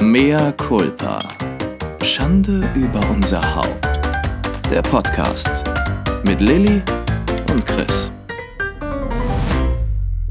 Mea 0.00 0.52
culpa. 0.52 1.18
Schande 2.04 2.70
über 2.76 3.00
unser 3.10 3.42
Haupt. 3.56 3.84
Der 4.70 4.80
Podcast 4.80 5.64
mit 6.24 6.40
Lilly 6.40 6.80
und 7.50 7.66
Chris. 7.66 8.12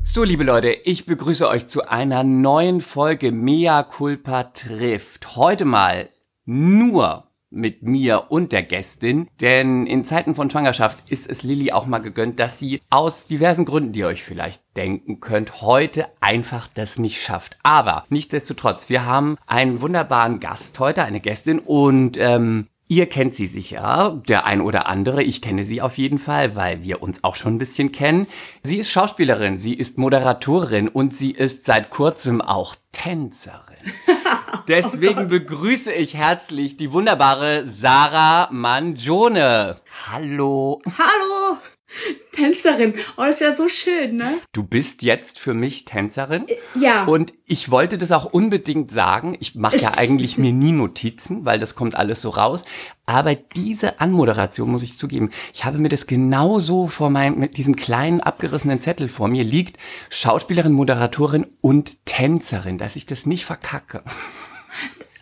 So, 0.03 0.23
liebe 0.23 0.45
Leute, 0.45 0.69
ich 0.69 1.05
begrüße 1.05 1.49
euch 1.49 1.67
zu 1.67 1.85
einer 1.85 2.23
neuen 2.23 2.79
Folge 2.79 3.33
Mea 3.33 3.83
culpa 3.83 4.45
trifft. 4.45 5.35
Heute 5.35 5.65
mal 5.65 6.11
nur 6.45 7.26
mit 7.49 7.83
mir 7.83 8.25
und 8.29 8.51
der 8.51 8.63
Gästin, 8.63 9.29
denn 9.41 9.87
in 9.87 10.03
Zeiten 10.03 10.35
von 10.35 10.49
Schwangerschaft 10.49 11.09
ist 11.09 11.29
es 11.29 11.43
Lilly 11.43 11.71
auch 11.71 11.85
mal 11.85 11.99
gegönnt, 11.99 12.39
dass 12.39 12.59
sie 12.59 12.81
aus 12.89 13.27
diversen 13.27 13.65
Gründen, 13.65 13.93
die 13.93 14.01
ihr 14.01 14.07
euch 14.07 14.23
vielleicht 14.23 14.61
denken 14.75 15.19
könnt, 15.19 15.61
heute 15.61 16.07
einfach 16.19 16.67
das 16.73 16.99
nicht 16.99 17.21
schafft. 17.21 17.57
Aber 17.63 18.05
nichtsdestotrotz, 18.09 18.89
wir 18.89 19.05
haben 19.05 19.37
einen 19.47 19.81
wunderbaren 19.81 20.39
Gast 20.39 20.79
heute, 20.79 21.03
eine 21.03 21.19
Gästin 21.19 21.59
und 21.59 22.17
ähm, 22.17 22.67
Ihr 22.89 23.07
kennt 23.07 23.35
sie 23.35 23.47
sicher, 23.47 24.21
der 24.29 24.45
ein 24.45 24.61
oder 24.61 24.87
andere. 24.87 25.21
Ich 25.21 25.41
kenne 25.41 25.65
sie 25.65 25.81
auf 25.81 25.97
jeden 25.97 26.19
Fall, 26.19 26.55
weil 26.55 26.83
wir 26.83 27.01
uns 27.01 27.23
auch 27.25 27.35
schon 27.35 27.55
ein 27.55 27.57
bisschen 27.57 27.91
kennen. 27.91 28.27
Sie 28.63 28.77
ist 28.77 28.89
Schauspielerin, 28.89 29.59
sie 29.59 29.73
ist 29.73 29.97
Moderatorin 29.97 30.87
und 30.87 31.13
sie 31.13 31.31
ist 31.31 31.65
seit 31.65 31.89
kurzem 31.89 32.41
auch 32.41 32.75
Tänzerin. 32.93 33.75
Deswegen 34.69 35.25
oh 35.25 35.27
begrüße 35.27 35.91
ich 35.91 36.13
herzlich 36.13 36.77
die 36.77 36.93
wunderbare 36.93 37.65
Sarah 37.65 38.47
Mangione. 38.51 39.81
Hallo. 40.09 40.81
Hallo. 40.97 41.57
Tänzerin. 42.31 42.93
Oh, 43.17 43.23
das 43.23 43.39
wäre 43.39 43.55
so 43.55 43.69
schön, 43.69 44.17
ne? 44.17 44.39
Du 44.51 44.63
bist 44.63 45.03
jetzt 45.03 45.39
für 45.39 45.53
mich 45.53 45.85
Tänzerin. 45.85 46.47
Äh, 46.47 46.55
ja. 46.79 47.05
Und 47.05 47.33
ich 47.45 47.71
wollte 47.71 47.97
das 47.97 48.11
auch 48.11 48.25
unbedingt 48.25 48.91
sagen. 48.91 49.37
Ich 49.39 49.55
mache 49.55 49.77
ja 49.77 49.93
eigentlich 49.97 50.37
mir 50.37 50.51
nie 50.51 50.71
Notizen, 50.71 51.45
weil 51.45 51.59
das 51.59 51.75
kommt 51.75 51.95
alles 51.95 52.21
so 52.21 52.29
raus. 52.29 52.65
Aber 53.05 53.35
diese 53.35 53.99
Anmoderation 54.01 54.69
muss 54.69 54.83
ich 54.83 54.97
zugeben, 54.97 55.31
ich 55.53 55.63
habe 55.63 55.77
mir 55.77 55.89
das 55.89 56.07
genauso 56.07 56.87
vor 56.87 57.09
meinem, 57.09 57.39
mit 57.39 57.57
diesem 57.57 57.75
kleinen 57.75 58.21
abgerissenen 58.21 58.81
Zettel 58.81 59.07
vor 59.07 59.29
mir 59.29 59.43
liegt. 59.43 59.77
Schauspielerin, 60.09 60.73
Moderatorin 60.73 61.45
und 61.61 62.05
Tänzerin, 62.05 62.77
dass 62.77 62.95
ich 62.95 63.05
das 63.05 63.25
nicht 63.25 63.45
verkacke. 63.45 64.03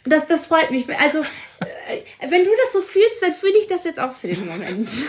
Das, 0.03 0.27
das 0.27 0.45
freut 0.45 0.69
mich. 0.69 0.88
Also, 1.00 1.19
äh, 1.19 2.29
wenn 2.29 2.44
du 2.44 2.50
das 2.63 2.73
so 2.73 2.81
fühlst, 2.81 3.23
dann 3.23 3.33
fühle 3.33 3.57
ich 3.59 3.67
das 3.67 3.85
jetzt 3.85 4.00
auch 4.00 4.11
für 4.11 4.27
den 4.27 4.45
Moment. 4.45 4.89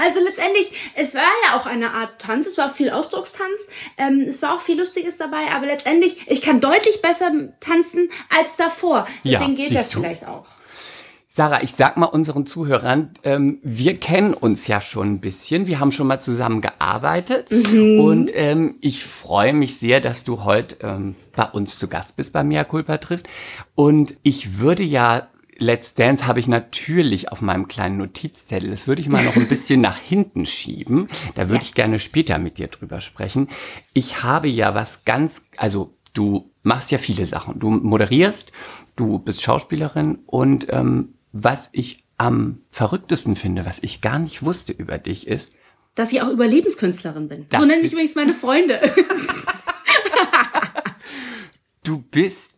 Also 0.00 0.20
letztendlich, 0.20 0.70
es 0.94 1.14
war 1.14 1.22
ja 1.22 1.56
auch 1.56 1.66
eine 1.66 1.92
Art 1.92 2.20
Tanz, 2.20 2.46
es 2.46 2.58
war 2.58 2.68
viel 2.68 2.90
Ausdruckstanz, 2.90 3.68
ähm, 3.98 4.26
es 4.28 4.42
war 4.42 4.54
auch 4.54 4.60
viel 4.60 4.78
Lustiges 4.78 5.16
dabei, 5.16 5.50
aber 5.54 5.66
letztendlich, 5.66 6.22
ich 6.26 6.42
kann 6.42 6.60
deutlich 6.60 7.02
besser 7.02 7.30
tanzen 7.60 8.10
als 8.28 8.56
davor. 8.56 9.06
Deswegen 9.24 9.56
ja, 9.56 9.64
geht 9.64 9.74
das 9.74 9.90
du? 9.90 10.00
vielleicht 10.00 10.26
auch. 10.26 10.46
Sarah, 11.36 11.62
ich 11.62 11.72
sag 11.72 11.98
mal 11.98 12.06
unseren 12.06 12.46
Zuhörern, 12.46 13.10
ähm, 13.22 13.58
wir 13.62 13.98
kennen 13.98 14.32
uns 14.32 14.68
ja 14.68 14.80
schon 14.80 15.12
ein 15.12 15.20
bisschen. 15.20 15.66
Wir 15.66 15.80
haben 15.80 15.92
schon 15.92 16.06
mal 16.06 16.18
zusammen 16.18 16.62
gearbeitet. 16.62 17.50
Mhm. 17.50 18.00
Und 18.00 18.30
ähm, 18.34 18.76
ich 18.80 19.04
freue 19.04 19.52
mich 19.52 19.78
sehr, 19.78 20.00
dass 20.00 20.24
du 20.24 20.44
heute 20.44 20.78
ähm, 20.80 21.14
bei 21.34 21.44
uns 21.44 21.78
zu 21.78 21.88
Gast 21.88 22.16
bist 22.16 22.32
bei 22.32 22.42
Mia 22.42 22.64
Culpa 22.64 22.96
trifft. 22.96 23.28
Und 23.74 24.16
ich 24.22 24.60
würde 24.60 24.82
ja 24.82 25.28
Let's 25.58 25.94
Dance 25.94 26.26
habe 26.26 26.40
ich 26.40 26.48
natürlich 26.48 27.32
auf 27.32 27.40
meinem 27.40 27.68
kleinen 27.68 27.96
Notizzettel. 27.96 28.70
Das 28.70 28.86
würde 28.86 29.00
ich 29.00 29.08
mal 29.08 29.24
noch 29.24 29.36
ein 29.36 29.48
bisschen 29.48 29.80
nach 29.80 29.98
hinten 29.98 30.46
schieben. 30.46 31.08
Da 31.34 31.48
würde 31.48 31.64
ja. 31.64 31.68
ich 31.68 31.74
gerne 31.74 31.98
später 31.98 32.38
mit 32.38 32.58
dir 32.58 32.68
drüber 32.68 33.00
sprechen. 33.00 33.48
Ich 33.94 34.22
habe 34.22 34.48
ja 34.48 34.74
was 34.74 35.04
ganz, 35.04 35.46
also 35.56 35.94
du 36.12 36.50
machst 36.62 36.90
ja 36.90 36.98
viele 36.98 37.26
Sachen. 37.26 37.58
Du 37.58 37.70
moderierst, 37.70 38.52
du 38.96 39.18
bist 39.18 39.42
Schauspielerin 39.42 40.18
und 40.26 40.66
ähm, 40.70 41.14
was 41.32 41.68
ich 41.72 42.04
am 42.18 42.62
verrücktesten 42.70 43.36
finde, 43.36 43.66
was 43.66 43.78
ich 43.82 44.00
gar 44.00 44.18
nicht 44.18 44.42
wusste 44.42 44.72
über 44.72 44.98
dich 44.98 45.26
ist, 45.26 45.52
dass 45.94 46.12
ich 46.12 46.20
auch 46.20 46.28
Überlebenskünstlerin 46.28 47.28
bin. 47.28 47.46
So 47.50 47.64
nennen 47.64 47.82
mich 47.82 47.92
übrigens 47.92 48.14
meine 48.14 48.34
Freunde. 48.34 48.80
du 51.84 52.02
bist 52.02 52.55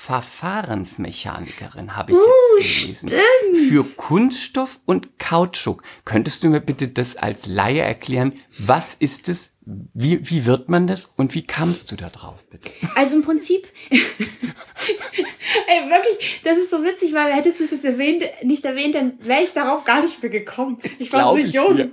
Verfahrensmechanikerin, 0.00 1.94
habe 1.94 2.12
ich 2.12 2.18
uh, 2.18 2.22
jetzt 2.58 2.72
gelesen. 2.80 3.08
Stimmt. 3.08 3.68
Für 3.68 3.84
Kunststoff 3.96 4.80
und 4.86 5.18
Kautschuk. 5.18 5.82
Könntest 6.06 6.42
du 6.42 6.48
mir 6.48 6.60
bitte 6.60 6.88
das 6.88 7.16
als 7.16 7.46
Laie 7.46 7.82
erklären? 7.82 8.32
Was 8.58 8.94
ist 8.94 9.28
es? 9.28 9.52
Wie, 9.62 10.18
wie 10.30 10.46
wird 10.46 10.70
man 10.70 10.86
das 10.86 11.12
und 11.16 11.34
wie 11.34 11.42
kamst 11.42 11.92
du 11.92 11.96
da 11.96 12.08
drauf, 12.08 12.42
bitte? 12.50 12.72
Also 12.94 13.16
im 13.16 13.22
Prinzip, 13.22 13.68
ey, 13.90 14.00
wirklich, 15.90 16.40
das 16.44 16.56
ist 16.56 16.70
so 16.70 16.82
witzig, 16.82 17.12
weil 17.12 17.32
hättest 17.32 17.60
du 17.60 17.64
es 17.64 17.84
erwähnt, 17.84 18.24
nicht 18.42 18.64
erwähnt, 18.64 18.94
dann 18.94 19.18
wäre 19.20 19.42
ich 19.42 19.52
darauf 19.52 19.84
gar 19.84 20.02
nicht 20.02 20.22
mehr 20.22 20.30
gekommen. 20.30 20.78
Ich 20.98 21.12
war 21.12 21.32
so 21.32 21.38
jung. 21.38 21.74
Mir. 21.74 21.90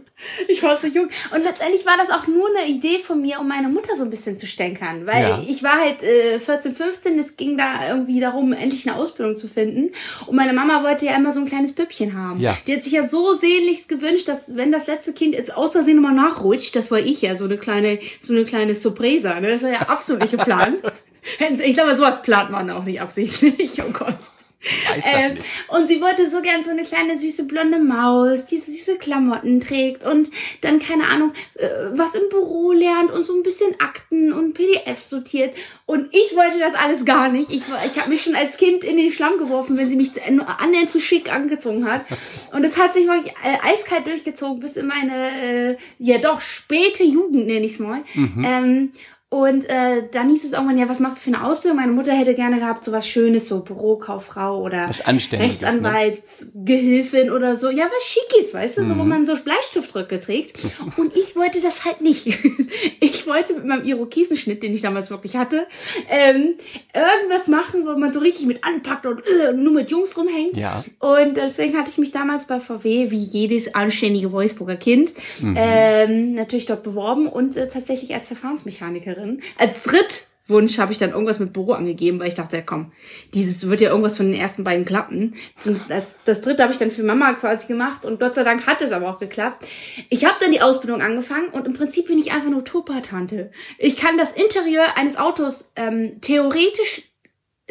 Ich 0.48 0.64
war 0.64 0.78
so 0.78 0.88
jung. 0.88 1.10
Und 1.34 1.44
letztendlich 1.44 1.86
war 1.86 1.96
das 1.98 2.10
auch 2.10 2.26
nur 2.26 2.48
eine 2.50 2.68
Idee 2.68 3.00
von 3.00 3.22
mir, 3.22 3.40
um 3.40 3.48
meine 3.48 3.70
Mutter 3.70 3.96
so 3.96 4.04
ein 4.04 4.10
bisschen 4.10 4.40
zu 4.40 4.48
stänkern. 4.48 5.06
Weil 5.06 5.22
ja. 5.22 5.44
ich 5.48 5.62
war 5.62 5.80
halt 5.80 6.02
äh, 6.02 6.40
14, 6.40 6.74
15, 6.74 7.20
es 7.20 7.38
ging 7.38 7.58
da 7.58 7.88
irgendwie 7.90 8.20
darum, 8.20 8.54
endlich 8.54 8.88
eine 8.88 8.98
Ausbildung 8.98 9.36
zu 9.36 9.48
finden. 9.48 9.92
Und 10.26 10.36
meine 10.36 10.54
Mama 10.54 10.84
wollte 10.84 11.06
ja 11.06 11.16
immer 11.16 11.32
so 11.32 11.42
ein 11.42 11.46
kleines 11.46 11.74
Püppchen 11.74 12.18
haben. 12.18 12.40
Ja. 12.40 12.58
Die 12.66 12.74
hat 12.74 12.82
sich 12.82 12.94
ja 12.94 13.08
so 13.08 13.34
sehnlichst 13.34 13.90
gewünscht, 13.90 14.28
dass 14.28 14.56
wenn 14.56 14.72
das 14.72 14.88
letzte 14.88 15.14
Kind 15.14 15.36
jetzt 15.36 15.56
aus 15.56 15.74
Versehen 15.74 16.02
mal 16.02 16.14
nachrutscht, 16.14 16.76
das 16.76 16.90
war 16.90 17.00
ich 17.00 17.22
ja, 17.22 17.36
so 17.36 17.46
eine 17.46 17.56
kleine, 17.57 18.00
so 18.19 18.34
eine 18.34 18.45
kleine 18.45 18.73
Surpresa. 18.73 19.40
Ne? 19.40 19.50
Das 19.50 19.63
war 19.63 19.72
ja 19.72 19.81
absolut 19.81 20.22
nicht 20.22 20.31
geplant. 20.31 20.81
ich 21.63 21.73
glaube, 21.73 21.95
sowas 21.95 22.22
plant 22.22 22.51
man 22.51 22.69
auch 22.69 22.84
nicht 22.84 23.01
absichtlich. 23.01 23.81
Oh 23.81 23.91
Gott. 23.91 24.18
Ähm, 25.06 25.38
und 25.69 25.88
sie 25.88 26.01
wollte 26.01 26.28
so 26.28 26.41
gern 26.41 26.63
so 26.63 26.72
eine 26.72 26.84
kleine 26.84 27.16
süße 27.16 27.45
blonde 27.45 27.79
Maus, 27.79 28.45
die 28.45 28.57
süße 28.57 28.97
Klamotten 28.97 29.62
trägt 29.62 30.03
und 30.03 30.31
dann, 30.62 30.79
keine 30.79 31.07
Ahnung, 31.07 31.34
äh, 31.56 31.68
was 31.94 32.16
im 32.16 32.28
Büro 32.29 32.72
lernt 32.72 33.12
und 33.12 33.23
so 33.23 33.34
ein 33.34 33.44
bisschen 33.44 33.79
Akten 33.79 34.34
und 34.34 34.53
PDFs 34.53 35.09
sortiert. 35.09 35.56
Und 35.85 36.09
ich 36.12 36.35
wollte 36.35 36.59
das 36.59 36.73
alles 36.73 37.06
gar 37.06 37.29
nicht. 37.29 37.50
Ich, 37.50 37.62
ich 37.85 38.00
habe 38.00 38.09
mich 38.09 38.23
schon 38.23 38.35
als 38.35 38.57
Kind 38.57 38.84
in 38.84 38.97
den 38.97 39.12
Schlamm 39.12 39.38
geworfen, 39.38 39.78
wenn 39.78 39.90
sie 39.90 39.95
mich 39.95 40.12
annähernd 40.22 40.89
zu 40.89 41.00
schick 41.00 41.31
angezogen 41.31 41.89
hat. 41.89 42.06
Und 42.51 42.63
es 42.63 42.78
hat 42.78 42.94
sich 42.94 43.07
wirklich 43.07 43.34
äh, 43.44 43.57
eiskalt 43.62 44.07
durchgezogen 44.07 44.59
bis 44.59 44.78
in 44.78 44.88
meine, 44.88 45.41
äh, 45.41 45.78
ja 46.00 46.18
doch, 46.18 46.41
späte 46.41 47.03
Jugend, 47.03 47.47
nenne 47.47 47.66
ich 47.66 47.74
es 47.74 47.79
mal. 47.79 48.03
Mhm. 48.13 48.44
Ähm, 48.45 48.91
und 49.30 49.70
äh, 49.70 50.04
dann 50.10 50.30
hieß 50.30 50.46
es 50.46 50.54
irgendwann, 50.54 50.78
ja, 50.78 50.88
was 50.88 51.02
machst 51.02 51.18
du 51.18 51.22
für 51.30 51.36
eine 51.36 51.46
Ausbildung? 51.46 51.76
Meine 51.78 51.92
Mutter 51.92 52.14
hätte 52.14 52.34
gerne 52.34 52.60
gehabt, 52.60 52.86
so 52.86 52.94
was 52.94 53.06
Schönes, 53.06 53.50
so 53.50 53.60
Bürokauffrau 53.60 54.62
oder 54.62 54.88
ne? 54.88 54.94
Rechtsanwaltsgehilfin 55.34 57.26
ne? 57.26 57.34
oder 57.34 57.58
so. 57.58 57.70
Ja, 57.70 57.88
was 57.88 58.06
Schickis, 58.06 58.54
weißt 58.54 58.78
du, 58.78 58.84
mhm. 58.84 58.86
so 58.86 58.98
wo 58.98 59.04
mhm. 59.04 59.10
man 59.10 59.26
so 59.26 59.36
Bleistiftröcke 59.36 60.22
trägt. 60.22 60.58
Und 60.96 61.14
ich 61.18 61.36
wollte 61.36 61.60
das 61.60 61.84
halt 61.84 62.00
nicht. 62.00 62.26
ich 63.02 63.28
wollte 63.28 63.56
mit 63.56 63.66
meinem 63.66 63.84
Irokesenschnitt, 63.84 64.64
den 64.64 64.74
ich 64.74 64.82
damals 64.82 65.10
wirklich 65.10 65.36
hatte, 65.36 65.68
ähm, 66.10 66.54
irgendwas 66.94 67.50
machen, 67.50 67.86
wo 67.86 67.98
man 68.00 68.14
so 68.14 68.22
richtig 68.22 68.46
mit 68.46 68.64
anpackt 68.64 69.06
und 69.06 69.24
äh, 69.28 69.52
nur 69.52 69.74
mit 69.74 69.92
Jungs 69.92 70.18
rumhängt. 70.18 70.56
Ja. 70.56 70.86
Und 71.00 71.36
deswegen 71.36 71.78
hatte 71.78 71.90
ich 71.90 71.98
mich 71.98 72.12
damals 72.12 72.48
bei 72.48 72.62
VW, 72.62 73.12
wie 73.12 73.24
jedes 73.24 73.76
anständige 73.76 74.32
Wolfsburger 74.32 74.78
Kind, 74.78 75.14
mhm. 75.42 75.54
ähm, 75.58 76.34
natürlich 76.34 76.66
dort 76.66 76.84
beworben 76.84 77.28
und 77.28 77.58
äh, 77.58 77.68
tatsächlich 77.68 78.14
als 78.14 78.28
Verfahrensmechanikerin 78.28 79.17
Mitarbeiterin. 79.18 79.42
Als 79.58 79.82
Drittwunsch 79.84 80.80
habe 80.80 80.92
ich 80.92 80.98
dann 80.98 81.12
irgendwas 81.12 81.40
mit 81.40 81.54
Büro 81.54 81.74
angegeben, 81.74 82.20
weil 82.20 82.28
ich 82.28 82.36
dachte, 82.36 82.64
komm, 82.66 82.92
dieses 83.34 83.68
wird 83.70 83.82
ja 83.82 83.90
irgendwas 83.90 84.18
von 84.18 84.28
den 84.28 84.40
ersten 84.40 84.64
beiden 84.64 84.86
klappen. 84.86 85.36
Zum, 85.56 85.80
als, 85.90 86.24
das 86.24 86.42
dritte 86.42 86.64
habe 86.64 86.74
ich 86.74 86.80
dann 86.80 86.92
für 86.92 87.04
Mama 87.04 87.34
quasi 87.34 87.68
gemacht 87.68 88.06
und 88.06 88.20
Gott 88.20 88.34
sei 88.34 88.44
Dank 88.44 88.68
hat 88.68 88.82
es 88.82 88.92
aber 88.92 89.10
auch 89.10 89.20
geklappt. 89.20 89.68
Ich 90.10 90.26
habe 90.26 90.38
dann 90.40 90.52
die 90.52 90.62
Ausbildung 90.62 91.02
angefangen 91.02 91.50
und 91.50 91.66
im 91.66 91.74
Prinzip 91.74 92.08
bin 92.08 92.20
ich 92.20 92.32
einfach 92.32 92.50
nur 92.50 92.64
Topa-Tante. 92.64 93.52
Ich 93.78 93.98
kann 93.98 94.18
das 94.18 94.34
Interieur 94.34 94.96
eines 94.96 95.18
Autos 95.18 95.72
ähm, 95.76 96.20
theoretisch 96.22 97.04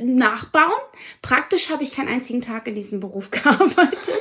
nachbauen. 0.00 0.72
Praktisch 1.22 1.70
habe 1.70 1.82
ich 1.82 1.94
keinen 1.94 2.08
einzigen 2.08 2.42
Tag 2.42 2.66
in 2.68 2.74
diesem 2.74 3.00
Beruf 3.00 3.30
gearbeitet. 3.30 4.14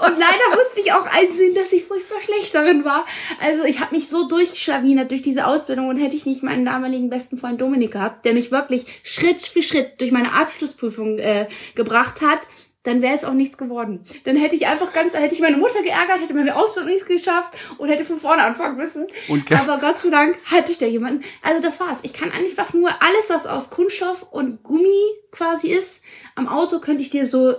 Und 0.00 0.18
leider 0.18 0.56
musste 0.56 0.80
ich 0.80 0.92
auch 0.92 1.06
einsehen, 1.06 1.54
dass 1.54 1.72
ich 1.72 1.84
furchtbar 1.84 2.20
schlecht 2.20 2.54
darin 2.54 2.84
war. 2.84 3.04
Also 3.40 3.64
ich 3.64 3.80
habe 3.80 3.94
mich 3.94 4.08
so 4.08 4.26
durchgeschlawinert 4.26 5.10
durch 5.10 5.22
diese 5.22 5.46
Ausbildung 5.46 5.88
und 5.88 5.96
hätte 5.96 6.16
ich 6.16 6.26
nicht 6.26 6.42
meinen 6.42 6.64
damaligen 6.64 7.10
besten 7.10 7.38
Freund 7.38 7.60
Dominik 7.60 7.92
gehabt, 7.92 8.24
der 8.24 8.34
mich 8.34 8.50
wirklich 8.50 8.86
Schritt 9.02 9.42
für 9.42 9.62
Schritt 9.62 10.00
durch 10.00 10.12
meine 10.12 10.32
Abschlussprüfung 10.32 11.18
äh, 11.18 11.48
gebracht 11.74 12.22
hat, 12.22 12.48
dann 12.84 13.00
wäre 13.00 13.14
es 13.14 13.24
auch 13.24 13.32
nichts 13.32 13.58
geworden. 13.58 14.04
Dann 14.24 14.36
hätte 14.36 14.56
ich 14.56 14.66
einfach 14.66 14.92
ganz, 14.92 15.14
hätte 15.14 15.34
ich 15.34 15.40
meine 15.40 15.56
Mutter 15.56 15.82
geärgert, 15.82 16.20
hätte 16.20 16.34
meine 16.34 16.56
Ausbildung 16.56 16.92
nichts 16.92 17.06
geschafft 17.06 17.56
und 17.78 17.88
hätte 17.88 18.04
von 18.04 18.16
vorne 18.16 18.42
anfangen 18.42 18.76
müssen. 18.76 19.06
Aber 19.50 19.78
Gott 19.78 20.00
sei 20.00 20.10
Dank 20.10 20.38
hatte 20.44 20.72
ich 20.72 20.78
da 20.78 20.86
jemanden. 20.86 21.24
Also 21.42 21.62
das 21.62 21.78
war's. 21.78 22.00
Ich 22.02 22.12
kann 22.12 22.32
einfach 22.32 22.72
nur 22.72 22.90
alles, 22.90 23.30
was 23.30 23.46
aus 23.46 23.70
Kunststoff 23.70 24.26
und 24.30 24.62
Gummi 24.62 24.88
quasi 25.30 25.68
ist, 25.68 26.02
am 26.34 26.48
Auto 26.48 26.80
könnte 26.80 27.02
ich 27.02 27.10
dir 27.10 27.26
so 27.26 27.54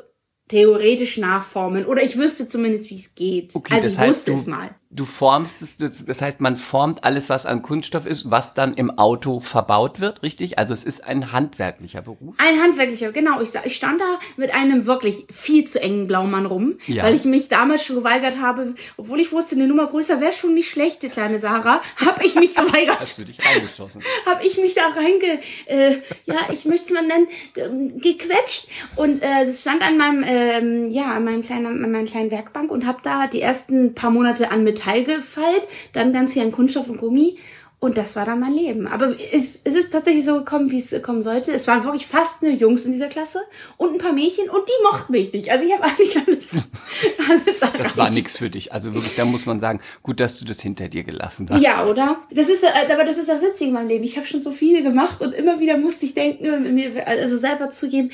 theoretisch 0.50 1.18
nachformen. 1.18 1.86
Oder 1.86 2.04
ich 2.04 2.18
wüsste 2.18 2.48
zumindest, 2.48 2.90
wie 2.90 2.96
es 2.96 3.16
geht. 3.16 3.56
Okay, 3.56 3.74
also 3.74 3.88
ich 3.88 4.00
wusste 4.00 4.34
es 4.34 4.46
mal. 4.46 4.76
Du 4.96 5.06
formst 5.06 5.62
es, 5.62 5.78
das 5.78 6.22
heißt, 6.22 6.40
man 6.40 6.56
formt 6.56 7.04
alles, 7.04 7.30
was 7.30 7.46
an 7.46 7.62
Kunststoff 7.62 8.06
ist, 8.06 8.30
was 8.30 8.54
dann 8.54 8.76
im 8.76 8.98
Auto 8.98 9.40
verbaut 9.40 10.00
wird, 10.00 10.22
richtig? 10.22 10.60
Also 10.60 10.74
es 10.74 10.84
ist 10.84 11.06
ein 11.06 11.32
handwerklicher 11.32 12.02
Beruf. 12.02 12.36
Ein 12.38 12.62
handwerklicher, 12.62 13.12
genau. 13.12 13.42
Ich, 13.42 13.50
ich 13.64 13.76
stand 13.76 14.00
da 14.00 14.20
mit 14.38 14.54
einem 14.54 14.86
wirklich 14.86 15.26
viel 15.32 15.66
zu 15.66 15.82
engen 15.82 16.08
Blaumann 16.08 16.46
rum, 16.46 16.76
ja. 16.86 17.04
weil 17.04 17.16
ich 17.16 17.26
mich 17.26 17.50
damals 17.50 17.84
schon 17.84 17.96
geweigert 17.96 18.40
habe, 18.40 18.76
obwohl 18.98 19.20
ich 19.20 19.32
wusste, 19.32 19.56
eine 19.56 19.68
Nummer 19.68 19.88
größer 19.88 20.22
wäre 20.22 20.32
schon 20.32 20.54
nicht 20.54 20.70
schlecht, 20.70 21.02
die 21.02 21.10
kleine 21.10 21.40
Sarah, 21.40 21.82
habe 22.06 22.26
ich 22.26 22.36
mich 22.36 22.54
geweigert. 22.54 23.00
Hast 23.00 23.18
du 23.18 23.24
dich 23.24 23.38
reingeschossen? 23.44 24.02
habe 24.26 24.46
ich 24.46 24.58
mich 24.58 24.76
da 24.76 24.84
reinge, 24.96 25.40
äh, 25.66 26.02
ja, 26.26 26.36
ich 26.52 26.66
möchte 26.66 26.86
es 26.86 26.92
mal 26.92 27.06
nennen, 27.06 28.00
gequetscht 28.00 28.68
und 28.96 29.24
äh, 29.24 29.44
es 29.44 29.62
stand 29.62 29.82
an 29.82 29.98
meinem, 29.98 30.24
ähm, 30.26 30.92
ja, 30.92 31.14
an 31.14 31.24
meinem 31.24 31.42
kleinen, 31.42 31.84
an 31.84 31.92
meinem 31.92 32.06
kleinen 32.06 32.30
Werkbank 32.30 32.70
und 32.70 32.86
habe 32.86 33.00
da 33.02 33.28
die 33.28 33.42
ersten 33.42 33.96
paar 33.96 34.12
Monate 34.12 34.52
an 34.52 34.64
Metall 34.64 34.83
gefeilt, 34.86 35.64
dann 35.94 36.14
ganz 36.14 36.34
viel 36.34 36.44
an 36.44 36.52
Kunststoff 36.52 36.90
und 36.90 36.98
Gummi 36.98 37.38
und 37.84 37.98
das 37.98 38.16
war 38.16 38.24
dann 38.24 38.40
mein 38.40 38.54
Leben. 38.54 38.88
Aber 38.88 39.14
es, 39.34 39.60
es 39.62 39.76
ist 39.76 39.92
tatsächlich 39.92 40.24
so 40.24 40.38
gekommen, 40.38 40.72
wie 40.72 40.78
es 40.78 40.96
kommen 41.02 41.22
sollte. 41.22 41.52
Es 41.52 41.68
waren 41.68 41.84
wirklich 41.84 42.08
fast 42.08 42.42
nur 42.42 42.54
Jungs 42.54 42.86
in 42.86 42.94
dieser 42.94 43.08
Klasse 43.08 43.42
und 43.76 43.92
ein 43.92 43.98
paar 43.98 44.14
Mädchen 44.14 44.50
und 44.50 44.66
die 44.66 44.84
mochten 44.84 45.12
mich 45.12 45.34
nicht. 45.34 45.52
Also 45.52 45.66
ich 45.66 45.74
habe 45.74 45.84
eigentlich 45.84 46.16
alles, 46.16 46.70
alles 47.30 47.62
erreicht. 47.62 47.84
Das 47.84 47.98
war 47.98 48.10
nichts 48.10 48.38
für 48.38 48.50
dich. 48.50 48.72
Also 48.72 48.94
wirklich, 48.94 49.16
da 49.18 49.26
muss 49.26 49.46
man 49.46 49.60
sagen, 49.60 49.82
gut, 50.02 50.22
dass 50.22 50.40
du 50.40 50.46
das 50.46 50.62
hinter 50.62 50.88
dir 50.88 51.04
gelassen 51.04 51.50
hast. 51.50 51.62
Ja, 51.62 51.86
oder? 51.86 52.22
Das 52.32 52.48
ist, 52.48 52.64
äh, 52.64 52.68
aber 52.90 53.04
das 53.04 53.18
ist 53.18 53.28
das 53.28 53.42
Witzige 53.42 53.72
in 53.72 53.74
meinem 53.74 53.90
Leben. 53.90 54.06
Ich 54.06 54.16
habe 54.16 54.26
schon 54.26 54.40
so 54.40 54.52
viele 54.52 54.82
gemacht 54.82 55.22
und 55.22 55.34
immer 55.34 55.60
wieder 55.60 55.78
musste 55.78 56.06
ich 56.06 56.14
denken, 56.14 56.74
mir 56.74 57.06
also 57.06 57.36
selber 57.36 57.70
zugeben, 57.70 58.12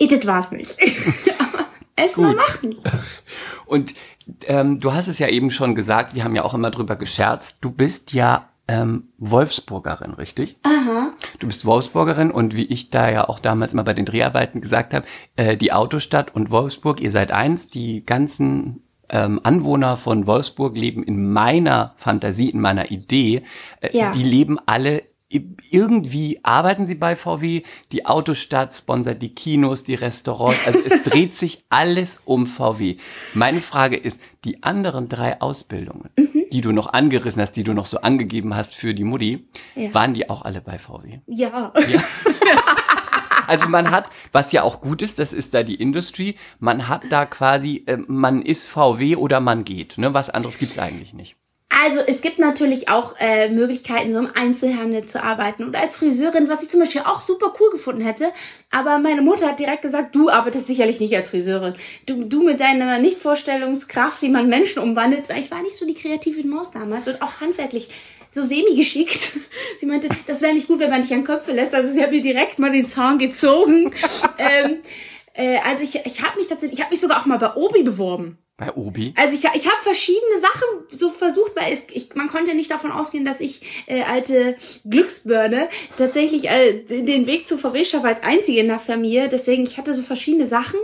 das 0.00 0.26
war's 0.26 0.50
nicht. 0.50 0.76
aber 1.38 1.66
es 2.04 2.16
mal 2.16 2.34
machen. 2.34 2.76
Und 3.66 3.94
ähm, 4.46 4.78
du 4.78 4.92
hast 4.92 5.08
es 5.08 5.18
ja 5.18 5.28
eben 5.28 5.50
schon 5.50 5.74
gesagt, 5.74 6.14
wir 6.14 6.24
haben 6.24 6.36
ja 6.36 6.44
auch 6.44 6.54
immer 6.54 6.70
drüber 6.70 6.96
gescherzt. 6.96 7.58
Du 7.60 7.70
bist 7.70 8.12
ja 8.12 8.48
ähm, 8.68 9.08
Wolfsburgerin, 9.18 10.14
richtig? 10.14 10.56
Aha. 10.62 11.12
Du 11.38 11.46
bist 11.46 11.64
Wolfsburgerin 11.64 12.30
und 12.30 12.56
wie 12.56 12.64
ich 12.64 12.90
da 12.90 13.10
ja 13.10 13.28
auch 13.28 13.38
damals 13.38 13.74
mal 13.74 13.82
bei 13.82 13.94
den 13.94 14.04
Dreharbeiten 14.04 14.60
gesagt 14.60 14.94
habe, 14.94 15.06
äh, 15.36 15.56
die 15.56 15.72
Autostadt 15.72 16.34
und 16.34 16.50
Wolfsburg, 16.50 17.00
ihr 17.00 17.10
seid 17.10 17.32
eins, 17.32 17.68
die 17.68 18.06
ganzen 18.06 18.82
ähm, 19.08 19.40
Anwohner 19.42 19.96
von 19.96 20.26
Wolfsburg 20.26 20.76
leben 20.76 21.02
in 21.02 21.32
meiner 21.32 21.92
Fantasie, 21.96 22.50
in 22.50 22.60
meiner 22.60 22.90
Idee, 22.90 23.42
äh, 23.80 23.96
ja. 23.96 24.12
die 24.12 24.24
leben 24.24 24.58
alle 24.64 25.02
irgendwie 25.70 26.40
arbeiten 26.42 26.86
sie 26.86 26.94
bei 26.94 27.16
VW, 27.16 27.62
die 27.92 28.06
Autostadt 28.06 28.74
sponsert 28.74 29.22
die 29.22 29.34
Kinos, 29.34 29.84
die 29.84 29.94
Restaurants, 29.94 30.66
also 30.66 30.80
es 30.84 31.02
dreht 31.04 31.34
sich 31.34 31.64
alles 31.70 32.20
um 32.24 32.46
VW. 32.46 32.96
Meine 33.34 33.60
Frage 33.60 33.96
ist, 33.96 34.20
die 34.44 34.62
anderen 34.62 35.08
drei 35.08 35.40
Ausbildungen, 35.40 36.10
mhm. 36.16 36.44
die 36.52 36.60
du 36.60 36.72
noch 36.72 36.92
angerissen 36.92 37.40
hast, 37.40 37.52
die 37.52 37.64
du 37.64 37.72
noch 37.72 37.86
so 37.86 38.00
angegeben 38.00 38.54
hast 38.54 38.74
für 38.74 38.94
die 38.94 39.04
Mutti, 39.04 39.46
ja. 39.74 39.92
waren 39.94 40.14
die 40.14 40.28
auch 40.28 40.42
alle 40.42 40.60
bei 40.60 40.78
VW? 40.78 41.20
Ja. 41.26 41.72
ja. 41.88 42.02
Also 43.48 43.68
man 43.68 43.90
hat, 43.90 44.06
was 44.30 44.52
ja 44.52 44.62
auch 44.62 44.80
gut 44.80 45.02
ist, 45.02 45.18
das 45.18 45.32
ist 45.32 45.52
da 45.52 45.62
die 45.62 45.74
Industry, 45.74 46.36
man 46.58 46.88
hat 46.88 47.02
da 47.10 47.26
quasi, 47.26 47.82
äh, 47.86 47.98
man 48.06 48.40
ist 48.40 48.68
VW 48.68 49.16
oder 49.16 49.40
man 49.40 49.64
geht. 49.64 49.98
Ne? 49.98 50.14
Was 50.14 50.30
anderes 50.30 50.58
gibt's 50.58 50.78
eigentlich 50.78 51.12
nicht. 51.12 51.36
Also 51.80 52.00
es 52.06 52.20
gibt 52.20 52.38
natürlich 52.38 52.88
auch 52.88 53.14
äh, 53.18 53.48
Möglichkeiten, 53.48 54.12
so 54.12 54.18
im 54.18 54.30
Einzelhandel 54.34 55.06
zu 55.06 55.22
arbeiten 55.22 55.66
oder 55.66 55.80
als 55.80 55.96
Friseurin, 55.96 56.48
was 56.48 56.62
ich 56.62 56.68
zum 56.68 56.80
Beispiel 56.80 57.02
auch 57.02 57.20
super 57.20 57.54
cool 57.58 57.70
gefunden 57.70 58.02
hätte. 58.02 58.30
Aber 58.70 58.98
meine 58.98 59.22
Mutter 59.22 59.48
hat 59.48 59.58
direkt 59.58 59.82
gesagt, 59.82 60.14
du 60.14 60.28
arbeitest 60.28 60.66
sicherlich 60.66 61.00
nicht 61.00 61.16
als 61.16 61.30
Friseurin. 61.30 61.74
Du, 62.06 62.24
du 62.24 62.42
mit 62.42 62.60
deiner 62.60 62.98
Nichtvorstellungskraft, 62.98 64.20
wie 64.22 64.28
man 64.28 64.48
Menschen 64.48 64.82
umwandelt. 64.82 65.28
weil 65.28 65.40
Ich 65.40 65.50
war 65.50 65.62
nicht 65.62 65.76
so 65.76 65.86
die 65.86 65.94
kreative 65.94 66.46
Maus 66.46 66.72
damals 66.72 67.08
und 67.08 67.22
auch 67.22 67.40
handwerklich 67.40 67.88
so 68.30 68.42
semi-geschickt. 68.42 69.38
Sie 69.78 69.86
meinte, 69.86 70.08
das 70.26 70.42
wäre 70.42 70.54
nicht 70.54 70.68
gut, 70.68 70.78
wenn 70.78 70.90
man 70.90 71.00
dich 71.00 71.14
an 71.14 71.24
Köpfe 71.24 71.52
lässt. 71.52 71.74
Also 71.74 71.92
sie 71.92 72.02
hat 72.02 72.10
mir 72.10 72.22
direkt 72.22 72.58
mal 72.58 72.72
den 72.72 72.86
Zahn 72.86 73.18
gezogen. 73.18 73.92
ähm, 74.38 74.78
äh, 75.34 75.58
also 75.58 75.84
ich, 75.84 76.04
ich 76.04 76.22
habe 76.22 76.38
mich 76.38 76.48
tatsächlich, 76.48 76.78
ich 76.78 76.84
habe 76.84 76.92
mich 76.92 77.00
sogar 77.00 77.20
auch 77.20 77.26
mal 77.26 77.38
bei 77.38 77.54
Obi 77.54 77.82
beworben. 77.82 78.38
Bei 78.64 78.74
Obi? 78.74 79.12
Also 79.16 79.36
ich, 79.36 79.44
ich 79.54 79.66
habe 79.66 79.82
verschiedene 79.82 80.38
Sachen 80.38 80.86
so 80.88 81.08
versucht, 81.10 81.56
weil 81.56 81.72
es, 81.72 81.86
ich, 81.90 82.14
man 82.14 82.28
konnte 82.28 82.54
nicht 82.54 82.70
davon 82.70 82.92
ausgehen, 82.92 83.24
dass 83.24 83.40
ich 83.40 83.84
äh, 83.86 84.02
alte 84.02 84.56
Glücksbirne 84.88 85.68
tatsächlich 85.96 86.48
äh, 86.48 86.84
den 86.84 87.26
Weg 87.26 87.46
zu 87.48 87.58
VW 87.58 87.84
schaffe 87.84 88.06
als 88.06 88.22
einzige 88.22 88.60
in 88.60 88.68
der 88.68 88.78
Familie. 88.78 89.28
Deswegen, 89.28 89.64
ich 89.64 89.78
hatte 89.78 89.94
so 89.94 90.02
verschiedene 90.02 90.46
Sachen. 90.46 90.78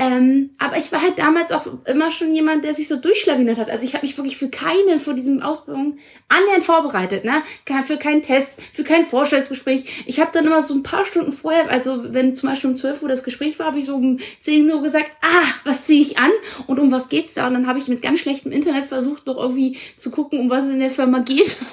Ähm, 0.00 0.50
aber 0.58 0.78
ich 0.78 0.92
war 0.92 1.02
halt 1.02 1.18
damals 1.18 1.50
auch 1.50 1.66
immer 1.86 2.12
schon 2.12 2.32
jemand, 2.32 2.62
der 2.62 2.72
sich 2.72 2.86
so 2.86 2.96
durchschlawinert 2.96 3.58
hat. 3.58 3.68
Also 3.68 3.84
ich 3.84 3.94
habe 3.94 4.06
mich 4.06 4.16
wirklich 4.16 4.36
für 4.36 4.48
keine 4.48 5.00
vor 5.00 5.14
diesem 5.14 5.42
Ausbildung 5.42 5.98
annähernd 6.28 6.62
vorbereitet, 6.62 7.24
ne? 7.24 7.42
Für 7.84 7.96
keinen 7.96 8.22
Test, 8.22 8.60
für 8.72 8.84
kein 8.84 9.04
Vorstellungsgespräch. 9.04 10.04
Ich 10.06 10.20
habe 10.20 10.30
dann 10.32 10.46
immer 10.46 10.62
so 10.62 10.74
ein 10.74 10.84
paar 10.84 11.04
Stunden 11.04 11.32
vorher, 11.32 11.68
also 11.68 12.12
wenn 12.14 12.36
zum 12.36 12.48
Beispiel 12.48 12.70
um 12.70 12.76
12 12.76 13.02
Uhr 13.02 13.08
das 13.08 13.24
Gespräch 13.24 13.58
war, 13.58 13.66
habe 13.66 13.80
ich 13.80 13.86
so 13.86 13.96
um 13.96 14.20
10 14.38 14.70
Uhr 14.70 14.82
gesagt, 14.82 15.10
ah, 15.20 15.46
was 15.64 15.86
ziehe 15.86 16.02
ich 16.02 16.18
an 16.18 16.30
und 16.68 16.78
um 16.78 16.92
was 16.92 17.07
geht's 17.08 17.34
da? 17.34 17.46
Und 17.46 17.54
dann 17.54 17.66
habe 17.66 17.78
ich 17.78 17.88
mit 17.88 18.02
ganz 18.02 18.20
schlechtem 18.20 18.52
Internet 18.52 18.84
versucht, 18.84 19.26
noch 19.26 19.36
irgendwie 19.36 19.78
zu 19.96 20.10
gucken, 20.10 20.40
um 20.40 20.50
was 20.50 20.64
es 20.64 20.72
in 20.72 20.80
der 20.80 20.90
Firma 20.90 21.20
geht. 21.20 21.56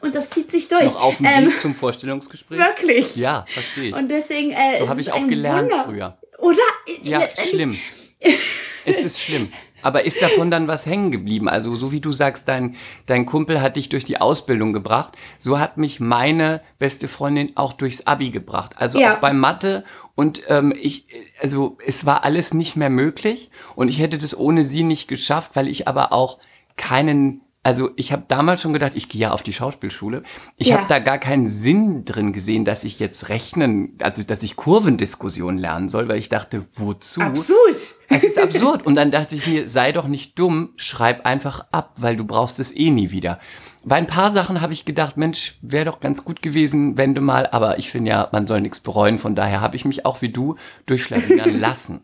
Und 0.00 0.14
das 0.14 0.30
zieht 0.30 0.50
sich 0.50 0.68
durch. 0.68 0.84
Noch 0.84 1.02
auf 1.02 1.16
dem 1.16 1.26
ähm, 1.26 1.46
Weg 1.46 1.60
zum 1.60 1.74
Vorstellungsgespräch? 1.74 2.58
Wirklich? 2.58 3.16
Ja, 3.16 3.46
verstehe 3.48 3.88
ich. 3.88 3.94
Und 3.94 4.08
deswegen, 4.10 4.50
äh, 4.50 4.78
so 4.78 4.88
habe 4.88 5.00
ich 5.00 5.10
auch 5.10 5.26
gelernt 5.26 5.70
Wunder. 5.70 5.84
früher. 5.84 6.18
Oder? 6.38 6.62
Ja, 7.02 7.28
schlimm. 7.30 7.78
es 8.84 8.98
ist 8.98 9.20
schlimm. 9.20 9.50
Aber 9.82 10.04
ist 10.04 10.22
davon 10.22 10.50
dann 10.50 10.68
was 10.68 10.86
hängen 10.86 11.10
geblieben? 11.10 11.48
Also 11.48 11.76
so 11.76 11.92
wie 11.92 12.00
du 12.00 12.12
sagst, 12.12 12.48
dein, 12.48 12.76
dein 13.06 13.26
Kumpel 13.26 13.60
hat 13.60 13.76
dich 13.76 13.88
durch 13.88 14.04
die 14.04 14.20
Ausbildung 14.20 14.72
gebracht, 14.72 15.16
so 15.38 15.58
hat 15.58 15.76
mich 15.76 16.00
meine 16.00 16.60
beste 16.78 17.08
Freundin 17.08 17.52
auch 17.56 17.72
durchs 17.72 18.06
Abi 18.06 18.30
gebracht. 18.30 18.74
Also 18.76 18.98
ja. 18.98 19.14
auch 19.14 19.20
bei 19.20 19.32
Mathe 19.32 19.84
und 20.14 20.42
ähm, 20.48 20.72
ich, 20.78 21.06
also 21.40 21.78
es 21.86 22.06
war 22.06 22.24
alles 22.24 22.54
nicht 22.54 22.76
mehr 22.76 22.90
möglich 22.90 23.50
und 23.76 23.88
ich 23.88 23.98
hätte 23.98 24.18
das 24.18 24.36
ohne 24.36 24.64
sie 24.64 24.82
nicht 24.82 25.08
geschafft, 25.08 25.52
weil 25.54 25.68
ich 25.68 25.88
aber 25.88 26.12
auch 26.12 26.38
keinen 26.76 27.42
also 27.68 27.90
ich 27.96 28.12
habe 28.12 28.24
damals 28.28 28.62
schon 28.62 28.72
gedacht, 28.72 28.92
ich 28.94 29.10
gehe 29.10 29.20
ja 29.20 29.32
auf 29.32 29.42
die 29.42 29.52
Schauspielschule. 29.52 30.22
Ich 30.56 30.68
ja. 30.68 30.78
habe 30.78 30.88
da 30.88 31.00
gar 31.00 31.18
keinen 31.18 31.50
Sinn 31.50 32.06
drin 32.06 32.32
gesehen, 32.32 32.64
dass 32.64 32.82
ich 32.82 32.98
jetzt 32.98 33.28
rechnen, 33.28 33.98
also 34.00 34.22
dass 34.22 34.42
ich 34.42 34.56
Kurvendiskussion 34.56 35.58
lernen 35.58 35.90
soll, 35.90 36.08
weil 36.08 36.18
ich 36.18 36.30
dachte, 36.30 36.64
wozu? 36.72 37.20
Absurd. 37.20 37.76
Es 38.08 38.24
ist 38.24 38.38
absurd. 38.38 38.86
Und 38.86 38.94
dann 38.94 39.10
dachte 39.10 39.34
ich 39.34 39.46
mir, 39.46 39.68
sei 39.68 39.92
doch 39.92 40.08
nicht 40.08 40.38
dumm, 40.38 40.70
schreib 40.76 41.26
einfach 41.26 41.66
ab, 41.70 41.92
weil 41.98 42.16
du 42.16 42.24
brauchst 42.24 42.58
es 42.58 42.74
eh 42.74 42.88
nie 42.88 43.10
wieder. 43.10 43.38
Bei 43.84 43.96
ein 43.96 44.06
paar 44.06 44.32
Sachen 44.32 44.62
habe 44.62 44.72
ich 44.72 44.86
gedacht, 44.86 45.18
Mensch, 45.18 45.58
wäre 45.60 45.84
doch 45.84 46.00
ganz 46.00 46.24
gut 46.24 46.40
gewesen, 46.40 46.96
wenn 46.96 47.14
du 47.14 47.20
mal, 47.20 47.48
aber 47.52 47.78
ich 47.78 47.90
finde 47.90 48.12
ja, 48.12 48.28
man 48.32 48.46
soll 48.46 48.62
nichts 48.62 48.80
bereuen, 48.80 49.18
von 49.18 49.34
daher 49.34 49.60
habe 49.60 49.76
ich 49.76 49.84
mich 49.84 50.06
auch 50.06 50.22
wie 50.22 50.30
du 50.30 50.54
durchschlagen 50.86 51.38
lassen. 51.60 52.00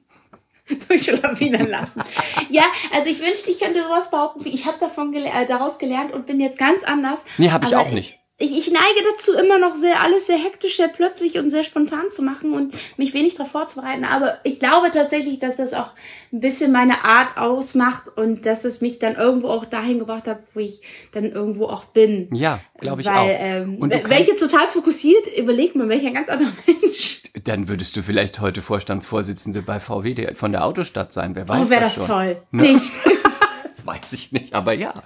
durchschlawinern 0.88 1.66
lassen. 1.66 2.02
ja, 2.49 2.64
also 2.92 3.11
ich 3.11 3.21
wünschte, 3.21 3.50
ich 3.50 3.59
könnte 3.59 3.83
sowas 3.83 4.11
behaupten, 4.11 4.44
wie 4.44 4.50
ich 4.50 4.66
habe 4.66 4.78
davon 4.78 5.12
gele 5.12 5.28
äh, 5.28 5.47
daraus 5.47 5.78
gelernt 5.78 6.12
und 6.12 6.26
bin 6.26 6.40
jetzt 6.40 6.59
ganz 6.59 6.83
anders. 6.85 7.25
Nee, 7.38 7.50
habe 7.50 7.66
ich 7.66 7.76
auch 7.76 7.90
nicht 7.90 8.24
ich, 8.45 8.57
ich 8.57 8.71
neige 8.71 9.01
dazu, 9.13 9.33
immer 9.33 9.59
noch 9.59 9.75
sehr 9.75 10.01
alles 10.01 10.27
sehr 10.27 10.39
hektisch, 10.39 10.77
sehr 10.77 10.89
plötzlich 10.89 11.39
und 11.39 11.49
sehr 11.49 11.63
spontan 11.63 12.11
zu 12.11 12.23
machen 12.23 12.53
und 12.53 12.75
mich 12.97 13.15
wenig 13.15 13.35
darauf 13.35 13.51
vorzubereiten. 13.51 14.05
Aber 14.05 14.39
ich 14.45 14.59
glaube 14.59 14.91
tatsächlich, 14.91 15.39
dass 15.39 15.57
das 15.57 15.73
auch 15.73 15.91
ein 16.33 16.41
bisschen 16.41 16.71
meine 16.71 17.05
Art 17.05 17.39
ausmacht 17.39 18.09
und 18.17 18.45
dass 18.45 18.65
es 18.65 18.81
mich 18.81 18.99
dann 18.99 19.17
irgendwo 19.17 19.49
auch 19.49 19.65
dahin 19.65 19.99
gebracht 19.99 20.29
hat, 20.29 20.41
wo 20.53 20.61
ich 20.61 20.81
dann 21.13 21.25
irgendwo 21.25 21.67
auch 21.67 21.85
bin. 21.85 22.29
Ja, 22.35 22.61
glaube 22.79 23.01
ich 23.01 23.07
Weil, 23.07 23.15
auch. 23.15 23.27
Ähm, 23.29 23.79
und 23.79 23.93
welche 24.09 24.37
total 24.37 24.67
fokussiert, 24.67 25.27
überlegt 25.39 25.75
man, 25.75 25.89
welcher 25.89 26.11
ganz 26.11 26.29
anderer 26.29 26.53
Mensch. 26.67 27.23
Dann 27.45 27.69
würdest 27.69 27.97
du 27.97 28.03
vielleicht 28.03 28.41
heute 28.41 28.63
Vorstandsvorsitzende 28.63 29.63
bei 29.63 29.81
VW 29.81 30.35
von 30.35 30.53
der 30.53 30.65
Autostadt 30.65 31.13
sein. 31.13 31.35
Wer 31.35 31.49
weiß 31.49 31.67
oh, 31.67 31.71
wäre 31.71 31.81
das, 31.81 31.97
das 31.97 32.07
toll. 32.07 32.43
Ne? 32.51 32.75
Nicht. 32.75 32.93
das 33.77 33.87
weiß 33.87 34.13
ich 34.13 34.33
nicht, 34.33 34.55
aber 34.55 34.75
ja. 34.75 35.03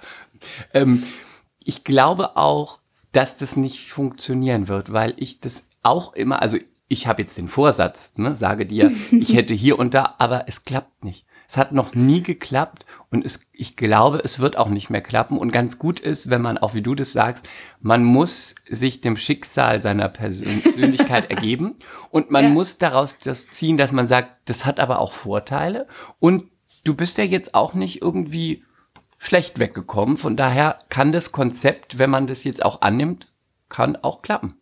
Ähm, 0.73 1.03
ich 1.63 1.83
glaube 1.83 2.35
auch, 2.35 2.79
dass 3.11 3.35
das 3.35 3.55
nicht 3.57 3.91
funktionieren 3.91 4.67
wird, 4.67 4.93
weil 4.93 5.13
ich 5.17 5.39
das 5.39 5.67
auch 5.83 6.13
immer, 6.13 6.41
also 6.41 6.57
ich 6.87 7.07
habe 7.07 7.21
jetzt 7.21 7.37
den 7.37 7.47
Vorsatz, 7.47 8.11
ne, 8.15 8.35
sage 8.35 8.65
dir, 8.65 8.91
ich 9.11 9.33
hätte 9.33 9.53
hier 9.53 9.79
und 9.79 9.93
da, 9.93 10.15
aber 10.17 10.45
es 10.47 10.63
klappt 10.63 11.03
nicht. 11.03 11.25
Es 11.47 11.57
hat 11.57 11.71
noch 11.71 11.95
nie 11.95 12.21
geklappt 12.21 12.85
und 13.09 13.25
es, 13.25 13.39
ich 13.51 13.75
glaube, 13.75 14.21
es 14.23 14.39
wird 14.39 14.55
auch 14.55 14.69
nicht 14.69 14.91
mehr 14.91 15.01
klappen. 15.01 15.39
Und 15.39 15.51
ganz 15.51 15.79
gut 15.79 15.99
ist, 15.99 16.29
wenn 16.29 16.43
man, 16.43 16.59
auch 16.59 16.75
wie 16.75 16.83
du 16.83 16.93
das 16.93 17.11
sagst, 17.11 17.49
man 17.81 18.03
muss 18.03 18.53
sich 18.69 19.01
dem 19.01 19.17
Schicksal 19.17 19.81
seiner 19.81 20.09
Persönlichkeit 20.09 21.29
ergeben 21.31 21.77
und 22.11 22.29
man 22.29 22.43
ja. 22.43 22.49
muss 22.51 22.77
daraus 22.77 23.17
das 23.17 23.49
ziehen, 23.49 23.77
dass 23.77 23.91
man 23.91 24.07
sagt, 24.07 24.47
das 24.47 24.67
hat 24.67 24.79
aber 24.79 24.99
auch 24.99 25.13
Vorteile 25.13 25.87
und 26.19 26.43
du 26.83 26.93
bist 26.93 27.17
ja 27.17 27.23
jetzt 27.23 27.55
auch 27.55 27.73
nicht 27.73 27.99
irgendwie 27.99 28.63
schlecht 29.19 29.59
weggekommen. 29.59 30.17
Von 30.17 30.35
daher 30.35 30.79
kann 30.89 31.11
das 31.11 31.31
Konzept, 31.31 31.99
wenn 31.99 32.09
man 32.09 32.25
das 32.25 32.43
jetzt 32.43 32.65
auch 32.65 32.81
annimmt, 32.81 33.27
kann 33.67 33.95
auch 33.97 34.23
klappen. 34.23 34.55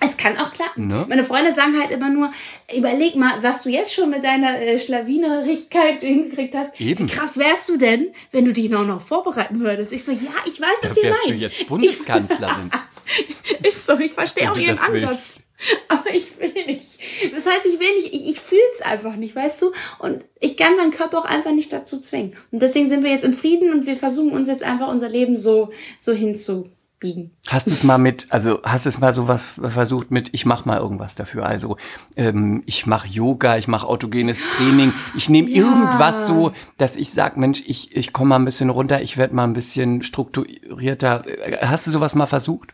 Es 0.00 0.16
kann 0.16 0.36
auch 0.36 0.52
klappen. 0.52 0.88
Ne? 0.88 1.06
Meine 1.08 1.22
Freunde 1.22 1.54
sagen 1.54 1.80
halt 1.80 1.90
immer 1.92 2.10
nur, 2.10 2.30
überleg 2.74 3.14
mal, 3.14 3.42
was 3.42 3.62
du 3.62 3.70
jetzt 3.70 3.94
schon 3.94 4.10
mit 4.10 4.24
deiner 4.24 4.60
äh, 4.60 4.78
Schlawinerigkeit 4.78 6.00
hingekriegt 6.00 6.54
hast. 6.54 6.78
Eben. 6.80 7.08
Wie 7.08 7.12
krass 7.12 7.38
wärst 7.38 7.68
du 7.68 7.76
denn, 7.78 8.12
wenn 8.32 8.44
du 8.44 8.52
dich 8.52 8.68
noch, 8.68 8.84
noch 8.84 9.00
vorbereiten 9.00 9.60
würdest? 9.60 9.92
Ich 9.92 10.04
so, 10.04 10.12
ja, 10.12 10.32
ich 10.46 10.60
weiß, 10.60 10.80
dass 10.82 10.96
ihr 10.96 11.10
meint. 11.10 11.30
du 11.30 11.34
jetzt 11.34 11.66
Bundeskanzlerin. 11.68 12.70
ist 13.62 13.86
so, 13.86 13.98
ich 13.98 14.12
verstehe 14.12 14.50
auch 14.50 14.56
ihren 14.56 14.78
Ansatz. 14.78 14.92
Willst. 14.92 15.43
Aber 15.88 16.14
ich 16.14 16.38
will 16.38 16.52
nicht. 16.66 16.98
Das 17.34 17.46
heißt, 17.46 17.66
ich 17.66 17.78
will 17.78 17.94
nicht, 17.96 18.14
ich, 18.14 18.28
ich 18.30 18.40
fühle 18.40 18.60
es 18.72 18.82
einfach 18.82 19.16
nicht, 19.16 19.34
weißt 19.34 19.62
du? 19.62 19.72
Und 19.98 20.24
ich 20.40 20.56
kann 20.56 20.76
meinen 20.76 20.90
Körper 20.90 21.18
auch 21.18 21.24
einfach 21.24 21.52
nicht 21.52 21.72
dazu 21.72 22.00
zwingen. 22.00 22.34
Und 22.50 22.62
deswegen 22.62 22.88
sind 22.88 23.04
wir 23.04 23.10
jetzt 23.10 23.24
in 23.24 23.32
Frieden 23.34 23.72
und 23.72 23.86
wir 23.86 23.96
versuchen 23.96 24.32
uns 24.32 24.48
jetzt 24.48 24.62
einfach 24.62 24.88
unser 24.88 25.08
Leben 25.08 25.36
so, 25.36 25.70
so 26.00 26.12
hinzu 26.12 26.70
biegen. 27.04 27.30
Hast 27.48 27.66
du 27.66 27.72
es 27.72 27.84
mal 27.84 27.98
mit, 27.98 28.28
also 28.30 28.60
hast 28.64 28.86
du 28.86 28.88
es 28.88 28.98
mal 28.98 29.12
sowas 29.12 29.60
versucht 29.60 30.10
mit, 30.10 30.30
ich 30.32 30.46
mache 30.46 30.66
mal 30.66 30.78
irgendwas 30.78 31.14
dafür. 31.14 31.44
Also 31.44 31.76
ähm, 32.16 32.62
ich 32.64 32.86
mache 32.86 33.06
Yoga, 33.06 33.58
ich 33.58 33.68
mache 33.68 33.86
autogenes 33.86 34.38
Training, 34.56 34.94
ich 35.14 35.28
nehme 35.28 35.50
ja. 35.50 35.64
irgendwas 35.64 36.26
so, 36.26 36.52
dass 36.78 36.96
ich 36.96 37.10
sag, 37.10 37.36
Mensch, 37.36 37.62
ich, 37.66 37.94
ich 37.94 38.14
komme 38.14 38.30
mal 38.30 38.36
ein 38.36 38.46
bisschen 38.46 38.70
runter, 38.70 39.02
ich 39.02 39.18
werde 39.18 39.34
mal 39.34 39.44
ein 39.44 39.52
bisschen 39.52 40.02
strukturierter. 40.02 41.24
Hast 41.60 41.86
du 41.86 41.90
sowas 41.90 42.14
mal 42.14 42.26
versucht? 42.26 42.72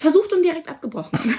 Versucht 0.00 0.32
und 0.32 0.42
direkt 0.42 0.66
abgebrochen. 0.66 1.10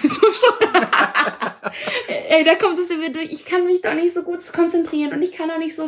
Ey, 2.30 2.44
da 2.44 2.54
kommt 2.54 2.78
es 2.78 2.92
in 2.92 3.00
mir 3.00 3.12
durch. 3.12 3.32
Ich 3.32 3.44
kann 3.44 3.66
mich 3.66 3.82
doch 3.82 3.96
nicht 3.96 4.14
so 4.14 4.22
gut 4.22 4.40
konzentrieren 4.54 5.14
und 5.14 5.24
ich 5.24 5.32
kann 5.32 5.50
doch 5.50 5.58
nicht 5.58 5.76
so, 5.76 5.88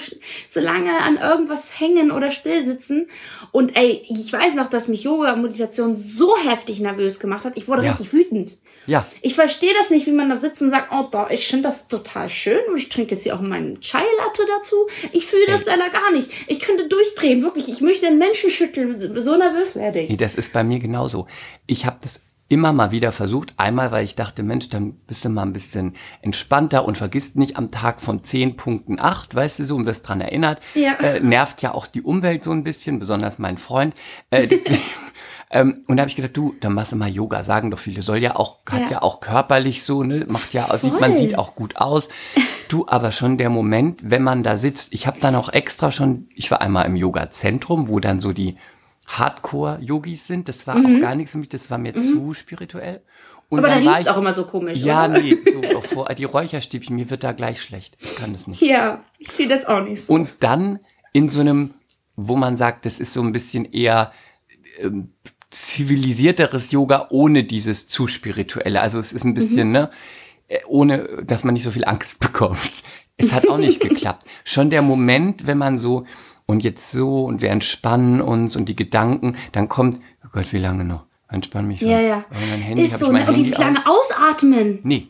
so 0.49 0.59
lange 0.59 0.97
an 1.01 1.17
irgendwas 1.17 1.79
hängen 1.79 2.09
oder 2.09 2.31
still 2.31 2.63
sitzen. 2.63 3.09
Und 3.51 3.77
ey, 3.77 4.03
ich 4.09 4.33
weiß 4.33 4.55
noch, 4.55 4.69
dass 4.69 4.87
mich 4.87 5.03
Yoga 5.03 5.33
und 5.33 5.43
Meditation 5.43 5.95
so 5.95 6.35
heftig 6.35 6.79
nervös 6.79 7.19
gemacht 7.19 7.45
hat. 7.45 7.57
Ich 7.57 7.67
wurde 7.67 7.83
ja. 7.83 7.91
richtig 7.91 8.11
wütend. 8.11 8.57
Ja. 8.87 9.05
Ich 9.21 9.35
verstehe 9.35 9.73
das 9.77 9.91
nicht, 9.91 10.07
wie 10.07 10.11
man 10.11 10.29
da 10.29 10.35
sitzt 10.35 10.63
und 10.63 10.71
sagt, 10.71 10.89
oh, 10.91 11.07
doch, 11.11 11.29
ich 11.29 11.47
finde 11.47 11.69
das 11.69 11.87
total 11.87 12.27
schön 12.31 12.59
und 12.67 12.77
ich 12.77 12.89
trinke 12.89 13.11
jetzt 13.11 13.21
hier 13.21 13.35
auch 13.35 13.41
meinen 13.41 13.79
Chai 13.81 14.03
Latte 14.17 14.43
dazu. 14.57 14.75
Ich 15.11 15.27
fühle 15.27 15.45
das 15.45 15.65
leider 15.65 15.91
gar 15.91 16.11
nicht. 16.11 16.27
Ich 16.47 16.59
könnte 16.59 16.87
durchdrehen, 16.87 17.43
wirklich. 17.43 17.69
Ich 17.69 17.81
möchte 17.81 18.07
den 18.07 18.17
Menschen 18.17 18.49
schütteln. 18.49 18.99
So 18.99 19.37
nervös 19.37 19.75
werde 19.75 19.99
ich. 19.99 20.09
Nee, 20.09 20.17
das 20.17 20.33
ist 20.35 20.51
bei 20.51 20.63
mir 20.63 20.79
genauso. 20.79 21.27
Ich 21.67 21.85
habe 21.85 21.97
das 22.01 22.19
immer 22.53 22.71
mal 22.71 22.91
wieder 22.91 23.11
versucht. 23.11 23.55
Einmal, 23.57 23.91
weil 23.91 24.05
ich 24.05 24.13
dachte, 24.13 24.43
Mensch, 24.43 24.69
dann 24.69 24.93
bist 25.07 25.25
du 25.25 25.29
mal 25.29 25.41
ein 25.41 25.53
bisschen 25.53 25.95
entspannter 26.21 26.85
und 26.85 26.99
vergisst 26.99 27.35
nicht 27.35 27.57
am 27.57 27.71
Tag 27.71 27.99
von 27.99 28.23
10 28.23 28.57
Punkten 28.57 28.99
8, 28.99 29.33
weißt 29.33 29.57
du 29.57 29.63
so, 29.63 29.75
und 29.75 29.87
wirst 29.87 30.07
dran 30.07 30.21
erinnert. 30.21 30.61
Ja. 30.75 30.93
Äh, 30.99 31.19
nervt 31.19 31.63
ja 31.63 31.73
auch 31.73 31.87
die 31.87 32.03
Umwelt 32.03 32.43
so 32.43 32.51
ein 32.51 32.63
bisschen, 32.63 32.99
besonders 32.99 33.39
mein 33.39 33.57
Freund. 33.57 33.95
Äh, 34.29 34.45
deswegen, 34.51 34.83
ähm, 35.49 35.83
und 35.87 35.97
da 35.97 36.01
habe 36.01 36.09
ich 36.09 36.15
gedacht, 36.15 36.37
du, 36.37 36.53
dann 36.61 36.73
machst 36.73 36.91
du 36.91 36.95
mal 36.95 37.09
Yoga, 37.09 37.43
sagen 37.43 37.71
doch 37.71 37.79
viele. 37.79 38.03
Soll 38.03 38.19
ja 38.19 38.35
auch, 38.35 38.59
hat 38.69 38.81
ja, 38.81 38.91
ja 38.91 39.01
auch 39.01 39.19
körperlich 39.19 39.83
so, 39.83 40.03
ne, 40.03 40.27
macht 40.29 40.53
ja, 40.53 40.77
sieht, 40.77 40.99
man 40.99 41.15
sieht 41.15 41.35
auch 41.35 41.55
gut 41.55 41.77
aus. 41.77 42.09
Du, 42.67 42.85
aber 42.87 43.11
schon 43.11 43.39
der 43.39 43.49
Moment, 43.49 44.01
wenn 44.03 44.21
man 44.21 44.43
da 44.43 44.57
sitzt, 44.57 44.93
ich 44.93 45.07
habe 45.07 45.19
dann 45.19 45.35
auch 45.35 45.49
extra 45.51 45.91
schon, 45.91 46.29
ich 46.35 46.51
war 46.51 46.61
einmal 46.61 46.85
im 46.85 46.95
Yoga-Zentrum, 46.95 47.87
wo 47.87 47.99
dann 47.99 48.19
so 48.19 48.31
die 48.31 48.57
Hardcore-Yogis 49.05 50.27
sind. 50.27 50.49
Das 50.49 50.67
war 50.67 50.77
mhm. 50.77 50.85
auch 50.97 51.01
gar 51.01 51.15
nichts 51.15 51.33
für 51.33 51.37
mich, 51.37 51.49
das 51.49 51.69
war 51.69 51.77
mir 51.77 51.93
mhm. 51.95 52.01
zu 52.01 52.33
spirituell. 52.33 53.01
Und 53.49 53.59
Aber 53.59 53.67
da 53.67 53.75
riecht's 53.75 54.07
auch 54.07 54.17
immer 54.17 54.33
so 54.33 54.45
komisch, 54.45 54.79
Ja, 54.79 55.05
oder? 55.05 55.19
nee, 55.19 55.37
so 55.45 55.81
vor, 55.81 56.07
die 56.15 56.23
Räucherstäbchen, 56.23 56.95
mir 56.95 57.09
wird 57.09 57.23
da 57.23 57.33
gleich 57.33 57.61
schlecht. 57.61 57.97
Ich 57.99 58.15
kann 58.15 58.33
das 58.33 58.47
nicht. 58.47 58.61
Ja, 58.61 59.03
ich 59.19 59.31
fühle 59.31 59.49
das 59.49 59.65
auch 59.65 59.83
nicht 59.83 60.03
so. 60.03 60.13
Und 60.13 60.29
dann 60.39 60.79
in 61.11 61.29
so 61.29 61.39
einem, 61.39 61.75
wo 62.15 62.35
man 62.35 62.57
sagt, 62.57 62.85
das 62.85 62.99
ist 62.99 63.13
so 63.13 63.21
ein 63.21 63.31
bisschen 63.31 63.65
eher 63.65 64.11
ähm, 64.79 65.11
zivilisierteres 65.51 66.71
Yoga 66.71 67.07
ohne 67.11 67.43
dieses 67.43 67.87
zu 67.87 68.07
spirituelle. 68.07 68.81
Also 68.81 68.97
es 68.97 69.13
ist 69.13 69.23
ein 69.23 69.35
bisschen, 69.35 69.67
mhm. 69.67 69.73
ne, 69.73 69.91
äh, 70.47 70.59
ohne, 70.67 71.23
dass 71.23 71.43
man 71.43 71.53
nicht 71.53 71.63
so 71.63 71.71
viel 71.71 71.85
Angst 71.85 72.19
bekommt. 72.21 72.83
Es 73.17 73.33
hat 73.33 73.47
auch 73.47 73.59
nicht 73.59 73.79
geklappt. 73.87 74.25
Schon 74.43 74.71
der 74.71 74.81
Moment, 74.81 75.45
wenn 75.45 75.59
man 75.59 75.77
so, 75.77 76.05
und 76.45 76.63
jetzt 76.63 76.91
so 76.91 77.25
und 77.25 77.41
wir 77.41 77.49
entspannen 77.49 78.21
uns 78.21 78.55
und 78.55 78.67
die 78.69 78.75
Gedanken, 78.75 79.35
dann 79.51 79.69
kommt, 79.69 79.99
oh 80.23 80.29
Gott, 80.31 80.51
wie 80.51 80.59
lange 80.59 80.83
noch? 80.83 81.05
Entspann 81.29 81.67
mich 81.67 81.79
schon. 81.79 81.89
Ja, 81.89 81.99
ja. 81.99 82.25
mein 82.31 82.61
Handy, 82.61 82.83
ist 82.83 82.99
so, 82.99 83.11
ne? 83.11 83.27
und 83.27 83.35
dieses 83.35 83.57
lange 83.57 83.79
Ausatmen. 83.85 84.79
Nee. 84.83 85.07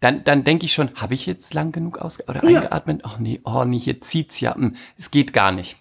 Dann, 0.00 0.24
dann 0.24 0.42
denke 0.42 0.66
ich 0.66 0.72
schon, 0.72 0.90
habe 0.96 1.14
ich 1.14 1.26
jetzt 1.26 1.54
lang 1.54 1.70
genug 1.70 1.98
ausge 1.98 2.24
oder 2.28 2.42
ja. 2.44 2.56
eingeatmet? 2.56 3.02
Ach 3.04 3.18
nee, 3.18 3.40
oh 3.44 3.64
nee, 3.64 3.78
hier 3.78 4.00
zieht's 4.00 4.40
ja. 4.40 4.54
Hm, 4.54 4.74
es 4.98 5.10
geht 5.10 5.32
gar 5.32 5.52
nicht. 5.52 5.76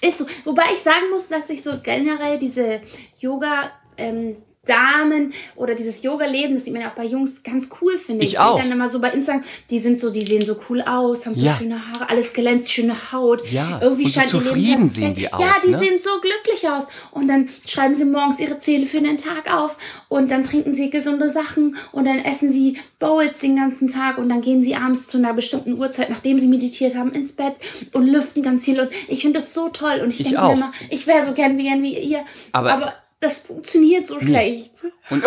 Ist 0.00 0.18
so. 0.18 0.26
Wobei 0.44 0.64
ich 0.74 0.80
sagen 0.80 1.10
muss, 1.12 1.28
dass 1.28 1.50
ich 1.50 1.62
so 1.62 1.78
generell 1.82 2.38
diese 2.38 2.80
Yoga 3.20 3.70
ähm, 3.98 4.36
Damen 4.66 5.32
oder 5.54 5.74
dieses 5.74 6.02
Yoga-Leben, 6.02 6.54
das 6.54 6.64
sieht 6.64 6.72
man 6.72 6.82
ja 6.82 6.90
auch 6.90 6.94
bei 6.94 7.04
Jungs 7.04 7.42
ganz 7.42 7.68
cool, 7.80 7.98
finde 7.98 8.24
ich. 8.24 8.32
Ich 8.32 8.38
auch. 8.38 8.60
dann 8.60 8.70
immer 8.70 8.88
so 8.88 9.00
bei 9.00 9.10
Instagram, 9.10 9.44
die 9.70 9.78
sind 9.78 10.00
so, 10.00 10.10
die 10.10 10.22
sehen 10.22 10.44
so 10.44 10.58
cool 10.68 10.82
aus, 10.82 11.26
haben 11.26 11.34
so 11.34 11.44
ja. 11.44 11.54
schöne 11.54 11.80
Haare, 11.88 12.10
alles 12.10 12.32
glänzt, 12.32 12.72
schöne 12.72 12.94
Haut. 13.12 13.48
Ja. 13.50 13.80
Irgendwie 13.80 14.04
und 14.04 14.12
so 14.12 14.40
zufrieden 14.40 14.90
sehen 14.90 15.14
die 15.14 15.32
aus. 15.32 15.40
Ja, 15.40 15.54
die 15.64 15.70
ne? 15.70 15.78
sehen 15.78 15.98
so 15.98 16.10
glücklich 16.20 16.68
aus. 16.68 16.88
Und 17.10 17.28
dann 17.28 17.48
schreiben 17.66 17.94
sie 17.94 18.04
morgens 18.04 18.40
ihre 18.40 18.58
Ziele 18.58 18.86
für 18.86 19.00
den 19.00 19.18
Tag 19.18 19.52
auf 19.52 19.76
und 20.08 20.30
dann 20.30 20.44
trinken 20.44 20.74
sie 20.74 20.90
gesunde 20.90 21.28
Sachen 21.28 21.76
und 21.92 22.04
dann 22.06 22.18
essen 22.18 22.50
sie 22.50 22.78
Bowls 22.98 23.38
den 23.40 23.56
ganzen 23.56 23.92
Tag 23.92 24.18
und 24.18 24.28
dann 24.28 24.40
gehen 24.40 24.62
sie 24.62 24.74
abends 24.74 25.08
zu 25.08 25.18
einer 25.18 25.34
bestimmten 25.34 25.78
Uhrzeit, 25.78 26.10
nachdem 26.10 26.38
sie 26.40 26.48
meditiert 26.48 26.96
haben, 26.96 27.12
ins 27.12 27.32
Bett 27.32 27.54
und 27.94 28.06
lüften 28.06 28.42
ganz 28.42 28.64
viel. 28.64 28.80
Und 28.80 28.90
ich 29.08 29.22
finde 29.22 29.38
das 29.38 29.54
so 29.54 29.68
toll. 29.68 30.00
Und 30.02 30.08
ich, 30.08 30.20
ich 30.20 30.30
denke 30.30 30.52
immer, 30.52 30.72
ich 30.90 31.06
wäre 31.06 31.24
so 31.24 31.32
gern 31.32 31.58
wie, 31.58 31.64
gern 31.64 31.82
wie 31.82 31.98
ihr. 31.98 32.24
Aber, 32.52 32.72
aber 32.72 32.94
das 33.20 33.36
funktioniert 33.36 34.06
so 34.06 34.20
schlecht. 34.20 34.84
Und 35.10 35.24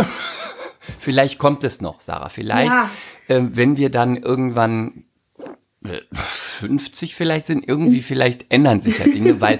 vielleicht 0.99 1.39
kommt 1.39 1.63
es 1.63 1.81
noch, 1.81 2.01
Sarah. 2.01 2.29
Vielleicht, 2.29 2.71
ja. 2.71 2.89
äh, 3.27 3.41
wenn 3.43 3.77
wir 3.77 3.89
dann 3.89 4.17
irgendwann 4.17 5.05
äh, 5.83 6.01
50 6.59 7.15
vielleicht 7.15 7.47
sind, 7.47 7.67
irgendwie 7.67 8.01
vielleicht 8.01 8.51
ändern 8.51 8.81
sich 8.81 8.99
ja 8.99 9.05
Dinge, 9.05 9.41
weil 9.41 9.59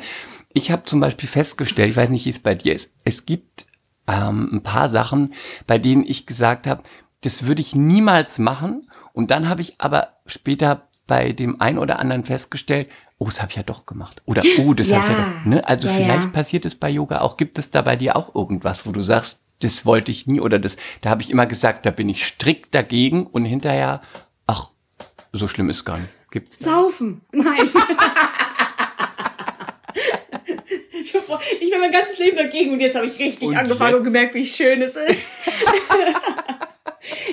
ich 0.54 0.72
habe 0.72 0.84
zum 0.84 1.00
Beispiel 1.00 1.30
festgestellt, 1.30 1.92
ich 1.92 1.96
weiß 1.96 2.10
nicht, 2.10 2.26
wie 2.26 2.32
es 2.32 2.40
bei 2.40 2.56
dir 2.56 2.76
ist, 2.76 2.90
es 3.04 3.26
gibt 3.26 3.66
ähm, 4.08 4.50
ein 4.52 4.64
paar 4.64 4.90
Sachen, 4.90 5.34
bei 5.68 5.78
denen 5.78 6.06
ich 6.06 6.26
gesagt 6.26 6.68
habe, 6.68 6.84
das 7.22 7.46
würde 7.46 7.62
ich 7.62 7.76
niemals 7.76 8.40
machen. 8.40 8.90
Und 9.14 9.32
dann 9.32 9.50
habe 9.50 9.62
ich 9.62 9.76
aber 9.80 10.20
später 10.26 10.88
bei 11.06 11.32
dem 11.32 11.60
einen 11.60 11.78
oder 11.78 12.00
anderen 12.00 12.24
festgestellt, 12.24 12.90
oh, 13.20 13.26
das 13.26 13.42
habe 13.42 13.52
ich 13.52 13.58
ja 13.58 13.64
doch 13.64 13.86
gemacht. 13.86 14.22
Oder, 14.26 14.42
oh, 14.60 14.74
das 14.74 14.90
ja. 14.90 14.98
habe 14.98 15.12
ich 15.12 15.18
ja 15.18 15.24
doch. 15.24 15.46
Ne? 15.46 15.68
Also 15.68 15.88
ja, 15.88 15.94
vielleicht 15.94 16.26
ja. 16.26 16.32
passiert 16.32 16.66
es 16.66 16.76
bei 16.76 16.90
Yoga 16.90 17.22
auch. 17.22 17.38
Gibt 17.38 17.60
es 17.60 17.70
da 17.70 17.84
bei 17.84 17.96
dir 17.96 18.16
auch 18.16 18.34
irgendwas, 18.34 18.86
wo 18.86 18.92
du 18.92 19.02
sagst, 19.02 19.40
das 19.60 19.86
wollte 19.86 20.12
ich 20.12 20.26
nie 20.26 20.40
oder 20.40 20.58
das, 20.58 20.78
da 21.02 21.10
habe 21.10 21.22
ich 21.22 21.30
immer 21.30 21.46
gesagt, 21.46 21.86
da 21.86 21.92
bin 21.92 22.10
ich 22.10 22.26
strikt 22.26 22.74
dagegen 22.74 23.28
und 23.28 23.44
hinterher, 23.44 24.02
ach, 24.48 24.70
so 25.34 25.48
schlimm 25.50 25.70
ist 25.70 25.84
gar 25.84 25.98
nicht. 25.98 26.10
Gibt's 26.32 26.64
Saufen. 26.64 27.22
Nein. 27.32 27.46
ich 31.62 31.72
bin 31.72 31.80
mein 31.80 31.92
ganzes 31.92 32.18
Leben 32.20 32.38
dagegen 32.38 32.72
und 32.72 32.80
jetzt 32.80 32.96
habe 32.96 33.06
ich 33.08 33.20
richtig 33.20 33.50
und 33.50 33.58
angefangen 33.58 33.92
jetzt? 33.92 33.98
und 33.98 34.04
gemerkt, 34.06 34.34
wie 34.34 34.46
schön 34.46 34.82
es 34.82 34.96
ist. 34.96 35.34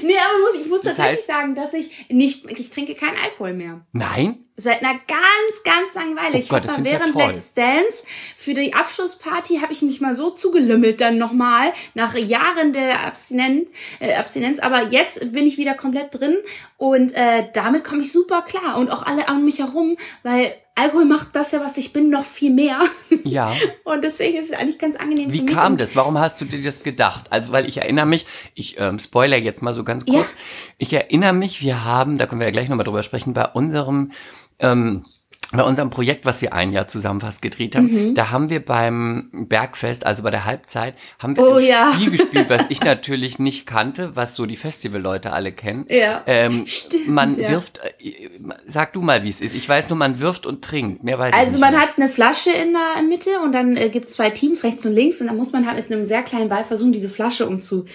nee, 0.03 0.17
aber 0.17 0.39
muss, 0.41 0.55
ich 0.61 0.69
muss 0.69 0.83
das 0.83 0.97
tatsächlich 0.97 1.19
heißt, 1.21 1.27
sagen, 1.27 1.55
dass 1.55 1.75
ich 1.75 2.09
nicht, 2.09 2.51
ich 2.51 2.71
trinke 2.71 2.95
keinen 2.95 3.17
Alkohol 3.19 3.55
mehr. 3.55 3.81
Nein? 3.93 4.45
Seit 4.59 4.83
einer 4.83 4.95
ganz, 5.07 5.63
ganz 5.65 5.95
langen 5.95 6.17
Weile. 6.17 6.37
Oh 6.37 6.39
ich 6.39 6.51
habe 6.51 6.85
während 6.85 7.15
ja 7.15 7.31
Let's 7.31 7.53
Dance 7.53 8.05
für 8.37 8.55
die 8.55 8.73
Abschlussparty 8.73 9.59
habe 9.59 9.73
ich 9.73 9.83
mich 9.83 10.01
mal 10.01 10.15
so 10.15 10.31
zugelümmelt 10.31 11.01
dann 11.01 11.19
nochmal 11.19 11.75
nach 11.93 12.15
Jahren 12.15 12.73
der 12.73 13.05
Abstinenz, 13.07 13.69
äh, 14.01 14.15
Abstinenz. 14.15 14.59
Aber 14.59 14.85
jetzt 14.85 15.33
bin 15.33 15.47
ich 15.47 15.59
wieder 15.59 15.75
komplett 15.75 16.19
drin 16.19 16.39
und 16.79 17.13
äh, 17.15 17.49
damit 17.53 17.85
komme 17.85 18.01
ich 18.01 18.13
super 18.13 18.43
klar 18.43 18.79
und 18.79 18.91
auch 18.91 19.03
alle 19.03 19.29
an 19.29 19.45
mich 19.45 19.59
herum, 19.59 19.99
weil 20.23 20.55
Alkohol 20.79 21.07
macht 21.07 21.35
das 21.35 21.53
ja, 21.53 21.61
was 21.61 21.79
ich 21.79 21.95
bin, 21.95 22.11
noch 22.11 22.25
viel 22.25 22.53
mehr. 22.53 22.81
Ja. 23.25 23.55
Und 23.85 24.05
deswegen 24.05 24.37
ist 24.37 24.51
es 24.51 24.57
eigentlich 24.57 24.79
ganz 24.79 24.95
angenehm. 24.95 25.33
Wie 25.33 25.47
kam 25.47 25.79
das? 25.79 25.97
Warum 25.97 26.19
hast 26.19 26.39
du 26.41 26.45
dir 26.45 26.63
das 26.63 26.83
gedacht? 26.83 27.27
Also, 27.31 27.51
weil 27.51 27.67
ich 27.67 27.79
erinnere 27.79 28.05
mich, 28.05 28.27
ich 28.55 28.79
ähm, 28.79 28.99
spoiler 28.99 29.39
jetzt 29.39 29.63
mal 29.63 29.73
so 29.73 29.85
ganz 29.85 30.05
kurz. 30.05 30.31
Ja. 30.31 30.37
Ich 30.77 30.93
erinnere 30.93 31.33
mich, 31.33 31.63
wir 31.63 31.85
haben, 31.85 32.19
da 32.19 32.27
können 32.27 32.41
wir 32.41 32.47
ja 32.47 32.53
gleich 32.53 32.69
nochmal 32.69 32.85
drüber 32.85 33.03
sprechen, 33.03 33.33
bei 33.33 33.47
unserem 33.47 34.13
ähm, 34.59 35.07
bei 35.53 35.63
unserem 35.63 35.91
Projekt, 35.91 36.25
was 36.25 36.43
wir 36.43 36.53
ein 36.53 36.73
Jahr 36.73 36.89
zusammen 36.89 37.21
fast 37.21 37.41
gedreht 37.43 37.77
haben, 37.77 37.93
mhm. 38.11 38.15
da 38.15 38.31
haben 38.31 38.51
wir 38.51 38.65
beim 38.65 39.31
Bergfest, 39.33 40.05
also 40.05 40.23
bei 40.23 40.31
der 40.31 40.45
Halbzeit, 40.45 40.95
haben 41.19 41.37
wir 41.37 41.45
oh, 41.45 41.55
ein 41.55 41.65
ja. 41.65 41.93
Spiel 41.95 42.11
gespielt, 42.11 42.51
was 42.51 42.65
ich 42.69 42.81
natürlich 42.85 43.39
nicht 43.39 43.67
kannte, 43.67 44.17
was 44.17 44.35
so 44.35 44.47
die 44.47 44.57
Festivalleute 44.57 45.33
alle 45.33 45.53
kennen. 45.53 45.87
Ja. 45.89 46.23
Ähm, 46.27 46.67
Stimmt, 46.67 47.09
man 47.09 47.39
ja. 47.39 47.49
wirft, 47.51 47.81
äh, 47.99 48.29
sag 48.67 48.93
du 48.93 49.03
mal, 49.03 49.23
wie 49.23 49.29
es 49.29 49.41
ist. 49.41 49.55
Ich 49.55 49.69
weiß 49.69 49.89
nur, 49.89 49.99
man 49.99 50.19
wirft 50.19 50.47
und 50.47 50.63
trinkt. 50.63 51.05
Mehr 51.05 51.19
weiß 51.19 51.33
also 51.33 51.47
ich 51.47 51.53
nicht 51.53 51.61
man 51.61 51.73
mehr. 51.73 51.83
hat 51.83 51.91
eine 51.97 52.09
Flasche 52.09 52.51
in 52.51 52.73
der 52.73 53.03
Mitte 53.03 53.41
und 53.45 53.53
dann 53.53 53.77
äh, 53.77 53.89
gibt 53.91 54.09
es 54.09 54.15
zwei 54.15 54.31
Teams, 54.31 54.65
rechts 54.65 54.85
und 54.85 54.93
links, 54.93 55.21
und 55.21 55.29
dann 55.29 55.37
muss 55.37 55.53
man 55.53 55.67
halt 55.67 55.77
mit 55.77 55.93
einem 55.93 56.05
sehr 56.05 56.23
kleinen 56.23 56.49
Ball 56.49 56.65
versuchen, 56.65 56.93
diese 56.93 57.09
Flasche 57.09 57.47
umzuwerfen. 57.47 57.89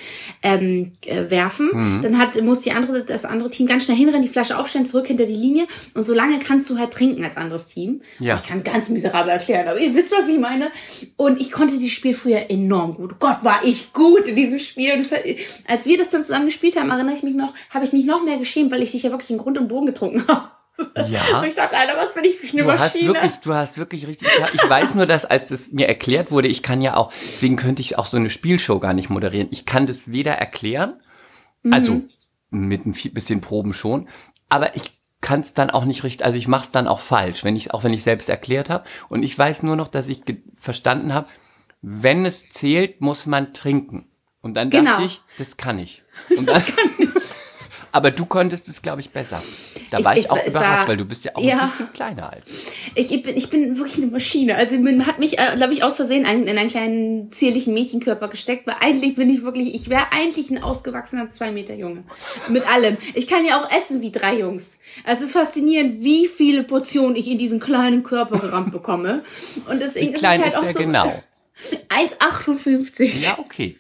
Ähm, 0.44 0.92
äh, 1.06 1.30
werfen. 1.30 1.70
mhm. 1.74 2.02
Dann 2.02 2.18
hat, 2.18 2.42
muss 2.42 2.62
die 2.62 2.72
andere, 2.72 3.04
das 3.04 3.26
andere 3.26 3.50
Team 3.50 3.68
ganz 3.68 3.86
schnell 3.86 3.98
hinrennen, 3.98 4.22
die 4.22 4.30
Flasche 4.30 4.58
aufstellen, 4.58 4.86
zurück 4.86 5.08
hinter 5.08 5.26
die 5.26 5.36
Linie 5.36 5.68
und 5.94 6.04
so 6.04 6.14
lange 6.14 6.40
kannst 6.40 6.70
du 6.70 6.78
halt 6.78 6.92
trinken 6.92 7.24
als 7.24 7.38
anderes 7.42 7.68
Team. 7.68 8.02
Ja. 8.20 8.36
Ich 8.36 8.44
kann 8.44 8.64
ganz 8.64 8.90
miserabel 8.90 9.32
erklären, 9.32 9.68
aber 9.68 9.80
ihr 9.80 9.94
wisst, 9.94 10.12
was 10.18 10.30
ich 10.30 10.40
meine. 10.40 10.72
Und 11.18 11.42
ich 11.42 11.52
konnte 11.52 11.78
dieses 11.78 11.92
Spiel 11.92 12.14
früher 12.14 12.50
enorm 12.50 12.96
gut. 12.96 13.20
Gott, 13.20 13.44
war 13.44 13.62
ich 13.64 13.92
gut 13.94 14.28
in 14.28 14.36
diesem 14.36 14.60
Spiel. 14.60 14.98
Das, 14.98 15.12
als 15.68 15.86
wir 15.86 15.98
das 15.98 16.10
dann 16.10 16.24
zusammen 16.24 16.46
gespielt 16.46 16.80
haben, 16.80 16.90
erinnere 16.90 17.16
ich 17.16 17.24
mich 17.24 17.36
noch, 17.36 17.54
habe 17.74 17.86
ich 17.86 17.92
mich 17.92 18.06
noch 18.06 18.24
mehr 18.24 18.38
geschämt, 18.38 18.72
weil 18.72 18.82
ich 18.82 18.92
dich 18.92 19.04
ja 19.04 19.12
wirklich 19.12 19.32
in 19.32 19.38
Grund 19.38 19.58
und 19.58 19.68
Boden 19.68 19.88
getrunken 19.88 20.26
habe. 20.28 20.50
Ja. 21.10 21.40
Und 21.40 21.48
ich 21.48 21.54
dachte, 21.54 21.78
Alter, 21.78 21.96
was 21.98 22.14
bin 22.14 22.24
ich 22.24 22.38
für 22.38 22.52
eine 22.54 22.64
Du 22.64 22.72
hast 22.72 22.80
Maschine? 22.96 23.14
wirklich, 23.14 23.34
du 23.44 23.54
hast 23.54 23.78
wirklich 23.78 24.08
richtig. 24.08 24.28
Ich 24.54 24.68
weiß 24.70 24.96
nur, 24.96 25.06
dass 25.06 25.26
als 25.26 25.50
das 25.50 25.72
mir 25.72 25.88
erklärt 25.88 26.32
wurde, 26.32 26.48
ich 26.48 26.64
kann 26.64 26.82
ja 26.82 26.96
auch, 26.98 27.12
deswegen 27.32 27.56
könnte 27.56 27.82
ich 27.82 27.98
auch 28.00 28.06
so 28.06 28.18
eine 28.18 28.30
Spielshow 28.30 28.80
gar 28.80 28.94
nicht 28.94 29.10
moderieren. 29.10 29.48
Ich 29.52 29.66
kann 29.66 29.86
das 29.86 30.12
weder 30.12 30.32
erklären, 30.34 30.94
also 31.70 32.02
mit 32.50 32.86
ein 32.86 32.94
bisschen 32.94 33.42
Proben 33.42 33.74
schon, 33.74 34.08
aber 34.50 34.76
ich 34.76 35.01
kann 35.22 35.42
es 35.42 35.54
dann 35.54 35.70
auch 35.70 35.86
nicht 35.86 36.04
richtig, 36.04 36.26
also 36.26 36.38
ich 36.38 36.48
mache 36.48 36.66
es 36.66 36.72
dann 36.72 36.88
auch 36.88 37.00
falsch, 37.00 37.44
wenn 37.44 37.56
ich 37.56 37.74
auch 37.74 37.84
wenn 37.84 37.94
ich 37.94 38.04
selbst 38.04 38.28
erklärt 38.28 38.70
habe. 38.70 38.86
Und 39.08 39.24
ich 39.24 39.38
weiß 39.38 39.64
nur 39.64 39.76
noch, 39.76 39.88
dass 39.88 40.10
ich 40.10 40.22
verstanden 40.60 41.14
habe, 41.14 41.28
wenn 41.82 42.26
es 42.26 42.50
zählt, 42.50 43.02
muss 43.02 43.26
man 43.28 43.54
trinken. 43.54 44.08
Und 44.42 44.56
dann 44.56 44.70
Genau. 44.72 44.92
dachte 44.92 45.04
ich, 45.06 45.22
das 45.38 45.58
kann 45.58 45.78
ich. 45.80 46.04
Und 46.38 46.48
dann, 46.50 46.64
aber 47.92 48.12
du 48.12 48.26
konntest 48.26 48.68
es, 48.70 48.82
glaube 48.82 49.02
ich, 49.02 49.10
besser. 49.10 49.42
Da 49.90 50.00
Ich- 50.00 50.06
war 50.06 50.16
ich, 50.18 50.26
ich- 50.26 50.32
auch 50.32 50.38
überrascht, 50.46 50.56
war- 50.82 50.88
weil 50.88 50.98
du 50.98 51.06
bist 51.06 51.26
ja 51.26 51.32
auch 51.36 51.44
ja. 51.44 51.60
ein 51.60 51.70
bisschen 51.70 51.92
kleiner 51.94 52.32
als 52.32 52.48
ich. 52.96 53.12
Ich, 53.12 53.24
bin, 53.24 53.36
ich 53.38 53.50
bin 53.50 53.78
wirklich 53.78 53.98
eine 53.98 54.08
Maschine. 54.12 54.56
Also 54.56 54.80
man 54.80 55.06
hat 55.06 55.20
mich, 55.20 55.38
äh, 55.40 55.56
glaube 55.58 55.74
ich, 55.74 55.84
aus 55.84 55.98
Versehen 55.98 56.26
in 56.26 56.48
einen 56.58 56.70
kleinen 56.70 57.32
zierlichen 57.32 57.74
Mädchenkörper 57.74 58.28
gesteckt, 58.30 58.66
weil 58.68 58.76
eigentlich 58.80 59.16
bin 59.16 59.30
ich 59.30 59.44
wirklich, 59.44 59.74
ich 59.76 59.90
wäre 59.90 60.12
eigentlich 60.12 60.50
ein 60.50 60.64
ausgewachsener 60.64 61.32
zwei 61.32 61.52
Meter 61.52 61.74
Junge. 61.76 62.04
Mit 62.50 62.68
allem. 62.68 62.98
Ich 63.14 63.28
kann 63.28 63.46
ja 63.46 63.62
auch 63.64 63.72
essen 63.72 64.02
wie 64.02 64.12
drei 64.12 64.40
Jungs. 64.40 64.80
Also 65.04 65.24
es 65.24 65.30
ist 65.30 65.34
faszinierend, 65.34 66.04
wie 66.04 66.28
viele 66.28 66.64
Portionen 66.64 67.16
ich 67.16 67.28
in 67.28 67.38
diesen 67.38 67.60
kleinen 67.60 68.04
Körper 68.04 68.40
gerammt 68.40 68.72
bekomme. 68.72 69.24
Und 69.70 69.82
deswegen 69.82 70.14
Wie 70.14 70.18
klein 70.18 70.40
ist 70.42 70.48
ist 70.48 70.54
es 70.54 70.56
halt 70.56 70.66
der 70.66 70.70
auch 70.70 70.74
so. 70.74 70.80
genau? 70.80 71.24
1,58. 71.90 73.20
Ja, 73.22 73.38
okay. 73.40 73.78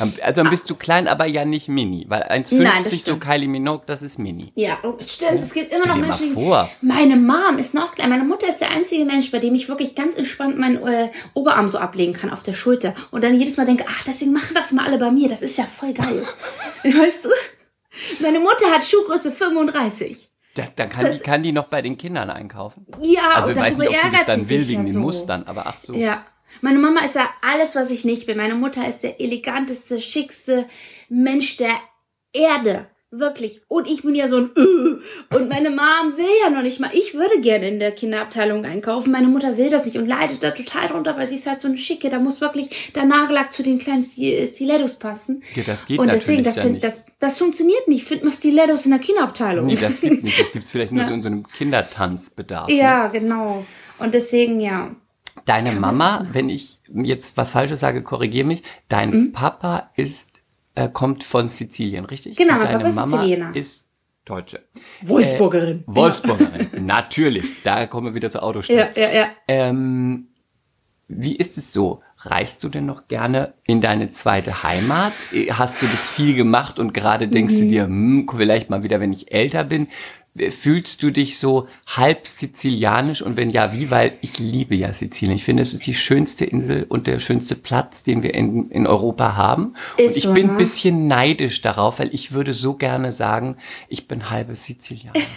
Also 0.00 0.42
dann 0.42 0.50
bist 0.50 0.68
du 0.70 0.74
klein, 0.74 1.08
aber 1.08 1.26
ja 1.26 1.44
nicht 1.44 1.68
mini, 1.68 2.06
weil 2.08 2.20
Nein, 2.28 2.42
das 2.84 2.92
1,50 2.92 3.04
so. 3.04 3.16
Kylie 3.18 3.48
Minogue, 3.48 3.82
das 3.86 4.02
ist 4.02 4.18
mini. 4.18 4.52
Ja, 4.54 4.78
oh, 4.82 4.94
stimmt. 5.06 5.38
Es 5.42 5.52
gibt 5.52 5.72
immer 5.72 5.84
Stell 5.84 5.96
noch 5.96 6.18
Menschen. 6.20 6.34
vor. 6.34 6.70
Meine 6.80 7.16
Mom 7.16 7.58
ist 7.58 7.74
noch 7.74 7.94
klein. 7.94 8.08
Meine 8.10 8.24
Mutter 8.24 8.48
ist 8.48 8.60
der 8.60 8.70
einzige 8.70 9.04
Mensch, 9.04 9.30
bei 9.30 9.38
dem 9.38 9.54
ich 9.54 9.68
wirklich 9.68 9.94
ganz 9.94 10.16
entspannt 10.16 10.58
meinen 10.58 10.82
äh, 10.86 11.10
Oberarm 11.34 11.68
so 11.68 11.78
ablegen 11.78 12.12
kann 12.12 12.30
auf 12.30 12.42
der 12.42 12.54
Schulter. 12.54 12.94
Und 13.10 13.22
dann 13.24 13.38
jedes 13.38 13.56
Mal 13.56 13.66
denke, 13.66 13.84
ach, 13.88 14.02
deswegen 14.04 14.32
machen 14.32 14.54
das 14.54 14.72
mal 14.72 14.86
alle 14.86 14.98
bei 14.98 15.10
mir. 15.10 15.28
Das 15.28 15.42
ist 15.42 15.56
ja 15.58 15.64
voll 15.64 15.92
geil. 15.92 16.24
weißt 16.82 17.24
du? 17.26 17.28
Meine 18.20 18.40
Mutter 18.40 18.66
hat 18.72 18.84
Schuhgröße 18.84 19.30
35. 19.32 20.28
Das, 20.54 20.74
dann 20.74 20.88
kann, 20.90 21.04
Das- 21.04 21.18
die, 21.18 21.24
kann 21.24 21.42
die 21.42 21.52
noch 21.52 21.64
bei 21.68 21.80
den 21.82 21.96
Kindern 21.96 22.30
einkaufen. 22.30 22.86
Ja, 23.02 23.20
Also 23.34 23.50
und 23.50 23.56
ich 23.56 23.62
weiß 23.62 23.78
nicht, 23.78 23.88
ob 23.88 23.94
sie 23.94 24.00
das 24.02 24.12
ärgert 24.12 24.28
dann 24.28 24.50
will 24.50 24.60
sich 24.60 24.68
wegen 24.70 24.80
ja 24.82 24.86
den 24.86 24.92
so. 24.92 25.00
Mustern, 25.00 25.44
aber 25.46 25.66
ach 25.66 25.78
so. 25.78 25.94
Ja. 25.94 26.24
Meine 26.60 26.78
Mama 26.78 27.04
ist 27.04 27.14
ja 27.14 27.28
alles, 27.42 27.74
was 27.76 27.90
ich 27.90 28.04
nicht 28.04 28.26
bin. 28.26 28.36
Meine 28.36 28.54
Mutter 28.54 28.86
ist 28.88 29.02
der 29.02 29.20
eleganteste, 29.20 30.00
schickste 30.00 30.66
Mensch 31.08 31.56
der 31.56 31.74
Erde. 32.32 32.86
Wirklich. 33.12 33.62
Und 33.66 33.88
ich 33.88 34.02
bin 34.02 34.14
ja 34.14 34.28
so 34.28 34.36
ein 34.36 34.50
äh. 34.56 35.34
Und 35.34 35.48
meine 35.48 35.70
Mom 35.70 36.16
will 36.16 36.28
ja 36.44 36.50
noch 36.50 36.62
nicht 36.62 36.78
mal. 36.78 36.90
Ich 36.92 37.12
würde 37.14 37.40
gerne 37.40 37.66
in 37.68 37.80
der 37.80 37.90
Kinderabteilung 37.90 38.64
einkaufen. 38.64 39.10
Meine 39.10 39.26
Mutter 39.26 39.56
will 39.56 39.68
das 39.68 39.84
nicht 39.84 39.96
und 39.98 40.06
leidet 40.06 40.44
da 40.44 40.52
total 40.52 40.86
drunter, 40.86 41.16
weil 41.16 41.26
sie 41.26 41.34
ist 41.34 41.48
halt 41.48 41.60
so 41.60 41.66
eine 41.66 41.76
Schicke. 41.76 42.08
Da 42.08 42.20
muss 42.20 42.40
wirklich 42.40 42.92
der 42.94 43.04
Nagellack 43.06 43.52
zu 43.52 43.64
den 43.64 43.80
kleinen 43.80 44.02
Sti- 44.04 44.46
Stilettos 44.46 44.94
passen. 44.94 45.42
Ja, 45.56 45.64
das 45.66 45.86
geht 45.86 45.98
und 45.98 46.06
deswegen, 46.12 46.44
das, 46.44 46.62
nicht. 46.64 46.84
das, 46.84 47.02
das 47.18 47.38
funktioniert 47.38 47.88
nicht. 47.88 48.04
Find 48.04 48.22
mal 48.22 48.30
Stilettos 48.30 48.84
in 48.84 48.92
der 48.92 49.00
Kinderabteilung. 49.00 49.66
Nee, 49.66 49.74
das 49.74 50.00
gibt 50.00 50.22
nicht. 50.22 50.38
Das 50.40 50.52
gibt's 50.52 50.70
vielleicht 50.70 50.92
nur 50.92 51.04
so 51.08 51.14
in 51.14 51.22
so 51.22 51.28
einem 51.30 51.48
Kindertanzbedarf. 51.48 52.68
ne? 52.68 52.76
ja, 52.76 53.08
genau. 53.08 53.66
Und 53.98 54.14
deswegen, 54.14 54.60
ja. 54.60 54.94
Deine 55.44 55.72
Mama, 55.72 56.26
wenn 56.32 56.48
ich 56.48 56.80
jetzt 56.92 57.36
was 57.36 57.50
Falsches 57.50 57.80
sage, 57.80 58.02
korrigiere 58.02 58.46
mich. 58.46 58.62
Dein 58.88 59.10
Mhm. 59.10 59.32
Papa 59.32 59.90
ist, 59.96 60.40
äh, 60.74 60.88
kommt 60.88 61.24
von 61.24 61.48
Sizilien, 61.48 62.04
richtig? 62.04 62.36
Genau, 62.36 62.54
mein 62.54 62.64
deine 62.66 62.76
Papa 62.78 62.88
ist 62.88 62.96
Mama 62.96 63.08
Siziliener. 63.18 63.56
ist 63.56 63.86
Deutsche. 64.24 64.60
Wolfsburgerin. 65.02 65.82
Wolfsburgerin, 65.86 66.68
natürlich. 66.84 67.62
Da 67.64 67.86
kommen 67.86 68.08
wir 68.08 68.14
wieder 68.14 68.30
zur 68.30 68.42
Autostadt. 68.42 68.96
Ja, 68.96 69.02
ja, 69.02 69.10
ja. 69.12 69.26
Ähm, 69.48 70.28
wie 71.08 71.34
ist 71.36 71.58
es 71.58 71.72
so? 71.72 72.02
Reist 72.22 72.62
du 72.62 72.68
denn 72.68 72.84
noch 72.84 73.08
gerne 73.08 73.54
in 73.64 73.80
deine 73.80 74.10
zweite 74.10 74.62
Heimat? 74.62 75.14
Hast 75.52 75.80
du 75.80 75.86
das 75.86 76.10
viel 76.10 76.34
gemacht 76.36 76.78
und 76.78 76.92
gerade 76.92 77.28
denkst 77.28 77.54
du 77.56 77.66
dir, 77.66 77.84
hm, 77.84 78.28
vielleicht 78.36 78.68
mal 78.68 78.82
wieder, 78.82 79.00
wenn 79.00 79.12
ich 79.12 79.32
älter 79.32 79.64
bin? 79.64 79.88
Fühlst 80.50 81.02
du 81.02 81.10
dich 81.10 81.38
so 81.38 81.66
halb 81.86 82.26
sizilianisch 82.26 83.20
und 83.20 83.36
wenn 83.36 83.50
ja, 83.50 83.72
wie? 83.72 83.90
Weil 83.90 84.16
ich 84.20 84.38
liebe 84.38 84.76
ja 84.76 84.92
Sizilien. 84.92 85.36
Ich 85.36 85.44
finde, 85.44 85.62
es 85.64 85.72
ist 85.72 85.86
die 85.86 85.94
schönste 85.94 86.44
Insel 86.44 86.86
und 86.88 87.08
der 87.08 87.18
schönste 87.18 87.56
Platz, 87.56 88.04
den 88.04 88.22
wir 88.22 88.32
in, 88.34 88.70
in 88.70 88.86
Europa 88.86 89.36
haben. 89.36 89.74
Ist 89.96 90.12
und 90.12 90.16
ich 90.16 90.22
so, 90.22 90.32
bin 90.32 90.46
ne? 90.46 90.52
ein 90.52 90.58
bisschen 90.58 91.08
neidisch 91.08 91.62
darauf, 91.62 91.98
weil 91.98 92.14
ich 92.14 92.32
würde 92.32 92.52
so 92.52 92.74
gerne 92.74 93.12
sagen, 93.12 93.56
ich 93.88 94.06
bin 94.06 94.30
halbe 94.30 94.54
Sizilianerin. 94.54 95.22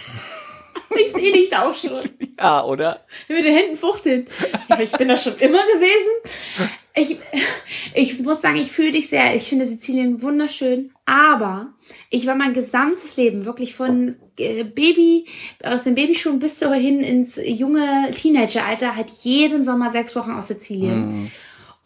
Ich 0.96 1.12
sehe 1.12 1.32
dich 1.32 1.56
auch 1.56 1.74
schon. 1.74 1.98
ja, 2.38 2.64
oder? 2.64 3.04
Mit 3.28 3.44
den 3.44 3.54
Händen 3.54 3.76
fuchteln. 3.76 4.26
Ja, 4.68 4.80
ich 4.80 4.92
bin 4.92 5.08
das 5.08 5.24
schon 5.24 5.36
immer 5.38 5.58
gewesen. 5.58 6.70
Ich, 6.94 7.18
ich 7.94 8.20
muss 8.20 8.40
sagen, 8.40 8.56
ich 8.56 8.70
fühle 8.70 8.92
dich 8.92 9.08
sehr. 9.08 9.34
Ich 9.34 9.48
finde 9.48 9.66
Sizilien 9.66 10.22
wunderschön. 10.22 10.92
Aber 11.06 11.74
ich 12.08 12.26
war 12.26 12.34
mein 12.34 12.54
gesamtes 12.54 13.16
Leben 13.16 13.44
wirklich 13.44 13.74
von 13.74 14.16
äh, 14.38 14.64
Baby, 14.64 15.26
aus 15.62 15.84
den 15.84 15.94
Babyschuhen 15.94 16.38
bis 16.38 16.58
so 16.58 16.72
hin 16.72 17.00
ins 17.00 17.38
junge 17.44 18.10
Teenageralter, 18.10 18.96
halt 18.96 19.10
jeden 19.22 19.64
Sommer 19.64 19.90
sechs 19.90 20.16
Wochen 20.16 20.30
aus 20.30 20.48
Sizilien. 20.48 21.30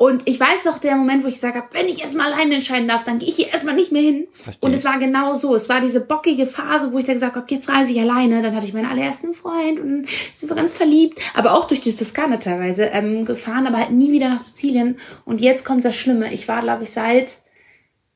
Und 0.01 0.29
ich 0.29 0.39
weiß 0.39 0.65
noch 0.65 0.79
der 0.79 0.95
Moment, 0.95 1.25
wo 1.25 1.27
ich 1.27 1.35
gesagt 1.35 1.57
habe, 1.57 1.67
wenn 1.73 1.89
ich 1.89 1.99
jetzt 1.99 2.17
mal 2.17 2.33
alleine 2.33 2.55
entscheiden 2.55 2.87
darf, 2.87 3.03
dann 3.03 3.19
gehe 3.19 3.29
ich 3.29 3.35
hier 3.35 3.49
erstmal 3.49 3.75
nicht 3.75 3.91
mehr 3.91 4.01
hin. 4.01 4.29
Verstehe. 4.31 4.57
Und 4.61 4.73
es 4.73 4.85
war 4.85 4.97
genau 5.01 5.35
so. 5.35 5.57
Es 5.57 5.69
war 5.69 5.81
diese 5.81 6.01
bockige 6.01 6.47
Phase, 6.47 6.93
wo 6.93 6.99
ich 6.99 7.05
dann 7.05 7.17
gesagt 7.17 7.35
habe, 7.35 7.47
jetzt 7.49 7.69
reise 7.69 7.91
ich 7.91 7.99
alleine. 7.99 8.41
Dann 8.41 8.55
hatte 8.55 8.65
ich 8.65 8.73
meinen 8.73 8.89
allerersten 8.89 9.33
Freund 9.33 9.81
und 9.81 10.07
sind 10.33 10.49
wir 10.49 10.55
ganz 10.55 10.73
verliebt. 10.73 11.21
Aber 11.35 11.53
auch 11.53 11.67
durch 11.67 11.81
die 11.81 11.93
Toskana 11.93 12.37
teilweise 12.37 12.85
ähm, 12.85 13.25
gefahren, 13.25 13.67
aber 13.67 13.79
halt 13.79 13.91
nie 13.91 14.13
wieder 14.13 14.29
nach 14.29 14.41
Sizilien. 14.41 15.01
Und 15.25 15.41
jetzt 15.41 15.65
kommt 15.65 15.85
das 15.85 15.97
Schlimme. 15.97 16.33
Ich 16.33 16.47
war, 16.47 16.63
glaube 16.63 16.85
ich, 16.85 16.91
seit, 16.91 17.39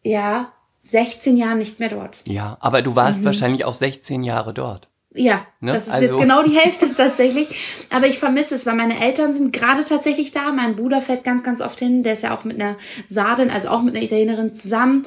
ja, 0.05 0.53
16 0.83 1.37
Jahren 1.37 1.59
nicht 1.59 1.81
mehr 1.81 1.89
dort. 1.89 2.17
Ja, 2.29 2.57
aber 2.61 2.83
du 2.83 2.95
warst 2.97 3.21
Mhm. 3.21 3.25
wahrscheinlich 3.25 3.65
auch 3.65 3.75
16 3.75 4.23
Jahre 4.25 4.53
dort. 4.53 4.89
Ja, 5.15 5.47
Ne? 5.61 5.73
das 5.75 5.89
ist 5.89 5.93
Also- 5.93 6.07
jetzt 6.07 6.19
genau 6.19 6.43
die 6.43 6.57
Hälfte 6.59 6.87
tatsächlich. 6.97 7.47
Aber 7.91 8.07
ich 8.07 8.19
vermisse 8.19 8.55
es, 8.55 8.65
weil 8.65 8.75
meine 8.75 8.99
Eltern 8.99 9.35
sind 9.35 9.53
gerade 9.53 9.85
tatsächlich 9.85 10.33
da. 10.33 10.51
Mein 10.53 10.75
Bruder 10.75 11.03
fährt 11.03 11.23
ganz, 11.23 11.45
ganz 11.45 11.61
oft 11.61 11.79
hin. 11.79 12.03
Der 12.03 12.15
ist 12.15 12.23
ja 12.23 12.35
auch 12.35 12.45
mit 12.45 12.59
einer 12.61 12.77
Sardin, 13.09 13.51
also 13.51 13.69
auch 13.69 13.83
mit 13.83 13.95
einer 13.95 14.03
Italienerin 14.03 14.55
zusammen. 14.55 15.03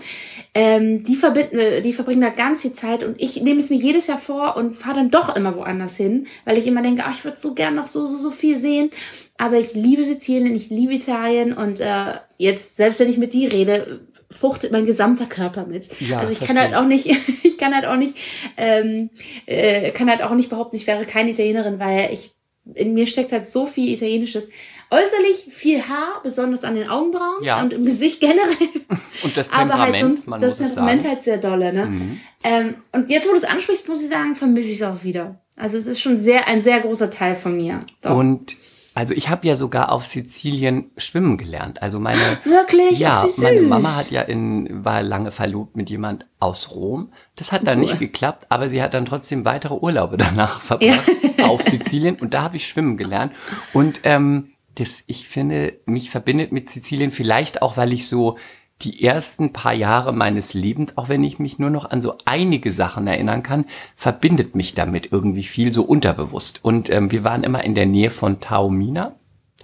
Ähm, 0.54 1.04
die, 1.04 1.16
verbinden, 1.16 1.58
äh, 1.58 1.82
die 1.82 1.92
verbringen 1.92 2.22
da 2.22 2.30
ganz 2.30 2.62
viel 2.62 2.72
Zeit 2.72 3.04
und 3.04 3.20
ich 3.20 3.42
nehme 3.42 3.60
es 3.60 3.72
mir 3.72 3.78
jedes 3.78 4.06
Jahr 4.08 4.20
vor 4.20 4.56
und 4.58 4.76
fahre 4.76 4.98
dann 4.98 5.10
doch 5.12 5.36
immer 5.36 5.56
woanders 5.56 5.98
hin, 5.98 6.28
weil 6.46 6.58
ich 6.60 6.68
immer 6.68 6.84
denke, 6.84 7.04
ach, 7.04 7.12
ich 7.16 7.26
würde 7.26 7.38
so 7.38 7.56
gern 7.56 7.74
noch 7.76 7.88
so, 7.88 8.06
so, 8.06 8.18
so 8.18 8.30
viel 8.32 8.58
sehen. 8.58 8.92
Aber 9.40 9.58
ich 9.58 9.74
liebe 9.74 10.04
Sizilien, 10.06 10.56
ich 10.56 10.70
liebe 10.70 10.94
Italien 10.94 11.52
und 11.58 11.80
äh, 11.82 12.14
jetzt, 12.38 12.78
selbst 12.78 13.00
wenn 13.00 13.10
ich 13.10 13.18
mit 13.18 13.34
dir 13.34 13.52
rede, 13.52 14.02
fuchtet 14.36 14.72
mein 14.72 14.86
gesamter 14.86 15.26
Körper 15.26 15.66
mit. 15.66 15.90
Ja, 16.02 16.20
also 16.20 16.32
ich 16.32 16.40
kann 16.40 16.60
halt 16.60 16.76
auch 16.76 16.86
nicht, 16.86 17.08
ich 17.44 17.58
kann 17.58 17.74
halt 17.74 17.86
auch 17.86 17.98
nicht, 17.98 18.16
ähm, 18.58 19.10
äh, 19.46 19.92
kann 19.92 20.10
halt 20.10 20.22
auch 20.22 20.34
nicht 20.36 20.50
behaupten, 20.50 20.76
ich 20.76 20.88
wäre 20.88 21.06
keine 21.06 21.32
Italienerin, 21.32 21.80
weil 21.80 22.10
ich 22.14 22.32
in 22.74 22.96
mir 22.96 23.06
steckt 23.06 23.32
halt 23.32 23.46
so 23.46 23.68
viel 23.68 23.90
Italienisches. 23.94 24.50
Äußerlich 24.90 25.48
viel 25.54 25.84
Haar, 25.88 26.22
besonders 26.24 26.64
an 26.64 26.74
den 26.76 26.90
Augenbrauen 26.90 27.44
Ja. 27.44 27.62
und 27.62 27.74
im 27.74 27.86
Gesicht 27.86 28.20
generell. 28.20 28.46
Und 29.24 29.38
das 29.38 29.50
Aber 29.52 29.60
Temperament, 29.62 29.94
halt 29.94 30.00
sonst 30.00 30.28
man 30.28 30.42
das 30.42 30.58
Temperament 30.58 31.02
sagen. 31.02 31.12
halt 31.14 31.22
sehr 31.24 31.38
dolle, 31.38 31.74
ne? 31.74 31.86
Mhm. 31.86 32.20
Ähm, 32.44 32.76
und 32.92 33.10
jetzt, 33.10 33.28
wo 33.28 33.32
du 33.32 33.38
es 33.38 33.44
ansprichst, 33.44 33.88
muss 33.88 34.04
ich 34.04 34.10
sagen, 34.10 34.36
vermisse 34.36 34.70
ich 34.70 34.76
es 34.76 34.84
auch 34.84 35.04
wieder. 35.04 35.42
Also 35.56 35.78
es 35.78 35.88
ist 35.88 36.02
schon 36.02 36.18
sehr 36.18 36.48
ein 36.48 36.60
sehr 36.62 36.80
großer 36.82 37.10
Teil 37.10 37.36
von 37.36 37.56
mir. 37.56 37.86
Doch. 38.02 38.16
Und 38.18 38.58
also 38.96 39.14
ich 39.14 39.28
habe 39.28 39.46
ja 39.46 39.58
sogar 39.58 39.92
auf 39.92 40.08
Sizilien 40.08 40.90
schwimmen 40.96 41.38
gelernt. 41.38 41.82
Also 41.84 42.00
meine 42.00 42.40
Wirklich? 42.46 42.98
ja, 42.98 43.28
meine. 43.38 43.62
Mama 43.62 43.98
hat 43.98 44.10
ja 44.10 44.22
in 44.22 44.86
war 44.86 45.04
lange 45.04 45.34
verlobt 45.34 45.76
mit 45.76 45.90
jemand 45.90 46.26
aus 46.40 46.72
Rom. 46.72 47.12
Das 47.36 47.52
hat 47.52 47.68
dann 47.68 47.82
nicht 47.82 48.00
geklappt, 48.00 48.48
aber 48.50 48.70
sie 48.70 48.82
hat 48.82 48.94
dann 48.94 49.06
trotzdem 49.06 49.44
weitere 49.44 49.74
Urlaube 49.74 50.16
danach 50.18 50.62
verbracht 50.62 51.12
auf 51.44 51.62
Sizilien 51.62 52.16
und 52.16 52.34
da 52.34 52.44
habe 52.44 52.56
ich 52.56 52.68
schwimmen 52.68 52.96
gelernt 52.96 53.34
und 53.74 54.00
ähm, 54.04 54.52
das 54.76 55.04
ich 55.08 55.28
finde 55.28 55.80
mich 55.86 56.10
verbindet 56.10 56.54
mit 56.54 56.70
Sizilien 56.70 57.12
vielleicht 57.12 57.62
auch, 57.62 57.76
weil 57.76 57.92
ich 57.92 58.08
so 58.08 58.38
die 58.82 59.04
ersten 59.04 59.54
paar 59.54 59.74
Jahre 59.74 60.12
meines 60.14 60.54
Lebens, 60.54 60.98
auch 60.98 61.08
wenn 61.10 61.24
ich 61.24 61.40
mich 61.40 61.60
nur 61.60 61.70
noch 61.70 61.90
an 61.90 62.02
so 62.02 62.16
einige 62.26 62.72
Sachen 62.72 63.08
erinnern 63.08 63.42
kann, 63.42 63.66
verbindet 63.96 64.56
mich 64.56 64.74
damit 64.76 65.12
irgendwie 65.12 65.44
viel 65.44 65.72
so 65.74 65.84
unterbewusst. 65.84 66.60
Und 66.64 66.90
ähm, 66.90 67.12
wir 67.12 67.24
waren 67.24 67.44
immer 67.44 67.64
in 67.64 67.74
der 67.76 67.86
Nähe 67.86 68.10
von 68.10 68.42
Taormina. 68.42 69.16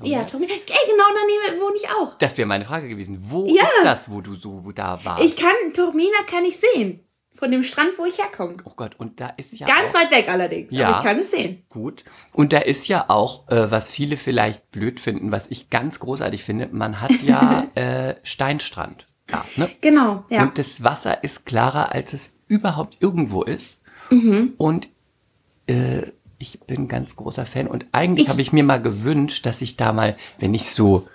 Ja, 0.01 0.23
Tommy. 0.23 0.45
Ey, 0.45 0.61
genau 0.65 1.03
in 1.09 1.15
der 1.43 1.51
Nähe 1.53 1.61
wohne 1.61 1.75
ich 1.75 1.87
auch. 1.89 2.17
Das 2.17 2.37
wäre 2.37 2.47
meine 2.47 2.65
Frage 2.65 2.87
gewesen. 2.87 3.17
Wo 3.21 3.45
Ja. 3.45 3.63
ist 3.63 3.71
das, 3.83 4.11
wo 4.11 4.21
du 4.21 4.35
so 4.35 4.63
da 4.73 4.99
warst? 5.03 5.23
Ich 5.23 5.35
kann, 5.35 5.51
Tormina 5.73 6.23
kann 6.25 6.45
ich 6.45 6.57
sehen. 6.59 7.01
Von 7.33 7.49
dem 7.51 7.63
Strand, 7.63 7.97
wo 7.97 8.05
ich 8.05 8.17
herkomme. 8.19 8.57
Oh 8.65 8.71
Gott, 8.75 8.95
und 8.99 9.19
da 9.19 9.27
ist 9.37 9.57
ja 9.59 9.65
Ganz 9.65 9.95
auch, 9.95 9.99
weit 10.01 10.11
weg 10.11 10.29
allerdings, 10.29 10.71
Ja. 10.71 10.89
aber 10.89 10.97
ich 10.99 11.03
kann 11.03 11.19
es 11.19 11.31
sehen. 11.31 11.63
gut. 11.69 12.03
Und 12.33 12.53
da 12.53 12.59
ist 12.59 12.87
ja 12.87 13.05
auch, 13.09 13.47
äh, 13.49 13.71
was 13.71 13.89
viele 13.89 14.17
vielleicht 14.17 14.69
blöd 14.71 14.99
finden, 14.99 15.31
was 15.31 15.47
ich 15.49 15.69
ganz 15.69 15.99
großartig 15.99 16.43
finde, 16.43 16.69
man 16.71 17.01
hat 17.01 17.11
ja 17.23 17.65
äh, 17.75 18.15
Steinstrand. 18.23 19.07
Ja, 19.29 19.45
ne? 19.55 19.69
Genau, 19.81 20.25
ja. 20.29 20.43
Und 20.43 20.57
das 20.57 20.83
Wasser 20.83 21.23
ist 21.23 21.45
klarer, 21.45 21.93
als 21.93 22.13
es 22.13 22.37
überhaupt 22.47 22.97
irgendwo 22.99 23.43
ist. 23.43 23.81
Mhm. 24.09 24.53
Und 24.57 24.89
äh, 25.67 26.01
ich 26.37 26.59
bin 26.61 26.87
ganz 26.89 27.15
großer 27.15 27.45
Fan. 27.45 27.67
Und 27.67 27.85
eigentlich 27.93 28.25
Ich- 28.27 28.31
habe 28.31 28.41
ich 28.41 28.51
mir 28.51 28.63
mal 28.63 28.81
gewünscht, 28.81 29.45
dass 29.45 29.61
ich 29.61 29.77
da 29.77 29.93
mal, 29.93 30.17
wenn 30.39 30.53
ich 30.53 30.71
so 30.71 31.07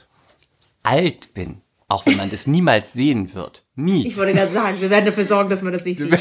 alt 0.83 1.35
bin, 1.35 1.61
auch 1.89 2.05
wenn 2.07 2.17
man 2.17 2.31
das 2.31 2.47
niemals 2.47 2.93
sehen 2.93 3.35
wird, 3.35 3.65
nie, 3.75 4.07
ich 4.07 4.17
wollte 4.17 4.33
gerade 4.35 4.53
sagen, 4.53 4.81
wir 4.81 4.91
werden 4.91 5.07
dafür 5.07 5.25
sorgen, 5.25 5.51
dass 5.51 5.63
man 5.63 5.73
das 5.73 5.85
nicht 5.85 5.99
sieht. 6.01 6.19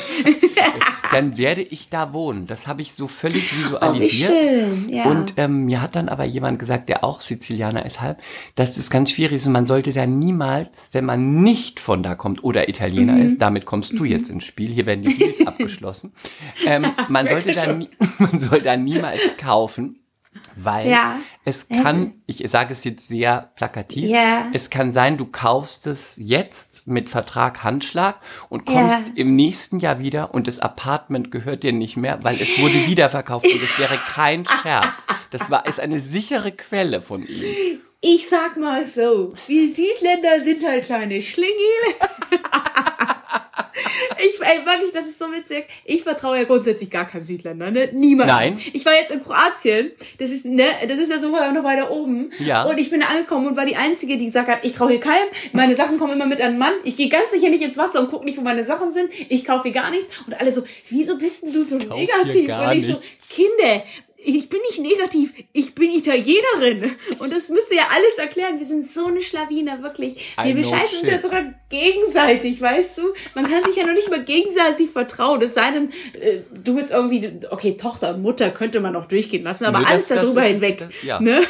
dann 1.11 1.37
werde 1.37 1.61
ich 1.61 1.89
da 1.89 2.11
wohnen. 2.13 2.45
Das 2.47 2.67
habe 2.67 2.81
ich 2.81 2.91
so 2.93 3.07
völlig 3.07 3.49
Oh, 3.51 3.55
wie 3.55 3.63
visualisiert. 3.63 4.31
schön, 4.31 4.89
ja. 4.89 5.05
Und 5.05 5.35
ähm, 5.37 5.63
mir 5.65 5.81
hat 5.81 5.95
dann 5.95 6.09
aber 6.09 6.25
jemand 6.25 6.59
gesagt, 6.59 6.89
der 6.89 7.03
auch 7.03 7.21
Sizilianer 7.21 7.85
ist 7.85 8.01
halb, 8.01 8.19
dass 8.55 8.73
das 8.75 8.89
ganz 8.89 9.11
schwierig 9.11 9.37
ist 9.37 9.47
und 9.47 9.53
man 9.53 9.65
sollte 9.65 9.93
da 9.93 10.05
niemals, 10.05 10.89
wenn 10.91 11.05
man 11.05 11.41
nicht 11.41 11.79
von 11.79 12.03
da 12.03 12.15
kommt 12.15 12.43
oder 12.43 12.67
Italiener 12.67 13.13
Mhm. 13.13 13.21
ist, 13.21 13.41
damit 13.41 13.65
kommst 13.65 13.97
du 13.97 14.03
jetzt 14.03 14.29
ins 14.29 14.43
Spiel, 14.43 14.69
hier 14.71 14.85
werden 14.85 15.03
die 15.03 15.17
Deals 15.17 15.45
abgeschlossen, 15.47 16.11
ähm, 16.65 16.85
man, 17.07 17.27
sollte 17.29 17.53
da 17.53 17.73
man 18.19 18.39
soll 18.39 18.61
da 18.61 18.75
niemals 18.75 19.21
kaufen, 19.37 19.99
weil 20.55 20.89
Ja. 20.89 21.17
es 21.43 21.67
kann, 21.69 22.13
ich 22.25 22.43
sage 22.49 22.73
es 22.73 22.83
jetzt 22.83 23.07
sehr 23.07 23.51
plakativ, 23.55 24.09
Ja. 24.09 24.47
es 24.53 24.69
kann 24.69 24.91
sein, 24.91 25.17
du 25.17 25.25
kaufst 25.25 25.87
es 25.87 26.15
jetzt 26.21 26.87
mit 26.87 27.09
Vertrag 27.09 27.63
Handschlag 27.63 28.15
und 28.49 28.65
kommst 28.65 29.07
Ja. 29.07 29.13
im 29.15 29.35
nächsten 29.35 29.79
Jahr 29.79 29.99
wieder 29.99 30.33
und 30.33 30.47
das 30.47 30.59
Apartment 30.59 31.31
gehört 31.31 31.63
dir 31.63 31.73
nicht 31.73 31.97
mehr, 31.97 32.23
weil 32.23 32.41
es 32.41 32.57
wurde 32.59 32.73
wiederverkauft 32.87 33.45
und 33.45 33.55
es 33.55 33.79
wäre 33.79 33.97
kein 33.97 34.45
Scherz. 34.45 35.07
Das 35.31 35.49
war 35.49 35.65
ist 35.65 35.79
eine 35.79 35.99
sichere 35.99 36.51
Quelle 36.51 37.01
von 37.01 37.21
ihm. 37.25 37.79
Ich 38.01 38.29
sag 38.29 38.55
mal 38.57 38.85
so, 38.85 39.33
wir 39.47 39.67
Südländer 39.67 40.39
sind 40.41 40.63
halt 40.63 40.85
kleine 40.85 41.21
Schlingel. 41.21 41.51
Ey, 44.45 44.65
wirklich, 44.65 44.91
das 44.91 45.07
ist 45.07 45.19
so 45.19 45.31
witzig. 45.31 45.65
Ich 45.83 46.03
vertraue 46.03 46.37
ja 46.37 46.43
grundsätzlich 46.43 46.89
gar 46.89 47.05
keinem 47.05 47.23
Südländer, 47.23 47.71
ne? 47.71 47.89
Niemand. 47.93 48.29
Nein. 48.29 48.59
Ich 48.73 48.85
war 48.85 48.93
jetzt 48.93 49.11
in 49.11 49.23
Kroatien. 49.23 49.91
Das 50.19 50.31
ist, 50.31 50.45
ne, 50.45 50.65
das 50.87 50.99
ist 50.99 51.11
ja 51.11 51.19
sogar 51.19 51.51
noch 51.51 51.63
weiter 51.63 51.91
oben. 51.91 52.31
Ja. 52.39 52.63
Und 52.63 52.77
ich 52.79 52.89
bin 52.89 53.01
da 53.01 53.07
angekommen 53.07 53.47
und 53.47 53.57
war 53.57 53.65
die 53.65 53.75
Einzige, 53.75 54.17
die 54.17 54.25
gesagt 54.25 54.47
hat, 54.47 54.59
ich 54.63 54.73
traue 54.73 54.91
hier 54.91 54.99
keinem. 54.99 55.27
Meine 55.53 55.75
Sachen 55.75 55.97
kommen 55.97 56.13
immer 56.13 56.25
mit 56.25 56.41
an 56.41 56.53
den 56.53 56.59
Mann. 56.59 56.73
Ich 56.83 56.95
gehe 56.95 57.09
ganz 57.09 57.31
sicher 57.31 57.49
nicht 57.49 57.63
ins 57.63 57.77
Wasser 57.77 57.99
und 57.99 58.09
gucke 58.09 58.25
nicht, 58.25 58.37
wo 58.37 58.41
meine 58.41 58.63
Sachen 58.63 58.91
sind. 58.91 59.09
Ich 59.29 59.45
kaufe 59.45 59.63
hier 59.63 59.73
gar 59.73 59.89
nichts. 59.89 60.07
Und 60.25 60.39
alle 60.39 60.51
so, 60.51 60.63
wieso 60.89 61.17
bist 61.17 61.43
denn 61.43 61.51
du 61.51 61.63
so 61.63 61.77
negativ? 61.77 62.49
und 62.49 62.71
ich 62.73 62.87
so. 62.87 63.01
Kinder, 63.29 63.83
ich 64.25 64.49
bin 64.49 64.59
nicht 64.61 64.79
negativ, 64.79 65.33
ich 65.53 65.75
bin 65.75 65.91
Italienerin. 65.91 66.95
Und 67.19 67.31
das 67.31 67.49
müsste 67.49 67.75
ja 67.75 67.83
alles 67.93 68.17
erklären. 68.17 68.57
Wir 68.59 68.65
sind 68.65 68.89
so 68.89 69.05
eine 69.07 69.21
Schlawiner, 69.21 69.81
wirklich. 69.83 70.15
I 70.39 70.45
Wir 70.45 70.53
know 70.53 70.61
bescheißen 70.71 70.99
uns 70.99 71.09
ja 71.09 71.19
sogar 71.19 71.53
gegenseitig, 71.69 72.59
weißt 72.61 72.97
du? 72.97 73.13
Man 73.35 73.49
kann 73.49 73.63
sich 73.63 73.75
ja 73.75 73.85
noch 73.85 73.93
nicht 73.93 74.09
mal 74.09 74.23
gegenseitig 74.23 74.89
vertrauen. 74.89 75.41
Es 75.41 75.53
sei 75.53 75.71
denn, 75.71 75.89
äh, 76.19 76.39
du 76.63 76.75
bist 76.75 76.91
irgendwie, 76.91 77.39
okay, 77.51 77.77
Tochter 77.77 78.17
Mutter 78.17 78.49
könnte 78.51 78.79
man 78.79 78.93
noch 78.93 79.05
durchgehen 79.05 79.43
lassen, 79.43 79.65
aber 79.65 79.79
Nö, 79.79 79.85
alles 79.85 80.07
das- 80.07 80.17
das 80.17 80.25
darüber 80.25 80.41
ist- 80.45 80.51
hinweg. 80.51 80.77
das- 80.79 80.89
ja. 81.03 81.19
Ne? 81.19 81.41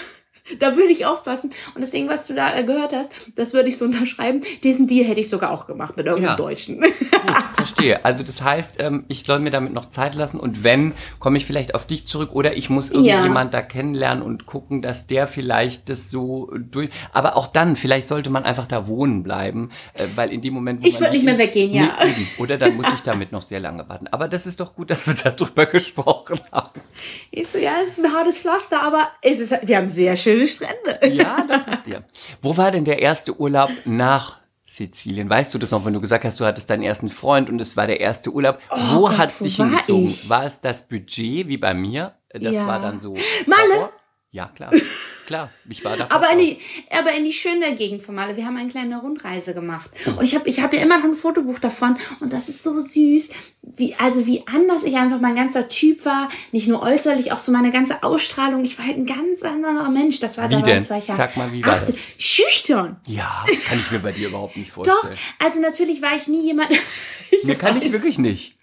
Da 0.59 0.75
würde 0.75 0.91
ich 0.91 1.05
aufpassen. 1.05 1.51
Und 1.73 1.81
das 1.81 1.91
Ding, 1.91 2.07
was 2.07 2.27
du 2.27 2.33
da 2.35 2.55
äh, 2.55 2.63
gehört 2.63 2.93
hast, 2.93 3.11
das 3.35 3.53
würde 3.53 3.69
ich 3.69 3.77
so 3.77 3.85
unterschreiben. 3.89 4.41
Diesen 4.63 4.87
Deal 4.87 5.05
hätte 5.05 5.19
ich 5.19 5.29
sogar 5.29 5.51
auch 5.51 5.65
gemacht 5.67 5.97
mit 5.97 6.05
irgendeinem 6.05 6.33
Ja. 6.33 6.35
Deutschen. 6.37 6.81
Gut, 6.81 6.93
verstehe. 7.55 8.05
Also 8.05 8.23
das 8.23 8.41
heißt, 8.41 8.75
ähm, 8.79 9.05
ich 9.07 9.23
soll 9.23 9.39
mir 9.39 9.49
damit 9.49 9.73
noch 9.73 9.89
Zeit 9.89 10.15
lassen 10.15 10.39
und 10.39 10.63
wenn, 10.63 10.93
komme 11.19 11.37
ich 11.37 11.45
vielleicht 11.45 11.73
auf 11.75 11.87
dich 11.87 12.05
zurück 12.05 12.29
oder 12.33 12.55
ich 12.55 12.69
muss 12.69 12.91
irgendjemand 12.91 13.53
da 13.53 13.61
kennenlernen 13.61 14.23
und 14.23 14.45
gucken, 14.45 14.81
dass 14.81 15.07
der 15.07 15.27
vielleicht 15.27 15.89
das 15.89 16.11
so 16.11 16.51
durch. 16.57 16.89
Aber 17.11 17.35
auch 17.37 17.47
dann, 17.47 17.75
vielleicht 17.75 18.07
sollte 18.07 18.29
man 18.29 18.43
einfach 18.45 18.67
da 18.67 18.87
wohnen 18.87 19.23
bleiben, 19.23 19.69
äh, 19.93 20.03
weil 20.15 20.31
in 20.31 20.41
dem 20.41 20.53
Moment, 20.53 20.83
wo 20.83 20.87
Ich 20.87 20.95
man 20.95 21.03
würd 21.03 21.13
nicht 21.13 21.25
mehr 21.25 21.37
weggehen, 21.37 21.73
ja. 21.73 21.97
Eben. 22.03 22.27
Oder 22.37 22.57
dann 22.57 22.75
muss 22.75 22.87
ich 22.93 23.01
damit 23.01 23.31
noch 23.31 23.41
sehr 23.41 23.59
lange 23.59 23.87
warten. 23.89 24.07
Aber 24.11 24.27
das 24.27 24.45
ist 24.45 24.59
doch 24.59 24.75
gut, 24.75 24.89
dass 24.91 25.07
wir 25.07 25.15
darüber 25.15 25.65
gesprochen 25.65 26.39
haben. 26.51 26.81
Ich 27.31 27.47
so, 27.47 27.57
ja, 27.57 27.73
es 27.83 27.97
ist 27.97 28.05
ein 28.05 28.13
hartes 28.13 28.39
Pflaster, 28.39 28.81
aber 28.83 29.09
es 29.21 29.39
ist, 29.39 29.55
wir 29.63 29.77
haben 29.77 29.89
sehr 29.89 30.15
schöne 30.35 30.47
Strände. 30.47 31.15
Ja, 31.15 31.43
das 31.47 31.65
hat 31.67 31.87
dir. 31.87 32.03
Wo 32.41 32.57
war 32.57 32.71
denn 32.71 32.85
der 32.85 33.01
erste 33.01 33.39
Urlaub 33.39 33.69
nach 33.85 34.39
Sizilien? 34.65 35.29
Weißt 35.29 35.53
du 35.53 35.57
das 35.57 35.71
noch, 35.71 35.85
wenn 35.85 35.93
du 35.93 36.01
gesagt 36.01 36.23
hast, 36.25 36.39
du 36.39 36.45
hattest 36.45 36.69
deinen 36.69 36.83
ersten 36.83 37.09
Freund 37.09 37.49
und 37.49 37.59
es 37.61 37.77
war 37.77 37.87
der 37.87 37.99
erste 38.01 38.31
Urlaub? 38.31 38.59
wo 38.69 39.05
Oh 39.05 39.09
Gott, 39.09 39.17
hat's 39.17 39.39
wo 39.41 39.45
dich 39.45 39.59
war 39.59 39.67
hingezogen? 39.67 40.07
ich? 40.07 40.29
War 40.29 40.43
es 40.45 40.59
das 40.61 40.87
Budget 40.87 41.47
wie 41.47 41.57
bei 41.57 41.73
mir? 41.73 42.13
Das 42.33 42.53
Ja. 42.53 42.67
war 42.67 42.79
dann 42.81 42.99
so. 42.99 43.13
Malle? 43.45 43.89
Ja, 44.35 44.51
klar. 44.53 44.69
Klar, 45.27 45.49
ich 45.69 45.85
war 45.85 45.95
da. 45.95 46.07
Aber 46.09 46.29
in 46.33 46.39
die, 46.39 46.57
aber 46.89 47.13
in 47.13 47.23
die 47.23 47.31
schöne 47.31 47.73
Gegend 47.73 48.03
von 48.03 48.15
Malle. 48.15 48.35
Wir 48.35 48.45
haben 48.45 48.57
eine 48.57 48.67
kleine 48.67 48.99
Rundreise 48.99 49.53
gemacht. 49.53 49.89
Und 50.05 50.23
ich 50.23 50.35
habe 50.35 50.49
ich 50.49 50.59
hab 50.59 50.73
ja 50.73 50.81
immer 50.81 50.97
noch 50.97 51.05
ein 51.05 51.15
Fotobuch 51.15 51.57
davon. 51.57 51.95
Und 52.19 52.33
das 52.33 52.49
ist 52.49 52.61
so 52.61 52.77
süß. 52.77 53.29
Wie, 53.61 53.95
also 53.95 54.27
wie 54.27 54.45
anders 54.45 54.83
ich 54.83 54.97
einfach 54.97 55.21
mein 55.21 55.37
ganzer 55.37 55.69
Typ 55.69 56.03
war. 56.03 56.27
Nicht 56.51 56.67
nur 56.67 56.81
äußerlich, 56.81 57.31
auch 57.31 57.37
so 57.37 57.53
meine 57.53 57.71
ganze 57.71 58.03
Ausstrahlung. 58.03 58.65
Ich 58.65 58.77
war 58.77 58.85
halt 58.85 58.97
ein 58.97 59.05
ganz 59.05 59.41
anderer 59.41 59.89
Mensch. 59.89 60.19
Das 60.19 60.37
war 60.37 60.49
Wie 60.49 60.61
da 60.61 60.81
zwei 60.81 60.99
Jahre. 60.99 61.15
Sag 61.15 61.37
mal, 61.37 61.53
wie 61.53 61.65
war 61.65 61.79
das? 61.79 61.93
Schüchtern. 62.17 62.97
Ja, 63.07 63.45
kann 63.69 63.79
ich 63.79 63.89
mir 63.89 63.99
bei 63.99 64.11
dir 64.11 64.27
überhaupt 64.27 64.57
nicht 64.57 64.71
Doch, 64.71 64.83
vorstellen. 64.83 65.17
also 65.39 65.61
natürlich 65.61 66.01
war 66.01 66.13
ich 66.13 66.27
nie 66.27 66.45
jemand. 66.45 66.71
Mir 67.43 67.55
kann 67.55 67.77
ich 67.77 67.89
wirklich 67.89 68.17
nicht. 68.17 68.55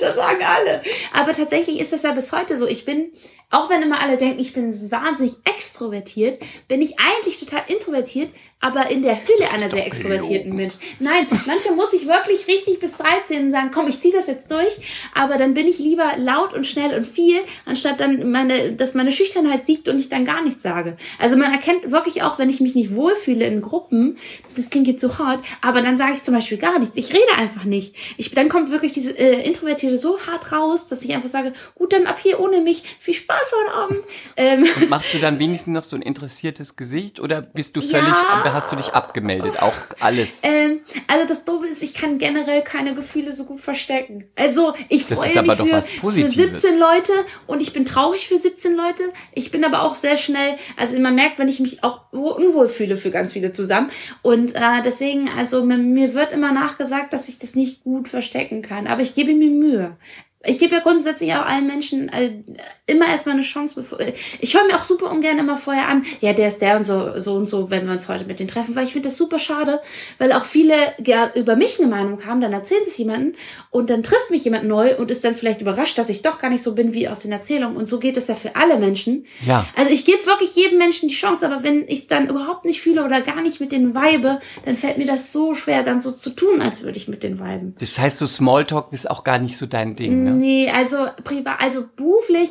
Das 0.00 0.16
sagen 0.16 0.40
alle. 0.44 0.82
Aber 1.12 1.32
tatsächlich 1.32 1.78
ist 1.78 1.92
das 1.92 2.02
ja 2.02 2.12
bis 2.12 2.32
heute 2.32 2.56
so. 2.56 2.66
Ich 2.66 2.84
bin, 2.84 3.12
auch 3.50 3.68
wenn 3.68 3.82
immer 3.82 4.00
alle 4.00 4.16
denken, 4.16 4.40
ich 4.40 4.52
bin 4.52 4.70
wahnsinnig 4.90 5.34
extrovertiert, 5.44 6.38
bin 6.68 6.80
ich 6.80 6.94
eigentlich 6.98 7.38
total 7.38 7.62
introvertiert, 7.66 8.30
aber 8.60 8.90
in 8.90 9.02
der 9.02 9.16
Hülle 9.16 9.50
einer 9.52 9.68
sehr 9.68 9.86
extrovertierten 9.86 10.54
Mensch. 10.54 10.74
Nein, 10.98 11.26
manchmal 11.46 11.74
muss 11.74 11.92
ich 11.94 12.06
wirklich 12.06 12.46
richtig 12.46 12.78
bis 12.78 12.96
13 12.96 13.50
sagen, 13.50 13.70
komm, 13.72 13.88
ich 13.88 14.00
ziehe 14.00 14.14
das 14.14 14.26
jetzt 14.26 14.50
durch, 14.50 14.78
aber 15.14 15.38
dann 15.38 15.54
bin 15.54 15.66
ich 15.66 15.78
lieber 15.78 16.12
laut 16.18 16.52
und 16.52 16.66
schnell 16.66 16.96
und 16.96 17.06
viel, 17.06 17.40
anstatt 17.64 18.00
dann 18.00 18.30
meine, 18.30 18.74
dass 18.74 18.94
meine 18.94 19.12
Schüchternheit 19.12 19.64
siegt 19.64 19.88
und 19.88 19.98
ich 19.98 20.10
dann 20.10 20.24
gar 20.24 20.42
nichts 20.42 20.62
sage. 20.62 20.96
Also 21.18 21.36
man 21.36 21.52
erkennt 21.52 21.90
wirklich 21.90 22.22
auch, 22.22 22.38
wenn 22.38 22.50
ich 22.50 22.60
mich 22.60 22.74
nicht 22.74 22.94
wohlfühle 22.94 23.46
in 23.46 23.62
Gruppen, 23.62 24.18
das 24.54 24.68
klingt 24.68 24.86
jetzt 24.86 25.00
so 25.00 25.18
hart, 25.18 25.44
aber 25.62 25.80
dann 25.80 25.96
sage 25.96 26.12
ich 26.14 26.22
zum 26.22 26.34
Beispiel 26.34 26.58
gar 26.58 26.78
nichts. 26.78 26.96
Ich 26.96 27.12
rede 27.14 27.32
einfach 27.36 27.64
nicht. 27.64 27.96
Ich, 28.18 28.30
dann 28.32 28.48
kommt 28.48 28.70
wirklich 28.70 28.92
diese 28.92 29.18
äh, 29.18 29.42
Introvertierte 29.44 29.96
so 29.96 30.20
hart 30.20 30.52
raus, 30.52 30.86
dass 30.86 31.02
ich 31.02 31.14
einfach 31.14 31.28
sage, 31.30 31.54
gut, 31.74 31.92
dann 31.92 32.06
ab 32.06 32.18
hier 32.22 32.38
ohne 32.38 32.60
mich. 32.60 32.82
Viel 33.00 33.14
Spaß 33.14 33.39
heute 33.52 33.74
Abend. 33.74 33.98
Ähm, 34.36 34.66
Und 34.76 34.90
machst 34.90 35.12
du 35.14 35.18
dann 35.18 35.38
wenigstens 35.38 35.72
noch 35.74 35.84
so 35.84 35.96
ein 35.96 36.02
interessiertes 36.02 36.76
Gesicht 36.76 37.20
oder 37.20 37.42
bist 37.42 37.76
du 37.76 37.80
völlig, 37.80 38.08
Ja. 38.08 38.52
hast 38.52 38.72
du 38.72 38.76
dich 38.76 38.90
abgemeldet? 38.92 39.60
Auch 39.62 39.72
alles. 40.00 40.42
ähm, 40.44 40.80
also 41.06 41.26
das 41.26 41.44
Doofe 41.44 41.66
ist, 41.66 41.82
ich 41.82 41.94
kann 41.94 42.18
generell 42.18 42.62
keine 42.62 42.94
Gefühle 42.94 43.32
so 43.32 43.44
gut 43.44 43.60
verstecken. 43.60 44.24
Also 44.36 44.74
ich 44.88 45.06
Das 45.06 45.18
freue 45.18 45.30
ist 45.30 45.36
aber 45.38 45.56
mich 45.56 45.70
für, 45.70 45.82
für 45.82 46.00
Positives. 46.00 46.34
17 46.34 46.78
Leute 46.78 47.12
und 47.46 47.60
ich 47.60 47.72
bin 47.72 47.84
traurig 47.84 48.28
für 48.28 48.38
17 48.38 48.76
Leute. 48.76 49.04
Ich 49.32 49.50
bin 49.50 49.64
aber 49.64 49.82
auch 49.82 49.94
sehr 49.94 50.16
schnell, 50.16 50.56
also 50.76 50.98
man 51.00 51.14
merkt, 51.14 51.38
wenn 51.38 51.48
ich 51.48 51.60
mich 51.60 51.82
auch 51.84 52.12
unwohl 52.12 52.68
fühle 52.68 52.96
für 52.96 53.10
ganz 53.10 53.32
viele 53.32 53.52
zusammen. 53.52 53.90
Und 54.22 54.54
äh, 54.54 54.82
deswegen, 54.84 55.28
also 55.36 55.64
mir, 55.64 55.78
mir 55.78 56.14
wird 56.14 56.32
immer 56.32 56.52
nachgesagt, 56.52 57.12
dass 57.12 57.28
ich 57.28 57.38
das 57.38 57.54
nicht 57.54 57.82
gut 57.84 58.08
verstecken 58.08 58.62
kann. 58.62 58.86
Aber 58.86 59.02
ich 59.02 59.14
gebe 59.14 59.32
mir 59.34 59.50
Mühe. 59.50 59.96
Ich 60.42 60.58
gebe 60.58 60.74
ja 60.74 60.80
grundsätzlich 60.80 61.34
auch 61.34 61.44
allen 61.44 61.66
Menschen 61.66 62.08
äh, 62.08 62.42
immer 62.86 63.08
erstmal 63.08 63.34
eine 63.34 63.42
Chance. 63.42 63.74
Bevor, 63.74 63.98
ich 64.40 64.54
höre 64.54 64.64
mir 64.64 64.76
auch 64.76 64.82
super 64.82 65.10
ungern 65.10 65.38
immer 65.38 65.58
vorher 65.58 65.88
an, 65.88 66.06
ja, 66.22 66.32
der 66.32 66.48
ist 66.48 66.62
der 66.62 66.76
und 66.76 66.84
so, 66.84 67.18
so 67.18 67.34
und 67.34 67.46
so, 67.46 67.68
wenn 67.68 67.84
wir 67.84 67.92
uns 67.92 68.08
heute 68.08 68.24
mit 68.24 68.40
denen 68.40 68.48
treffen, 68.48 68.74
weil 68.74 68.84
ich 68.84 68.92
finde 68.92 69.08
das 69.08 69.18
super 69.18 69.38
schade, 69.38 69.80
weil 70.16 70.32
auch 70.32 70.46
viele 70.46 70.74
ja, 71.04 71.30
über 71.34 71.56
mich 71.56 71.78
eine 71.78 71.88
Meinung 71.88 72.24
haben, 72.24 72.40
dann 72.40 72.54
erzählen 72.54 72.80
sie 72.84 72.90
es 72.90 72.98
jemandem 72.98 73.34
und 73.68 73.90
dann 73.90 74.02
trifft 74.02 74.30
mich 74.30 74.42
jemand 74.44 74.64
neu 74.64 74.96
und 74.96 75.10
ist 75.10 75.24
dann 75.24 75.34
vielleicht 75.34 75.60
überrascht, 75.60 75.98
dass 75.98 76.08
ich 76.08 76.22
doch 76.22 76.38
gar 76.38 76.48
nicht 76.48 76.62
so 76.62 76.74
bin 76.74 76.94
wie 76.94 77.06
aus 77.06 77.18
den 77.18 77.32
Erzählungen. 77.32 77.76
Und 77.76 77.86
so 77.86 77.98
geht 77.98 78.16
es 78.16 78.28
ja 78.28 78.34
für 78.34 78.56
alle 78.56 78.78
Menschen. 78.78 79.26
Ja. 79.44 79.66
Also 79.76 79.90
ich 79.90 80.06
gebe 80.06 80.24
wirklich 80.24 80.54
jedem 80.56 80.78
Menschen 80.78 81.08
die 81.08 81.14
Chance, 81.14 81.46
aber 81.46 81.62
wenn 81.62 81.86
ich 81.86 82.06
dann 82.06 82.28
überhaupt 82.28 82.64
nicht 82.64 82.80
fühle 82.80 83.04
oder 83.04 83.20
gar 83.20 83.42
nicht 83.42 83.60
mit 83.60 83.72
denen 83.72 83.94
weibe, 83.94 84.40
dann 84.64 84.76
fällt 84.76 84.96
mir 84.96 85.06
das 85.06 85.32
so 85.32 85.52
schwer, 85.52 85.82
dann 85.82 86.00
so 86.00 86.10
zu 86.10 86.30
tun, 86.30 86.62
als 86.62 86.82
würde 86.82 86.96
ich 86.96 87.08
mit 87.08 87.22
denen 87.22 87.38
weiben. 87.38 87.74
Das 87.78 87.98
heißt, 87.98 88.16
so 88.16 88.26
Smalltalk 88.26 88.92
ist 88.92 89.10
auch 89.10 89.22
gar 89.22 89.38
nicht 89.38 89.58
so 89.58 89.66
dein 89.66 89.96
Ding, 89.96 90.24
ne? 90.24 90.29
Nee, 90.30 90.70
also 90.70 91.06
privat, 91.24 91.60
also 91.60 91.84
beruflich, 91.96 92.50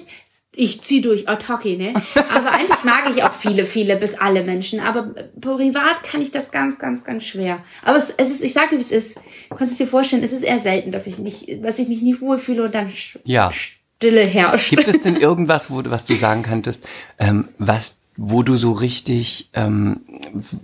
ich 0.55 0.81
zieh 0.81 0.99
durch 1.01 1.29
Attacke, 1.29 1.77
ne? 1.77 1.93
Aber 2.33 2.51
eigentlich 2.51 2.83
mag 2.83 3.09
ich 3.15 3.23
auch 3.23 3.31
viele, 3.33 3.65
viele 3.65 3.95
bis 3.95 4.15
alle 4.15 4.43
Menschen. 4.43 4.79
Aber 4.79 5.13
privat 5.39 6.03
kann 6.03 6.21
ich 6.21 6.31
das 6.31 6.51
ganz, 6.51 6.79
ganz, 6.79 7.03
ganz 7.03 7.23
schwer. 7.23 7.59
Aber 7.83 7.97
es, 7.97 8.09
es 8.09 8.31
ist, 8.31 8.41
ich 8.43 8.51
sage 8.53 8.69
dir, 8.71 8.77
wie 8.77 8.81
es 8.81 8.91
ist. 8.91 9.19
Du 9.49 9.55
kannst 9.55 9.73
es 9.73 9.77
dir 9.77 9.87
vorstellen, 9.87 10.23
es 10.23 10.33
ist 10.33 10.41
eher 10.43 10.59
selten, 10.59 10.91
dass 10.91 11.07
ich 11.07 11.19
nicht, 11.19 11.63
dass 11.63 11.79
ich 11.79 11.87
mich 11.87 12.01
nie 12.01 12.19
wohlfühle 12.19 12.63
und 12.65 12.73
dann 12.75 12.91
Ja. 13.25 13.51
Stille 13.51 14.21
herrscht. 14.25 14.71
Gibt 14.71 14.87
es 14.87 14.99
denn 15.01 15.15
irgendwas, 15.17 15.69
wo, 15.71 15.81
du- 15.81 15.91
was 15.91 16.05
du 16.05 16.15
sagen 16.15 16.41
könntest, 16.41 16.87
ähm, 17.19 17.49
was, 17.59 17.95
wo 18.17 18.43
du 18.43 18.57
so 18.57 18.71
richtig, 18.73 19.49
ähm, 19.53 20.01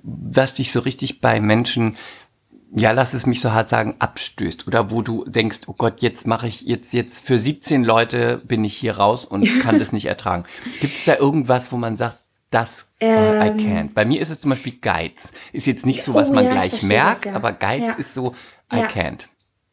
was 0.03 0.55
dich 0.55 0.71
so 0.71 0.79
richtig 0.81 1.21
bei 1.21 1.39
Menschen 1.39 1.95
ja, 2.77 2.91
lass 2.91 3.13
es 3.13 3.25
mich 3.25 3.39
so 3.39 3.53
hart 3.53 3.69
sagen, 3.69 3.95
abstößt 3.99 4.67
oder 4.67 4.91
wo 4.91 5.01
du 5.01 5.23
denkst, 5.25 5.61
oh 5.67 5.73
Gott, 5.73 6.01
jetzt 6.01 6.27
mache 6.27 6.47
ich 6.47 6.61
jetzt 6.61 6.93
jetzt 6.93 7.25
für 7.25 7.37
17 7.37 7.83
Leute 7.83 8.41
bin 8.43 8.63
ich 8.63 8.75
hier 8.75 8.97
raus 8.97 9.25
und 9.25 9.47
kann 9.61 9.79
das 9.79 9.93
nicht 9.93 10.05
ertragen. 10.05 10.43
Gibt 10.81 10.95
es 10.95 11.05
da 11.05 11.15
irgendwas, 11.15 11.71
wo 11.71 11.77
man 11.77 11.95
sagt, 11.95 12.17
das 12.51 12.89
ähm, 12.99 13.41
I 13.41 13.49
can't. 13.61 13.93
Bei 13.93 14.05
mir 14.05 14.21
ist 14.21 14.29
es 14.29 14.39
zum 14.39 14.49
Beispiel 14.49 14.73
Geiz. 14.81 15.33
Ist 15.51 15.67
jetzt 15.67 15.85
nicht 15.85 16.03
so, 16.03 16.13
was 16.13 16.31
oh, 16.31 16.33
man 16.33 16.45
ja, 16.45 16.51
gleich 16.51 16.83
merkt, 16.83 17.25
das, 17.25 17.25
ja. 17.25 17.33
aber 17.33 17.53
Geiz 17.53 17.81
ja. 17.81 17.93
ist 17.93 18.13
so 18.13 18.35
I 18.71 18.77
can't. 18.77 19.27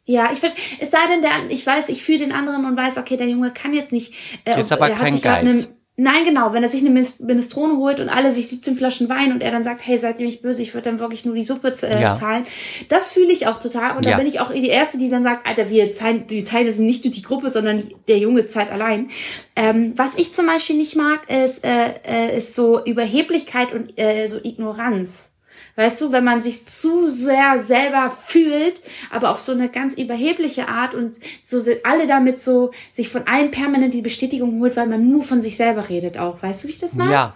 Ja, 0.04 0.30
ich 0.32 0.40
es 0.80 0.90
sei 0.90 1.06
denn, 1.08 1.22
der, 1.22 1.50
ich 1.50 1.64
weiß, 1.64 1.88
ich 1.88 2.02
fühle 2.02 2.18
den 2.18 2.32
anderen 2.32 2.64
und 2.66 2.76
weiß, 2.76 2.98
okay, 2.98 3.16
der 3.16 3.28
Junge 3.28 3.52
kann 3.52 3.72
jetzt 3.72 3.92
nicht. 3.92 4.14
Äh, 4.44 4.58
jetzt 4.58 4.72
aber 4.72 4.90
kein 4.90 5.20
Geiz. 5.20 5.68
Nein, 5.96 6.24
genau, 6.24 6.54
wenn 6.54 6.62
er 6.62 6.70
sich 6.70 6.80
eine 6.80 6.90
Minestrone 6.90 7.76
holt 7.76 8.00
und 8.00 8.08
alle 8.08 8.30
sich 8.30 8.48
17 8.48 8.76
Flaschen 8.76 9.10
Wein 9.10 9.30
und 9.30 9.42
er 9.42 9.50
dann 9.50 9.62
sagt, 9.62 9.80
hey, 9.84 9.98
seid 9.98 10.18
ihr 10.20 10.26
mich 10.26 10.40
böse, 10.40 10.62
ich 10.62 10.72
würde 10.72 10.88
dann 10.88 10.98
wirklich 10.98 11.26
nur 11.26 11.34
die 11.34 11.42
Suppe 11.42 11.74
äh, 11.82 12.00
ja. 12.00 12.12
zahlen. 12.12 12.46
Das 12.88 13.12
fühle 13.12 13.30
ich 13.30 13.46
auch 13.46 13.58
total. 13.58 13.94
Und 13.96 14.06
ja. 14.06 14.12
da 14.12 14.16
bin 14.16 14.26
ich 14.26 14.40
auch 14.40 14.50
die 14.50 14.68
Erste, 14.68 14.96
die 14.96 15.10
dann 15.10 15.22
sagt, 15.22 15.46
Alter, 15.46 15.68
wir 15.68 15.90
zahlen, 15.92 16.24
wir 16.28 16.46
zahlen 16.46 16.64
das 16.64 16.78
nicht 16.78 17.04
durch 17.04 17.14
die 17.14 17.22
Gruppe, 17.22 17.50
sondern 17.50 17.92
der 18.08 18.16
Junge 18.16 18.46
zahlt 18.46 18.70
allein. 18.70 19.10
Ähm, 19.54 19.92
was 19.96 20.14
ich 20.18 20.32
zum 20.32 20.46
Beispiel 20.46 20.76
nicht 20.76 20.96
mag, 20.96 21.28
ist, 21.28 21.62
äh, 21.62 21.92
äh, 22.04 22.38
ist 22.38 22.54
so 22.54 22.82
Überheblichkeit 22.82 23.74
und 23.74 23.98
äh, 23.98 24.26
so 24.28 24.38
Ignoranz. 24.42 25.31
Weißt 25.76 26.00
du, 26.00 26.12
wenn 26.12 26.24
man 26.24 26.40
sich 26.40 26.66
zu 26.66 27.08
sehr 27.08 27.58
selber 27.60 28.10
fühlt, 28.10 28.82
aber 29.10 29.30
auf 29.30 29.40
so 29.40 29.52
eine 29.52 29.70
ganz 29.70 29.96
überhebliche 29.96 30.68
Art 30.68 30.94
und 30.94 31.18
so 31.44 31.60
sind 31.60 31.84
alle 31.84 32.06
damit 32.06 32.40
so 32.40 32.72
sich 32.90 33.08
von 33.08 33.26
allen 33.26 33.50
permanent 33.50 33.94
die 33.94 34.02
Bestätigung 34.02 34.60
holt, 34.60 34.76
weil 34.76 34.86
man 34.86 35.08
nur 35.08 35.22
von 35.22 35.40
sich 35.40 35.56
selber 35.56 35.88
redet 35.88 36.18
auch. 36.18 36.42
Weißt 36.42 36.62
du, 36.62 36.68
wie 36.68 36.72
ich 36.72 36.78
das 36.78 36.94
meine? 36.94 37.12
Ja. 37.12 37.34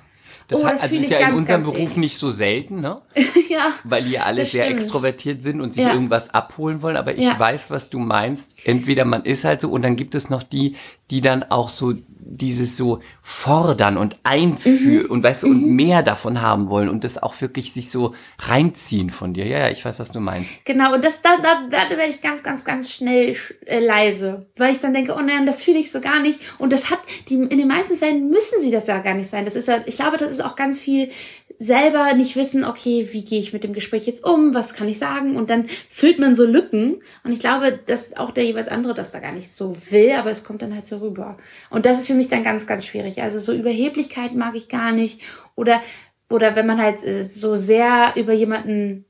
Das, 0.48 0.62
oh, 0.62 0.66
hat, 0.66 0.80
also 0.80 0.94
ist 0.94 1.10
ja 1.10 1.18
ganz, 1.18 1.34
in 1.34 1.40
unserem 1.40 1.62
Beruf 1.64 1.76
ähnlich. 1.76 1.96
nicht 1.96 2.18
so 2.18 2.30
selten, 2.30 2.80
ne? 2.80 3.00
ja. 3.48 3.72
Weil 3.82 4.04
die 4.04 4.18
alle 4.18 4.46
sehr 4.46 4.64
stimmt. 4.64 4.80
extrovertiert 4.80 5.42
sind 5.42 5.60
und 5.60 5.72
sich 5.72 5.82
ja. 5.82 5.92
irgendwas 5.92 6.32
abholen 6.32 6.82
wollen. 6.82 6.96
Aber 6.96 7.16
ich 7.16 7.24
ja. 7.24 7.38
weiß, 7.38 7.70
was 7.70 7.90
du 7.90 7.98
meinst. 7.98 8.54
Entweder 8.64 9.04
man 9.04 9.24
ist 9.24 9.44
halt 9.44 9.60
so 9.60 9.70
und 9.70 9.82
dann 9.82 9.96
gibt 9.96 10.14
es 10.14 10.30
noch 10.30 10.44
die, 10.44 10.76
die 11.10 11.20
dann 11.20 11.42
auch 11.42 11.68
so 11.68 11.94
dieses 12.28 12.76
so 12.76 13.00
fordern 13.22 13.96
und 13.96 14.16
einführen 14.24 15.04
mhm. 15.04 15.10
und 15.10 15.22
weißt 15.22 15.44
du, 15.44 15.48
mhm. 15.48 15.64
und 15.64 15.70
mehr 15.76 16.02
davon 16.02 16.40
haben 16.42 16.68
wollen 16.68 16.88
und 16.88 17.04
das 17.04 17.22
auch 17.22 17.40
wirklich 17.40 17.72
sich 17.72 17.90
so 17.90 18.14
reinziehen 18.38 19.10
von 19.10 19.32
dir. 19.32 19.46
Ja, 19.46 19.58
ja, 19.58 19.70
ich 19.70 19.84
weiß, 19.84 19.98
was 19.98 20.10
du 20.10 20.20
meinst. 20.20 20.50
Genau, 20.64 20.94
und 20.94 21.04
das, 21.04 21.22
da, 21.22 21.36
da, 21.38 21.68
da 21.70 21.90
werde 21.90 22.10
ich 22.10 22.20
ganz, 22.20 22.42
ganz, 22.42 22.64
ganz 22.64 22.92
schnell 22.92 23.36
äh, 23.66 23.78
leise, 23.78 24.46
weil 24.56 24.72
ich 24.72 24.80
dann 24.80 24.92
denke, 24.92 25.14
oh 25.14 25.22
nein, 25.22 25.46
das 25.46 25.62
fühle 25.62 25.78
ich 25.78 25.90
so 25.90 26.00
gar 26.00 26.20
nicht. 26.20 26.40
Und 26.58 26.72
das 26.72 26.90
hat, 26.90 26.98
die, 27.28 27.34
in 27.34 27.58
den 27.58 27.68
meisten 27.68 27.96
Fällen 27.96 28.28
müssen 28.28 28.60
sie 28.60 28.70
das 28.70 28.86
ja 28.86 28.98
gar 28.98 29.14
nicht 29.14 29.28
sein. 29.28 29.44
Das 29.44 29.56
ist 29.56 29.68
ja, 29.68 29.78
ich 29.86 29.96
glaube, 29.96 30.16
das 30.16 30.30
ist 30.30 30.44
auch 30.44 30.56
ganz 30.56 30.80
viel 30.80 31.10
selber 31.58 32.12
nicht 32.14 32.36
wissen, 32.36 32.64
okay, 32.64 33.08
wie 33.12 33.24
gehe 33.24 33.38
ich 33.38 33.52
mit 33.52 33.64
dem 33.64 33.72
Gespräch 33.72 34.06
jetzt 34.06 34.24
um, 34.24 34.54
was 34.54 34.74
kann 34.74 34.88
ich 34.88 34.98
sagen 34.98 35.36
und 35.36 35.48
dann 35.48 35.68
füllt 35.88 36.18
man 36.18 36.34
so 36.34 36.44
Lücken 36.44 36.96
und 37.24 37.32
ich 37.32 37.40
glaube, 37.40 37.78
dass 37.86 38.16
auch 38.16 38.30
der 38.30 38.44
jeweils 38.44 38.68
andere 38.68 38.94
das 38.94 39.10
da 39.10 39.20
gar 39.20 39.32
nicht 39.32 39.50
so 39.50 39.76
will, 39.90 40.12
aber 40.12 40.30
es 40.30 40.44
kommt 40.44 40.62
dann 40.62 40.74
halt 40.74 40.86
so 40.86 40.98
rüber. 40.98 41.38
Und 41.70 41.86
das 41.86 42.00
ist 42.00 42.08
für 42.08 42.14
mich 42.16 42.28
dann 42.28 42.42
ganz, 42.42 42.66
ganz 42.66 42.86
schwierig. 42.86 43.22
Also 43.22 43.38
so 43.38 43.52
Überheblichkeit 43.52 44.34
mag 44.34 44.54
ich 44.54 44.68
gar 44.68 44.92
nicht 44.92 45.20
oder, 45.54 45.80
oder 46.28 46.56
wenn 46.56 46.66
man 46.66 46.80
halt 46.80 47.04
äh, 47.04 47.24
so 47.24 47.54
sehr 47.54 48.14
über 48.16 48.32
jemanden 48.32 49.04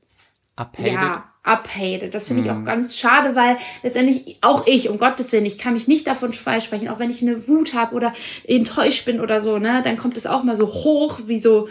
abhatet. 0.55 0.93
Ja, 0.93 1.25
abhatet. 1.43 2.13
Das 2.13 2.27
finde 2.27 2.43
ich 2.43 2.51
auch 2.51 2.55
mhm. 2.55 2.65
ganz 2.65 2.97
schade, 2.97 3.35
weil 3.35 3.57
letztendlich 3.83 4.37
auch 4.41 4.67
ich, 4.67 4.89
um 4.89 4.97
Gottes 4.97 5.31
Willen, 5.31 5.45
ich 5.45 5.57
kann 5.57 5.73
mich 5.73 5.87
nicht 5.87 6.07
davon 6.07 6.33
freisprechen, 6.33 6.89
auch 6.89 6.99
wenn 6.99 7.09
ich 7.09 7.21
eine 7.21 7.47
Wut 7.47 7.73
habe 7.73 7.95
oder 7.95 8.13
enttäuscht 8.45 9.05
bin 9.05 9.21
oder 9.21 9.39
so, 9.39 9.57
ne, 9.57 9.81
dann 9.83 9.97
kommt 9.97 10.17
es 10.17 10.27
auch 10.27 10.43
mal 10.43 10.55
so 10.55 10.67
hoch, 10.67 11.19
wie 11.25 11.39
so 11.39 11.67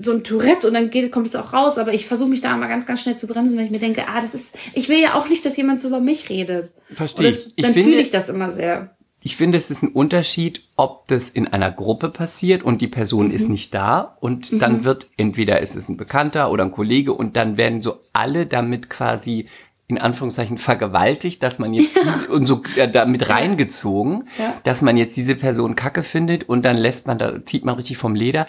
so 0.00 0.12
ein 0.12 0.22
Tourette 0.22 0.68
und 0.68 0.74
dann 0.74 0.90
geht, 0.90 1.10
kommt 1.10 1.26
es 1.26 1.34
auch 1.34 1.52
raus, 1.52 1.76
aber 1.76 1.92
ich 1.92 2.06
versuche 2.06 2.30
mich 2.30 2.40
da 2.40 2.56
mal 2.56 2.68
ganz, 2.68 2.86
ganz 2.86 3.02
schnell 3.02 3.16
zu 3.16 3.26
bremsen, 3.26 3.58
weil 3.58 3.64
ich 3.64 3.72
mir 3.72 3.80
denke, 3.80 4.06
ah, 4.06 4.20
das 4.20 4.32
ist, 4.32 4.56
ich 4.72 4.88
will 4.88 5.00
ja 5.00 5.14
auch 5.14 5.28
nicht, 5.28 5.44
dass 5.44 5.56
jemand 5.56 5.80
so 5.80 5.88
über 5.88 5.98
mich 5.98 6.30
redet. 6.30 6.72
Verstehe. 6.94 7.26
ich. 7.26 7.56
Dann 7.56 7.74
fühle 7.74 7.96
ich 7.96 8.12
das 8.12 8.28
immer 8.28 8.48
sehr. 8.48 8.96
Ich 9.28 9.36
finde, 9.36 9.58
es 9.58 9.70
ist 9.70 9.82
ein 9.82 9.90
Unterschied, 9.90 10.62
ob 10.76 11.06
das 11.08 11.28
in 11.28 11.48
einer 11.48 11.70
Gruppe 11.70 12.08
passiert 12.08 12.62
und 12.62 12.80
die 12.80 12.88
Person 12.88 13.26
mhm. 13.28 13.34
ist 13.34 13.50
nicht 13.50 13.74
da 13.74 14.16
und 14.20 14.50
mhm. 14.50 14.58
dann 14.58 14.84
wird 14.84 15.10
entweder 15.18 15.60
ist 15.60 15.76
es 15.76 15.86
ein 15.86 15.98
Bekannter 15.98 16.50
oder 16.50 16.64
ein 16.64 16.72
Kollege 16.72 17.12
und 17.12 17.36
dann 17.36 17.58
werden 17.58 17.82
so 17.82 18.00
alle 18.14 18.46
damit 18.46 18.88
quasi 18.88 19.46
in 19.86 19.98
Anführungszeichen 19.98 20.56
vergewaltigt, 20.56 21.42
dass 21.42 21.58
man 21.58 21.74
jetzt 21.74 21.94
ja. 21.94 22.04
diese, 22.04 22.28
und 22.28 22.46
so 22.46 22.62
äh, 22.76 22.90
damit 22.90 23.28
reingezogen, 23.28 24.28
ja. 24.38 24.54
dass 24.64 24.80
man 24.80 24.96
jetzt 24.96 25.14
diese 25.18 25.34
Person 25.34 25.76
Kacke 25.76 26.04
findet 26.04 26.48
und 26.48 26.64
dann 26.64 26.78
lässt 26.78 27.06
man 27.06 27.18
da 27.18 27.44
zieht 27.44 27.66
man 27.66 27.74
richtig 27.74 27.98
vom 27.98 28.14
Leder 28.14 28.46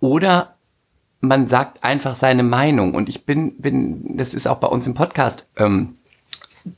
oder 0.00 0.56
man 1.20 1.46
sagt 1.46 1.82
einfach 1.82 2.14
seine 2.14 2.42
Meinung. 2.42 2.94
Und 2.94 3.08
ich 3.08 3.24
bin, 3.24 3.56
bin, 3.56 4.18
das 4.18 4.34
ist 4.34 4.46
auch 4.46 4.58
bei 4.58 4.68
uns 4.68 4.86
im 4.86 4.92
Podcast 4.92 5.46
ähm, 5.56 5.94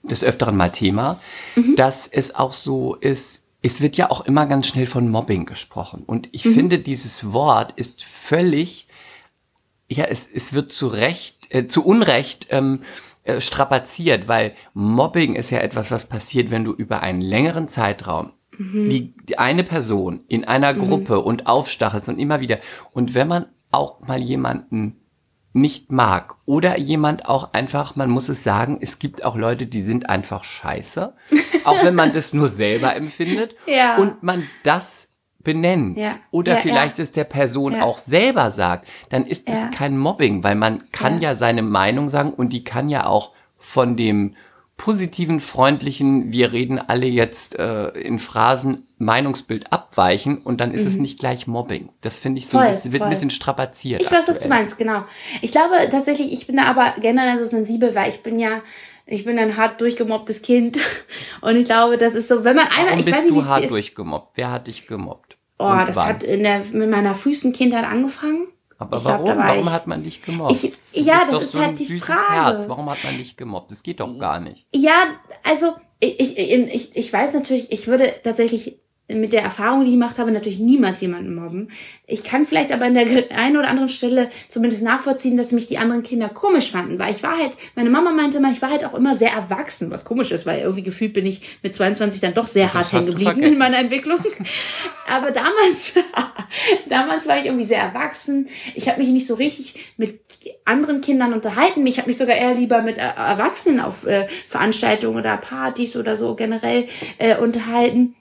des 0.02 0.24
Öfteren 0.24 0.56
mal 0.56 0.70
Thema, 0.70 1.20
mhm. 1.56 1.76
dass 1.76 2.06
es 2.06 2.34
auch 2.34 2.52
so 2.52 2.94
ist, 2.94 3.42
es 3.62 3.80
wird 3.80 3.96
ja 3.96 4.10
auch 4.10 4.22
immer 4.22 4.46
ganz 4.46 4.66
schnell 4.66 4.86
von 4.86 5.08
Mobbing 5.08 5.46
gesprochen. 5.46 6.02
Und 6.04 6.28
ich 6.32 6.44
mhm. 6.44 6.54
finde, 6.54 6.78
dieses 6.78 7.32
Wort 7.32 7.72
ist 7.72 8.02
völlig, 8.02 8.88
ja, 9.88 10.04
es, 10.04 10.28
es 10.32 10.52
wird 10.52 10.72
zu 10.72 10.88
Recht, 10.88 11.54
äh, 11.54 11.68
zu 11.68 11.84
Unrecht 11.84 12.48
ähm, 12.50 12.80
äh, 13.24 13.40
strapaziert, 13.40 14.26
weil 14.26 14.54
Mobbing 14.74 15.34
ist 15.34 15.50
ja 15.50 15.58
etwas, 15.58 15.90
was 15.90 16.08
passiert, 16.08 16.50
wenn 16.50 16.64
du 16.64 16.72
über 16.72 17.02
einen 17.02 17.20
längeren 17.20 17.68
Zeitraum 17.68 18.32
mhm. 18.58 18.90
die, 18.90 19.14
die 19.28 19.38
eine 19.38 19.64
Person 19.64 20.20
in 20.28 20.44
einer 20.44 20.74
mhm. 20.74 20.88
Gruppe 20.88 21.20
und 21.20 21.46
aufstachelst 21.46 22.08
und 22.08 22.18
immer 22.18 22.40
wieder. 22.40 22.58
Und 22.92 23.14
wenn 23.14 23.28
man 23.28 23.46
auch 23.70 24.00
mal 24.00 24.20
jemanden 24.20 25.01
nicht 25.52 25.92
mag 25.92 26.36
oder 26.46 26.78
jemand 26.78 27.26
auch 27.26 27.52
einfach, 27.52 27.96
man 27.96 28.10
muss 28.10 28.28
es 28.28 28.42
sagen, 28.42 28.78
es 28.80 28.98
gibt 28.98 29.24
auch 29.24 29.36
Leute, 29.36 29.66
die 29.66 29.82
sind 29.82 30.08
einfach 30.08 30.44
scheiße, 30.44 31.12
auch 31.64 31.84
wenn 31.84 31.94
man 31.94 32.12
das 32.12 32.32
nur 32.32 32.48
selber 32.48 32.96
empfindet 32.96 33.54
ja. 33.66 33.96
und 33.96 34.22
man 34.22 34.44
das 34.62 35.08
benennt 35.42 35.98
ja. 35.98 36.16
oder 36.30 36.54
ja, 36.54 36.58
vielleicht 36.58 36.98
es 36.98 37.12
der 37.12 37.24
Person 37.24 37.80
auch 37.80 37.98
selber 37.98 38.50
sagt, 38.50 38.88
dann 39.10 39.26
ist 39.26 39.50
es 39.50 39.70
kein 39.72 39.98
Mobbing, 39.98 40.44
weil 40.44 40.54
man 40.54 40.90
kann 40.92 41.20
ja. 41.20 41.34
seine 41.34 41.62
Meinung 41.62 42.08
sagen 42.08 42.32
und 42.32 42.52
die 42.52 42.64
kann 42.64 42.88
ja 42.88 43.06
auch 43.06 43.32
von 43.58 43.96
dem 43.96 44.34
positiven, 44.76 45.38
freundlichen, 45.38 46.32
wir 46.32 46.52
reden 46.52 46.78
alle 46.78 47.06
jetzt 47.06 47.58
äh, 47.58 47.88
in 47.90 48.18
Phrasen 48.18 48.86
Meinungsbild 49.02 49.72
abweichen 49.72 50.38
und 50.38 50.60
dann 50.60 50.72
ist 50.72 50.82
mhm. 50.82 50.88
es 50.88 50.96
nicht 50.96 51.18
gleich 51.18 51.46
Mobbing. 51.46 51.90
Das 52.00 52.18
finde 52.18 52.38
ich 52.38 52.46
so, 52.46 52.58
voll, 52.58 52.68
das 52.68 52.84
wird 52.84 52.98
voll. 52.98 53.06
ein 53.06 53.10
bisschen 53.10 53.30
strapaziert. 53.30 54.02
Ich 54.02 54.10
weiß, 54.10 54.28
was 54.28 54.40
du 54.40 54.48
meinst, 54.48 54.78
genau. 54.78 55.04
Ich 55.40 55.52
glaube 55.52 55.74
tatsächlich, 55.90 56.32
ich 56.32 56.46
bin 56.46 56.56
da 56.56 56.64
aber 56.64 56.94
generell 57.00 57.38
so 57.38 57.44
sensibel, 57.44 57.94
weil 57.94 58.08
ich 58.08 58.22
bin 58.22 58.38
ja, 58.38 58.62
ich 59.06 59.24
bin 59.24 59.38
ein 59.38 59.56
hart 59.56 59.80
durchgemobbtes 59.80 60.42
Kind 60.42 60.78
und 61.40 61.56
ich 61.56 61.64
glaube, 61.64 61.98
das 61.98 62.14
ist 62.14 62.28
so, 62.28 62.44
wenn 62.44 62.56
man 62.56 62.68
einmal, 62.68 62.86
Warum 62.86 62.98
ich 63.00 63.04
bist 63.04 63.18
weiß 63.18 63.30
nicht, 63.30 63.36
du 63.36 63.48
hart 63.48 63.70
durchgemobbt? 63.70 64.36
Wer 64.36 64.50
hat 64.50 64.66
dich 64.66 64.86
gemobbt? 64.86 65.36
Oh, 65.58 65.72
das 65.86 65.96
wann? 65.96 66.06
hat 66.06 66.22
in 66.22 66.42
der, 66.42 66.60
mit 66.72 66.90
meiner 66.90 67.14
frühesten 67.14 67.52
Kindheit 67.52 67.84
angefangen. 67.84 68.48
Aber 68.78 68.96
ich 68.96 69.04
warum? 69.04 69.24
Glaub, 69.26 69.38
warum 69.38 69.62
ich, 69.62 69.70
hat 69.70 69.86
man 69.86 70.02
dich 70.02 70.22
gemobbt? 70.22 70.52
Ich, 70.52 70.72
ja, 70.92 71.24
das 71.30 71.44
ist 71.44 71.52
so 71.52 71.60
halt 71.60 71.78
die 71.78 72.00
Frage. 72.00 72.32
Herz. 72.32 72.68
Warum 72.68 72.90
hat 72.90 73.04
man 73.04 73.16
dich 73.16 73.36
gemobbt? 73.36 73.70
Das 73.70 73.82
geht 73.82 74.00
doch 74.00 74.18
gar 74.18 74.40
nicht. 74.40 74.66
Ja, 74.74 75.06
also 75.44 75.74
ich, 76.00 76.20
ich, 76.20 76.36
ich, 76.36 76.96
ich 76.96 77.12
weiß 77.12 77.34
natürlich, 77.34 77.70
ich 77.70 77.86
würde 77.86 78.12
tatsächlich 78.24 78.80
mit 79.08 79.32
der 79.32 79.42
Erfahrung, 79.42 79.82
die 79.82 79.88
ich 79.88 79.94
gemacht 79.94 80.18
habe, 80.18 80.30
natürlich 80.30 80.58
niemals 80.58 81.00
jemanden 81.00 81.34
mobben. 81.34 81.70
Ich 82.06 82.24
kann 82.24 82.46
vielleicht 82.46 82.72
aber 82.72 82.86
an 82.86 82.94
der 82.94 83.30
einen 83.32 83.56
oder 83.56 83.68
anderen 83.68 83.88
Stelle 83.88 84.30
zumindest 84.48 84.82
nachvollziehen, 84.82 85.36
dass 85.36 85.52
mich 85.52 85.66
die 85.66 85.78
anderen 85.78 86.02
Kinder 86.02 86.28
komisch 86.28 86.70
fanden, 86.70 86.98
weil 86.98 87.12
ich 87.12 87.22
war 87.22 87.36
halt, 87.36 87.56
meine 87.74 87.90
Mama 87.90 88.12
meinte 88.12 88.40
mal, 88.40 88.52
ich 88.52 88.62
war 88.62 88.70
halt 88.70 88.84
auch 88.84 88.94
immer 88.94 89.14
sehr 89.14 89.32
erwachsen, 89.32 89.90
was 89.90 90.04
komisch 90.04 90.30
ist, 90.30 90.46
weil 90.46 90.60
irgendwie 90.60 90.82
gefühlt 90.82 91.12
bin 91.12 91.26
ich 91.26 91.58
mit 91.62 91.74
22 91.74 92.20
dann 92.20 92.34
doch 92.34 92.46
sehr 92.46 92.72
hart 92.72 92.92
hängen 92.92 93.06
geblieben 93.06 93.42
in 93.42 93.58
meiner 93.58 93.78
Entwicklung. 93.78 94.18
aber 95.08 95.30
damals, 95.30 95.94
damals 96.88 97.28
war 97.28 97.38
ich 97.38 97.46
irgendwie 97.46 97.64
sehr 97.64 97.80
erwachsen. 97.80 98.48
Ich 98.74 98.88
habe 98.88 99.00
mich 99.00 99.08
nicht 99.08 99.26
so 99.26 99.34
richtig 99.34 99.92
mit 99.96 100.20
anderen 100.64 101.00
Kindern 101.00 101.32
unterhalten. 101.32 101.86
Ich 101.86 101.98
habe 101.98 102.08
mich 102.08 102.16
sogar 102.16 102.36
eher 102.36 102.54
lieber 102.54 102.82
mit 102.82 102.98
Erwachsenen 102.98 103.80
auf 103.80 104.06
äh, 104.06 104.28
Veranstaltungen 104.48 105.18
oder 105.18 105.36
Partys 105.36 105.96
oder 105.96 106.16
so 106.16 106.34
generell 106.34 106.88
äh, 107.18 107.36
unterhalten 107.36 108.14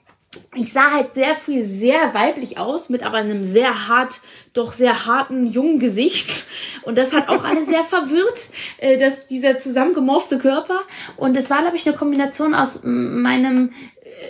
ich 0.54 0.72
sah 0.72 0.90
halt 0.92 1.14
sehr 1.14 1.34
viel 1.34 1.62
sehr 1.64 2.14
weiblich 2.14 2.58
aus, 2.58 2.88
mit 2.88 3.02
aber 3.02 3.18
einem 3.18 3.44
sehr 3.44 3.88
hart, 3.88 4.20
doch 4.52 4.72
sehr 4.72 5.06
harten 5.06 5.46
jungen 5.46 5.78
Gesicht. 5.78 6.46
Und 6.82 6.98
das 6.98 7.12
hat 7.12 7.28
auch 7.28 7.44
alle 7.44 7.64
sehr 7.64 7.84
verwirrt, 7.84 8.48
äh, 8.78 8.96
dass 8.96 9.26
dieser 9.26 9.58
zusammengemorfte 9.58 10.38
Körper. 10.38 10.80
Und 11.16 11.36
es 11.36 11.50
war, 11.50 11.60
glaube 11.60 11.76
ich, 11.76 11.86
eine 11.86 11.96
Kombination 11.96 12.54
aus 12.54 12.82
meinem 12.84 13.72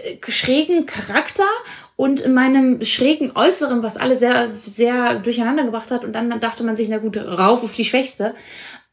äh, 0.04 0.30
schrägen 0.30 0.86
Charakter 0.86 1.46
und 1.96 2.28
meinem 2.28 2.82
schrägen 2.84 3.32
Äußeren, 3.34 3.82
was 3.82 3.96
alle 3.96 4.16
sehr, 4.16 4.50
sehr 4.54 5.16
durcheinander 5.20 5.64
gebracht 5.64 5.90
hat. 5.90 6.04
Und 6.04 6.14
dann 6.14 6.40
dachte 6.40 6.64
man 6.64 6.74
sich, 6.74 6.88
na 6.88 6.98
gut, 6.98 7.16
rauf 7.16 7.62
auf 7.62 7.74
die 7.74 7.84
Schwächste. 7.84 8.34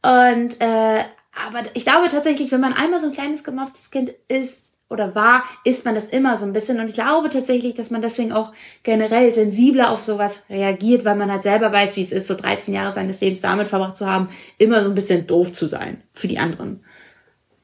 Und 0.02 0.60
äh, 0.60 1.04
aber 1.46 1.62
ich 1.74 1.84
glaube 1.84 2.08
tatsächlich, 2.08 2.50
wenn 2.50 2.60
man 2.60 2.72
einmal 2.72 3.00
so 3.00 3.06
ein 3.06 3.12
kleines 3.12 3.44
gemobbtes 3.44 3.90
Kind 3.90 4.12
ist, 4.28 4.69
oder 4.90 5.14
war, 5.14 5.44
ist 5.64 5.84
man 5.84 5.94
das 5.94 6.06
immer 6.06 6.36
so 6.36 6.44
ein 6.44 6.52
bisschen. 6.52 6.80
Und 6.80 6.88
ich 6.88 6.94
glaube 6.94 7.28
tatsächlich, 7.28 7.74
dass 7.74 7.90
man 7.90 8.02
deswegen 8.02 8.32
auch 8.32 8.52
generell 8.82 9.30
sensibler 9.30 9.90
auf 9.90 10.02
sowas 10.02 10.44
reagiert, 10.50 11.04
weil 11.04 11.16
man 11.16 11.30
halt 11.30 11.44
selber 11.44 11.72
weiß, 11.72 11.96
wie 11.96 12.02
es 12.02 12.12
ist, 12.12 12.26
so 12.26 12.34
13 12.34 12.74
Jahre 12.74 12.92
seines 12.92 13.20
Lebens 13.20 13.40
damit 13.40 13.68
verbracht 13.68 13.96
zu 13.96 14.06
haben, 14.06 14.28
immer 14.58 14.82
so 14.82 14.90
ein 14.90 14.94
bisschen 14.94 15.26
doof 15.28 15.52
zu 15.52 15.66
sein 15.66 16.02
für 16.12 16.26
die 16.26 16.38
anderen. 16.38 16.84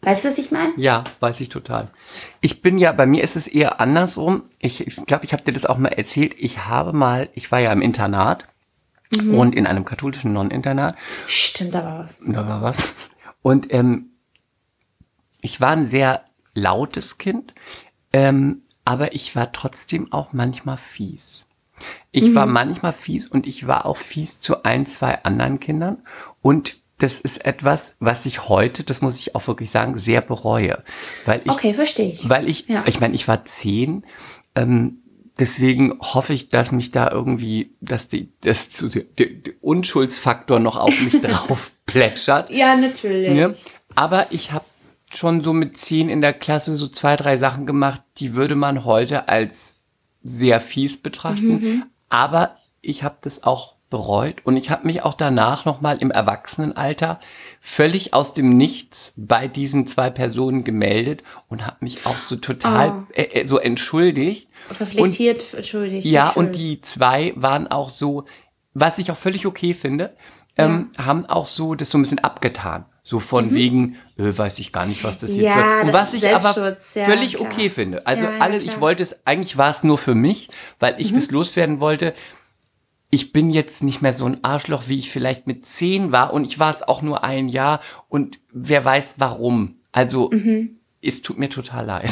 Weißt 0.02 0.24
du, 0.24 0.28
was 0.28 0.38
ich 0.38 0.52
meine? 0.52 0.72
Ja, 0.76 1.02
weiß 1.18 1.40
ich 1.40 1.48
total. 1.48 1.88
Ich 2.40 2.62
bin 2.62 2.78
ja, 2.78 2.92
bei 2.92 3.06
mir 3.06 3.24
ist 3.24 3.34
es 3.34 3.48
eher 3.48 3.80
andersrum. 3.80 4.44
Ich 4.60 4.76
glaube, 4.76 4.90
ich, 4.90 5.06
glaub, 5.06 5.24
ich 5.24 5.32
habe 5.32 5.42
dir 5.42 5.52
das 5.52 5.66
auch 5.66 5.78
mal 5.78 5.88
erzählt. 5.88 6.34
Ich 6.38 6.66
habe 6.66 6.92
mal, 6.92 7.28
ich 7.34 7.50
war 7.50 7.58
ja 7.58 7.72
im 7.72 7.82
Internat 7.82 8.46
mhm. 9.12 9.36
und 9.36 9.56
in 9.56 9.66
einem 9.66 9.84
katholischen 9.84 10.32
Non-Internat. 10.32 10.94
Stimmt, 11.26 11.74
da 11.74 11.84
war 11.84 11.98
was. 12.04 12.20
Da 12.24 12.48
war 12.48 12.62
was. 12.62 12.94
Und 13.42 13.72
ähm, 13.72 14.10
ich 15.40 15.60
war 15.60 15.70
ein 15.70 15.88
sehr 15.88 16.24
lautes 16.56 17.18
Kind, 17.18 17.54
ähm, 18.12 18.62
aber 18.84 19.14
ich 19.14 19.36
war 19.36 19.52
trotzdem 19.52 20.12
auch 20.12 20.32
manchmal 20.32 20.76
fies. 20.76 21.46
Ich 22.10 22.24
mhm. 22.24 22.34
war 22.34 22.46
manchmal 22.46 22.92
fies 22.92 23.26
und 23.28 23.46
ich 23.46 23.66
war 23.66 23.86
auch 23.86 23.96
fies 23.96 24.40
zu 24.40 24.64
ein, 24.64 24.86
zwei 24.86 25.22
anderen 25.24 25.60
Kindern. 25.60 25.98
Und 26.40 26.78
das 26.98 27.20
ist 27.20 27.44
etwas, 27.44 27.94
was 28.00 28.24
ich 28.24 28.48
heute, 28.48 28.82
das 28.82 29.02
muss 29.02 29.18
ich 29.18 29.34
auch 29.34 29.46
wirklich 29.46 29.70
sagen, 29.70 29.98
sehr 29.98 30.22
bereue. 30.22 30.82
Weil 31.26 31.42
ich, 31.44 31.50
okay, 31.50 31.74
verstehe 31.74 32.12
ich. 32.12 32.28
Weil 32.28 32.48
ich, 32.48 32.68
ja. 32.68 32.84
ich 32.86 33.00
meine, 33.00 33.14
ich 33.14 33.28
war 33.28 33.44
zehn, 33.44 34.04
ähm, 34.54 35.02
deswegen 35.38 35.98
hoffe 36.00 36.32
ich, 36.32 36.48
dass 36.48 36.72
mich 36.72 36.90
da 36.90 37.10
irgendwie, 37.10 37.74
dass 37.80 38.08
die, 38.08 38.30
das 38.40 38.70
der, 38.78 39.26
der 39.26 39.52
Unschuldsfaktor 39.60 40.58
noch 40.58 40.76
auf 40.76 40.98
mich 41.00 41.20
drauf 41.20 41.72
plätschert. 41.84 42.50
Ja, 42.50 42.76
natürlich. 42.76 43.36
Ja? 43.36 43.52
Aber 43.94 44.28
ich 44.30 44.52
habe 44.52 44.64
schon 45.16 45.40
so 45.40 45.52
mit 45.52 45.78
zehn 45.78 46.08
in 46.08 46.20
der 46.20 46.32
Klasse 46.32 46.76
so 46.76 46.88
zwei, 46.88 47.16
drei 47.16 47.36
Sachen 47.36 47.66
gemacht, 47.66 48.02
die 48.18 48.34
würde 48.34 48.56
man 48.56 48.84
heute 48.84 49.28
als 49.28 49.76
sehr 50.22 50.60
fies 50.60 51.00
betrachten. 51.00 51.48
Mhm. 51.48 51.84
Aber 52.08 52.56
ich 52.80 53.02
habe 53.02 53.16
das 53.22 53.42
auch 53.42 53.76
bereut 53.88 54.44
und 54.44 54.56
ich 54.56 54.70
habe 54.70 54.86
mich 54.86 55.02
auch 55.02 55.14
danach 55.14 55.64
nochmal 55.64 55.98
im 55.98 56.10
Erwachsenenalter 56.10 57.20
völlig 57.60 58.14
aus 58.14 58.34
dem 58.34 58.56
Nichts 58.56 59.12
bei 59.16 59.46
diesen 59.46 59.86
zwei 59.86 60.10
Personen 60.10 60.64
gemeldet 60.64 61.22
und 61.48 61.64
habe 61.64 61.76
mich 61.80 62.04
auch 62.04 62.16
so 62.16 62.36
total 62.36 63.06
oh. 63.08 63.12
äh, 63.14 63.44
so 63.46 63.58
entschuldigt. 63.58 64.48
Reflektiert, 64.80 65.42
und, 65.42 65.54
entschuldigt. 65.54 66.06
Ja, 66.06 66.30
und 66.30 66.56
die 66.56 66.80
zwei 66.80 67.32
waren 67.36 67.68
auch 67.68 67.88
so, 67.88 68.24
was 68.74 68.98
ich 68.98 69.12
auch 69.12 69.16
völlig 69.16 69.46
okay 69.46 69.72
finde, 69.72 70.16
ähm, 70.56 70.90
ja. 70.98 71.06
haben 71.06 71.26
auch 71.26 71.46
so 71.46 71.76
das 71.76 71.90
so 71.90 71.98
ein 71.98 72.02
bisschen 72.02 72.18
abgetan. 72.18 72.86
So 73.08 73.20
von 73.20 73.50
mhm. 73.50 73.54
wegen, 73.54 73.96
äh, 74.18 74.36
weiß 74.36 74.58
ich 74.58 74.72
gar 74.72 74.84
nicht, 74.84 75.04
was 75.04 75.20
das 75.20 75.30
jetzt 75.36 75.44
ja, 75.44 75.54
soll. 75.54 75.86
Und 75.86 75.92
was 75.92 76.12
ich 76.12 76.26
aber 76.28 76.58
ja, 76.58 77.04
völlig 77.04 77.34
klar. 77.34 77.48
okay 77.48 77.70
finde. 77.70 78.04
Also 78.04 78.26
ja, 78.26 78.38
alles, 78.40 78.64
ich 78.64 78.80
wollte 78.80 79.04
es, 79.04 79.24
eigentlich 79.24 79.56
war 79.56 79.70
es 79.70 79.84
nur 79.84 79.96
für 79.96 80.16
mich, 80.16 80.50
weil 80.80 80.96
ich 80.98 81.12
mhm. 81.12 81.14
das 81.14 81.30
loswerden 81.30 81.78
wollte. 81.78 82.14
Ich 83.10 83.32
bin 83.32 83.50
jetzt 83.50 83.84
nicht 83.84 84.02
mehr 84.02 84.12
so 84.12 84.26
ein 84.26 84.42
Arschloch, 84.42 84.88
wie 84.88 84.98
ich 84.98 85.12
vielleicht 85.12 85.46
mit 85.46 85.66
zehn 85.66 86.10
war 86.10 86.32
und 86.32 86.46
ich 86.46 86.58
war 86.58 86.72
es 86.72 86.82
auch 86.82 87.00
nur 87.00 87.22
ein 87.22 87.48
Jahr 87.48 87.78
und 88.08 88.40
wer 88.52 88.84
weiß 88.84 89.14
warum. 89.18 89.76
Also, 89.92 90.28
mhm. 90.32 90.80
es 91.00 91.22
tut 91.22 91.38
mir 91.38 91.48
total 91.48 91.86
leid. 91.86 92.10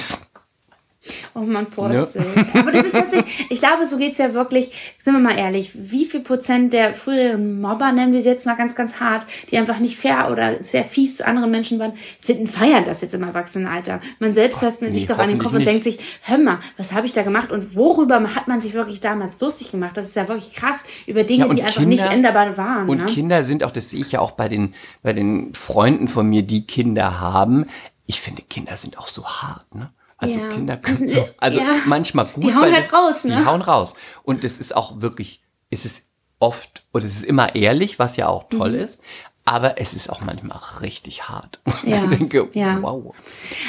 Oh 1.35 1.41
man, 1.41 1.67
Porzel. 1.67 2.25
Ja. 2.35 2.61
Aber 2.61 2.73
das 2.73 2.87
ist 2.87 2.93
tatsächlich, 2.93 3.47
ich 3.51 3.59
glaube, 3.59 3.87
so 3.87 3.99
geht's 3.99 4.19
ja 4.19 4.35
wirklich, 4.35 4.71
sind 4.99 5.15
wir 5.15 5.21
mal 5.21 5.39
ehrlich, 5.39 5.73
wie 5.75 6.05
viel 6.07 6.21
Prozent 6.21 6.73
der 6.73 6.95
früheren 6.95 7.61
Mobber, 7.61 7.93
nennen 7.93 8.13
wir 8.13 8.23
sie 8.23 8.29
jetzt 8.29 8.47
mal 8.47 8.55
ganz, 8.55 8.75
ganz 8.75 9.01
hart, 9.01 9.27
die 9.51 9.59
einfach 9.59 9.79
nicht 9.79 9.97
fair 9.97 10.31
oder 10.31 10.63
sehr 10.65 10.85
fies 10.85 11.19
zu 11.19 11.27
anderen 11.27 11.51
Menschen 11.51 11.79
waren, 11.79 11.93
finden, 12.21 12.47
feiern 12.47 12.85
das 12.85 13.03
jetzt 13.03 13.15
im 13.15 13.23
Erwachsenenalter. 13.23 14.01
Man 14.19 14.35
selbst 14.35 14.63
lässt 14.63 14.83
nee, 14.83 14.89
sich 14.89 15.07
doch 15.07 15.19
an 15.19 15.29
den 15.29 15.39
Kopf 15.39 15.55
und 15.55 15.67
denkt 15.67 15.85
sich, 15.85 15.99
hör 16.23 16.39
mal, 16.39 16.61
was 16.77 16.93
habe 16.93 17.07
ich 17.07 17.13
da 17.13 17.23
gemacht 17.23 17.53
und 17.53 17.77
worüber 17.77 18.35
hat 18.35 18.49
man 18.49 18.61
sich 18.61 18.75
wirklich 18.75 19.01
damals 19.01 19.41
lustig 19.41 19.71
gemacht? 19.71 19.97
Das 19.97 20.07
ist 20.07 20.17
ja 20.17 20.29
wirklich 20.29 20.53
krass, 20.53 20.85
über 21.07 21.25
Dinge, 21.25 21.47
ja, 21.47 21.55
die 21.55 21.63
einfach 21.63 21.83
nicht 21.83 22.05
änderbar 22.05 22.57
waren. 22.57 22.89
Und 22.89 22.99
ne? 22.99 23.07
Kinder 23.07 23.45
sind 23.45 23.65
auch, 23.65 23.71
das 23.71 23.91
sehe 23.91 24.01
ich 24.01 24.13
ja 24.13 24.21
auch 24.21 24.33
bei 24.33 24.49
den, 24.49 24.75
bei 25.03 25.13
den 25.13 25.55
Freunden 25.55 26.09
von 26.09 26.29
mir, 26.29 26.43
die 26.43 26.67
Kinder 26.67 27.21
haben. 27.21 27.67
Ich 28.07 28.21
finde, 28.21 28.43
Kinder 28.43 28.77
sind 28.77 28.99
auch 28.99 29.09
so 29.09 29.25
hart, 29.25 29.75
ne? 29.75 29.91
Also 30.17 30.39
ja. 30.39 30.49
Kinder 30.49 30.77
können 30.77 31.09
so, 31.09 31.29
also 31.39 31.61
ja. 31.61 31.77
manchmal 31.87 32.27
gut. 32.27 32.45
Die 32.45 32.55
hauen 32.55 32.73
halt 32.73 32.85
das, 32.85 32.93
raus, 32.93 33.25
ne? 33.25 33.37
Die 33.37 33.47
hauen 33.47 33.63
raus. 33.63 33.95
Und 34.23 34.45
es 34.45 34.59
ist 34.59 34.77
auch 34.77 35.01
wirklich, 35.01 35.43
es 35.71 35.85
ist 35.85 36.07
oft, 36.39 36.85
und 36.93 37.05
es 37.05 37.17
ist 37.17 37.25
immer 37.25 37.55
ehrlich, 37.55 37.99
was 37.99 38.17
ja 38.17 38.29
auch 38.29 38.49
toll 38.49 38.73
mhm. 38.73 38.81
ist. 38.81 39.01
Aber 39.47 39.79
es 39.79 39.93
ist 39.93 40.09
auch 40.09 40.23
manchmal 40.23 40.59
richtig 40.81 41.29
hart. 41.29 41.61
Ja, 41.85 42.03
ich 42.11 42.19
denke, 42.19 42.49
ja. 42.55 42.81
wow. 42.81 43.15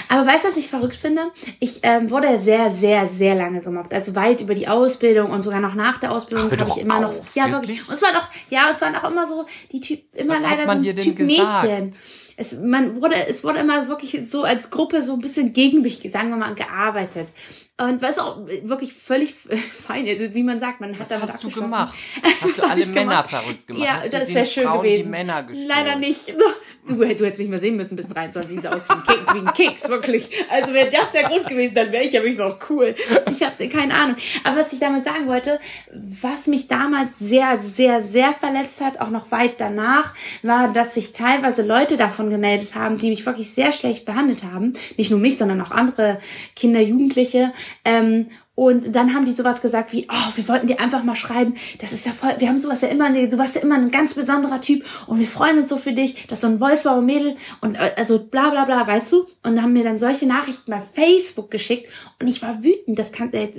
Aber 0.08 0.26
weißt 0.26 0.46
du, 0.46 0.48
was 0.48 0.56
ich 0.56 0.70
verrückt 0.70 0.96
finde? 0.96 1.24
Ich 1.60 1.82
ähm, 1.84 2.10
wurde 2.10 2.40
sehr, 2.40 2.70
sehr, 2.70 3.08
sehr 3.08 3.36
lange 3.36 3.60
gemobbt. 3.60 3.94
Also 3.94 4.16
weit 4.16 4.40
über 4.40 4.54
die 4.54 4.70
Ausbildung 4.70 5.32
und 5.32 5.42
sogar 5.42 5.60
noch 5.60 5.74
nach 5.74 5.98
der 5.98 6.14
Ausbildung 6.14 6.50
habe 6.50 6.70
ich 6.70 6.78
immer 6.78 7.00
auf, 7.00 7.02
noch. 7.02 7.36
Ja, 7.36 7.52
wirklich. 7.52 7.80
wirklich. 7.80 7.90
Und 7.90 7.94
es 7.96 8.02
war 8.02 8.14
doch, 8.14 8.30
ja, 8.50 8.70
es 8.70 8.82
waren 8.82 8.96
auch 8.96 9.04
immer 9.04 9.28
so 9.28 9.46
die 9.74 9.82
Typ, 9.82 10.16
immer 10.16 10.38
was 10.38 10.44
leider 10.44 10.66
so 10.66 10.94
Typ 10.94 11.20
Mädchen 11.20 11.92
es, 12.38 12.60
man 12.60 13.02
wurde, 13.02 13.28
es 13.28 13.44
wurde 13.44 13.60
immer 13.60 13.88
wirklich 13.88 14.30
so 14.30 14.44
als 14.44 14.70
Gruppe 14.70 15.02
so 15.02 15.14
ein 15.14 15.22
bisschen 15.22 15.52
gegen 15.52 15.82
mich, 15.82 16.02
sagen 16.12 16.30
wir 16.30 16.38
mal, 16.38 16.56
gearbeitet. 16.56 17.34
Und 17.78 18.02
was 18.02 18.20
auch 18.20 18.48
wirklich 18.64 18.94
völlig 18.94 19.34
fein 19.86 20.06
ist, 20.06 20.34
wie 20.34 20.44
man 20.44 20.60
sagt, 20.60 20.80
man 20.80 20.98
hat 20.98 21.12
da 21.12 21.22
was 21.22 21.34
hast 21.34 21.44
du 21.44 21.50
gemacht? 21.50 21.94
Hast 22.42 22.58
du 22.60 22.64
alle 22.64 22.86
Männer 22.86 23.02
gemacht? 23.02 23.30
verrückt 23.30 23.68
gemacht? 23.68 23.84
Ja, 23.84 23.96
hast 23.98 24.14
das 24.14 24.34
wäre 24.34 24.46
schön 24.46 24.64
Frauen 24.64 24.84
gewesen. 24.84 25.04
Die 25.06 25.10
Männer 25.10 25.46
Leider 25.68 25.96
nicht. 25.98 26.34
Du, 26.88 26.94
du 26.94 27.04
hättest 27.04 27.40
mich 27.40 27.50
mal 27.50 27.58
sehen 27.58 27.78
müssen 27.78 27.96
bis 27.96 28.08
23 28.08 28.60
sieht 28.60 28.72
aus 28.72 28.88
wie 28.88 29.40
ein 29.40 29.52
Keks, 29.56 29.90
wirklich. 29.90 30.30
Also 30.52 30.72
wäre 30.72 30.88
das 30.92 31.14
der 31.14 31.24
Grund 31.24 31.48
gewesen, 31.48 31.74
dann 31.74 31.92
wäre 31.92 32.04
ich 32.04 32.12
ja 32.12 32.20
wirklich 32.20 32.38
so 32.38 32.56
cool. 32.70 32.94
Ich 33.32 33.42
habe 33.42 33.68
keine 33.70 33.92
Ahnung. 33.96 34.18
Aber 34.44 34.58
was 34.58 34.72
ich 34.72 34.78
damit 34.78 35.04
sagen 35.04 35.26
wollte, 35.26 35.60
was 35.92 36.46
mich 36.46 36.68
damals 36.68 37.18
sehr, 37.18 37.58
sehr, 37.58 38.04
sehr 38.04 38.36
verletzt 38.36 38.82
hat, 38.82 39.02
auch 39.02 39.10
noch 39.10 39.32
weit 39.32 39.60
danach, 39.60 40.14
war, 40.44 40.74
dass 40.74 40.94
sich 40.94 41.12
teilweise 41.12 41.66
Leute 41.66 41.98
davon 41.98 42.30
gemeldet 42.30 42.76
haben, 42.76 43.00
die 43.00 43.10
mich 43.10 43.26
wirklich 43.26 43.50
sehr 43.50 43.72
schlecht 43.72 44.06
behandelt 44.06 44.44
haben. 44.44 44.74
Nicht 44.96 45.10
nur 45.10 45.20
mich, 45.20 45.40
sondern 45.40 45.62
auch 45.62 45.72
andere 45.72 46.20
Kinder, 46.56 46.82
Jugendliche, 46.82 47.52
ähm, 47.84 48.28
und 48.56 48.96
dann 48.96 49.14
haben 49.14 49.26
die 49.26 49.34
sowas 49.34 49.62
gesagt 49.62 49.92
wie, 49.92 50.08
oh, 50.10 50.32
wir 50.36 50.48
wollten 50.48 50.68
dir 50.68 50.80
einfach 50.80 51.04
mal 51.04 51.16
schreiben, 51.16 51.56
das 51.82 51.92
ist 51.92 52.06
ja 52.06 52.14
voll, 52.14 52.36
wir 52.38 52.48
haben 52.48 52.58
sowas 52.58 52.82
ja 52.82 52.88
immer, 52.88 53.12
du 53.12 53.38
warst 53.38 53.56
ja 53.56 53.62
immer 53.62 53.76
ein 53.76 53.92
ganz 53.92 54.14
besonderer 54.14 54.62
Typ 54.62 54.86
und 55.08 55.20
wir 55.20 55.28
freuen 55.28 55.60
uns 55.60 55.70
so 55.70 55.78
für 55.78 55.92
dich, 55.92 56.26
dass 56.28 56.42
so 56.42 56.48
ein 56.48 56.62
Wolfsbauer 56.62 57.02
Mädel 57.02 57.36
und 57.60 57.76
äh, 57.76 57.94
also 57.98 58.18
bla 58.18 58.52
bla 58.52 58.64
bla, 58.64 58.88
weißt 58.88 59.12
du? 59.12 59.28
Und 59.44 59.62
haben 59.62 59.74
mir 59.74 59.84
dann 59.84 59.98
solche 59.98 60.26
Nachrichten 60.26 60.72
bei 60.72 60.80
Facebook 60.80 61.52
geschickt 61.52 61.90
und 62.22 62.28
ich 62.28 62.42
war 62.42 62.64
wütend, 62.64 62.98
das 62.98 63.12
kann, 63.12 63.34
äh, 63.34 63.52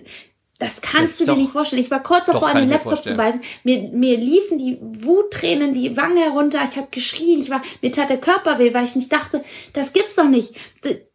das 0.58 0.80
kannst 0.80 1.20
das 1.20 1.26
du 1.26 1.32
dir 1.34 1.38
nicht 1.38 1.52
vorstellen. 1.52 1.82
Ich 1.82 1.90
war 1.90 2.02
kurz 2.02 2.26
davor, 2.26 2.48
an 2.48 2.56
den 2.56 2.70
Laptop 2.70 3.04
zu 3.04 3.14
beißen. 3.14 3.42
Mir, 3.62 3.90
mir 3.90 4.16
liefen 4.16 4.56
die 4.56 4.78
Wuttränen 4.80 5.74
die 5.74 5.98
Wange 5.98 6.20
herunter. 6.20 6.60
Ich 6.66 6.78
habe 6.78 6.88
geschrien. 6.90 7.40
Ich 7.40 7.50
war, 7.50 7.60
mir 7.82 7.92
tat 7.92 8.08
der 8.08 8.20
Körper 8.20 8.58
weh, 8.58 8.72
weil 8.72 8.86
ich 8.86 8.96
nicht 8.96 9.12
dachte, 9.12 9.44
das 9.74 9.92
gibt's 9.92 10.14
doch 10.14 10.28
nicht. 10.28 10.54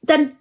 Dann, 0.03 0.33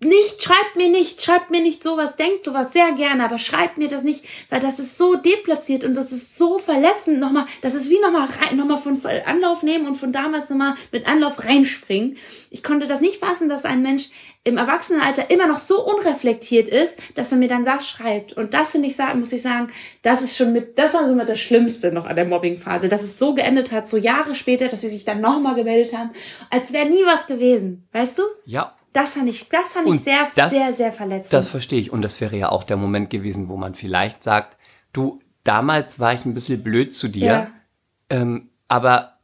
nicht, 0.00 0.44
schreibt 0.44 0.76
mir 0.76 0.88
nicht, 0.88 1.22
schreibt 1.22 1.50
mir 1.50 1.60
nicht 1.60 1.82
sowas, 1.82 2.14
denkt 2.14 2.44
sowas 2.44 2.72
sehr 2.72 2.92
gerne, 2.92 3.24
aber 3.24 3.38
schreibt 3.38 3.78
mir 3.78 3.88
das 3.88 4.04
nicht, 4.04 4.24
weil 4.48 4.60
das 4.60 4.78
ist 4.78 4.96
so 4.96 5.16
deplatziert 5.16 5.84
und 5.84 5.96
das 5.96 6.12
ist 6.12 6.38
so 6.38 6.58
verletzend 6.58 7.18
nochmal, 7.18 7.46
das 7.62 7.74
ist 7.74 7.90
wie 7.90 7.98
nochmal 7.98 8.28
rein, 8.28 8.56
nochmal 8.56 8.76
von 8.76 9.00
Anlauf 9.26 9.64
nehmen 9.64 9.88
und 9.88 9.96
von 9.96 10.12
damals 10.12 10.50
nochmal 10.50 10.76
mit 10.92 11.08
Anlauf 11.08 11.44
reinspringen. 11.44 12.16
Ich 12.50 12.62
konnte 12.62 12.86
das 12.86 13.00
nicht 13.00 13.18
fassen, 13.18 13.48
dass 13.48 13.64
ein 13.64 13.82
Mensch 13.82 14.10
im 14.44 14.56
Erwachsenenalter 14.56 15.30
immer 15.30 15.48
noch 15.48 15.58
so 15.58 15.84
unreflektiert 15.84 16.68
ist, 16.68 17.00
dass 17.16 17.32
er 17.32 17.38
mir 17.38 17.48
dann 17.48 17.64
das 17.64 17.88
schreibt. 17.88 18.32
Und 18.34 18.54
das 18.54 18.70
finde 18.70 18.86
ich 18.86 18.94
sagen, 18.94 19.18
muss 19.18 19.32
ich 19.32 19.42
sagen, 19.42 19.68
das 20.02 20.22
ist 20.22 20.36
schon 20.36 20.52
mit, 20.52 20.78
das 20.78 20.94
war 20.94 21.08
so 21.08 21.14
mit 21.14 21.28
das 21.28 21.40
Schlimmste 21.40 21.90
noch 21.92 22.06
an 22.06 22.14
der 22.14 22.24
Mobbingphase, 22.24 22.88
dass 22.88 23.02
es 23.02 23.18
so 23.18 23.34
geendet 23.34 23.72
hat, 23.72 23.88
so 23.88 23.96
Jahre 23.96 24.36
später, 24.36 24.68
dass 24.68 24.82
sie 24.82 24.88
sich 24.88 25.04
dann 25.04 25.20
nochmal 25.20 25.56
gemeldet 25.56 25.92
haben, 25.92 26.10
als 26.50 26.72
wäre 26.72 26.88
nie 26.88 27.04
was 27.04 27.26
gewesen. 27.26 27.88
Weißt 27.92 28.18
du? 28.18 28.22
Ja, 28.44 28.77
das 28.98 29.14
fand 29.14 29.28
ich, 29.28 29.48
das 29.48 29.72
fand 29.74 29.88
ich 29.88 30.00
sehr, 30.00 30.28
das, 30.34 30.50
sehr, 30.50 30.72
sehr 30.72 30.92
verletzend. 30.92 31.32
Das 31.32 31.48
verstehe 31.48 31.80
ich. 31.80 31.92
Und 31.92 32.02
das 32.02 32.20
wäre 32.20 32.36
ja 32.36 32.48
auch 32.48 32.64
der 32.64 32.76
Moment 32.76 33.10
gewesen, 33.10 33.48
wo 33.48 33.56
man 33.56 33.74
vielleicht 33.74 34.24
sagt, 34.24 34.58
du, 34.92 35.20
damals 35.44 36.00
war 36.00 36.14
ich 36.14 36.24
ein 36.24 36.34
bisschen 36.34 36.64
blöd 36.64 36.92
zu 36.92 37.06
dir, 37.06 37.24
ja. 37.24 37.50
ähm, 38.10 38.50
aber 38.66 39.17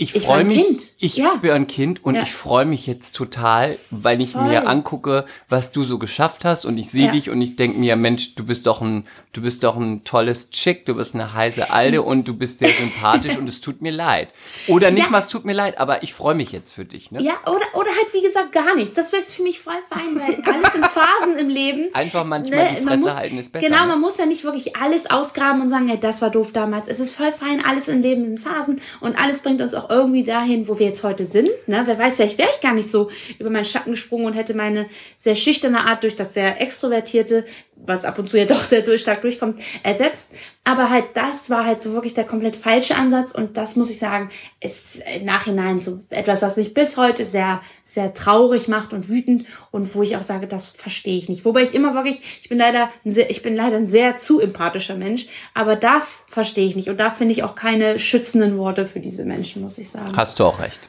ich, 0.00 0.12
freue 0.12 0.44
mich. 0.44 0.64
Kind. 0.64 0.88
Ich 1.00 1.16
ja. 1.16 1.34
bin 1.34 1.50
ein 1.50 1.66
Kind 1.66 2.04
und 2.04 2.14
ja. 2.14 2.22
ich 2.22 2.32
freue 2.32 2.64
mich 2.64 2.86
jetzt 2.86 3.16
total, 3.16 3.76
weil 3.90 4.20
ich 4.20 4.32
Voll. 4.32 4.44
mir 4.44 4.68
angucke, 4.68 5.24
was 5.48 5.72
du 5.72 5.82
so 5.82 5.98
geschafft 5.98 6.44
hast 6.44 6.64
und 6.64 6.78
ich 6.78 6.88
sehe 6.88 7.06
ja. 7.06 7.12
dich 7.12 7.30
und 7.30 7.42
ich 7.42 7.56
denke 7.56 7.80
mir, 7.80 7.96
Mensch, 7.96 8.36
du 8.36 8.46
bist 8.46 8.68
doch 8.68 8.80
ein, 8.80 9.08
du 9.32 9.42
bist 9.42 9.64
doch 9.64 9.76
ein 9.76 10.04
tolles 10.04 10.50
Chick, 10.50 10.86
du 10.86 10.94
bist 10.94 11.14
eine 11.14 11.34
heiße 11.34 11.72
Alte 11.72 12.02
und 12.02 12.28
du 12.28 12.34
bist 12.34 12.60
sehr 12.60 12.68
sympathisch 12.68 13.36
und 13.38 13.48
es 13.48 13.60
tut 13.60 13.82
mir 13.82 13.90
leid. 13.90 14.28
Oder 14.68 14.92
nicht 14.92 15.10
mal, 15.10 15.18
es 15.18 15.26
tut 15.26 15.44
mir 15.44 15.52
leid, 15.52 15.78
aber 15.80 16.04
ich 16.04 16.14
freue 16.14 16.36
mich 16.36 16.52
jetzt 16.52 16.72
für 16.72 16.84
dich. 16.84 17.10
Ne? 17.10 17.20
Ja, 17.20 17.34
oder, 17.46 17.66
oder 17.74 17.90
halt 17.90 18.14
wie 18.14 18.22
gesagt 18.22 18.52
gar 18.52 18.76
nichts. 18.76 18.94
Das 18.94 19.10
wäre 19.10 19.24
für 19.24 19.42
mich 19.42 19.58
voll 19.58 19.82
fein, 19.88 20.14
weil 20.14 20.40
alles 20.44 20.76
in 20.76 20.84
Phasen 20.84 21.38
im 21.40 21.48
Leben. 21.48 21.92
Einfach 21.94 22.24
manchmal 22.24 22.72
ne, 22.72 22.76
die 22.78 22.86
Fresse 22.86 22.98
muss, 22.98 23.16
halten 23.16 23.38
ist 23.38 23.50
besser. 23.50 23.66
Genau, 23.66 23.82
ne? 23.82 23.88
man 23.88 24.00
muss 24.00 24.16
ja 24.16 24.26
nicht 24.26 24.44
wirklich 24.44 24.76
alles 24.76 25.10
ausgraben 25.10 25.60
und 25.60 25.66
sagen, 25.66 25.88
hey, 25.88 25.98
das 25.98 26.22
war 26.22 26.30
doof 26.30 26.52
damals. 26.52 26.88
Es 26.88 27.00
ist 27.00 27.16
voll 27.16 27.32
fein, 27.32 27.64
alles 27.64 27.88
im 27.88 28.00
Leben 28.00 28.24
in 28.24 28.38
Phasen 28.38 28.80
und 29.00 29.18
alles 29.18 29.40
bringt 29.40 29.60
uns 29.60 29.74
auch 29.74 29.87
irgendwie 29.88 30.24
dahin, 30.24 30.68
wo 30.68 30.78
wir 30.78 30.86
jetzt 30.86 31.04
heute 31.04 31.24
sind. 31.24 31.48
Ne? 31.66 31.82
Wer 31.84 31.98
weiß, 31.98 32.16
vielleicht 32.16 32.38
wäre 32.38 32.50
ich 32.52 32.60
gar 32.60 32.74
nicht 32.74 32.88
so 32.88 33.10
über 33.38 33.50
meinen 33.50 33.64
Schatten 33.64 33.90
gesprungen 33.90 34.26
und 34.26 34.32
hätte 34.34 34.54
meine 34.54 34.86
sehr 35.16 35.34
schüchterne 35.34 35.86
Art 35.86 36.02
durch 36.02 36.16
das 36.16 36.34
sehr 36.34 36.60
extrovertierte 36.60 37.44
was 37.84 38.04
ab 38.04 38.18
und 38.18 38.28
zu 38.28 38.38
ja 38.38 38.44
doch 38.44 38.62
sehr 38.62 38.82
durch, 38.82 39.00
stark 39.00 39.22
durchkommt, 39.22 39.60
ersetzt. 39.82 40.32
Aber 40.64 40.90
halt, 40.90 41.06
das 41.14 41.48
war 41.50 41.64
halt 41.64 41.82
so 41.82 41.94
wirklich 41.94 42.14
der 42.14 42.24
komplett 42.24 42.56
falsche 42.56 42.96
Ansatz 42.96 43.32
und 43.32 43.56
das 43.56 43.76
muss 43.76 43.90
ich 43.90 43.98
sagen, 43.98 44.30
ist 44.60 45.02
im 45.16 45.24
Nachhinein 45.24 45.80
so 45.80 46.00
etwas, 46.10 46.42
was 46.42 46.56
mich 46.56 46.74
bis 46.74 46.96
heute 46.96 47.24
sehr, 47.24 47.62
sehr 47.82 48.12
traurig 48.14 48.68
macht 48.68 48.92
und 48.92 49.08
wütend 49.08 49.46
und 49.70 49.94
wo 49.94 50.02
ich 50.02 50.16
auch 50.16 50.22
sage, 50.22 50.46
das 50.46 50.66
verstehe 50.68 51.16
ich 51.16 51.28
nicht. 51.28 51.44
Wobei 51.44 51.62
ich 51.62 51.74
immer 51.74 51.94
wirklich, 51.94 52.40
ich 52.42 52.48
bin 52.48 52.58
leider, 52.58 52.90
ein 53.04 53.12
sehr, 53.12 53.30
ich 53.30 53.42
bin 53.42 53.56
leider 53.56 53.76
ein 53.76 53.88
sehr 53.88 54.16
zu 54.16 54.40
empathischer 54.40 54.96
Mensch, 54.96 55.26
aber 55.54 55.76
das 55.76 56.26
verstehe 56.28 56.66
ich 56.66 56.76
nicht 56.76 56.90
und 56.90 56.98
da 56.98 57.10
finde 57.10 57.32
ich 57.32 57.42
auch 57.42 57.54
keine 57.54 57.98
schützenden 57.98 58.58
Worte 58.58 58.86
für 58.86 59.00
diese 59.00 59.24
Menschen, 59.24 59.62
muss 59.62 59.78
ich 59.78 59.88
sagen. 59.88 60.16
Hast 60.16 60.38
du 60.38 60.44
auch 60.44 60.60
recht. 60.60 60.80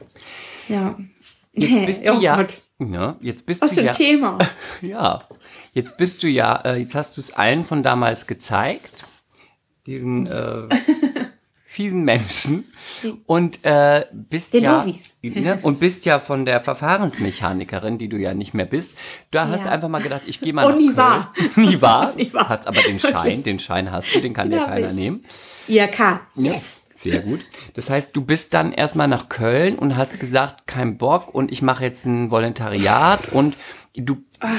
Ja. 0.68 0.98
Jetzt 1.54 1.86
bist 1.86 2.06
du 2.06 2.14
oh 2.18 2.20
ja, 2.20 2.36
Gott. 2.36 2.62
Ja, 2.80 3.15
jetzt 3.21 3.45
bist 3.45 3.61
Was 3.61 3.69
du 3.71 3.75
für 3.75 3.82
ein 3.82 3.86
ja, 3.88 3.91
Thema. 3.93 4.38
ja, 4.82 5.23
jetzt 5.73 5.97
bist 5.97 6.23
du 6.23 6.27
ja, 6.27 6.55
äh, 6.63 6.77
jetzt 6.77 6.95
hast 6.95 7.17
du 7.17 7.21
es 7.21 7.34
allen 7.34 7.65
von 7.65 7.84
damals 7.84 8.25
gezeigt, 8.27 9.03
diesen 9.86 10.27
äh, 10.27 10.67
fiesen 11.65 12.03
Menschen 12.03 12.71
und 13.27 13.63
äh, 13.63 14.05
bist 14.11 14.53
Den 14.53 14.63
ja 14.63 14.86
ne, 15.21 15.59
und 15.61 15.80
bist 15.80 16.05
ja 16.05 16.19
von 16.19 16.45
der 16.45 16.59
Verfahrensmechanikerin, 16.61 17.97
die 17.99 18.09
du 18.09 18.17
ja 18.17 18.34
nicht 18.34 18.53
mehr 18.53 18.65
bist. 18.65 18.97
Da 19.32 19.47
hast 19.49 19.65
du 19.65 19.69
einfach 19.69 19.88
mal 19.89 20.01
gedacht, 20.01 20.23
ich 20.25 20.39
gehe 20.41 20.51
mal 20.53 20.65
Oh, 20.65 20.69
nach 20.69 20.77
nie 20.77 20.86
Köln. 20.88 20.97
wahr. 20.97 21.34
nie 21.57 21.82
wahr. 21.82 22.13
Nie 22.15 22.34
wahr. 22.34 22.49
Hast 22.49 22.67
aber 22.67 22.82
den 22.82 22.97
Schein, 22.99 23.43
den 23.43 23.59
Schein 23.59 23.91
hast 23.91 24.13
du, 24.15 24.19
den 24.19 24.34
kann 24.34 24.49
dir 24.49 24.65
keiner 24.65 24.89
ich. 24.89 24.93
nehmen. 24.95 25.23
IRK. 25.67 25.99
Ja, 25.99 26.21
Yes. 26.36 26.86
Sehr 27.00 27.22
gut. 27.22 27.39
Das 27.76 27.89
heißt, 27.89 28.10
du 28.14 28.22
bist 28.22 28.54
dann 28.54 28.74
erstmal 28.74 29.08
nach 29.08 29.30
Köln 29.30 29.76
und 29.78 29.95
hast 29.95 30.20
gesagt, 30.20 30.68
kein 30.68 30.97
Bock 30.97 31.34
und 31.34 31.50
ich 31.50 31.62
mache 31.62 31.86
jetzt 31.86 32.06
ein 32.06 32.30
Volontariat 32.30 33.32
und 33.32 33.56
du 33.95 34.18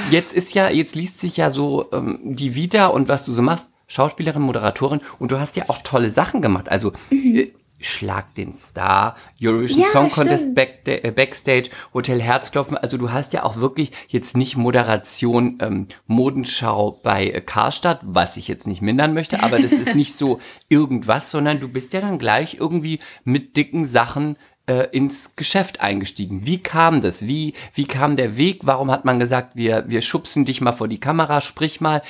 jetzt 0.09 0.33
ist 0.33 0.55
ja, 0.55 0.69
jetzt 0.69 0.95
liest 0.95 1.19
sich 1.19 1.37
ja 1.37 1.51
so 1.51 1.89
ähm, 1.91 2.19
die 2.23 2.55
Vita 2.55 2.87
und 2.87 3.09
was 3.09 3.25
du 3.25 3.31
so 3.31 3.43
machst, 3.43 3.67
Schauspielerin, 3.85 4.41
Moderatorin 4.41 5.01
und 5.19 5.31
du 5.31 5.39
hast 5.39 5.55
ja 5.55 5.65
auch 5.67 5.79
tolle 5.83 6.09
Sachen 6.09 6.41
gemacht. 6.41 6.69
Also 6.69 6.93
äh, 7.11 7.51
Schlag 7.81 8.33
den 8.35 8.53
Star, 8.53 9.15
Eurovision 9.41 9.81
Ja, 9.81 9.89
Song 9.89 10.09
Contest. 10.09 10.55
Back, 10.55 10.81
äh, 10.85 11.11
Backstage, 11.11 11.69
Hotel 11.93 12.21
Herzklopfen. 12.21 12.77
Also 12.77 12.97
du 12.97 13.11
hast 13.11 13.33
ja 13.33 13.43
auch 13.43 13.57
wirklich 13.57 13.91
jetzt 14.07 14.37
nicht 14.37 14.57
Moderation, 14.57 15.57
ähm, 15.61 15.87
Modenschau 16.07 16.99
bei 17.03 17.27
äh, 17.27 17.41
Karstadt, 17.41 17.99
was 18.03 18.37
ich 18.37 18.47
jetzt 18.47 18.67
nicht 18.67 18.81
mindern 18.81 19.13
möchte, 19.13 19.43
aber 19.43 19.59
das 19.59 19.71
ist 19.71 19.95
nicht 19.95 20.15
so 20.15 20.39
irgendwas, 20.69 21.31
sondern 21.31 21.59
du 21.59 21.67
bist 21.67 21.93
ja 21.93 22.01
dann 22.01 22.19
gleich 22.19 22.55
irgendwie 22.59 22.99
mit 23.23 23.57
dicken 23.57 23.85
Sachen 23.85 24.37
äh, 24.67 24.87
ins 24.91 25.35
Geschäft 25.35 25.81
eingestiegen. 25.81 26.45
Wie 26.45 26.59
kam 26.59 27.01
das? 27.01 27.27
Wie, 27.27 27.53
wie 27.73 27.85
kam 27.85 28.15
der 28.15 28.37
Weg? 28.37 28.61
Warum 28.63 28.91
hat 28.91 29.05
man 29.05 29.19
gesagt, 29.19 29.55
wir, 29.55 29.85
wir 29.87 30.01
schubsen 30.01 30.45
dich 30.45 30.61
mal 30.61 30.71
vor 30.71 30.87
die 30.87 30.99
Kamera, 30.99 31.41
sprich 31.41 31.81
mal? 31.81 32.01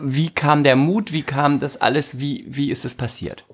Wie 0.00 0.30
kam 0.30 0.62
der 0.62 0.76
Mut? 0.76 1.12
Wie 1.12 1.22
kam 1.22 1.60
das 1.60 1.80
alles? 1.80 2.20
Wie, 2.20 2.44
wie 2.48 2.70
ist 2.70 2.84
es 2.84 2.94
passiert? 2.94 3.44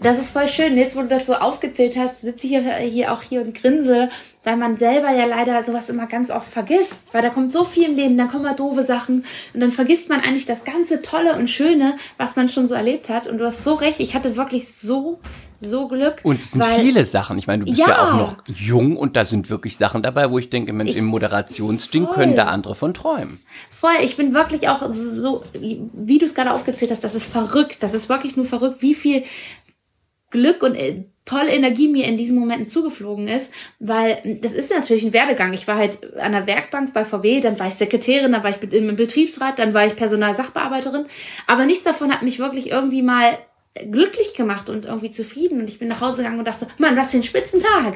Das 0.00 0.16
ist 0.18 0.30
voll 0.30 0.46
schön. 0.46 0.76
Jetzt, 0.78 0.96
wo 0.96 1.00
du 1.02 1.08
das 1.08 1.26
so 1.26 1.34
aufgezählt 1.34 1.96
hast, 1.96 2.20
sitze 2.20 2.46
ich 2.46 2.52
hier, 2.52 2.62
hier 2.76 3.12
auch 3.12 3.22
hier 3.22 3.40
und 3.42 3.54
grinse, 3.60 4.10
weil 4.44 4.56
man 4.56 4.76
selber 4.78 5.10
ja 5.10 5.24
leider 5.26 5.60
sowas 5.64 5.90
immer 5.90 6.06
ganz 6.06 6.30
oft 6.30 6.48
vergisst. 6.48 7.12
Weil 7.12 7.22
da 7.22 7.30
kommt 7.30 7.50
so 7.50 7.64
viel 7.64 7.84
im 7.90 7.96
Leben, 7.96 8.16
dann 8.16 8.28
kommen 8.28 8.44
mal 8.44 8.54
doofe 8.54 8.84
Sachen 8.84 9.24
und 9.54 9.60
dann 9.60 9.70
vergisst 9.70 10.08
man 10.08 10.20
eigentlich 10.20 10.46
das 10.46 10.64
ganze 10.64 11.02
Tolle 11.02 11.34
und 11.36 11.50
Schöne, 11.50 11.96
was 12.16 12.36
man 12.36 12.48
schon 12.48 12.66
so 12.68 12.74
erlebt 12.74 13.08
hat. 13.08 13.26
Und 13.26 13.38
du 13.38 13.44
hast 13.44 13.64
so 13.64 13.74
recht, 13.74 13.98
ich 13.98 14.14
hatte 14.14 14.36
wirklich 14.36 14.72
so, 14.72 15.18
so 15.58 15.88
Glück. 15.88 16.20
Und 16.22 16.38
es 16.40 16.52
sind 16.52 16.62
weil- 16.64 16.80
viele 16.80 17.04
Sachen. 17.04 17.36
Ich 17.36 17.48
meine, 17.48 17.64
du 17.64 17.70
bist 17.70 17.80
ja. 17.80 17.88
Ja. 17.88 18.08
auch 18.10 18.14
noch 18.14 18.36
jung 18.46 18.96
und 18.96 19.16
da 19.16 19.24
sind 19.24 19.50
wirklich 19.50 19.76
Sachen 19.76 20.02
dabei, 20.02 20.30
wo 20.30 20.38
ich 20.38 20.48
denke, 20.48 20.72
Mensch, 20.72 20.90
Ich- 20.92 20.96
im 20.98 21.06
Moderationsding 21.06 22.04
voll. 22.04 22.14
können 22.14 22.36
da 22.36 22.44
andere 22.44 22.76
von 22.76 22.94
träumen. 22.94 23.40
Voll, 23.68 23.90
ich 24.04 24.16
bin 24.16 24.32
wirklich 24.32 24.68
auch 24.68 24.88
so, 24.90 25.42
wie 25.52 26.18
du 26.18 26.24
es 26.24 26.36
gerade 26.36 26.52
aufgezählt 26.52 26.92
hast, 26.92 27.02
das 27.02 27.16
ist 27.16 27.26
verrückt. 27.26 27.78
Das 27.82 27.94
ist 27.94 28.08
wirklich 28.08 28.36
nur 28.36 28.44
verrückt, 28.46 28.80
wie 28.82 28.94
viel 28.94 29.24
Glück 30.30 30.62
und 30.62 30.74
äh, 30.74 31.04
tolle 31.24 31.52
Energie 31.52 31.88
mir 31.88 32.06
in 32.06 32.16
diesen 32.16 32.38
Momenten 32.38 32.68
zugeflogen 32.68 33.28
ist, 33.28 33.52
weil 33.78 34.38
das 34.40 34.54
ist 34.54 34.72
natürlich 34.72 35.04
ein 35.04 35.12
Werdegang. 35.12 35.52
Ich 35.52 35.68
war 35.68 35.76
halt 35.76 35.98
an 36.18 36.32
der 36.32 36.46
Werkbank 36.46 36.94
bei 36.94 37.04
VW, 37.04 37.40
dann 37.40 37.58
war 37.58 37.68
ich 37.68 37.74
Sekretärin, 37.74 38.32
dann 38.32 38.42
war 38.42 38.50
ich 38.50 38.72
im 38.72 38.96
Betriebsrat, 38.96 39.58
dann 39.58 39.74
war 39.74 39.86
ich 39.86 39.94
Personalsachbearbeiterin, 39.94 41.06
aber 41.46 41.66
nichts 41.66 41.84
davon 41.84 42.12
hat 42.12 42.22
mich 42.22 42.38
wirklich 42.38 42.70
irgendwie 42.70 43.02
mal 43.02 43.38
glücklich 43.90 44.34
gemacht 44.34 44.70
und 44.70 44.86
irgendwie 44.86 45.10
zufrieden 45.10 45.60
und 45.60 45.68
ich 45.68 45.78
bin 45.78 45.88
nach 45.88 46.00
Hause 46.00 46.22
gegangen 46.22 46.38
und 46.38 46.48
dachte, 46.48 46.66
Mann, 46.78 46.96
was 46.96 47.12
für 47.12 47.18
ein 47.18 47.22
Spitzentag. 47.22 47.94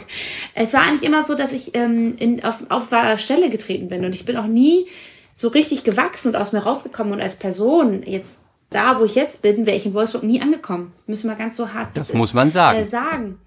Es 0.54 0.74
war 0.74 0.82
eigentlich 0.82 1.02
immer 1.02 1.22
so, 1.22 1.34
dass 1.34 1.52
ich 1.52 1.74
ähm, 1.74 2.14
in, 2.18 2.44
auf, 2.44 2.62
auf 2.68 2.88
Stelle 3.16 3.50
getreten 3.50 3.88
bin 3.88 4.04
und 4.04 4.14
ich 4.14 4.24
bin 4.24 4.36
auch 4.36 4.46
nie 4.46 4.86
so 5.34 5.48
richtig 5.48 5.82
gewachsen 5.84 6.28
und 6.28 6.36
aus 6.36 6.52
mir 6.52 6.60
rausgekommen 6.60 7.14
und 7.14 7.20
als 7.20 7.36
Person 7.36 8.02
jetzt 8.04 8.42
da, 8.72 8.98
wo 8.98 9.04
ich 9.04 9.14
jetzt 9.14 9.42
bin, 9.42 9.66
wäre 9.66 9.76
ich 9.76 9.86
in 9.86 9.94
Wolfsburg 9.94 10.22
nie 10.24 10.40
angekommen. 10.40 10.92
Müssen 11.06 11.28
wir 11.28 11.36
ganz 11.36 11.56
so 11.56 11.72
hart 11.72 11.96
Das 11.96 12.10
ist, 12.10 12.14
muss 12.16 12.34
man 12.34 12.50
sagen. 12.50 12.78
Äh, 12.80 12.84
sagen. 12.84 13.38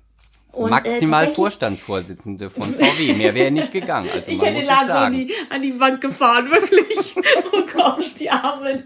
Und, 0.51 0.67
äh, 0.67 0.71
Maximal 0.71 1.11
tatsächlich- 1.19 1.35
Vorstandsvorsitzende 1.35 2.49
von 2.49 2.73
VW. 2.73 3.13
Mehr 3.13 3.35
wäre 3.35 3.51
nicht 3.51 3.71
gegangen. 3.73 4.09
Also 4.13 4.31
Ich 4.31 4.41
hätte 4.41 4.59
den 4.59 4.65
Laden 4.67 4.87
so 4.87 4.93
an 4.93 5.11
die, 5.13 5.33
an 5.49 5.61
die 5.61 5.79
Wand 5.79 5.99
gefahren, 6.01 6.49
wirklich. 6.51 7.13
oh 7.51 7.61
Gott, 7.75 8.11
die 8.19 8.29
Armen. 8.29 8.83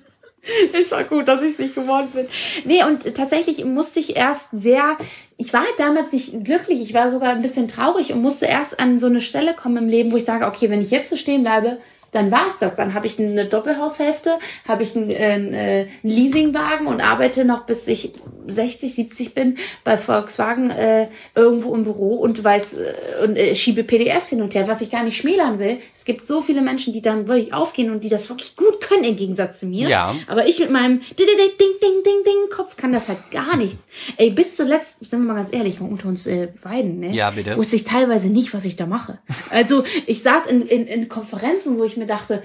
Es 0.73 0.91
war 0.93 1.03
gut, 1.03 1.27
dass 1.27 1.41
ich 1.41 1.49
es 1.49 1.59
nicht 1.59 1.75
geworden 1.75 2.07
bin. 2.13 2.25
Nee, 2.63 2.83
und 2.85 3.13
tatsächlich 3.13 3.65
musste 3.65 3.99
ich 3.99 4.15
erst 4.15 4.47
sehr, 4.53 4.97
ich 5.37 5.51
war 5.53 5.59
halt 5.59 5.73
damals 5.77 6.13
nicht 6.13 6.43
glücklich, 6.45 6.81
ich 6.81 6.93
war 6.93 7.09
sogar 7.09 7.33
ein 7.33 7.41
bisschen 7.41 7.67
traurig 7.67 8.13
und 8.13 8.21
musste 8.21 8.45
erst 8.45 8.79
an 8.79 8.99
so 8.99 9.07
eine 9.07 9.19
Stelle 9.21 9.53
kommen 9.53 9.77
im 9.77 9.89
Leben, 9.89 10.11
wo 10.13 10.17
ich 10.17 10.23
sage, 10.23 10.45
okay, 10.47 10.69
wenn 10.69 10.79
ich 10.81 10.91
jetzt 10.91 11.09
so 11.09 11.17
stehen 11.17 11.41
bleibe, 11.43 11.79
dann 12.12 12.32
war's 12.32 12.60
das. 12.60 12.76
Dann 12.76 12.93
habe 12.93 13.07
ich 13.07 13.20
eine 13.20 13.45
Doppelhaushälfte, 13.45 14.39
habe 14.68 14.84
ich 14.84 14.95
einen, 14.95 15.12
äh, 15.12 15.18
einen 15.24 15.89
Leasingwagen 16.03 16.88
und 16.88 17.01
arbeite 17.01 17.45
noch 17.45 17.66
bis 17.66 17.88
ich 17.88 18.14
60, 18.47 18.93
70 18.95 19.34
bin 19.34 19.57
bei 19.84 19.97
Volkswagen 19.97 20.72
äh, 20.72 21.10
irgendwo 21.36 21.76
im 21.76 21.84
Büro 21.84 22.16
und 22.16 22.43
weiß 22.43 22.78
äh, 22.78 22.93
und 23.24 23.36
äh, 23.36 23.55
schiebe 23.55 23.84
PDFs 23.84 24.30
hin 24.30 24.41
und 24.41 24.55
her, 24.55 24.68
was 24.68 24.82
ich 24.82 24.91
gar 24.91 25.03
nicht 25.03 25.18
schmälern 25.18 25.60
will. 25.60 25.78
Es 25.93 26.05
gibt 26.05 26.26
so 26.26 26.41
viele 26.41 26.62
Menschen, 26.62 26.93
die 26.93 27.01
dann 27.01 27.28
wirklich 27.28 27.53
aufgehen 27.53 27.91
und 27.91 28.03
die 28.03 28.10
das 28.10 28.30
wirklich 28.30 28.55
gut 28.55 28.82
können 28.82 29.03
im 29.03 29.16
Gegensatz 29.16 29.60
zu 29.60 29.68
mir. 29.68 29.89
Ja. 29.89 30.16
Aber 30.28 30.47
ich 30.47 30.60
mit 30.60 30.72
meinem 30.72 30.99
ding, 30.99 31.28
ding, 31.28 31.38
ding, 31.38 31.70
ding, 31.82 32.03
ding, 32.03 32.24
ding 32.26 32.49
Kopf 32.49 32.76
kann 32.78 32.91
das 32.91 33.07
halt 33.07 33.32
gar 33.32 33.55
nichts. 33.55 33.88
Ey, 34.18 34.32
bis 34.32 34.55
zuletzt, 34.55 35.05
sind 35.05 35.22
wir 35.22 35.28
mal 35.28 35.36
ganz 35.36 35.53
ehrlich, 35.53 35.80
unter 35.80 36.07
uns 36.07 36.28
äh, 36.28 36.49
beiden, 36.62 36.99
ne? 36.99 37.14
Ja, 37.14 37.32
bitte. 37.32 37.55
Wusste 37.57 37.76
ich 37.76 37.84
teilweise 37.84 38.30
nicht, 38.30 38.53
was 38.53 38.66
ich 38.66 38.76
da 38.76 38.86
mache. 38.86 39.20
Also 39.49 39.84
ich 40.05 40.22
saß 40.22 40.47
in, 40.47 40.62
in, 40.62 40.88
in 40.88 41.10
Konferenzen, 41.10 41.80
wo 41.80 41.84
ich 41.84 41.97
mir 41.99 42.05
dachte, 42.05 42.43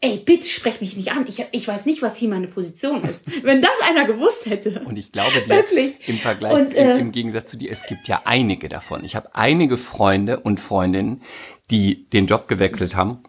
ey, 0.00 0.18
bitte 0.18 0.46
sprech 0.46 0.80
mich 0.80 0.96
nicht 0.96 1.12
an. 1.12 1.26
Ich, 1.26 1.44
ich 1.50 1.66
weiß 1.66 1.86
nicht, 1.86 2.02
was 2.02 2.16
hier 2.16 2.28
meine 2.28 2.48
Position 2.48 3.04
ist. 3.04 3.26
Wenn 3.42 3.62
das 3.62 3.80
einer 3.88 4.04
gewusst 4.04 4.46
hätte. 4.46 4.80
Und 4.84 4.98
ich 4.98 5.12
glaube 5.12 5.40
dir, 5.40 5.48
Wirklich. 5.48 5.96
im 6.06 6.16
Vergleich, 6.18 6.52
Und, 6.52 6.72
im, 6.74 6.88
äh, 6.88 6.98
im 6.98 7.12
Gegensatz 7.12 7.50
zu 7.50 7.56
dir, 7.56 7.70
es 7.70 7.84
gibt 7.86 8.08
ja 8.08 8.22
einige 8.24 8.68
davon. 8.68 9.04
Ich 9.04 9.16
habe 9.16 9.34
einige 9.34 9.76
Freunde 9.76 10.40
und 10.40 10.60
Freundinnen, 10.60 11.22
die 11.70 12.08
den 12.10 12.26
Job 12.26 12.48
gewechselt 12.48 12.94
haben 12.94 13.22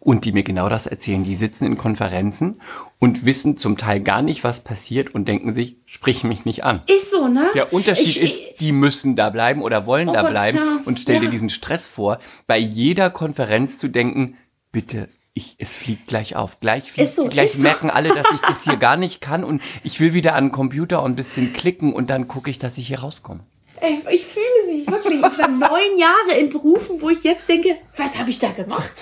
und 0.00 0.24
die 0.24 0.32
mir 0.32 0.42
genau 0.42 0.68
das 0.68 0.86
erzählen. 0.86 1.24
Die 1.24 1.34
sitzen 1.34 1.66
in 1.66 1.78
Konferenzen 1.78 2.60
und 2.98 3.24
wissen 3.24 3.56
zum 3.56 3.76
Teil 3.76 4.00
gar 4.00 4.22
nicht, 4.22 4.44
was 4.44 4.64
passiert 4.64 5.14
und 5.14 5.28
denken 5.28 5.52
sich, 5.52 5.76
sprich 5.86 6.24
mich 6.24 6.44
nicht 6.44 6.64
an. 6.64 6.82
Ist 6.86 7.10
so, 7.10 7.28
ne? 7.28 7.50
Der 7.54 7.72
Unterschied 7.72 8.06
ich, 8.06 8.22
ist, 8.22 8.40
die 8.60 8.72
müssen 8.72 9.16
da 9.16 9.30
bleiben 9.30 9.62
oder 9.62 9.86
wollen 9.86 10.12
da 10.12 10.22
Gott, 10.22 10.30
bleiben 10.30 10.58
ja, 10.58 10.80
und 10.84 11.00
stell 11.00 11.20
dir 11.20 11.26
ja. 11.26 11.30
diesen 11.30 11.50
Stress 11.50 11.86
vor, 11.86 12.18
bei 12.46 12.58
jeder 12.58 13.10
Konferenz 13.10 13.78
zu 13.78 13.88
denken, 13.88 14.36
bitte, 14.74 15.08
ich, 15.34 15.56
es 15.58 15.74
fliegt 15.74 16.08
gleich 16.08 16.36
auf. 16.36 16.60
Gleich 16.60 16.92
fliegt, 16.92 17.08
so, 17.08 17.28
gleich 17.28 17.46
ist 17.46 17.56
so. 17.56 17.62
merken 17.62 17.88
alle, 17.88 18.12
dass 18.14 18.26
ich 18.34 18.40
das 18.40 18.64
hier 18.64 18.76
gar 18.76 18.96
nicht 18.96 19.22
kann 19.22 19.42
und 19.42 19.62
ich 19.82 20.00
will 20.00 20.12
wieder 20.12 20.34
an 20.34 20.46
den 20.46 20.52
Computer 20.52 21.02
und 21.02 21.12
ein 21.12 21.16
bisschen 21.16 21.54
klicken 21.54 21.92
und 21.94 22.10
dann 22.10 22.28
gucke 22.28 22.50
ich, 22.50 22.58
dass 22.58 22.76
ich 22.76 22.88
hier 22.88 23.00
rauskomme. 23.00 23.40
Ey, 23.80 23.98
ich 24.10 24.24
fühle 24.24 24.44
sie 24.66 24.86
wirklich. 24.86 25.18
Ich 25.18 25.38
war 25.38 25.48
neun 25.48 25.98
Jahre 25.98 26.38
in 26.38 26.48
Berufen, 26.48 27.02
wo 27.02 27.10
ich 27.10 27.24
jetzt 27.24 27.48
denke, 27.48 27.76
was 27.96 28.18
habe 28.18 28.30
ich 28.30 28.38
da 28.38 28.50
gemacht? 28.52 28.92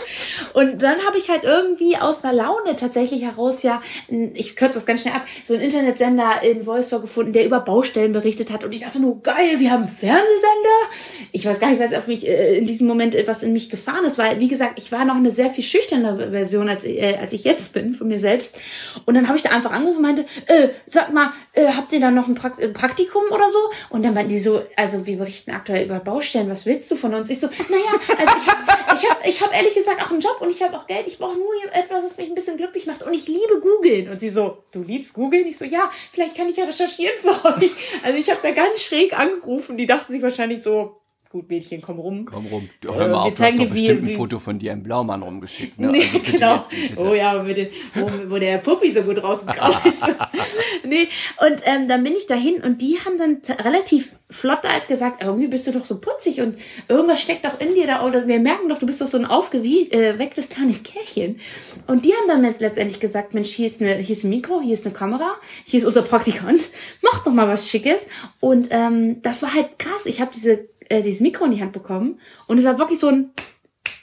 Und 0.54 0.80
dann 0.82 1.04
habe 1.06 1.18
ich 1.18 1.28
halt 1.28 1.44
irgendwie 1.44 1.96
aus 1.96 2.24
einer 2.24 2.32
Laune 2.32 2.74
tatsächlich 2.74 3.22
heraus 3.22 3.62
ja, 3.62 3.80
ich 4.08 4.56
kürze 4.56 4.78
das 4.78 4.86
ganz 4.86 5.02
schnell 5.02 5.14
ab, 5.14 5.26
so 5.44 5.54
einen 5.54 5.62
Internetsender 5.62 6.42
in 6.42 6.64
Wolfsburg 6.66 7.02
gefunden, 7.02 7.32
der 7.32 7.44
über 7.44 7.60
Baustellen 7.60 8.12
berichtet 8.12 8.50
hat. 8.50 8.64
Und 8.64 8.74
ich 8.74 8.80
dachte 8.80 9.00
nur, 9.00 9.20
geil, 9.22 9.60
wir 9.60 9.70
haben 9.70 9.82
einen 9.82 9.92
Fernsehsender. 9.92 11.28
Ich 11.32 11.44
weiß 11.46 11.60
gar 11.60 11.70
nicht, 11.70 11.80
was 11.80 11.94
auf 11.94 12.06
mich 12.06 12.26
äh, 12.26 12.56
in 12.56 12.66
diesem 12.66 12.88
Moment 12.88 13.14
etwas 13.14 13.42
in 13.42 13.52
mich 13.52 13.70
gefahren 13.70 14.04
ist, 14.04 14.18
weil, 14.18 14.40
wie 14.40 14.48
gesagt, 14.48 14.78
ich 14.78 14.90
war 14.90 15.04
noch 15.04 15.16
eine 15.16 15.30
sehr 15.30 15.50
viel 15.50 15.64
schüchternere 15.64 16.30
Version, 16.30 16.68
als, 16.68 16.84
äh, 16.84 17.16
als 17.20 17.32
ich 17.32 17.44
jetzt 17.44 17.74
bin 17.74 17.94
von 17.94 18.08
mir 18.08 18.18
selbst. 18.18 18.56
Und 19.04 19.14
dann 19.14 19.28
habe 19.28 19.36
ich 19.36 19.44
da 19.44 19.50
einfach 19.50 19.72
angerufen 19.72 19.98
und 19.98 20.02
meinte, 20.02 20.24
äh, 20.46 20.70
sag 20.86 21.12
mal, 21.12 21.30
äh, 21.52 21.66
habt 21.66 21.92
ihr 21.92 22.00
da 22.00 22.10
noch 22.10 22.28
ein 22.28 22.34
Prakt 22.34 22.60
Praktikum 22.72 23.22
oder 23.30 23.48
so? 23.48 23.58
Und 23.90 24.04
dann 24.04 24.14
meinten 24.14 24.30
die 24.30 24.38
so, 24.38 24.62
also 24.76 25.06
wir 25.06 25.18
berichten 25.18 25.50
aktuell 25.50 25.84
über 25.84 26.00
Baustellen, 26.00 26.50
was 26.50 26.66
willst 26.66 26.90
du 26.90 26.96
von 26.96 27.14
uns? 27.14 27.30
Ich 27.30 27.40
so, 27.40 27.46
naja, 27.46 28.16
also 28.18 28.34
ich 28.40 28.46
habe 28.48 28.62
ich 28.94 29.10
hab, 29.10 29.26
ich 29.26 29.42
hab 29.42 29.54
ehrlich 29.54 29.74
gesagt 29.74 30.02
auch 30.02 30.10
einen 30.10 30.20
Job 30.20 30.38
und 30.40 30.50
ich 30.50 30.62
habe 30.62 30.76
auch 30.76 30.86
Geld. 30.86 31.06
Ich 31.06 31.18
brauche 31.18 31.36
nur 31.36 31.52
etwas, 31.72 32.04
was 32.04 32.18
mich 32.18 32.28
ein 32.28 32.34
bisschen 32.34 32.56
glücklich 32.56 32.86
macht. 32.86 33.02
Und 33.02 33.14
ich 33.14 33.26
liebe 33.26 33.60
googeln. 33.60 34.08
Und 34.08 34.20
sie 34.20 34.28
so, 34.28 34.64
du 34.70 34.82
liebst 34.82 35.14
googeln? 35.14 35.46
Ich 35.46 35.58
so, 35.58 35.64
ja, 35.64 35.90
vielleicht 36.12 36.36
kann 36.36 36.48
ich 36.48 36.56
ja 36.56 36.64
recherchieren 36.64 37.16
für 37.18 37.30
euch. 37.30 37.70
Also 38.02 38.18
ich 38.18 38.30
habe 38.30 38.40
da 38.42 38.50
ganz 38.50 38.82
schräg 38.82 39.18
angerufen. 39.18 39.76
Die 39.76 39.86
dachten 39.86 40.12
sich 40.12 40.22
wahrscheinlich 40.22 40.62
so, 40.62 41.01
gut, 41.32 41.48
Mädchen, 41.48 41.80
komm 41.82 41.98
rum. 41.98 42.26
Komm 42.26 42.46
rum. 42.46 42.68
Du, 42.80 42.94
hör 42.94 43.08
mal 43.08 43.14
Äh, 43.26 43.28
auf, 43.28 43.34
du 43.34 43.42
hast 43.42 43.58
doch 43.58 43.64
wie- 43.64 43.68
bestimmt 43.68 44.08
ein 44.08 44.14
Foto 44.14 44.38
von 44.38 44.58
dir 44.58 44.72
im 44.72 44.82
Blaumann 44.82 45.22
rumgeschickt. 45.22 45.78
Ne? 45.80 45.88
Nee, 45.92 46.04
Also 46.12 46.32
genau. 46.32 46.56
jetzt 46.56 46.70
bitte. 46.70 47.04
Oh 47.04 47.14
ja, 47.14 47.38
bitte, 47.38 47.70
wo, 47.94 48.10
wo 48.34 48.38
der 48.38 48.58
Puppi 48.58 48.90
so 48.90 49.02
gut 49.02 49.22
rausgekommen 49.22 49.78
ist. 49.92 50.04
nee, 50.84 51.08
und 51.46 51.62
ähm, 51.64 51.88
dann 51.88 52.04
bin 52.04 52.14
ich 52.14 52.26
dahin 52.26 52.62
und 52.62 52.82
die 52.82 52.98
haben 53.04 53.18
dann 53.18 53.38
relativ 53.64 54.12
flott 54.30 54.62
halt 54.64 54.88
gesagt, 54.88 55.22
irgendwie 55.22 55.48
bist 55.48 55.66
du 55.66 55.72
doch 55.72 55.84
so 55.84 56.00
putzig 56.00 56.40
und 56.40 56.56
irgendwas 56.88 57.20
steckt 57.20 57.44
doch 57.44 57.60
in 57.60 57.74
dir 57.74 57.86
da 57.86 58.06
oder 58.06 58.26
wir 58.26 58.38
merken 58.38 58.68
doch, 58.68 58.78
du 58.78 58.86
bist 58.86 59.00
doch 59.00 59.06
so 59.06 59.18
ein 59.18 59.26
aufgewecktes 59.26 60.48
kleines 60.48 60.82
Kerlchen. 60.82 61.38
Und 61.86 62.04
die 62.04 62.12
haben 62.14 62.28
dann 62.28 62.40
mit- 62.42 62.60
letztendlich 62.60 63.00
gesagt, 63.00 63.34
Mensch, 63.34 63.48
hier 63.50 63.66
ist, 63.66 63.80
eine, 63.82 63.96
hier 63.96 64.12
ist 64.16 64.24
ein 64.24 64.30
Mikro, 64.30 64.60
hier 64.62 64.74
ist 64.74 64.86
eine 64.86 64.94
Kamera, 64.94 65.34
hier 65.64 65.78
ist 65.78 65.84
unser 65.86 66.02
Praktikant, 66.02 66.68
mach 67.02 67.22
doch 67.24 67.32
mal 67.32 67.48
was 67.48 67.68
Schickes. 67.68 68.06
Und 68.40 68.68
ähm, 68.70 69.20
das 69.22 69.42
war 69.42 69.52
halt 69.54 69.78
krass. 69.78 70.06
Ich 70.06 70.20
habe 70.20 70.30
diese, 70.34 70.68
äh, 70.88 71.02
dieses 71.02 71.20
Mikro 71.20 71.44
in 71.44 71.52
die 71.52 71.60
Hand 71.60 71.72
bekommen 71.72 72.20
und 72.46 72.58
es 72.58 72.64
war 72.64 72.78
wirklich 72.78 72.98
so 72.98 73.08
ein 73.08 73.30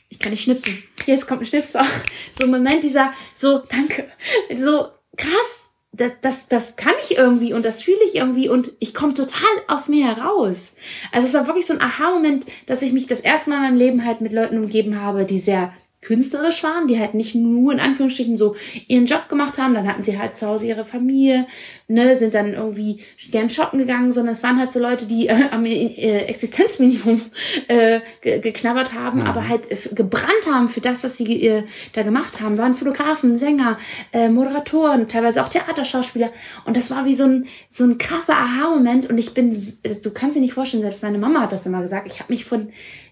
ich 0.10 0.18
kann 0.18 0.32
nicht 0.32 0.44
schnipsen. 0.44 0.84
Jetzt 1.06 1.28
kommt 1.28 1.42
ein 1.42 1.46
Schnipser. 1.46 1.86
So 2.32 2.46
ein 2.46 2.52
Moment 2.52 2.84
dieser, 2.84 3.12
so, 3.36 3.60
danke. 3.60 4.08
So, 4.56 4.88
krass. 5.18 5.70
Das, 5.92 6.14
das, 6.22 6.48
das 6.48 6.76
kann 6.78 6.94
ich 7.04 7.18
irgendwie 7.18 7.52
und 7.52 7.66
das 7.66 7.82
fühle 7.82 8.02
ich 8.06 8.16
irgendwie 8.16 8.48
und 8.48 8.72
ich 8.80 8.94
komme 8.94 9.14
total 9.16 9.50
aus 9.68 9.90
mir 9.90 10.06
heraus. 10.08 10.76
Also 11.12 11.28
es 11.28 11.34
war 11.34 11.48
wirklich 11.48 11.66
so 11.66 11.74
ein 11.74 11.82
Aha-Moment, 11.82 12.46
dass 12.68 12.84
ich 12.84 12.94
mich 12.94 13.08
das 13.08 13.20
erste 13.20 13.50
Mal 13.50 13.58
in 13.58 13.64
meinem 13.64 13.78
Leben 13.78 14.06
halt 14.06 14.22
mit 14.22 14.32
Leuten 14.32 14.58
umgeben 14.58 15.02
habe, 15.02 15.26
die 15.26 15.40
sehr 15.40 15.74
künstlerisch 16.02 16.64
waren, 16.64 16.88
die 16.88 16.98
halt 16.98 17.14
nicht 17.14 17.36
nur 17.36 17.74
in 17.74 17.80
Anführungsstrichen 17.80 18.38
so 18.38 18.56
ihren 18.88 19.06
Job 19.06 19.28
gemacht 19.28 19.58
haben, 19.58 19.74
dann 19.74 19.88
hatten 19.88 20.02
sie 20.02 20.18
halt 20.18 20.36
zu 20.36 20.48
Hause 20.48 20.68
ihre 20.68 20.86
Familie, 20.86 21.46
ne, 21.90 22.18
sind 22.18 22.34
dann 22.34 22.54
irgendwie 22.54 23.00
gern 23.32 23.50
shoppen 23.50 23.80
gegangen, 23.80 24.14
sondern 24.14 24.32
es 24.32 24.44
waren 24.44 24.60
halt 24.60 24.72
so 24.72 24.80
Leute, 24.80 25.08
die 25.08 25.28
äh, 25.28 25.50
am 25.52 25.66
äh, 25.66 26.20
Existenzminimum 26.26 27.22
äh, 27.68 28.00
ge 28.22 28.40
geknabbert 28.40 28.94
haben, 28.94 29.22
aber 29.22 29.50
halt 29.50 29.68
gebrannt 29.94 30.48
haben 30.50 30.70
für 30.70 30.82
das, 30.82 31.04
was 31.04 31.18
sie 31.18 31.46
äh, 31.46 31.64
da 31.94 32.04
gemacht 32.04 32.40
haben, 32.40 32.58
waren 32.58 32.74
Fotografen, 32.74 33.38
Sänger, 33.38 33.78
äh, 34.14 34.30
Moderatoren, 34.30 35.08
teilweise 35.10 35.44
auch 35.44 35.50
Theaterschauspieler. 35.50 36.32
Und 36.66 36.78
das 36.78 36.92
war 36.92 37.06
wie 37.06 37.16
so 37.16 37.26
ein 37.26 37.48
so 37.70 37.84
ein 37.84 37.98
krasser 37.98 38.38
Aha-Moment. 38.38 39.10
Und 39.10 39.18
ich 39.18 39.34
bin, 39.34 39.52
du 39.52 40.12
kannst 40.12 40.38
dir 40.38 40.42
nicht 40.42 40.54
vorstellen, 40.54 40.84
selbst 40.84 41.04
meine 41.04 41.18
Mama 41.18 41.42
hat 41.42 41.52
das 41.52 41.66
immer 41.66 41.82
gesagt, 41.82 42.08
ich 42.12 42.20
habe 42.20 42.32
mich 42.32 42.46
von 42.46 42.70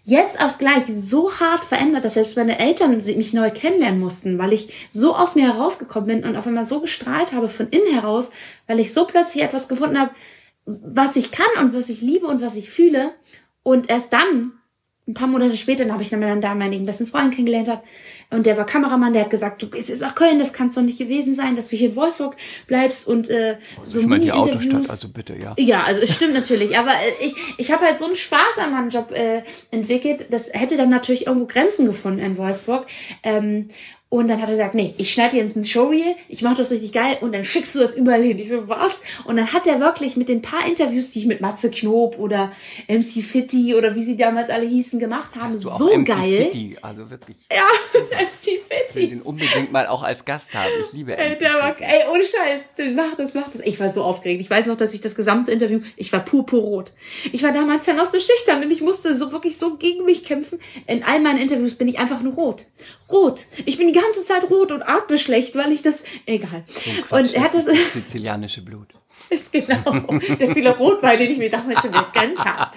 jetzt 0.08 0.42
auf 0.42 0.58
gleich 0.58 0.86
so 0.86 1.38
hart 1.38 1.66
verändert, 1.66 2.06
dass 2.06 2.14
selbst 2.14 2.38
meine 2.38 2.58
Eltern 2.60 2.96
mich 2.96 3.34
neu 3.34 3.52
kennenlernen 3.52 4.00
mussten, 4.00 4.40
weil 4.40 4.54
ich 4.54 4.88
so 4.90 5.14
aus 5.14 5.36
mir 5.36 5.54
herausgekommen 5.54 6.08
bin 6.08 6.24
und 6.24 6.38
auf 6.38 6.48
einmal 6.48 6.64
so 6.64 6.80
gestrahlt 6.80 7.34
habe 7.34 7.50
von 7.50 7.68
innen 7.72 7.94
heraus, 7.94 8.32
weil 8.68 8.80
ich 8.80 8.94
so 8.94 9.06
plötzlich 9.06 9.44
etwas 9.44 9.68
gefunden 9.68 10.00
habe, 10.00 10.12
was 10.66 11.18
ich 11.18 11.32
kann 11.32 11.46
und 11.60 11.74
was 11.74 11.90
ich 11.90 12.00
liebe 12.00 12.26
und 12.26 12.42
was 12.42 12.56
ich 12.56 12.70
fühle. 12.70 13.12
Und 13.64 13.90
erst 13.90 14.14
dann, 14.14 14.54
ein 15.10 15.14
paar 15.14 15.28
Monate 15.28 15.58
später, 15.58 15.92
habe 15.92 16.02
ich 16.02 16.10
dann 16.10 16.22
meinen 16.22 16.40
damaligen 16.40 16.86
besten 16.86 17.06
Freund 17.06 17.34
kennengelernt 17.34 17.68
habe. 17.68 17.84
Und 18.30 18.46
der 18.46 18.58
war 18.58 18.66
Kameramann, 18.66 19.14
der 19.14 19.24
hat 19.24 19.30
gesagt, 19.30 19.62
du 19.62 19.68
es 19.78 19.90
ist 19.90 20.04
auch 20.04 20.14
Köln, 20.14 20.38
das 20.38 20.52
kann 20.52 20.68
es 20.68 20.76
doch 20.76 20.82
nicht 20.82 20.98
gewesen 20.98 21.34
sein, 21.34 21.56
dass 21.56 21.70
du 21.70 21.78
hier 21.78 21.90
in 21.90 21.96
Wolfsburg 21.96 22.36
bleibst 22.68 23.08
und 23.08 23.30
äh, 23.30 23.58
so 23.86 24.02
ich 24.02 24.06
meine 24.06 24.26
die. 24.26 24.34
Autostadt, 24.34 24.90
also 24.90 25.08
bitte, 25.08 25.34
ja. 25.36 25.56
Ja, 25.58 25.84
also 25.84 26.02
es 26.02 26.14
stimmt 26.14 26.34
natürlich, 26.34 26.78
aber 26.78 26.92
äh, 26.92 27.26
ich, 27.26 27.36
ich 27.58 27.72
habe 27.72 27.86
halt 27.86 27.98
so 27.98 28.06
einen 28.06 28.18
Spaß 28.18 28.58
an 28.58 28.72
meinem 28.72 28.90
Job 28.90 29.12
äh, 29.12 29.44
entwickelt, 29.72 30.26
das 30.30 30.52
hätte 30.54 30.76
dann 30.76 30.90
natürlich 30.90 31.28
irgendwo 31.28 31.48
Grenzen 31.48 31.86
gefunden 31.86 32.20
in 32.20 32.38
Wolfsburg. 32.38 32.88
Ähm, 33.24 33.70
und 34.10 34.30
dann 34.30 34.42
hat 34.42 34.48
er 34.48 34.54
gesagt, 34.54 34.74
nee, 34.74 34.94
ich 34.98 35.12
schneide 35.12 35.36
dir 35.36 35.44
jetzt 35.44 35.58
ein 35.58 35.66
Showreel, 35.66 36.16
ich 36.30 36.42
mache 36.42 36.56
das 36.56 36.72
richtig 36.72 36.94
geil 36.94 37.18
und 37.20 37.34
dann 37.34 37.44
schickst 37.44 37.76
du 37.76 37.80
das 37.80 37.94
überall 37.96 38.22
hin. 38.24 38.40
Ich 38.40 38.48
so, 38.50 38.70
was? 38.70 39.02
Und 39.26 39.36
dann 39.36 39.52
hat 39.52 39.68
er 39.68 39.82
wirklich 39.82 40.16
mit 40.16 40.30
den 40.30 40.42
paar 40.42 40.66
Interviews, 40.66 41.12
die 41.12 41.20
ich 41.20 41.26
mit 41.26 41.42
Matze 41.42 41.70
Knob 41.70 42.18
oder 42.18 42.52
MC 42.88 43.22
Fitti 43.24 43.76
oder 43.76 43.96
wie 43.96 44.02
sie 44.04 44.16
damals 44.16 44.50
alle 44.50 44.66
hießen, 44.66 45.00
gemacht 45.00 45.36
habe, 45.36 45.54
Hast 45.54 45.64
du 45.66 45.70
auch 45.70 45.78
so 45.80 45.94
MC 45.94 46.06
geil. 46.06 46.44
Fitti, 46.46 46.78
also 46.82 47.10
wirklich. 47.10 47.36
Ja, 47.52 47.64
MC 48.22 48.32
Ich 48.44 48.48
will 48.48 48.60
Fitti. 48.94 49.08
den 49.10 49.22
unbedingt 49.22 49.72
mal 49.74 49.88
auch 49.88 50.04
als 50.04 50.24
Gast 50.24 50.54
haben. 50.54 50.72
Ich 50.86 50.94
liebe 50.94 51.12
MC 51.12 51.40
der 51.40 51.54
war, 51.56 51.76
Fitti. 51.76 51.84
ey, 51.84 52.02
ohne 52.10 52.24
Scheiß, 52.24 52.76
der 52.78 52.92
macht 52.92 53.20
das, 53.20 53.34
macht 53.34 53.56
das. 53.56 53.62
Ich 53.66 53.78
war 53.80 53.90
so 53.90 54.04
aufgeregt. 54.04 54.40
Ich 54.40 54.50
weiß 54.50 54.68
noch, 54.68 54.78
dass 54.78 54.94
ich 54.94 55.02
das 55.02 55.16
gesamte 55.16 55.52
Interview, 55.52 55.82
ich 55.98 56.14
war 56.14 56.22
purpurrot. 56.22 56.94
Ich 57.34 57.44
war 57.44 57.52
damals 57.52 57.86
ja 57.86 57.94
noch 57.94 58.06
so 58.06 58.18
schüchtern 58.20 58.64
und 58.64 58.72
ich 58.72 58.82
musste 58.82 59.14
so 59.16 59.34
wirklich 59.34 59.58
so 59.58 59.76
gegen 59.76 60.06
mich 60.06 60.24
kämpfen. 60.24 60.60
In 60.86 61.04
all 61.04 61.20
meinen 61.20 61.40
Interviews 61.40 61.76
bin 61.76 61.90
ich 61.90 62.00
einfach 62.00 62.22
nur 62.22 62.34
rot. 62.36 62.66
Rot. 63.12 63.46
Ich 63.66 63.78
bin 63.78 63.88
die 63.88 63.97
ganze 64.00 64.24
Zeit 64.24 64.50
rot 64.50 64.72
und 64.72 64.84
atme 64.84 65.18
schlecht, 65.18 65.56
weil 65.56 65.72
ich 65.72 65.82
das, 65.82 66.06
egal. 66.26 66.64
Quatsch, 67.04 67.12
und 67.12 67.34
er 67.34 67.44
hat 67.44 67.54
das, 67.54 67.66
das 67.66 67.76
sizilianische 67.94 68.62
Blut. 68.62 68.88
ist 69.30 69.52
genau 69.52 70.02
der 70.40 70.54
viele 70.54 70.76
Rotwein, 70.78 71.20
den 71.20 71.32
ich 71.32 71.38
mir 71.38 71.50
damals 71.50 71.82
schon 71.82 71.92
gegönnt 71.92 72.44
habe. 72.44 72.72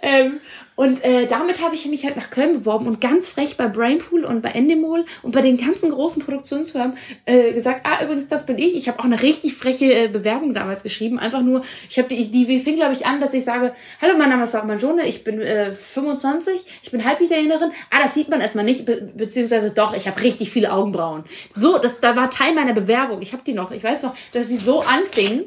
Ähm, 0.00 0.40
und 0.74 1.04
äh, 1.04 1.26
damit 1.26 1.62
habe 1.62 1.74
ich 1.74 1.86
mich 1.86 2.04
halt 2.04 2.16
nach 2.16 2.30
Köln 2.30 2.60
beworben 2.60 2.86
und 2.86 3.00
ganz 3.00 3.28
frech 3.28 3.56
bei 3.56 3.68
Brainpool 3.68 4.24
und 4.24 4.42
bei 4.42 4.50
Endemol 4.50 5.04
und 5.22 5.32
bei 5.32 5.40
den 5.40 5.56
ganzen 5.56 5.90
großen 5.90 6.22
Produktionsfirmen 6.22 6.96
äh, 7.26 7.52
gesagt, 7.52 7.82
ah, 7.84 8.02
übrigens, 8.02 8.28
das 8.28 8.46
bin 8.46 8.58
ich. 8.58 8.74
Ich 8.74 8.88
habe 8.88 8.98
auch 8.98 9.04
eine 9.04 9.22
richtig 9.22 9.54
freche 9.54 9.92
äh, 9.92 10.08
Bewerbung 10.08 10.54
damals 10.54 10.82
geschrieben. 10.82 11.18
Einfach 11.18 11.42
nur, 11.42 11.62
ich 11.88 11.98
habe 11.98 12.08
die, 12.08 12.30
die 12.30 12.60
fing, 12.60 12.76
glaube 12.76 12.94
ich, 12.94 13.06
an, 13.06 13.20
dass 13.20 13.34
ich 13.34 13.44
sage, 13.44 13.74
hallo, 14.00 14.14
mein 14.16 14.30
Name 14.30 14.44
ist 14.44 14.52
Sarah 14.52 14.66
Mangione, 14.66 15.06
ich 15.06 15.24
bin 15.24 15.40
äh, 15.40 15.74
25, 15.74 16.64
ich 16.82 16.90
bin 16.90 17.04
Halbitalienerin. 17.04 17.70
Ah, 17.90 18.02
das 18.02 18.14
sieht 18.14 18.28
man 18.28 18.40
erstmal 18.40 18.64
nicht, 18.64 18.86
be 18.86 19.10
beziehungsweise 19.14 19.72
doch, 19.72 19.94
ich 19.94 20.06
habe 20.08 20.20
richtig 20.22 20.50
viele 20.50 20.72
Augenbrauen. 20.72 21.24
So, 21.50 21.78
das 21.78 22.00
da 22.00 22.16
war 22.16 22.30
Teil 22.30 22.54
meiner 22.54 22.72
Bewerbung. 22.72 23.20
Ich 23.20 23.32
habe 23.32 23.42
die 23.46 23.52
noch. 23.52 23.70
Ich 23.72 23.84
weiß 23.84 24.04
noch, 24.04 24.14
dass 24.32 24.48
sie 24.48 24.56
so 24.56 24.80
anfing 24.80 25.44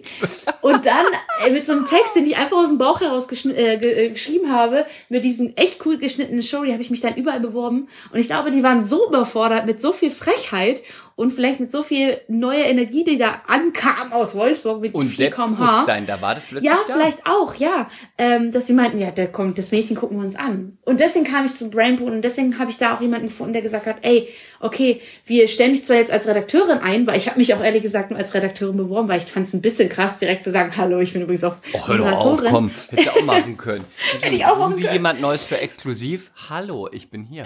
und 0.61 0.86
dann 0.86 1.05
äh, 1.45 1.49
mit 1.49 1.65
so 1.65 1.73
einem 1.73 1.86
Text, 1.86 2.15
den 2.15 2.26
ich 2.26 2.38
einfach 2.38 2.57
aus 2.57 2.69
dem 2.69 2.78
Bauch 2.78 3.01
heraus 3.01 3.28
äh, 3.45 3.73
äh, 3.76 4.09
geschrieben 4.09 4.51
habe, 4.51 4.86
mit 5.16 5.24
diesem 5.24 5.53
echt 5.55 5.86
cool 5.86 5.97
geschnittenen 5.97 6.41
Story, 6.41 6.72
habe 6.72 6.82
ich 6.82 6.89
mich 6.89 6.99
dann 6.99 7.16
überall 7.16 7.39
beworben. 7.39 7.88
Und 8.11 8.20
ich 8.20 8.28
glaube, 8.28 8.51
die 8.51 8.63
waren 8.63 8.82
so 8.82 9.07
überfordert 9.07 9.66
mit 9.66 9.80
so 9.80 9.93
viel 9.93 10.11
Frechheit 10.11 10.82
und 11.16 11.32
vielleicht 11.32 11.59
mit 11.61 11.72
so 11.72 11.82
viel 11.82 12.20
neuer 12.28 12.66
Energie, 12.66 13.03
die 13.05 13.18
da 13.18 13.41
ankam 13.47 14.11
aus 14.11 14.36
Wolfsburg 14.36 14.82
mit 14.82 14.93
Und 14.93 15.05
4 15.07 15.30
km/h. 15.30 15.55
Selbstbewusstsein, 15.55 16.07
da 16.07 16.22
war 16.22 16.36
das 16.36 16.45
plötzlich 16.45 16.70
Ja, 16.70 16.78
da. 16.88 16.93
vielleicht 16.93 17.26
auch, 17.26 17.55
ja. 17.55 17.89
Ähm, 18.18 18.51
dass 18.51 18.68
sie 18.68 18.74
meinten, 18.74 18.99
ja, 18.99 19.11
da 19.11 19.26
kommt 19.26 19.57
das 19.57 19.72
Mädchen, 19.72 19.95
gucken 19.95 20.18
wir 20.18 20.24
uns 20.26 20.36
an. 20.36 20.78
Und 20.84 20.99
deswegen 20.99 21.26
kam 21.26 21.45
ich 21.45 21.53
zu 21.53 21.70
Brainpool 21.70 22.11
und 22.11 22.22
deswegen 22.22 22.59
habe 22.59 22.70
ich 22.70 22.78
da 22.78 22.95
auch 22.95 23.01
jemanden 23.01 23.28
gefunden, 23.28 23.53
der 23.53 23.61
gesagt 23.61 23.86
hat, 23.86 23.97
ey, 24.01 24.28
okay, 24.59 25.01
wir 25.26 25.47
stellen 25.47 25.74
dich 25.74 25.86
zwar 25.86 25.97
jetzt 25.97 26.11
als 26.11 26.28
Redakteurin 26.28 26.80
ein, 26.80 27.07
weil 27.07 27.18
ich 27.18 27.28
habe 27.28 27.38
mich 27.39 27.53
auch 27.53 27.63
ehrlich 27.63 27.82
gesagt 27.84 28.09
nur 28.09 28.20
als 28.20 28.34
Redakteurin 28.34 28.76
beworben, 28.76 29.07
weil 29.07 29.20
ich 29.20 29.26
fand 29.26 29.47
es 29.47 29.53
ein 29.53 29.61
bisschen 29.61 29.88
krass, 29.89 30.20
direkt 30.20 30.43
zu 30.43 30.51
sagen, 30.51 30.72
hallo, 30.76 30.99
ich 30.99 31.13
bin 31.13 31.22
übrigens 31.22 31.43
auch 31.45 31.55
Oh, 31.74 31.88
hör 31.88 31.97
doch 31.97 32.11
auf, 32.11 32.43
komm. 32.43 32.72
Hättest 32.89 33.07
du 33.16 33.20
auch 33.22 33.26
machen 33.26 33.55
können. 33.57 33.86
Hätte 34.22 34.36
ich 34.36 34.45
auch 34.45 34.57
machen 34.59 34.76
können. 34.82 34.91
jemand 34.93 35.22
Neues 35.22 35.43
für 35.43 35.59
exklusiv? 35.59 36.32
Hallo, 36.49 36.89
ich 36.91 37.09
bin 37.09 37.24
hier. 37.26 37.43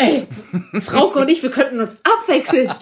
Frauke 0.82 1.20
und 1.20 1.30
ich, 1.30 1.44
wir 1.44 1.52
könnten 1.52 1.80
uns 1.80 1.98
abwechseln. 2.04 2.72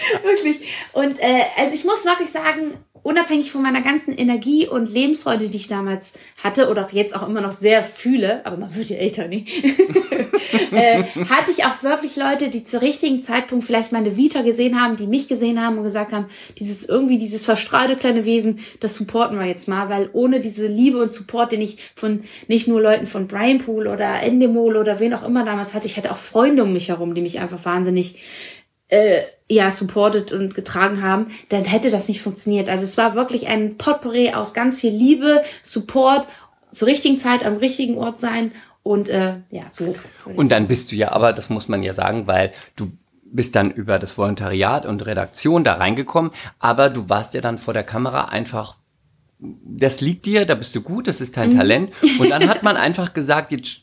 wirklich. 0.22 0.60
Und 0.92 1.18
äh, 1.20 1.44
also 1.56 1.74
ich 1.74 1.84
muss 1.84 2.04
wirklich 2.04 2.30
sagen, 2.30 2.74
unabhängig 3.02 3.50
von 3.50 3.62
meiner 3.62 3.82
ganzen 3.82 4.16
Energie 4.16 4.68
und 4.68 4.92
Lebensfreude, 4.92 5.48
die 5.48 5.56
ich 5.56 5.66
damals 5.66 6.14
hatte 6.42 6.70
oder 6.70 6.86
auch 6.86 6.92
jetzt 6.92 7.16
auch 7.16 7.28
immer 7.28 7.40
noch 7.40 7.50
sehr 7.50 7.82
fühle, 7.82 8.46
aber 8.46 8.56
man 8.56 8.74
wird 8.76 8.90
ja 8.90 8.96
älter, 8.96 9.26
ne? 9.26 9.44
äh, 10.70 11.02
hatte 11.28 11.50
ich 11.50 11.64
auch 11.64 11.82
wirklich 11.82 12.14
Leute, 12.16 12.48
die 12.48 12.62
zur 12.62 12.80
richtigen 12.80 13.20
Zeitpunkt 13.20 13.64
vielleicht 13.64 13.90
meine 13.90 14.16
Vita 14.16 14.42
gesehen 14.42 14.80
haben, 14.80 14.96
die 14.96 15.08
mich 15.08 15.26
gesehen 15.26 15.60
haben 15.60 15.78
und 15.78 15.84
gesagt 15.84 16.12
haben, 16.12 16.26
dieses 16.58 16.88
irgendwie 16.88 17.18
dieses 17.18 17.44
verstrahlte 17.44 17.96
kleine 17.96 18.24
Wesen, 18.24 18.60
das 18.78 18.94
supporten 18.94 19.38
wir 19.38 19.46
jetzt 19.46 19.68
mal, 19.68 19.88
weil 19.88 20.08
ohne 20.12 20.40
diese 20.40 20.68
Liebe 20.68 21.02
und 21.02 21.12
Support, 21.12 21.52
den 21.52 21.60
ich 21.60 21.78
von 21.96 22.22
nicht 22.46 22.68
nur 22.68 22.80
Leuten 22.80 23.06
von 23.06 23.26
Brian 23.26 23.58
Pool 23.58 23.88
oder 23.88 24.22
Endemol 24.22 24.76
oder 24.76 25.00
wen 25.00 25.14
auch 25.14 25.24
immer 25.24 25.44
damals 25.44 25.74
hatte, 25.74 25.88
ich 25.88 25.96
hatte 25.96 26.12
auch 26.12 26.16
Freunde 26.16 26.62
um 26.62 26.72
mich 26.72 26.88
herum, 26.88 27.14
die 27.14 27.22
mich 27.22 27.40
einfach 27.40 27.64
wahnsinnig 27.64 28.22
äh, 28.92 29.22
ja, 29.52 29.70
supported 29.70 30.32
und 30.32 30.54
getragen 30.54 31.02
haben, 31.02 31.28
dann 31.50 31.64
hätte 31.64 31.90
das 31.90 32.08
nicht 32.08 32.22
funktioniert. 32.22 32.68
Also 32.68 32.84
es 32.84 32.96
war 32.96 33.14
wirklich 33.14 33.48
ein 33.48 33.76
Potpourri 33.76 34.32
aus 34.32 34.54
ganz 34.54 34.80
viel 34.80 34.92
Liebe, 34.92 35.42
Support, 35.62 36.26
zur 36.72 36.88
richtigen 36.88 37.18
Zeit 37.18 37.44
am 37.44 37.58
richtigen 37.58 37.98
Ort 37.98 38.18
sein 38.18 38.52
und 38.82 39.10
äh, 39.10 39.36
ja, 39.50 39.64
Glück. 39.76 40.02
Und 40.24 40.50
dann 40.50 40.68
bist 40.68 40.90
du 40.90 40.96
ja, 40.96 41.12
aber 41.12 41.32
das 41.34 41.50
muss 41.50 41.68
man 41.68 41.82
ja 41.82 41.92
sagen, 41.92 42.26
weil 42.26 42.52
du 42.76 42.92
bist 43.24 43.54
dann 43.54 43.70
über 43.70 43.98
das 43.98 44.16
Volontariat 44.16 44.86
und 44.86 45.04
Redaktion 45.04 45.64
da 45.64 45.74
reingekommen, 45.74 46.32
aber 46.58 46.88
du 46.90 47.08
warst 47.08 47.34
ja 47.34 47.40
dann 47.40 47.58
vor 47.58 47.74
der 47.74 47.84
Kamera 47.84 48.26
einfach 48.26 48.76
das 49.64 50.00
liegt 50.00 50.24
dir, 50.26 50.44
da 50.46 50.54
bist 50.54 50.74
du 50.76 50.82
gut, 50.82 51.08
das 51.08 51.20
ist 51.20 51.36
dein 51.36 51.50
Mhm. 51.50 51.56
Talent. 51.56 51.92
Und 52.20 52.30
dann 52.30 52.48
hat 52.48 52.62
man 52.62 52.76
einfach 52.76 53.12
gesagt, 53.12 53.50
jetzt, 53.50 53.80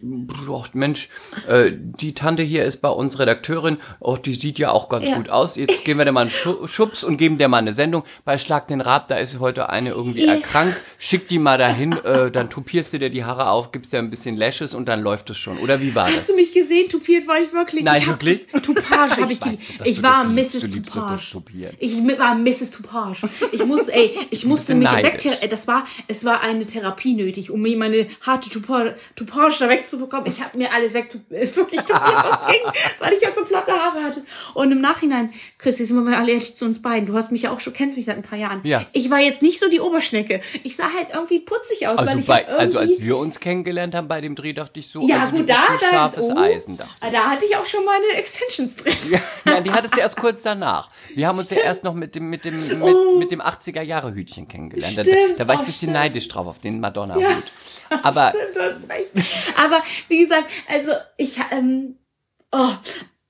oh, 0.48 0.64
Mensch, 0.74 1.10
äh, 1.48 1.72
die 1.74 2.14
Tante 2.14 2.44
hier 2.44 2.64
ist 2.64 2.78
bei 2.78 2.88
uns 2.90 3.20
Redakteurin, 3.20 3.78
oh, 4.00 4.16
die 4.16 4.36
sieht 4.36 4.58
ja 4.60 4.72
auch 4.72 4.88
ganz 4.88 5.10
Ja. 5.10 5.18
gut 5.18 5.30
aus. 5.30 5.58
Jetzt 5.58 5.84
geben 5.84 6.00
wir 6.00 6.06
der 6.06 6.14
mal 6.14 6.22
einen 6.22 6.30
Schu- 6.30 6.66
Schubs 6.68 7.04
und 7.04 7.18
geben 7.18 7.38
der 7.38 7.50
mal 7.50 7.58
eine 7.58 7.74
Sendung. 7.74 8.04
Bei 8.24 8.38
Schlag 8.38 8.68
den 8.70 8.80
Rab, 8.80 9.10
da 9.10 9.18
ist 9.18 9.40
heute 9.40 9.70
eine 9.70 9.90
irgendwie 9.90 10.26
Ja. 10.26 10.36
erkrankt. 10.36 10.78
Schick 10.98 11.28
die 11.28 11.40
mal 11.40 11.58
dahin, 11.58 11.92
äh, 11.92 12.32
dann 12.32 12.50
tupierst 12.50 12.94
du 12.94 13.00
dir 13.00 13.10
die 13.10 13.26
Haare 13.26 13.50
auf, 13.50 13.72
gibst 13.74 13.92
dir 13.92 13.98
ein 14.00 14.10
bisschen 14.10 14.38
Lashes 14.38 14.74
und 14.74 14.88
dann 14.88 15.02
läuft 15.02 15.30
es 15.30 15.38
schon. 15.38 15.58
Oder 15.58 15.82
wie 15.82 15.94
war 15.94 16.06
Hast 16.06 16.16
das? 16.16 16.28
du 16.28 16.36
mich 16.36 16.54
gesehen? 16.54 16.88
Tupiert 16.88 17.28
war 17.28 17.36
ich 17.42 17.52
wirklich. 17.52 17.84
Nein, 17.84 18.02
ich 18.02 18.08
wirklich? 18.08 18.48
Tupage 18.64 19.18
habe 19.22 19.34
ich 19.34 19.42
weiß 19.42 19.56
doch, 19.78 19.86
Ich 19.86 19.98
du 19.98 20.04
war 20.04 20.26
liebst. 20.26 20.54
Mrs. 20.64 20.72
Tupage. 20.72 21.44
Ich 21.80 21.98
war 22.18 22.36
Mrs. 22.36 22.72
Tupage. 22.72 23.30
Ich 23.52 23.66
muss, 23.66 23.88
ey, 23.90 24.18
ich 24.30 24.46
musste 24.46 24.76
mich 24.76 24.90
neidisch. 24.90 25.26
Das 25.50 25.68
war, 25.68 25.86
es 26.08 26.26
war 26.26 26.42
eine 26.42 26.66
Therapie 26.66 27.14
nötig, 27.14 27.52
um 27.52 27.62
mir 27.62 27.78
meine 27.78 28.08
harte 28.22 28.50
Toupage 28.50 28.96
da 29.60 29.70
wegzubekommen. 29.70 30.32
Ich 30.32 30.42
habe 30.42 30.58
mir 30.58 30.74
alles 30.74 30.94
weg, 30.94 31.10
äh, 31.30 31.48
wirklich 31.56 31.82
tupiert, 31.82 32.00
was 32.24 32.46
ging, 32.48 32.62
weil 33.00 33.14
ich 33.14 33.22
ja 33.22 33.30
so 33.36 33.44
platte 33.46 33.72
Haare 33.72 34.04
hatte. 34.04 34.24
Und 34.54 34.72
im 34.72 34.82
Nachhinein, 34.82 35.34
Chris, 35.58 35.80
jetzt 35.80 35.90
sind 35.90 35.98
wir 35.98 36.04
mal 36.04 36.30
ehrlich 36.30 36.56
zu 36.56 36.66
uns 36.66 36.82
beiden. 36.82 37.08
Du 37.08 37.16
hast 37.16 37.32
mich 37.32 37.44
ja 37.44 37.52
auch 37.52 37.60
schon, 37.60 37.74
kennst 37.74 37.96
mich 37.96 38.06
seit 38.06 38.18
ein 38.18 38.24
paar 38.24 38.38
Jahren. 38.38 38.62
Ja. 38.64 38.86
Ich 38.94 39.10
war 39.10 39.20
jetzt 39.20 39.42
nicht 39.42 39.60
so 39.60 39.70
die 39.70 39.80
Oberschnecke. 39.80 40.42
Ich 40.64 40.76
sah 40.76 40.92
halt 40.94 41.10
irgendwie 41.14 41.40
putzig 41.40 41.88
aus, 41.88 41.98
Also, 42.00 42.12
weil 42.12 42.20
ich 42.20 42.28
bei, 42.28 42.34
halt 42.36 42.48
irgendwie, 42.48 42.62
also 42.62 42.80
als 42.80 43.02
wir 43.02 43.18
uns 43.18 43.40
kennengelernt 43.40 43.96
haben 43.96 44.08
bei 44.08 44.22
dem 44.22 44.36
Dreh, 44.36 44.54
dachte 44.54 44.80
ich 44.80 44.88
so, 44.88 45.08
ja 45.08 45.24
also 45.24 45.38
gut, 45.38 45.50
da, 45.50 45.68
da, 45.70 45.78
scharfes 45.78 46.26
oh, 46.30 46.38
Eisen, 46.38 46.78
dachte 46.78 46.92
ich. 47.04 47.12
da 47.12 47.30
hatte 47.30 47.46
ich 47.46 47.56
auch 47.56 47.66
schon 47.66 47.86
meine 47.86 48.20
Extensions 48.20 48.76
drin. 48.78 48.94
Ja, 49.10 49.20
nein, 49.46 49.64
die 49.64 49.72
hattest 49.72 49.96
du 49.96 50.00
erst 50.02 50.18
kurz 50.18 50.44
danach. 50.44 50.90
Wir 51.16 51.28
haben 51.28 51.40
uns 51.40 51.50
ja 51.50 51.62
erst 51.62 51.84
noch 51.84 51.94
mit 51.94 52.16
dem, 52.16 52.30
mit 52.30 52.46
dem, 52.46 52.56
mit, 52.56 52.96
Oh. 52.96 53.18
mit 53.18 53.32
dem 53.32 53.42
80er-Jahre-Hütchen 53.42 54.48
kennengelernt. 54.48 54.94
Stimmt, 54.94 55.39
da 55.40 55.48
war 55.48 55.56
ich 55.56 55.60
oh, 55.60 55.64
ein 55.64 55.66
bisschen 55.66 55.78
stimmt. 55.78 55.94
neidisch 55.94 56.28
drauf 56.28 56.48
auf 56.48 56.60
den 56.60 56.80
Madonna-Hut. 56.80 57.24
Aber 58.04 58.30
Stimmt, 58.36 58.56
du 58.56 58.62
hast 58.62 58.90
recht. 58.90 59.12
Aber 59.58 59.82
wie 60.08 60.20
gesagt, 60.20 60.46
also 60.68 60.92
ich, 61.18 61.40
ähm, 61.52 61.96
oh, 62.52 62.70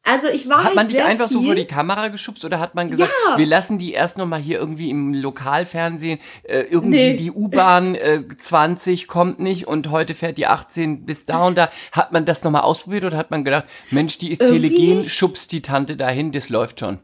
also 0.04 0.28
ich 0.28 0.50
war 0.50 0.58
hat 0.60 0.66
halt 0.66 0.76
man 0.76 0.88
dich 0.88 1.02
einfach 1.04 1.28
viel, 1.28 1.38
so 1.38 1.44
vor 1.44 1.56
die 1.56 1.66
Kamera 1.66 2.08
geschubst 2.08 2.44
oder 2.44 2.60
hat 2.60 2.74
man 2.74 2.90
gesagt, 2.90 3.12
Ja. 3.28 3.38
wir 3.38 3.46
lassen 3.46 3.78
die 3.78 3.94
erst 3.94 4.18
noch 4.18 4.26
mal 4.26 4.40
hier 4.40 4.58
irgendwie 4.58 4.90
im 4.90 5.14
Lokalfernsehen, 5.14 6.20
äh, 6.44 6.62
irgendwie 6.62 6.98
Nee. 6.98 7.16
die 7.16 7.32
U-Bahn 7.32 7.94
äh, 7.96 8.24
20 8.38 9.08
kommt 9.08 9.40
nicht 9.40 9.68
und 9.68 9.92
heute 9.92 10.16
fährt 10.16 10.38
die 10.40 10.48
18 10.48 11.06
bis 11.06 11.26
da 11.26 11.46
und 11.46 11.58
da. 11.58 11.70
Hat 11.92 12.12
man 12.12 12.26
das 12.26 12.44
noch 12.44 12.52
mal 12.52 12.62
ausprobiert 12.62 13.04
oder 13.04 13.18
hat 13.18 13.30
man 13.30 13.44
gedacht, 13.44 13.66
Mensch, 13.92 14.18
die 14.18 14.32
ist 14.32 14.42
Irgendwie 14.42 14.70
telegen, 14.70 15.08
schubst 15.10 15.52
die 15.52 15.62
Tante 15.62 15.96
dahin, 15.96 16.32
das 16.32 16.50
läuft 16.50 16.80
schon. 16.80 16.98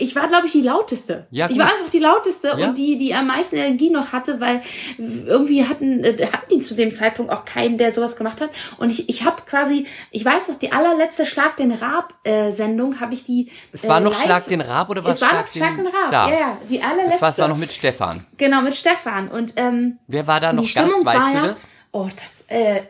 Ich 0.00 0.16
war, 0.16 0.26
glaube 0.28 0.46
ich, 0.46 0.52
die 0.52 0.62
lauteste. 0.62 1.26
Ja, 1.30 1.46
ich 1.46 1.52
gut. 1.52 1.58
war 1.60 1.66
einfach 1.72 1.90
die 1.90 1.98
lauteste 1.98 2.54
Ja. 2.56 2.66
und 2.68 2.78
die, 2.78 2.96
die 2.98 3.14
am 3.14 3.26
meisten 3.26 3.56
Energie 3.56 3.90
noch 3.90 4.12
hatte, 4.12 4.40
weil 4.40 4.62
irgendwie 4.98 5.64
hatten, 5.66 6.02
äh, 6.02 6.26
hatten 6.32 6.48
die 6.50 6.60
zu 6.60 6.74
dem 6.74 6.90
Zeitpunkt 6.92 7.30
auch 7.30 7.44
keinen, 7.44 7.78
der 7.78 7.92
sowas 7.92 8.16
gemacht 8.16 8.40
hat. 8.40 8.50
Und 8.78 8.90
ich, 8.90 9.08
ich 9.08 9.24
habe 9.24 9.42
quasi, 9.46 9.86
ich 10.10 10.24
weiß 10.24 10.48
noch, 10.48 10.58
die 10.58 10.72
allerletzte 10.72 11.26
Schlag 11.26 11.56
den 11.56 11.72
Rab-Sendung 11.72 13.00
habe 13.00 13.14
ich 13.14 13.24
die. 13.24 13.50
Es 13.72 13.86
war 13.86 13.98
äh, 13.98 14.00
noch 14.00 14.12
live- 14.12 14.22
Schlag 14.22 14.46
den 14.46 14.60
Rab 14.60 14.90
oder 14.90 15.04
was 15.04 15.16
Es 15.16 15.22
war 15.22 15.34
noch 15.34 15.46
Schlag 15.48 15.52
Schlag 15.52 15.76
den 15.76 15.84
den 15.84 15.94
Rab. 15.94 16.08
Star? 16.08 16.32
Ja, 16.32 16.38
ja, 16.40 16.58
die 16.68 16.80
allerletzte. 16.82 17.10
Das 17.12 17.22
war, 17.22 17.30
es 17.30 17.38
war 17.38 17.48
noch 17.48 17.56
mit 17.58 17.72
Stefan. 17.72 18.24
Genau, 18.36 18.62
mit 18.62 18.74
Stefan. 18.74 19.28
Und 19.28 19.52
ähm, 19.56 19.98
Wer 20.06 20.26
war 20.26 20.40
da 20.40 20.52
noch 20.52 20.62
Gast, 20.62 20.76
weißt 21.04 21.34
du 21.34 21.42
das? 21.46 21.66
Oh, 21.92 22.08
das, 22.14 22.44
äh, 22.48 22.82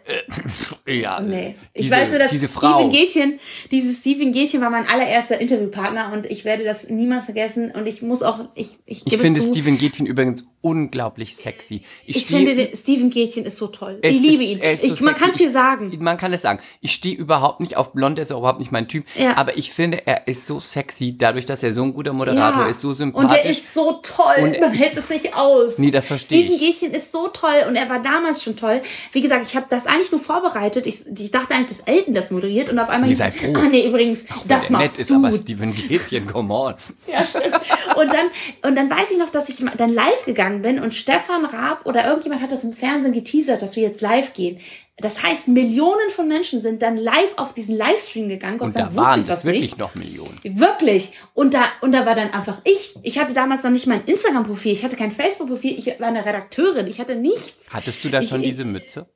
Ja, 0.87 1.21
nee. 1.21 1.55
Ich 1.73 1.85
diese, 1.85 1.95
weiß 1.95 2.11
nur, 2.11 2.19
dass 2.19 2.31
diese 2.33 2.49
Frau. 2.49 2.75
Steven 2.81 2.91
Gätchen, 2.91 3.41
dieses 3.71 4.01
Steven 4.01 4.33
Gätchen 4.33 4.61
war 4.61 4.69
mein 4.71 4.87
allererster 4.89 5.41
Interviewpartner 5.41 6.13
und 6.13 6.27
ich 6.27 6.45
werde 6.45 6.65
das 6.65 6.91
niemals 6.91 7.25
vergessen 7.27 7.71
und 7.71 7.87
ich 7.87 8.03
muss 8.03 8.23
auch, 8.23 8.41
ich, 8.55 8.77
ich 8.87 9.07
Ich 9.07 9.17
finde 9.17 9.41
zu, 9.41 9.49
Steven 9.49 9.79
Gätchen 9.79 10.05
übrigens 10.07 10.45
unglaublich 10.63 11.37
sexy. 11.37 11.83
ich 12.05 12.25
stehe- 12.27 12.45
finde, 12.45 12.77
Steven 12.77 13.09
Gätchen 13.09 13.47
ist 13.47 13.57
so 13.57 13.69
toll. 13.69 13.99
Ich 14.03 14.21
liebe 14.21 14.43
ist- 14.45 14.51
ihn. 14.51 14.59
ist 14.59 14.83
so 14.87 14.95
Ich, 14.95 15.01
man 15.01 15.15
kann 15.15 15.31
es 15.31 15.37
dir 15.39 15.47
Ich- 15.47 15.53
sagen. 15.53 15.97
Man 16.01 16.19
kann 16.19 16.33
es 16.35 16.43
sagen. 16.43 16.61
Ich 16.83 16.93
stehe 16.93 17.17
überhaupt 17.17 17.61
nicht 17.61 17.77
auf 17.79 17.93
Blond, 17.93 18.19
er 18.19 18.25
ist 18.25 18.33
auch 18.33 18.39
überhaupt 18.41 18.61
nicht 18.61 18.73
mein 18.73 18.89
Typ. 18.89 19.05
Ja. 19.17 19.37
Aber 19.37 19.57
ich 19.57 19.73
finde, 19.73 20.07
er 20.07 20.27
ist 20.29 20.47
so 20.47 20.61
sexy, 20.61 21.17
dadurch, 21.17 21.47
dass 21.47 21.63
er 21.63 21.73
so 21.73 21.83
ein 21.83 21.95
guter 21.95 22.13
Moderator 22.13 22.67
ist, 22.69 22.83
so 22.83 22.93
sympathisch. 22.93 23.31
Und 23.31 23.45
er 23.45 23.51
ist 23.51 23.73
so 23.73 24.01
toll. 24.03 24.27
Und 24.43 24.61
Man 24.61 24.75
ich- 24.75 24.81
hält 24.81 24.97
es 24.97 25.09
nicht 25.09 25.33
aus. 25.35 25.79
Nee, 25.79 25.91
das 25.91 26.07
verstehe 26.07 26.43
Steven 26.45 26.57
ich. 26.57 26.79
Gätchen 26.79 26.93
ist 26.93 27.13
so 27.13 27.29
toll 27.29 27.65
und 27.67 27.77
er 27.77 27.89
war 27.89 28.03
damals 28.03 28.43
schon 28.43 28.57
toll. 28.57 28.83
Wie 29.13 29.21
gesagt, 29.21 29.47
ich 29.47 29.57
habe 29.57 29.67
das 29.69 29.87
eigentlich 29.87 30.11
nur 30.11 30.21
vorbereitet. 30.21 30.87
Ich, 30.87 31.07
ich 31.07 31.31
dachte 31.31 31.55
eigentlich, 31.55 31.69
dass 31.69 31.81
Elton 31.81 32.15
das 32.15 32.31
moderiert 32.31 32.69
und 32.69 32.79
auf 32.79 32.89
einmal 32.89 33.11
Nee, 33.11 33.17
hieß 33.17 33.55
ah 33.55 33.69
nee, 33.71 33.87
übrigens, 33.87 34.27
das 34.47 34.47
der 34.47 34.59
nett 34.59 34.71
machst 34.71 35.01
ist, 35.01 35.11
du. 35.11 35.15
aber 35.17 35.33
Steven 35.33 35.75
Gätchen, 35.75 36.27
come 36.27 36.53
on. 36.53 36.75
Ja, 37.07 37.25
stimmt. 37.25 37.55
Und 37.97 38.13
dann, 38.13 38.27
und 38.63 38.77
dann 38.77 38.89
weiß 38.91 39.11
ich 39.11 39.19
noch, 39.19 39.31
dass 39.31 39.49
ich 39.49 39.57
dann 39.77 39.93
live 39.93 40.25
gegangen 40.25 40.63
bin 40.63 40.79
und 40.81 40.95
Stefan 40.95 41.45
Raab 41.45 41.87
oder 41.87 42.07
irgendjemand 42.07 42.43
hat 42.43 42.53
das 42.53 42.65
im 42.65 42.73
Fernsehen 42.73 43.13
geteasert, 43.13 43.63
dass 43.63 43.77
wir 43.77 43.83
jetzt 43.83 44.01
live 44.01 44.33
gehen. 44.33 44.59
Das 44.99 45.23
heißt, 45.23 45.49
Millionen 45.49 46.11
von 46.11 46.29
Menschen 46.29 46.61
sind 46.61 46.83
dann 46.83 46.97
live 46.99 47.33
auf 47.37 47.55
diesen 47.55 47.75
Livestream 47.77 48.29
gegangen. 48.29 48.59
Gott 48.59 48.67
Und 48.67 48.73
sei 48.73 48.81
Dank 48.81 48.91
da 48.93 48.97
wusste 48.97 49.11
waren 49.11 49.21
ich 49.21 49.27
das 49.27 49.45
wirklich 49.47 49.63
nicht. 49.63 49.79
noch 49.79 49.95
Millionen. 49.95 50.39
Wirklich. 50.45 51.13
Und 51.33 51.55
da, 51.55 51.65
und 51.81 51.93
da 51.93 52.05
war 52.05 52.15
dann 52.15 52.31
einfach 52.33 52.61
ich. 52.65 52.95
Ich 53.03 53.19
hatte 53.19 53.33
damals 53.33 53.63
noch 53.65 53.71
nicht 53.71 53.87
mein 53.87 54.05
Instagram-Profil. 54.05 54.73
Ich 54.73 54.85
hatte 54.85 54.97
kein 54.97 55.11
Facebook-Profil. 55.11 55.79
Ich 55.79 55.87
war 56.01 56.09
eine 56.09 56.25
Redakteurin. 56.27 56.87
Ich 56.87 57.01
hatte 57.01 57.17
nichts. 57.17 57.71
Hattest 57.73 58.05
du 58.05 58.11
da 58.11 58.21
Ich- 58.21 58.29
schon 58.29 58.43
ich- 58.43 58.51
diese 58.51 58.65
Mütze? 58.67 59.09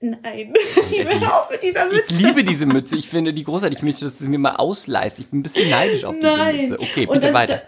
Nein. 0.00 0.54
Ich 0.90 1.04
will 1.06 1.24
auf 1.30 1.48
mit 1.50 1.62
dieser 1.62 1.84
Mütze. 1.84 2.06
Ich 2.12 2.20
liebe 2.20 2.42
diese 2.42 2.66
Mütze. 2.66 2.96
Ich 2.96 3.08
finde 3.08 3.32
die 3.32 3.44
großartig. 3.44 3.78
Ich 3.78 3.84
möchte, 3.84 4.06
dass 4.06 4.16
du 4.18 4.24
sie 4.24 4.30
mir 4.30 4.38
mal 4.38 4.56
ausleihst. 4.56 5.18
Ich 5.20 5.28
bin 5.28 5.40
ein 5.40 5.42
bisschen 5.44 5.70
neidisch 5.70 6.04
auf 6.04 6.16
Nein. 6.18 6.58
diese 6.58 6.72
Mütze. 6.72 6.82
Okay, 6.90 7.06
Und 7.06 7.12
bitte 7.12 7.26
dann, 7.26 7.34
weiter. 7.34 7.62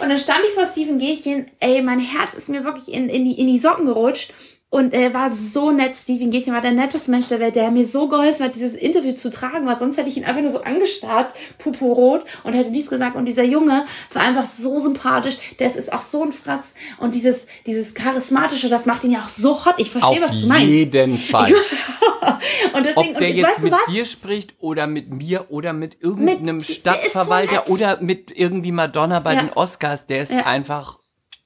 Und 0.00 0.08
dann 0.10 0.18
stand 0.18 0.44
ich 0.46 0.52
vor 0.52 0.64
Steven 0.66 0.98
Gätchen, 0.98 1.50
ey, 1.58 1.82
mein 1.82 1.98
Herz 1.98 2.34
ist 2.34 2.48
mir 2.50 2.62
wirklich 2.64 2.92
in, 2.94 3.08
in, 3.08 3.24
die, 3.24 3.32
in 3.40 3.48
die 3.48 3.58
Socken 3.58 3.86
gerutscht. 3.86 4.32
Und 4.72 4.94
er 4.94 5.12
war 5.12 5.28
so 5.30 5.72
nett. 5.72 5.96
Steven 5.96 6.30
Gätchen 6.30 6.54
war 6.54 6.60
der 6.60 6.70
netteste 6.70 7.10
Mensch 7.10 7.26
der 7.28 7.40
Welt, 7.40 7.56
der 7.56 7.72
mir 7.72 7.84
so 7.84 8.06
geholfen 8.08 8.44
hat, 8.44 8.54
dieses 8.54 8.76
Interview 8.76 9.10
zu 9.12 9.28
tragen, 9.28 9.66
weil 9.66 9.76
sonst 9.76 9.96
hätte 9.96 10.08
ich 10.08 10.16
ihn 10.16 10.24
einfach 10.24 10.42
nur 10.42 10.50
so 10.52 10.62
angestarrt, 10.62 11.34
pupurot, 11.58 12.24
und 12.44 12.52
hätte 12.52 12.70
nichts 12.70 12.88
gesagt. 12.88 13.16
Und 13.16 13.24
dieser 13.26 13.42
Junge 13.42 13.84
war 14.12 14.22
einfach 14.22 14.44
so 14.44 14.78
sympathisch. 14.78 15.38
Der 15.58 15.66
ist- 15.66 15.92
auch 15.92 16.02
so 16.02 16.22
ein 16.22 16.30
Fratz. 16.30 16.76
Und 16.98 17.16
dieses, 17.16 17.48
dieses 17.66 17.94
Charismatische, 17.94 18.68
das 18.68 18.86
macht 18.86 19.02
ihn 19.02 19.10
ja 19.10 19.18
auch 19.18 19.28
so 19.28 19.64
hot. 19.64 19.74
Ich 19.78 19.90
verstehe, 19.90 20.18
Auf 20.18 20.22
was 20.28 20.40
du 20.40 20.46
meinst. 20.46 20.68
jeden 20.94 21.18
Fall. 21.18 21.52
Und 22.72 22.86
deswegen, 22.86 23.14
Ob 23.14 23.18
der 23.18 23.30
und 23.30 23.36
jetzt 23.36 23.46
weißt 23.48 23.58
du 23.58 23.62
mit 23.64 23.72
was? 23.72 23.92
dir 23.92 24.04
spricht 24.04 24.54
oder 24.60 24.86
mit 24.86 25.10
mir 25.12 25.46
oder 25.50 25.72
mit 25.72 25.96
irgendeinem 26.00 26.56
Mit- 26.58 26.66
so 26.66 26.72
Stadtverwalter 26.74 27.52
nett. 27.66 27.70
oder 27.70 28.00
mit 28.00 28.30
irgendwie 28.36 28.72
Madonna 28.72 29.18
bei 29.20 29.34
Ja. 29.34 29.40
den 29.42 29.52
Oscars, 29.52 30.06
der 30.06 30.22
ist 30.22 30.30
Ja. 30.32 30.46
einfach. 30.46 30.99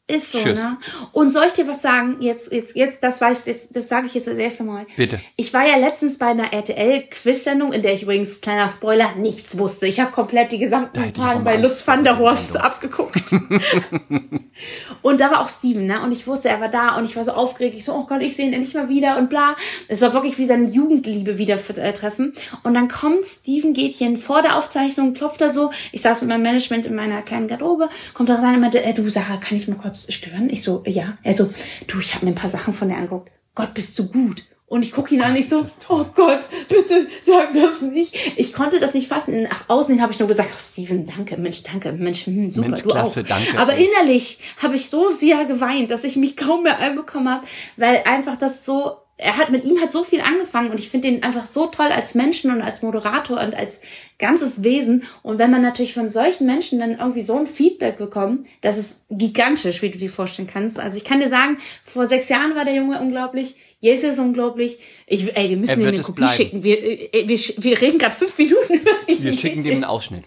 Ist 0.06 0.32
so, 0.32 0.38
Tschüss. 0.38 0.58
ne? 0.58 0.76
Und 1.12 1.30
soll 1.30 1.46
ich 1.46 1.54
dir 1.54 1.66
was 1.66 1.80
sagen? 1.80 2.18
Jetzt, 2.20 2.52
jetzt, 2.52 2.76
jetzt, 2.76 3.02
das 3.02 3.22
weiß, 3.22 3.44
das, 3.44 3.70
das 3.70 3.88
sage 3.88 4.06
ich 4.06 4.12
jetzt 4.12 4.26
das 4.26 4.36
erste 4.36 4.62
Mal. 4.62 4.86
Bitte. 4.98 5.18
Ich 5.36 5.54
war 5.54 5.66
ja 5.66 5.78
letztens 5.78 6.18
bei 6.18 6.26
einer 6.26 6.52
RTL-Quiz-Sendung, 6.52 7.72
in 7.72 7.80
der 7.80 7.94
ich 7.94 8.02
übrigens, 8.02 8.42
kleiner 8.42 8.68
Spoiler, 8.68 9.14
nichts 9.14 9.56
wusste. 9.56 9.86
Ich 9.86 10.00
habe 10.00 10.10
komplett 10.10 10.52
die 10.52 10.58
gesamten 10.58 11.14
Fragen 11.14 11.42
bei 11.42 11.56
Lutz 11.56 11.88
van 11.88 12.04
der 12.04 12.18
Horst 12.18 12.58
abgeguckt. 12.58 13.32
und 15.02 15.20
da 15.22 15.30
war 15.30 15.40
auch 15.40 15.48
Steven, 15.48 15.86
ne? 15.86 16.02
Und 16.02 16.12
ich 16.12 16.26
wusste, 16.26 16.50
er 16.50 16.60
war 16.60 16.68
da 16.68 16.98
und 16.98 17.04
ich 17.04 17.16
war 17.16 17.24
so 17.24 17.32
aufgeregt. 17.32 17.74
Ich 17.74 17.86
so, 17.86 17.94
oh 17.94 18.04
Gott, 18.06 18.20
ich 18.20 18.36
sehe 18.36 18.48
ihn 18.48 18.52
endlich 18.52 18.74
mal 18.74 18.90
wieder 18.90 19.16
und 19.16 19.30
bla. 19.30 19.56
Es 19.88 20.02
war 20.02 20.12
wirklich 20.12 20.36
wie 20.36 20.44
seine 20.44 20.68
Jugendliebe 20.68 21.38
wieder 21.38 21.58
äh, 21.78 21.92
treffen. 21.94 22.34
Und 22.62 22.74
dann 22.74 22.88
kommt 22.88 23.24
Steven 23.24 23.72
Gätchen 23.72 24.18
vor 24.18 24.42
der 24.42 24.58
Aufzeichnung, 24.58 25.14
klopft 25.14 25.40
er 25.40 25.48
so. 25.48 25.70
Ich 25.92 26.02
saß 26.02 26.20
mit 26.20 26.28
meinem 26.28 26.42
Management 26.42 26.84
in 26.84 26.94
meiner 26.94 27.22
kleinen 27.22 27.48
Garderobe, 27.48 27.88
kommt 28.12 28.28
da 28.28 28.34
rein 28.34 28.56
und 28.56 28.60
meinte, 28.60 28.84
äh, 28.84 28.92
du 28.92 29.08
Sarah, 29.08 29.38
kann 29.38 29.56
ich 29.56 29.66
mal 29.66 29.78
kurz 29.78 29.93
stören? 29.94 30.50
Ich 30.50 30.62
so, 30.62 30.82
ja. 30.86 31.18
Er 31.22 31.34
so, 31.34 31.50
du, 31.86 32.00
ich 32.00 32.14
habe 32.14 32.26
mir 32.26 32.32
ein 32.32 32.36
paar 32.36 32.50
Sachen 32.50 32.74
von 32.74 32.88
dir 32.88 32.96
angeguckt. 32.96 33.30
Gott, 33.54 33.74
bist 33.74 33.98
du 33.98 34.08
gut. 34.08 34.44
Und 34.66 34.84
ich 34.84 34.92
gucke 34.92 35.14
ihn 35.14 35.22
an, 35.22 35.36
ich 35.36 35.48
so, 35.48 35.64
oh 35.88 36.04
Gott, 36.14 36.40
bitte 36.68 37.06
sag 37.22 37.52
das 37.52 37.82
nicht. 37.82 38.16
Ich 38.36 38.52
konnte 38.52 38.80
das 38.80 38.94
nicht 38.94 39.08
fassen. 39.08 39.42
Nach 39.44 39.68
außen 39.68 39.94
hin 39.94 40.02
habe 40.02 40.12
ich 40.12 40.18
nur 40.18 40.26
gesagt, 40.26 40.50
oh 40.52 40.58
Steven, 40.58 41.06
danke, 41.06 41.36
Mensch, 41.36 41.62
danke, 41.62 41.92
Mensch, 41.92 42.26
hm, 42.26 42.50
super, 42.50 42.68
Mensch, 42.68 42.82
du 42.82 42.88
klasse, 42.88 43.20
auch. 43.20 43.26
danke. 43.26 43.58
Aber 43.58 43.74
innerlich 43.74 44.38
habe 44.60 44.74
ich 44.74 44.88
so 44.88 45.10
sehr 45.10 45.44
geweint, 45.44 45.90
dass 45.90 46.02
ich 46.02 46.16
mich 46.16 46.36
kaum 46.36 46.64
mehr 46.64 46.78
einbekommen 46.78 47.28
habe, 47.28 47.46
weil 47.76 48.02
einfach 48.04 48.36
das 48.36 48.64
so, 48.64 48.96
er 49.16 49.36
hat 49.36 49.50
mit 49.50 49.64
ihm 49.64 49.80
hat 49.80 49.92
so 49.92 50.02
viel 50.02 50.20
angefangen 50.20 50.70
und 50.72 50.78
ich 50.80 50.88
finde 50.88 51.06
ihn 51.08 51.22
einfach 51.22 51.46
so 51.46 51.66
toll 51.66 51.86
als 51.86 52.14
Menschen 52.16 52.50
und 52.50 52.62
als 52.62 52.82
Moderator 52.82 53.40
und 53.40 53.54
als 53.54 53.80
ganzes 54.18 54.64
Wesen. 54.64 55.04
Und 55.22 55.38
wenn 55.38 55.50
man 55.52 55.62
natürlich 55.62 55.94
von 55.94 56.10
solchen 56.10 56.46
Menschen 56.46 56.80
dann 56.80 56.98
irgendwie 56.98 57.22
so 57.22 57.38
ein 57.38 57.46
Feedback 57.46 57.96
bekommt, 57.96 58.46
das 58.60 58.76
ist 58.76 59.02
gigantisch, 59.10 59.82
wie 59.82 59.90
du 59.90 59.98
dir 59.98 60.10
vorstellen 60.10 60.48
kannst. 60.52 60.80
Also 60.80 60.96
ich 60.96 61.04
kann 61.04 61.20
dir 61.20 61.28
sagen, 61.28 61.58
vor 61.84 62.06
sechs 62.06 62.28
Jahren 62.28 62.56
war 62.56 62.64
der 62.64 62.74
Junge 62.74 63.00
unglaublich. 63.00 63.54
Jetzt 63.78 64.02
ist 64.02 64.18
er 64.18 64.24
unglaublich. 64.24 64.78
Ich, 65.06 65.36
ey, 65.36 65.48
wir 65.50 65.58
müssen 65.58 65.80
ihm 65.80 65.86
eine 65.88 66.00
Kopie 66.00 66.12
bleiben. 66.22 66.32
schicken. 66.34 66.62
Wir, 66.64 66.82
äh, 67.14 67.28
wir, 67.28 67.38
wir 67.38 67.80
reden 67.80 67.98
gerade 67.98 68.14
fünf 68.16 68.36
Minuten 68.36 68.74
über 68.80 68.94
Steven 68.96 69.22
Wir 69.22 69.32
schicken 69.32 69.56
dem 69.58 69.62
Gätchen. 69.62 69.74
einen 69.76 69.84
Ausschnitt. 69.84 70.24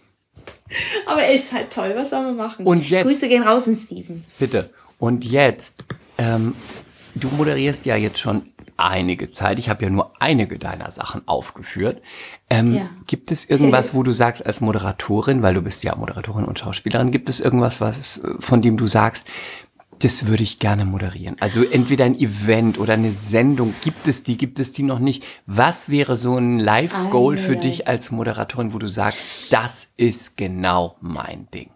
Aber 1.06 1.24
er 1.24 1.34
ist 1.34 1.52
halt 1.52 1.72
toll. 1.72 1.92
Was 1.96 2.12
sollen 2.12 2.26
wir 2.28 2.34
machen? 2.34 2.66
Und 2.66 2.90
jetzt- 2.90 3.04
Grüße 3.04 3.28
gehen 3.28 3.44
raus 3.44 3.68
in 3.68 3.76
Steven. 3.76 4.24
Bitte. 4.40 4.70
Und 5.00 5.26
jetzt, 5.26 5.84
ähm, 6.18 6.56
du 7.16 7.28
moderierst 7.30 7.86
ja 7.86 7.96
jetzt 7.96 8.20
schon 8.20 8.44
einige 8.78 9.32
Zeit. 9.32 9.60
Ich 9.60 9.70
habe 9.70 9.84
ja 9.84 9.90
nur 9.90 10.14
einige 10.20 10.60
deiner 10.60 10.92
Sachen 10.92 11.28
aufgeführt. 11.28 12.02
Ähm, 12.50 12.74
Ja. 12.74 12.90
Gibt 13.06 13.32
es 13.32 13.46
irgendwas, 13.46 13.94
wo 13.94 14.04
du 14.04 14.12
sagst 14.12 14.46
als 14.46 14.62
Moderatorin, 14.62 15.42
weil 15.42 15.54
du 15.54 15.62
bist 15.62 15.84
ja 15.84 15.96
Moderatorin 15.96 16.46
und 16.46 16.60
Schauspielerin, 16.60 17.12
gibt 17.12 17.30
es 17.30 17.40
irgendwas, 17.40 17.82
was 17.82 18.22
von 18.40 18.62
dem 18.62 18.78
du 18.78 18.88
sagst, 18.88 19.28
das 20.00 20.28
würde 20.28 20.44
ich 20.44 20.60
gerne 20.60 20.86
moderieren. 20.86 21.38
Also 21.40 21.64
entweder 21.64 22.06
ein 22.06 22.16
Event 22.16 22.80
oder 22.80 22.94
eine 22.94 23.12
Sendung. 23.12 23.74
Gibt 23.82 24.08
es 24.08 24.24
die, 24.24 24.38
gibt 24.38 24.60
es 24.60 24.72
die 24.72 24.84
noch 24.84 25.00
nicht? 25.00 25.24
Was 25.48 25.90
wäre 25.90 26.18
so 26.18 26.38
ein 26.38 26.60
Live-Goal 26.60 27.38
für 27.38 27.56
dich 27.56 27.88
als 27.88 28.12
Moderatorin, 28.12 28.74
wo 28.74 28.80
du 28.80 28.88
sagst, 28.88 29.52
das 29.52 29.90
ist 29.98 30.38
genau 30.38 30.98
mein 31.02 31.48
Ding? 31.54 31.72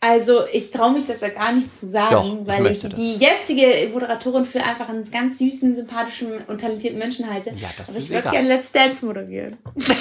Also 0.00 0.42
ich 0.52 0.70
traue 0.70 0.92
mich 0.92 1.06
das 1.06 1.22
ja 1.22 1.28
gar 1.30 1.50
nicht 1.50 1.74
zu 1.74 1.88
sagen, 1.88 2.14
Doch, 2.14 2.24
ich 2.42 2.46
weil 2.46 2.66
ich 2.70 2.80
das. 2.82 2.94
die 2.94 3.16
jetzige 3.16 3.90
Moderatorin 3.92 4.44
für 4.44 4.62
einfach 4.62 4.88
einen 4.88 5.02
ganz 5.10 5.38
süßen, 5.38 5.74
sympathischen 5.74 6.44
und 6.46 6.60
talentierten 6.60 7.00
Menschen 7.00 7.28
halte. 7.28 7.50
Ja, 7.56 7.68
das 7.76 7.88
Aber 7.88 7.98
ist 7.98 8.04
ich 8.04 8.10
würde 8.10 8.30
gerne 8.30 8.46
Let's 8.46 8.70
Dance 8.70 9.04
moderieren. 9.04 9.56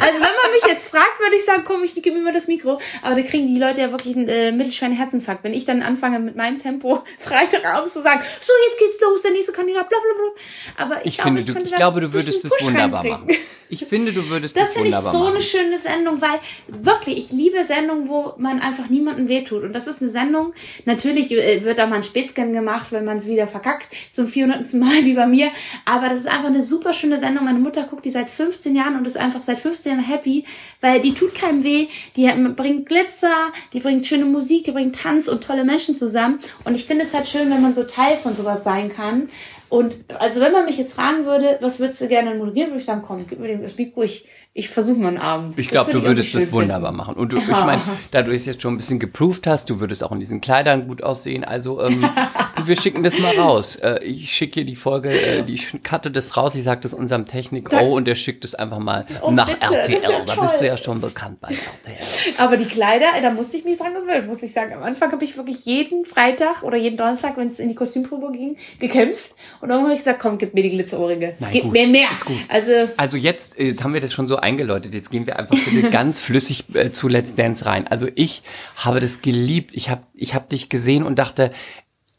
Also 0.00 0.14
wenn 0.14 0.20
man 0.20 0.52
mich 0.52 0.66
jetzt 0.70 0.88
fragt, 0.88 1.18
würde 1.18 1.36
ich 1.36 1.44
sagen, 1.44 1.62
komm, 1.64 1.82
ich 1.82 1.94
gebe 1.94 2.12
mir 2.16 2.22
mal 2.22 2.32
das 2.32 2.46
Mikro. 2.46 2.78
Aber 3.00 3.14
da 3.14 3.22
kriegen 3.22 3.46
die 3.46 3.58
Leute 3.58 3.80
ja 3.80 3.90
wirklich 3.90 4.14
einen 4.16 4.28
äh, 4.28 4.52
mittelschweren 4.52 4.94
Herzinfarkt, 4.94 5.44
wenn 5.44 5.54
ich 5.54 5.64
dann 5.64 5.82
anfange 5.82 6.18
mit 6.18 6.36
meinem 6.36 6.58
Tempo 6.58 7.02
Freitagabends 7.18 7.94
zu 7.94 8.02
sagen, 8.02 8.20
so 8.40 8.52
jetzt 8.68 8.78
geht's 8.78 9.00
los, 9.00 9.22
der 9.22 9.30
nächste 9.32 9.52
Kandidat, 9.52 9.88
bla 9.88 9.98
bla 9.98 10.14
bla. 10.14 10.84
Aber 10.84 11.00
ich, 11.06 11.12
Ich, 11.12 11.16
glaube, 11.18 11.30
finde, 11.30 11.44
du, 11.44 11.52
könnte 11.54 11.68
ich 11.70 11.74
glaube, 11.76 12.00
du 12.02 12.12
würdest 12.12 12.44
es 12.44 12.52
wunderbar 12.60 13.02
machen. 13.04 13.28
Ich 13.70 13.84
finde, 13.84 14.12
du 14.12 14.28
würdest 14.28 14.56
Das 14.56 14.68
es 14.68 14.74
finde 14.74 14.88
ich 14.88 14.94
wunderbar 14.94 15.12
so 15.12 15.18
machen. 15.20 15.34
eine 15.34 15.42
schöne 15.42 15.78
Sendung, 15.78 16.20
weil 16.20 16.38
wirklich, 16.68 17.16
ich 17.18 17.30
liebe 17.32 17.62
Sendungen, 17.64 18.08
wo 18.08 18.34
man 18.38 18.60
einfach 18.60 18.88
niemandem 18.88 19.28
wehtut. 19.38 19.64
Und 19.64 19.74
das 19.74 19.86
ist 19.86 20.02
eine 20.02 20.10
Sendung, 20.10 20.52
natürlich 20.84 21.30
äh, 21.32 21.64
wird 21.64 21.78
da 21.78 21.86
mal 21.86 21.96
ein 21.96 22.02
Späßchen 22.02 22.52
gemacht, 22.52 22.88
wenn 22.90 23.04
man 23.04 23.18
es 23.18 23.26
wieder 23.26 23.46
verkackt, 23.46 23.88
zum 24.10 24.26
400. 24.26 24.74
Mal 24.74 24.88
wie 25.04 25.14
bei 25.14 25.26
mir. 25.26 25.50
Aber 25.84 26.08
das 26.08 26.20
ist 26.20 26.28
einfach 26.28 26.48
eine 26.48 26.62
super 26.62 26.92
schöne 26.92 27.18
Sendung. 27.18 27.44
Meine 27.44 27.58
Mutter 27.58 27.84
guckt 27.84 28.04
die 28.04 28.10
seit 28.10 28.30
15 28.30 28.74
Jahren 28.74 28.96
und 28.96 29.06
ist 29.06 29.16
einfach 29.16 29.42
seit 29.42 29.58
15 29.58 29.92
Jahren 29.92 30.04
happy, 30.04 30.44
weil 30.80 31.00
die 31.00 31.14
tut 31.14 31.34
keinem 31.34 31.64
weh, 31.64 31.88
die 32.16 32.28
bringt 32.56 32.86
Glitzer, 32.86 33.52
die 33.72 33.80
bringt 33.80 34.06
schöne 34.06 34.24
Musik, 34.24 34.64
die 34.64 34.72
bringt 34.72 34.96
Tanz 34.96 35.28
und 35.28 35.42
tolle 35.42 35.64
Menschen 35.64 35.96
zusammen. 35.96 36.38
Und 36.64 36.74
ich 36.74 36.84
finde 36.84 37.02
es 37.02 37.14
halt 37.14 37.28
schön, 37.28 37.50
wenn 37.50 37.62
man 37.62 37.74
so 37.74 37.84
Teil 37.84 38.16
von 38.16 38.34
sowas 38.34 38.64
sein 38.64 38.88
kann. 38.88 39.28
Und 39.68 40.04
also 40.18 40.40
wenn 40.40 40.52
man 40.52 40.64
mich 40.64 40.78
jetzt 40.78 40.94
fragen 40.94 41.26
würde, 41.26 41.58
was 41.60 41.78
würdest 41.78 42.00
du 42.00 42.08
gerne 42.08 42.34
moderieren, 42.34 42.70
würde 42.70 42.80
ich 42.80 42.86
sagen, 42.86 43.02
komm, 43.06 43.26
gib 43.28 43.38
mir 43.38 43.56
das 43.58 43.76
Mikro, 43.76 44.02
ich, 44.02 44.26
ich 44.54 44.68
versuche 44.68 44.98
mal 44.98 45.08
einen 45.08 45.18
Abend. 45.18 45.56
Ich 45.58 45.66
Das 45.68 45.72
glaube, 45.86 45.92
du 45.92 46.02
würdest 46.04 46.30
schön 46.30 46.50
wunderbar 46.50 46.90
machen. 46.90 47.14
Und 47.14 47.32
du, 47.32 47.38
ich 47.38 47.46
meine, 47.46 47.80
da 48.10 48.22
du 48.22 48.32
es 48.32 48.44
jetzt 48.44 48.60
schon 48.60 48.74
ein 48.74 48.76
bisschen 48.78 48.98
geproved 48.98 49.46
hast, 49.46 49.70
du 49.70 49.78
würdest 49.78 50.02
auch 50.02 50.10
in 50.10 50.18
diesen 50.18 50.40
Kleidern 50.40 50.88
gut 50.88 51.02
aussehen. 51.02 51.44
Also 51.44 51.80
ähm, 51.80 52.04
wir 52.64 52.76
schicken 52.76 53.04
das 53.04 53.18
mal 53.20 53.36
raus. 53.36 53.76
Äh, 53.76 54.02
ich 54.04 54.32
schicke 54.32 54.54
hier 54.54 54.64
die 54.64 54.74
Folge, 54.74 55.10
äh, 55.10 55.42
die 55.44 55.60
cutte 55.84 56.10
das 56.10 56.36
raus. 56.36 56.56
Ich 56.56 56.64
sage 56.64 56.80
das 56.80 56.92
unserem 56.92 57.26
Technik 57.26 57.68
oh 57.72 57.94
und 57.96 58.06
der 58.06 58.16
schickt 58.16 58.44
es 58.44 58.56
einfach 58.56 58.80
mal 58.80 59.06
Oh, 59.22 59.30
nach 59.30 59.46
bitte, 59.46 59.60
das 59.60 59.70
RTL. 59.88 60.02
ja 60.10 60.24
da 60.24 60.34
bist 60.40 60.60
du 60.60 60.66
ja 60.66 60.76
schon 60.76 61.00
bekannt 61.00 61.40
bei 61.40 61.50
RTL. 61.50 62.02
finden. 62.02 62.40
Aber 62.40 62.56
die 62.56 62.64
Kleider, 62.66 63.06
da 63.22 63.30
musste 63.30 63.58
ich 63.58 63.64
mich 63.64 63.78
dran 63.78 63.94
gewöhnen, 63.94 64.26
muss 64.26 64.42
ich 64.42 64.52
sagen. 64.52 64.72
Am 64.74 64.82
Anfang 64.82 65.12
habe 65.12 65.22
ich 65.24 65.36
wirklich 65.36 65.64
jeden 65.66 66.04
Freitag 66.04 66.64
oder 66.64 66.76
jeden 66.76 66.96
Donnerstag, 66.96 67.36
wenn 67.36 67.46
es 67.46 67.60
in 67.60 67.68
die 67.68 67.76
Kostümprobe 67.76 68.32
ging, 68.32 68.56
gekämpft. 68.80 69.30
Und 69.60 69.68
irgendwann 69.68 69.84
habe 69.84 69.92
ich 69.92 70.00
gesagt, 70.00 70.18
komm, 70.18 70.36
gib 70.38 70.52
mir 70.54 70.62
die 70.64 70.70
Glitzerohrringe. 70.70 71.34
Nein, 71.38 71.50
Gib 71.52 71.62
gut. 71.64 71.72
mir 71.72 71.86
mehr. 71.86 72.08
Also, 72.48 72.72
Also 72.96 73.16
jetzt, 73.16 73.56
äh, 73.58 73.68
jetzt 73.68 73.84
haben 73.84 73.94
wir 73.94 74.00
das 74.00 74.12
schon 74.12 74.26
so 74.26 74.36
eingeläutet. 74.42 74.94
Jetzt 74.94 75.10
gehen 75.10 75.26
wir 75.26 75.38
einfach 75.38 75.56
bitte 75.64 75.90
ganz 75.90 76.20
flüssig 76.20 76.64
äh, 76.74 76.92
zu 76.92 77.08
Let's 77.08 77.34
Dance 77.34 77.66
rein. 77.66 77.86
Also 77.86 78.08
ich 78.14 78.42
habe 78.76 79.00
das 79.00 79.22
geliebt. 79.22 79.70
Ich 79.74 79.90
habe 79.90 80.02
ich 80.14 80.34
hab 80.34 80.48
dich 80.48 80.68
gesehen 80.68 81.04
und 81.04 81.18
dachte, 81.18 81.52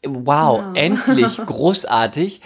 wow, 0.06 0.62
endlich 0.74 1.36
großartig. 1.46 2.40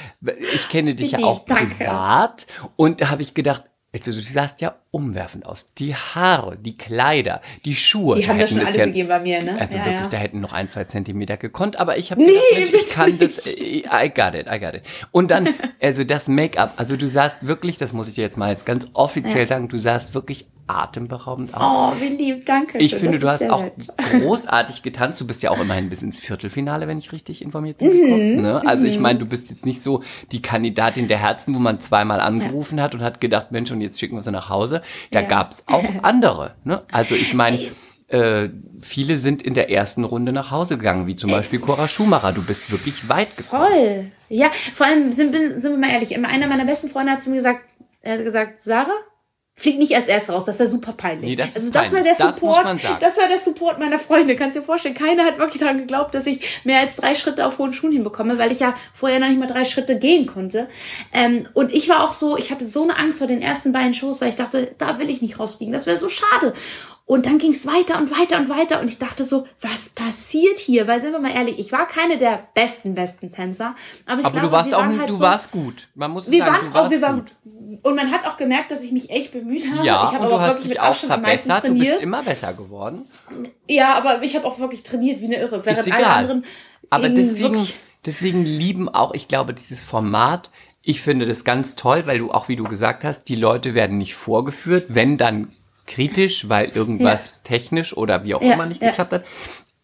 Ich 0.55 0.69
kenne 0.69 0.95
dich 0.95 1.13
ja 1.13 1.21
auch 1.21 1.45
danke. 1.45 1.75
privat. 1.77 2.47
Und 2.77 3.01
da 3.01 3.11
habe 3.11 3.23
ich 3.23 3.35
gedacht, 3.35 3.63
du 3.93 4.13
sahst 4.13 4.61
ja 4.61 4.75
umwerfend 4.95 5.45
aus. 5.45 5.67
Die 5.79 5.95
Haare, 5.97 6.57
die 6.57 6.79
Kleider, 6.79 7.41
die 7.65 7.75
Schuhe. 7.75 8.15
die 8.17 8.29
haben 8.29 8.37
ja 8.39 8.45
hätten 8.45 8.55
schon 8.59 8.65
alles 8.65 8.77
ja- 8.77 8.85
gegeben 8.87 9.09
bei 9.09 9.19
mir, 9.19 9.43
ne? 9.43 9.61
also 9.61 9.77
ja, 9.77 9.85
wirklich, 9.85 10.03
ja. 10.03 10.07
da 10.09 10.17
hätten 10.19 10.41
noch 10.41 10.53
ein, 10.53 10.71
zwei 10.71 10.85
Zentimeter 10.85 11.37
gekonnt, 11.37 11.81
aber 11.81 11.99
ich 11.99 12.13
habe 12.13 12.23
Nee, 12.23 12.29
gedacht, 12.55 12.73
Mensch, 12.73 12.85
ich 12.87 12.95
kann 12.95 13.19
das, 13.19 13.45
nicht. 13.45 13.87
I 13.93 14.09
got 14.15 14.35
it, 14.35 14.47
I 14.49 14.61
got 14.61 14.75
it. 14.75 14.83
Und 15.11 15.33
dann, 15.33 15.49
also 15.83 16.05
das 16.05 16.29
Make-up, 16.29 16.75
also 16.77 16.97
du 16.97 17.09
sahst 17.09 17.45
wirklich, 17.49 17.77
das 17.77 17.93
muss 17.93 18.07
ich 18.07 18.15
dir 18.15 18.23
jetzt 18.23 18.37
mal 18.37 18.51
jetzt 18.53 18.67
ganz 18.67 18.87
offiziell 18.95 19.43
Ja. 19.43 19.47
sagen, 19.49 19.67
du 19.69 19.79
sahst 19.79 20.15
wirklich 20.15 20.47
atemberaubend 20.67 21.53
aus. 21.55 21.93
Oh, 21.93 22.01
wie 22.01 22.09
lieb, 22.09 22.47
danke. 22.47 22.79
ich 22.79 22.93
schön, 22.93 23.01
finde, 23.01 23.19
du 23.19 23.29
hast 23.29 23.49
auch 23.51 23.65
nett. 23.65 23.75
großartig 23.99 24.83
getanzt. 24.83 25.21
Du 25.21 25.27
bist 25.27 25.43
ja 25.43 25.51
auch 25.51 25.59
immerhin 25.61 25.91
bis 25.91 26.03
ins 26.03 26.19
Viertelfinale, 26.19 26.89
wenn 26.89 26.97
ich 26.97 27.13
richtig 27.13 27.43
informiert 27.43 27.77
bin. 27.79 27.89
Mhm. 28.37 28.41
Ne? 28.41 28.63
Also 28.65 28.85
ich 28.85 28.99
meine, 28.99 29.19
du 29.19 29.27
bist 29.27 29.51
jetzt 29.51 29.67
nicht 29.67 29.83
so 29.83 30.03
die 30.33 30.41
Kandidatin 30.41 31.07
der 31.07 31.19
Herzen, 31.19 31.55
wo 31.55 31.59
man 31.59 31.81
zweimal 31.81 32.19
angerufen 32.21 32.81
hat 32.81 32.95
und 32.95 33.03
hat 33.03 33.21
gedacht, 33.21 33.53
Mensch, 33.53 33.71
und 33.73 33.83
jetzt 33.83 34.01
schicken 34.01 34.17
wir 34.17 34.23
sie 34.23 34.33
nach 34.33 34.49
Hause. 34.49 34.81
Da 35.11 35.21
Ja. 35.21 35.27
gab's 35.29 35.65
auch 35.67 35.85
andere. 36.03 36.55
Ne? 36.65 36.83
Also 36.93 37.15
ich 37.15 37.35
meine, 37.35 37.71
äh, 38.09 38.49
viele 38.81 39.19
sind 39.19 39.43
in 39.43 39.55
der 39.55 39.71
ersten 39.71 40.05
Runde 40.05 40.33
nach 40.33 40.51
Hause 40.51 40.77
gegangen, 40.79 41.07
wie 41.07 41.17
zum 41.17 41.31
Beispiel 41.31 41.59
Cora 41.59 41.89
Schumacher. 41.89 42.33
Du 42.33 42.43
bist 42.45 42.71
wirklich 42.71 43.09
weit 43.09 43.37
gekommen. 43.37 43.67
Voll. 43.67 44.07
Ja, 44.29 44.51
vor 44.75 44.87
allem 44.87 45.13
sind, 45.13 45.35
sind 45.35 45.63
wir 45.73 45.79
mal 45.79 45.91
ehrlich, 45.91 46.15
einer 46.17 46.47
meiner 46.47 46.65
besten 46.65 46.89
Freunde 46.89 47.13
hat 47.13 47.23
zu 47.23 47.31
mir 47.31 47.37
gesagt, 47.37 47.61
er 48.03 48.19
hat 48.19 48.25
gesagt, 48.25 48.63
Sarah, 48.63 48.93
flieg 49.57 49.79
nicht 49.79 49.95
als 49.95 50.09
Erste 50.09 50.33
raus, 50.33 50.45
das 50.45 50.59
wäre 50.59 50.69
super 50.69 50.93
peinlich. 50.93 51.31
Nee, 51.31 51.37
das 51.37 51.55
also 51.55 51.71
das 51.73 51.93
war 51.93 52.03
der 52.03 52.15
Das 52.15 52.19
Support, 52.19 52.81
sagen. 52.81 52.97
das 52.99 53.17
war 53.19 53.29
der 53.29 53.39
Support 53.39 53.79
meiner 53.79 53.99
Freunde. 54.01 54.35
Kannst 54.35 54.57
dir 54.57 54.63
vorstellen, 54.63 54.95
keiner 54.95 55.25
hat 55.25 55.39
wirklich 55.39 55.61
daran 55.61 55.79
geglaubt, 55.79 56.15
dass 56.15 56.27
ich 56.27 56.61
mehr 56.65 56.81
als 56.81 56.97
drei 56.97 57.15
Schritte 57.15 57.47
auf 57.47 57.59
hohen 57.59 57.73
Schuhen 57.73 57.93
hinbekomme, 57.93 58.37
weil 58.39 58.51
ich 58.51 58.61
ja 58.61 58.75
vorher 58.93 59.21
noch 59.21 59.29
nicht 59.29 59.39
mal 59.39 59.47
drei 59.47 59.65
Schritte 59.65 59.99
gehen 59.99 60.27
konnte. 60.27 60.69
Ähm, 61.13 61.49
und 61.55 61.73
ich 61.73 61.89
war 61.89 62.03
auch 62.03 62.13
so, 62.13 62.37
ich 62.37 62.51
hatte 62.51 62.67
so 62.67 62.83
eine 62.83 62.97
Angst 62.99 63.19
vor 63.19 63.29
den 63.29 63.43
ersten 63.43 63.73
beiden 63.73 63.95
Shows, 63.95 64.21
weil 64.21 64.29
ich 64.31 64.37
dachte, 64.37 64.75
da 64.79 64.99
will 64.99 65.09
ich 65.09 65.23
nicht 65.23 65.39
rausfliegen, 65.39 65.73
das 65.73 65.87
wäre 65.87 65.99
so 65.99 66.09
schade. 66.09 66.53
Und 67.07 67.27
dann 67.27 67.37
ging 67.37 67.53
es 67.53 67.67
weiter 67.67 67.99
und 67.99 68.11
weiter 68.11 68.39
und 68.39 68.49
weiter 68.49 68.81
und 68.81 68.89
ich 68.89 68.97
dachte 68.97 69.25
so, 69.25 69.47
was 69.61 69.91
passiert 69.91 70.57
hier? 70.57 70.89
Weil 70.89 71.01
sind 71.01 71.13
wir 71.13 71.21
mal 71.21 71.33
ehrlich, 71.33 71.59
ich 71.59 71.71
war 71.71 71.87
keine 71.87 72.17
der 72.17 72.49
besten, 72.55 72.95
besten 72.95 73.31
Tänzer. 73.31 73.75
Aber, 74.07 74.21
ich 74.21 74.27
Aber 74.27 74.33
glaube, 74.33 74.47
du 74.47 74.53
warst 74.53 74.75
auch, 74.75 74.85
halt 74.85 75.11
du 75.11 75.13
so, 75.13 75.21
warst 75.21 75.51
gut. 75.51 75.89
Man 75.95 76.13
muss 76.13 76.31
wir 76.31 76.39
sagen, 76.39 76.53
waren 76.55 76.65
du 76.65 76.71
auch, 76.71 76.75
warst 76.75 76.91
wir 76.93 77.03
waren, 77.03 77.17
gut. 77.19 77.33
und 77.83 77.95
man 77.95 78.11
hat 78.11 78.25
auch 78.25 78.39
gemerkt, 78.39 78.71
dass 78.71 78.83
ich 78.83 78.93
mich 78.93 79.11
echt 79.11 79.33
bemüht 79.33 79.67
habe. 79.71 79.87
Ja, 79.87 80.05
ich 80.05 80.15
habe 80.15 80.29
du 80.29 80.35
aber 80.35 80.41
hast 80.41 80.49
wirklich 80.55 80.63
dich 80.63 80.71
mit 80.71 80.81
auch 80.81 80.95
verbessert. 80.95 81.57
Du 81.59 81.61
trainiert. 81.69 81.91
bist 81.91 82.03
immer 82.03 82.23
besser 82.23 82.55
geworden. 82.55 83.03
ja, 83.69 83.93
aber 83.95 84.23
ich 84.23 84.35
habe 84.35 84.47
auch 84.47 84.59
wirklich 84.59 84.83
trainiert 84.83 85.21
wie 85.21 85.27
eine 85.27 85.37
Irre. 85.37 85.65
Während 85.67 85.87
Ist 85.87 85.93
alle 85.93 86.01
egal. 86.03 86.19
anderen 86.21 86.45
Aber 86.89 87.11
deswegen, 87.11 87.67
deswegen 88.07 88.47
lieben 88.47 88.89
auch, 88.89 89.13
ich 89.13 89.29
glaube, 89.29 89.53
dieses 89.53 89.85
Format, 89.85 90.51
ich 90.81 91.03
finde 91.03 91.27
das 91.27 91.45
ganz 91.45 91.77
toll, 91.77 92.05
weil 92.07 92.19
du 92.19 92.31
auch, 92.33 92.49
wie 92.49 92.57
du 92.57 92.65
gesagt 92.65 93.05
hast, 93.05 93.25
die 93.25 93.37
Leute 93.37 93.75
werden 93.75 93.99
nicht 93.99 94.15
vorgeführt, 94.15 94.87
wenn 94.89 95.19
dann 95.19 95.53
kritisch, 95.87 96.49
weil 96.49 96.69
irgendwas 96.71 97.43
technisch 97.43 97.97
oder 97.97 98.25
wie 98.25 98.35
auch 98.35 98.43
Ja, 98.43 98.55
immer 98.55 98.67
nicht 98.67 98.83
ja. 98.83 98.89
geklappt 98.91 99.13
hat. 99.13 99.25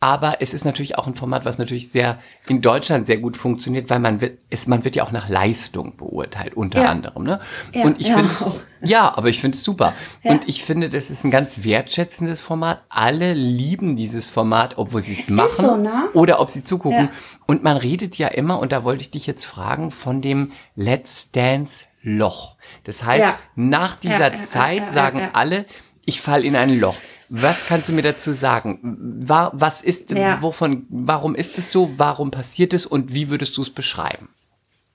Aber 0.02 0.36
es 0.40 0.54
ist 0.54 0.64
natürlich 0.64 0.96
auch 0.96 1.06
ein 1.06 1.14
Format, 1.14 1.44
was 1.44 1.58
natürlich 1.58 1.90
sehr 1.90 2.18
in 2.48 2.62
Deutschland 2.62 3.06
sehr 3.06 3.18
gut 3.18 3.36
funktioniert, 3.36 3.90
weil 3.90 3.98
man 3.98 4.22
wird, 4.22 4.38
es, 4.48 4.66
man 4.66 4.82
wird 4.82 4.96
ja 4.96 5.04
auch 5.04 5.12
nach 5.12 5.28
Leistung 5.28 5.98
beurteilt, 5.98 6.54
unter 6.54 6.80
Ja. 6.80 6.88
anderem. 6.88 7.22
Ne? 7.24 7.38
Ja, 7.74 7.84
Und 7.84 8.00
ich 8.00 8.06
ja, 8.06 8.14
finde 8.14 8.30
ja, 8.82 9.14
aber 9.14 9.28
ich 9.28 9.40
finde 9.42 9.58
es 9.58 9.62
super. 9.62 9.92
Ja. 10.22 10.30
Und 10.32 10.48
ich 10.48 10.64
finde, 10.64 10.88
das 10.88 11.10
ist 11.10 11.24
ein 11.24 11.30
ganz 11.30 11.64
wertschätzendes 11.64 12.40
Format. 12.40 12.80
Alle 12.88 13.34
lieben 13.34 13.94
dieses 13.94 14.26
Format, 14.26 14.78
obwohl 14.78 15.02
sie 15.02 15.18
es 15.20 15.28
machen 15.28 15.50
so, 15.66 15.76
ne? 15.76 16.04
oder 16.14 16.40
ob 16.40 16.48
sie 16.48 16.64
zugucken. 16.64 17.10
Ja. 17.10 17.10
Und 17.46 17.62
man 17.62 17.76
redet 17.76 18.16
ja 18.16 18.28
immer, 18.28 18.58
und 18.58 18.72
da 18.72 18.84
wollte 18.84 19.02
ich 19.02 19.10
dich 19.10 19.26
jetzt 19.26 19.44
fragen, 19.44 19.90
von 19.90 20.22
dem 20.22 20.52
Let's 20.76 21.30
Dance 21.30 21.84
Loch. 22.02 22.56
Das 22.84 23.04
heißt, 23.04 23.20
Ja. 23.22 23.38
nach 23.54 23.96
dieser 23.96 24.28
Ja, 24.32 24.38
ja, 24.38 24.40
Zeit 24.40 24.78
ja, 24.78 24.86
ja, 24.86 24.92
sagen 24.92 25.18
ja. 25.18 25.30
alle, 25.34 25.66
ich 26.10 26.20
falle 26.20 26.44
in 26.44 26.54
ein 26.56 26.78
Loch. 26.78 26.96
Was 27.30 27.66
kannst 27.66 27.88
du 27.88 27.92
mir 27.92 28.02
dazu 28.02 28.32
sagen? 28.32 28.80
War, 29.22 29.52
was 29.54 29.80
ist, 29.82 30.10
Ja. 30.10 30.42
wovon, 30.42 30.86
warum 30.90 31.34
ist 31.36 31.56
es 31.58 31.70
so? 31.70 31.92
Warum 31.96 32.30
passiert 32.30 32.74
es? 32.74 32.86
Und 32.86 33.14
wie 33.14 33.30
würdest 33.30 33.56
du 33.56 33.62
es 33.62 33.70
beschreiben? 33.70 34.28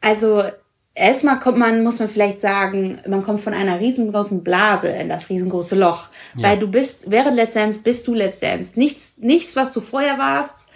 Also 0.02 0.44
erstmal 0.94 1.40
kommt 1.40 1.58
man, 1.58 1.82
muss 1.84 2.00
man 2.00 2.10
vielleicht 2.10 2.42
sagen, 2.42 3.00
man 3.08 3.24
kommt 3.24 3.40
von 3.40 3.54
einer 3.54 3.80
riesengroßen 3.80 4.44
Blase 4.44 4.90
in 4.90 5.08
das 5.08 5.30
riesengroße 5.30 5.78
Loch. 5.78 6.10
Weil 6.34 6.60
du 6.60 6.68
bist, 6.68 7.10
während 7.10 7.36
Let's 7.38 7.54
Dance 7.54 7.80
bist 7.82 8.06
du 8.08 8.14
Let's 8.14 8.40
Dance. 8.42 8.78
Nichts, 8.78 9.14
nichts, 9.18 9.56
was 9.56 9.72
du 9.72 9.80
vorher 9.80 10.18
warst, 10.18 10.68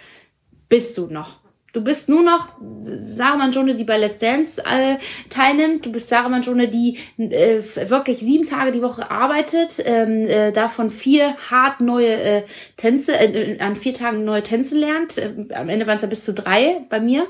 bist 0.70 0.96
du 0.96 1.08
noch. 1.08 1.39
Du 1.72 1.82
bist 1.82 2.08
nur 2.08 2.22
noch 2.22 2.48
Sarah 2.82 3.36
Manjone, 3.36 3.76
die 3.76 3.84
bei 3.84 3.96
Let's 3.96 4.18
Dance 4.18 4.60
äh, 4.64 4.96
teilnimmt. 5.28 5.86
Du 5.86 5.92
bist 5.92 6.08
Sarah 6.08 6.28
Manjone, 6.28 6.66
die 6.68 6.98
äh, 7.18 7.60
wirklich 7.88 8.18
sieben 8.18 8.44
Tage 8.44 8.72
die 8.72 8.82
Woche 8.82 9.10
arbeitet, 9.10 9.80
ähm, 9.84 10.26
äh, 10.26 10.50
davon 10.50 10.90
vier 10.90 11.36
hart 11.50 11.80
neue 11.80 12.08
äh, 12.12 12.42
Tänze, 12.76 13.12
äh, 13.18 13.58
an 13.60 13.76
vier 13.76 13.94
Tagen 13.94 14.24
neue 14.24 14.42
Tänze 14.42 14.76
lernt. 14.76 15.18
Äh, 15.18 15.32
am 15.54 15.68
Ende 15.68 15.86
waren 15.86 15.96
es 15.96 16.02
ja 16.02 16.08
bis 16.08 16.24
zu 16.24 16.34
drei 16.34 16.84
bei 16.90 16.98
mir. 17.00 17.26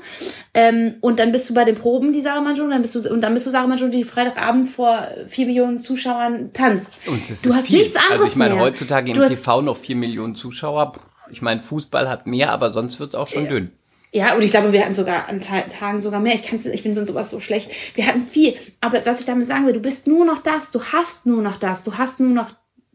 Ähm, 0.53 0.95
und 1.01 1.19
dann 1.19 1.31
bist 1.31 1.49
du 1.49 1.53
bei 1.53 1.63
den 1.63 1.75
Proben, 1.75 2.11
die 2.11 2.21
Sarah 2.21 2.41
Manjone, 2.41 2.71
dann 2.71 2.81
bist 2.81 2.95
du, 2.95 3.13
und 3.13 3.21
dann 3.21 3.33
bist 3.35 3.45
du 3.45 3.51
Sarah 3.51 3.67
Manjone, 3.67 3.91
die 3.91 4.03
Freitagabend 4.03 4.67
vor 4.69 5.07
vier 5.27 5.45
Millionen 5.45 5.77
Zuschauern 5.79 6.51
tanzt. 6.51 6.97
Und 7.07 7.21
es 7.29 7.43
du 7.43 7.49
ist 7.49 7.55
hast 7.55 7.67
viel. 7.67 7.77
nichts 7.79 7.95
anderes 7.95 8.21
Also 8.21 8.25
ich 8.33 8.35
meine, 8.37 8.55
mehr. 8.55 8.63
heutzutage 8.63 9.11
im 9.11 9.17
Du 9.17 9.27
TV 9.27 9.61
noch 9.61 9.77
vier 9.77 9.95
Millionen 9.95 10.33
Zuschauer. 10.35 10.93
Ich 11.29 11.41
meine, 11.41 11.61
Fußball 11.61 12.09
hat 12.09 12.25
mehr, 12.27 12.51
aber 12.51 12.71
sonst 12.71 12.99
wird 12.99 13.09
es 13.09 13.15
auch 13.15 13.27
schon 13.27 13.47
dünn. 13.47 13.71
Ja, 14.13 14.35
und 14.35 14.43
ich 14.43 14.51
glaube, 14.51 14.73
wir 14.73 14.81
hatten 14.81 14.93
sogar 14.93 15.29
an 15.29 15.39
Ta 15.39 15.61
Tagen 15.61 16.01
sogar 16.01 16.19
mehr. 16.19 16.35
Ich 16.35 16.43
kann's, 16.43 16.65
ich 16.65 16.83
bin 16.83 16.93
so 16.93 17.05
sowas 17.05 17.29
so 17.29 17.39
schlecht. 17.39 17.71
Wir 17.95 18.07
hatten 18.07 18.27
viel. 18.27 18.55
Aber 18.81 19.05
was 19.05 19.21
ich 19.21 19.25
damit 19.25 19.45
sagen 19.47 19.65
will, 19.65 19.73
du 19.73 19.79
bist 19.79 20.05
nur 20.05 20.25
noch 20.25 20.43
das, 20.43 20.71
du 20.71 20.81
hast 20.83 21.25
nur 21.25 21.41
noch 21.41 21.57
das, 21.57 21.83
du 21.83 21.97
hast 21.97 22.19
nur 22.19 22.33
noch 22.33 22.51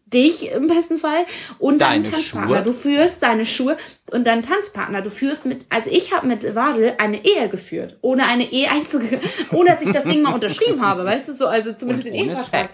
dich 0.06 0.52
im 0.52 0.68
besten 0.68 0.98
Fall 0.98 1.26
und 1.58 1.80
deinen 1.80 2.04
Deine 2.04 2.14
Tanzpartner. 2.14 2.56
Schuhe. 2.56 2.62
Du 2.64 2.72
führst 2.72 3.22
deine 3.22 3.44
Schuhe 3.44 3.76
und 4.12 4.26
deinen 4.26 4.42
Tanzpartner. 4.42 5.02
Du 5.02 5.10
führst 5.10 5.46
mit, 5.46 5.66
also 5.68 5.90
ich 5.90 6.14
habe 6.14 6.26
mit 6.26 6.54
Wadel 6.54 6.94
eine 6.98 7.24
Ehe 7.24 7.48
geführt, 7.48 7.98
ohne 8.02 8.26
eine 8.26 8.52
Ehe 8.52 8.70
einzugehen, 8.70 9.20
ohne 9.52 9.70
dass 9.70 9.82
ich 9.82 9.90
das 9.90 10.04
Ding 10.04 10.22
mal 10.22 10.34
unterschrieben 10.34 10.80
habe, 10.80 11.04
weißt 11.04 11.28
du 11.28 11.32
so, 11.32 11.46
also 11.48 11.72
zumindest 11.72 12.08
ohne 12.08 12.16
Ehevertrag. 12.16 12.70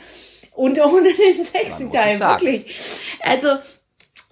Und 0.55 0.79
ohne 0.81 1.15
den 1.15 1.43
sexy 1.43 1.89
sagen. 1.91 2.21
wirklich. 2.21 3.01
Also, 3.21 3.57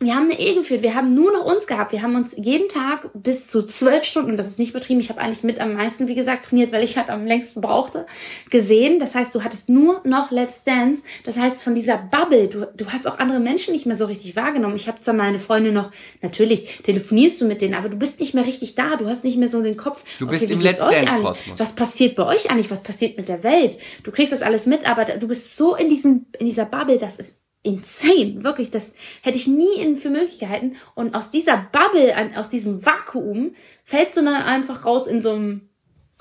wir 0.03 0.15
haben 0.15 0.31
eine 0.31 0.39
Ehe 0.39 0.55
geführt. 0.55 0.81
Wir 0.81 0.95
haben 0.95 1.15
nur 1.15 1.31
noch 1.31 1.45
uns 1.45 1.67
gehabt. 1.67 1.93
Wir 1.93 2.01
haben 2.01 2.17
uns 2.17 2.35
jeden 2.35 2.71
Tag 2.71 3.11
bis 3.13 3.49
zu 3.49 3.63
zwölf 3.67 4.03
Stunden, 4.05 4.31
und 4.31 4.39
das 4.39 4.47
ist 4.47 4.59
nicht 4.59 4.71
übertrieben, 4.71 4.99
ich 4.99 5.11
habe 5.11 5.21
eigentlich 5.21 5.43
mit 5.43 5.61
am 5.61 5.75
meisten, 5.75 6.09
wie 6.09 6.15
gesagt, 6.15 6.47
trainiert, 6.47 6.73
weil 6.73 6.83
ich 6.83 6.97
halt 6.97 7.11
am 7.11 7.27
längsten 7.27 7.61
brauchte, 7.61 8.07
gesehen. 8.49 8.99
Das 8.99 9.15
heißt, 9.15 9.35
du 9.35 9.45
hattest 9.45 9.69
nur 9.69 10.01
noch 10.05 10.31
Let's 10.31 10.65
Dance. 10.65 11.03
Das 11.25 11.37
heißt, 11.37 11.63
von 11.63 11.75
dieser 11.75 11.99
Bubble, 11.99 12.49
du, 12.49 12.67
du 12.75 12.87
hast 12.87 13.07
auch 13.07 13.19
andere 13.19 13.41
Menschen 13.41 13.73
nicht 13.75 13.85
mehr 13.85 13.95
so 13.95 14.07
richtig 14.07 14.37
wahrgenommen. 14.37 14.75
Ich 14.75 14.89
habe 14.89 15.03
zwar 15.03 15.13
meine 15.13 15.39
Freunde 15.39 15.71
noch, 15.71 15.91
natürlich 16.23 16.81
telefonierst 16.83 17.39
du 17.43 17.45
mit 17.45 17.61
denen, 17.61 17.75
aber 17.75 17.91
du 17.91 17.97
bist 17.97 18.21
nicht 18.21 18.33
mehr 18.33 18.47
richtig 18.47 18.77
da. 18.77 18.97
Du 18.97 19.07
hast 19.07 19.23
nicht 19.23 19.37
mehr 19.37 19.49
so 19.49 19.61
den 19.63 19.77
Kopf. 19.77 20.03
Du 20.19 20.27
bist 20.27 20.45
okay, 20.45 20.55
im 20.55 20.61
Let's 20.61 20.79
Dance-Kosmos. 20.79 21.59
Was 21.59 21.75
passiert 21.75 22.17
bei 22.17 22.25
euch 22.25 22.51
eigentlich? 22.51 22.71
Was 22.71 22.83
passiert 22.83 23.19
mit 23.19 23.29
der 23.29 23.43
Welt? 23.43 23.77
Du 24.03 24.11
kriegst 24.13 24.33
das 24.33 24.41
alles 24.41 24.65
mit, 24.65 24.89
aber 24.89 25.05
du 25.05 25.29
bist 25.29 25.59
so 25.59 25.77
in 25.77 25.91
diesem, 25.91 26.25
in 26.39 26.47
dieser 26.47 26.65
Bubble, 26.65 26.97
das 26.97 27.17
ist 27.19 27.41
insane. 27.63 28.43
Wirklich, 28.43 28.71
das 28.71 28.95
hätte 29.23 29.37
ich 29.37 29.47
nie 29.47 29.81
in, 29.81 29.97
für 29.97 30.11
möglich 30.11 30.39
gehalten. 30.39 30.77
Und 30.95 31.15
aus 31.15 31.31
dieser 31.31 31.69
Bubble, 31.73 32.15
aus 32.37 32.49
diesem 32.49 32.85
Vakuum, 32.85 33.55
fällst 33.85 34.17
du 34.17 34.25
dann 34.25 34.43
einfach 34.43 34.85
raus 34.85 35.07
in 35.07 35.23
so 35.23 35.33
einem 35.33 35.71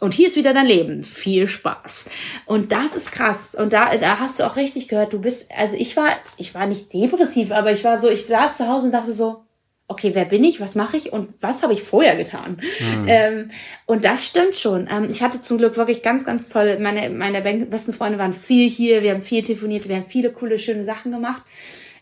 und 0.01 0.13
hier 0.13 0.27
ist 0.27 0.37
wieder 0.37 0.53
dein 0.53 0.65
Leben. 0.65 1.03
Viel 1.03 1.47
Spaß. 1.47 2.09
Und 2.45 2.71
das 2.71 2.95
ist 2.95 3.11
krass. 3.11 3.53
Und 3.53 3.73
da, 3.73 3.97
da 3.97 4.19
hast 4.19 4.39
du 4.39 4.45
auch 4.45 4.55
richtig 4.55 4.87
gehört, 4.87 5.11
du 5.11 5.19
bist, 5.19 5.51
also 5.51 5.75
ich 5.77 5.97
war, 5.97 6.15
ich 6.37 6.53
war 6.55 6.65
nicht 6.67 6.93
depressiv, 6.93 7.51
aber 7.51 7.71
ich 7.71 7.83
war 7.83 7.97
so, 7.97 8.09
ich 8.09 8.25
saß 8.25 8.57
zu 8.57 8.67
Hause 8.69 8.87
und 8.87 8.93
dachte 8.93 9.13
so, 9.13 9.43
okay, 9.89 10.11
wer 10.13 10.25
bin 10.25 10.43
ich, 10.43 10.61
was 10.61 10.75
mache 10.75 10.95
ich 10.95 11.11
und 11.11 11.33
was 11.41 11.63
habe 11.63 11.73
ich 11.73 11.83
vorher 11.83 12.15
getan? 12.15 12.61
Mhm. 12.79 13.05
Ähm, 13.07 13.51
und 13.87 14.05
das 14.05 14.25
stimmt 14.25 14.55
schon. 14.55 14.87
Ähm, 14.89 15.07
ich 15.09 15.23
hatte 15.23 15.41
zum 15.41 15.57
Glück 15.57 15.75
wirklich 15.77 16.03
ganz, 16.03 16.23
ganz 16.23 16.49
tolle, 16.49 16.79
meine, 16.79 17.09
meine 17.09 17.41
besten 17.65 17.91
Freunde 17.91 18.19
waren 18.19 18.31
viel 18.31 18.69
hier, 18.69 19.03
wir 19.03 19.11
haben 19.11 19.23
viel 19.23 19.43
telefoniert, 19.43 19.89
wir 19.89 19.95
haben 19.97 20.05
viele 20.05 20.31
coole, 20.31 20.59
schöne 20.59 20.83
Sachen 20.83 21.11
gemacht. 21.11 21.41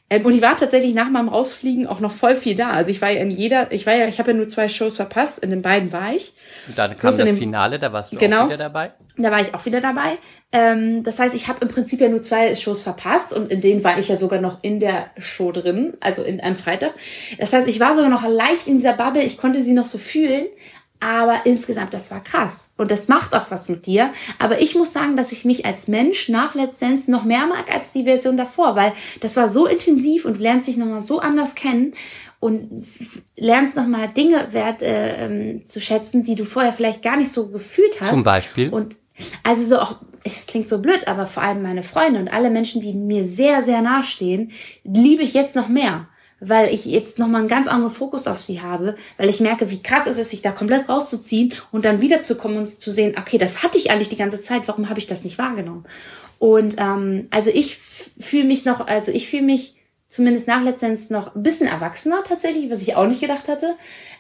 Ähm, 0.10 0.26
und 0.26 0.34
ich 0.34 0.42
war 0.42 0.56
tatsächlich 0.56 0.94
nach 0.94 1.10
meinem 1.10 1.28
Rausfliegen 1.28 1.86
auch 1.86 2.00
noch 2.00 2.12
voll 2.12 2.36
viel 2.36 2.56
da. 2.56 2.70
Also 2.70 2.92
ich 2.92 3.02
war 3.02 3.10
ja 3.10 3.22
in 3.22 3.32
jeder, 3.32 3.72
ich 3.72 3.86
war 3.86 3.94
ja, 3.94 4.08
ich 4.08 4.20
habe 4.20 4.32
ja 4.32 4.38
nur 4.38 4.48
zwei 4.48 4.70
Shows 4.70 4.96
verpasst, 4.96 5.40
in 5.40 5.50
den 5.50 5.62
beiden 5.62 5.92
war 5.92 6.14
ich. 6.14 6.34
Und 6.68 6.78
dann 6.78 6.98
kam 6.98 7.12
das 7.12 7.18
dem, 7.18 7.36
Finale, 7.36 7.78
da 7.78 7.92
warst 7.92 8.14
du 8.14 8.18
genau, 8.18 8.44
auch 8.44 8.46
wieder 8.46 8.58
dabei. 8.58 8.92
Da 9.18 9.32
war 9.32 9.42
ich 9.42 9.54
auch 9.54 9.66
wieder 9.66 9.82
dabei. 9.82 10.18
Ähm, 10.54 11.04
das 11.04 11.20
heißt, 11.20 11.36
ich 11.36 11.50
habe 11.50 11.60
im 11.62 11.68
Prinzip 11.68 12.00
ja 12.00 12.08
nur 12.08 12.22
zwei 12.22 12.56
Shows 12.56 12.84
verpasst 12.84 13.34
und 13.34 13.52
in 13.52 13.60
denen 13.60 13.84
war 13.84 14.00
ich 14.00 14.08
ja 14.08 14.16
sogar 14.16 14.40
noch 14.40 14.60
in 14.62 14.80
der 14.80 15.08
Show 15.18 15.52
drin, 15.52 15.98
also 16.00 16.24
in 16.24 16.40
einem 16.40 16.56
Freitag. 16.56 16.94
Das 17.38 17.52
heißt, 17.52 17.68
ich 17.68 17.80
war 17.82 17.94
sogar 17.94 18.10
noch 18.10 18.26
leicht 18.28 18.68
in 18.68 18.76
dieser 18.76 18.94
Bubble, 18.94 19.24
ich 19.24 19.38
konnte 19.38 19.62
sie 19.62 19.74
noch 19.74 19.86
so 19.86 19.98
fühlen, 19.98 20.46
aber 21.00 21.46
insgesamt, 21.46 21.94
das 21.94 22.10
war 22.10 22.24
krass. 22.24 22.74
Und 22.78 22.90
das 22.90 23.08
macht 23.08 23.36
auch 23.36 23.52
was 23.52 23.70
mit 23.70 23.86
dir. 23.86 24.12
Aber 24.40 24.62
ich 24.62 24.76
muss 24.76 24.94
sagen, 24.94 25.16
dass 25.16 25.32
ich 25.32 25.46
mich 25.46 25.66
als 25.66 25.88
Mensch 25.88 26.28
nach 26.28 26.56
Let's 26.56 26.80
Dance 26.80 27.10
noch 27.12 27.24
mehr 27.24 27.46
mag 27.46 27.72
als 27.72 27.92
die 27.92 28.06
Version 28.06 28.36
davor, 28.36 28.76
weil 28.76 28.94
das 29.20 29.38
war 29.38 29.48
so 29.50 29.68
intensiv 29.68 30.26
und 30.26 30.38
du 30.38 30.42
lernst 30.42 30.68
dich 30.68 30.78
nochmal 30.78 31.02
so 31.02 31.20
anders 31.20 31.54
kennen 31.54 31.94
und 32.40 32.84
lernst 33.36 33.76
nochmal 33.78 34.10
Dinge 34.10 34.54
wert 34.54 34.82
äh, 34.82 35.26
ähm, 35.26 35.68
zu 35.68 35.82
schätzen, 35.82 36.24
die 36.24 36.36
du 36.36 36.46
vorher 36.46 36.74
vielleicht 36.74 37.04
gar 37.04 37.18
nicht 37.18 37.32
so 37.32 37.50
gefühlt 37.50 38.02
hast. 38.02 38.10
Zum 38.10 38.24
Beispiel? 38.24 38.70
Und 38.70 38.96
also 39.44 39.64
so 39.64 39.80
auch, 39.80 39.98
es 40.24 40.48
klingt 40.48 40.70
so 40.70 40.82
blöd, 40.82 41.08
aber 41.08 41.26
vor 41.26 41.44
allem 41.44 41.62
meine 41.62 41.84
Freunde 41.84 42.20
und 42.20 42.28
alle 42.28 42.50
Menschen, 42.50 42.82
die 42.82 42.94
mir 42.94 43.24
sehr, 43.24 43.62
sehr 43.62 43.82
nahestehen, 43.82 44.52
liebe 44.84 45.24
ich 45.24 45.34
jetzt 45.34 45.56
noch 45.56 45.68
mehr 45.68 46.08
weil 46.40 46.74
ich 46.74 46.86
jetzt 46.86 47.20
nochmal 47.20 47.42
einen 47.42 47.50
ganz 47.50 47.68
anderen 47.68 47.94
Fokus 47.94 48.28
auf 48.28 48.44
sie 48.44 48.62
habe, 48.62 48.96
weil 49.18 49.30
ich 49.30 49.40
merke, 49.40 49.72
wie 49.72 49.82
krass 49.82 50.08
ist 50.08 50.20
es, 50.20 50.30
sich 50.30 50.42
da 50.42 50.52
komplett 50.52 50.88
rauszuziehen 50.88 51.54
und 51.72 51.86
dann 51.86 52.02
wiederzukommen 52.02 52.58
und 52.58 52.68
zu 52.68 52.92
sehen, 52.92 53.16
okay, 53.20 53.38
das 53.38 53.64
hatte 53.64 53.78
ich 53.78 53.92
eigentlich 53.92 54.10
die 54.10 54.18
ganze 54.18 54.40
Zeit, 54.40 54.68
warum 54.68 54.90
habe 54.90 55.00
ich 55.00 55.08
das 55.08 55.24
nicht 55.24 55.38
wahrgenommen? 55.38 55.86
Und 56.40 56.76
ähm, 56.78 57.28
also 57.32 57.50
ich 57.50 57.78
fühle 57.78 58.46
mich 58.46 58.66
noch, 58.66 58.86
also 58.86 59.12
ich 59.12 59.28
fühle 59.30 59.44
mich 59.44 59.76
zumindest 60.10 60.48
nach 60.48 60.64
Letztens 60.64 61.10
noch 61.10 61.36
ein 61.36 61.44
bisschen 61.44 61.68
erwachsener 61.68 62.24
tatsächlich, 62.24 62.70
was 62.70 62.82
ich 62.82 62.96
auch 62.96 63.08
nicht 63.08 63.22
gedacht 63.22 63.48
hatte 63.48 63.76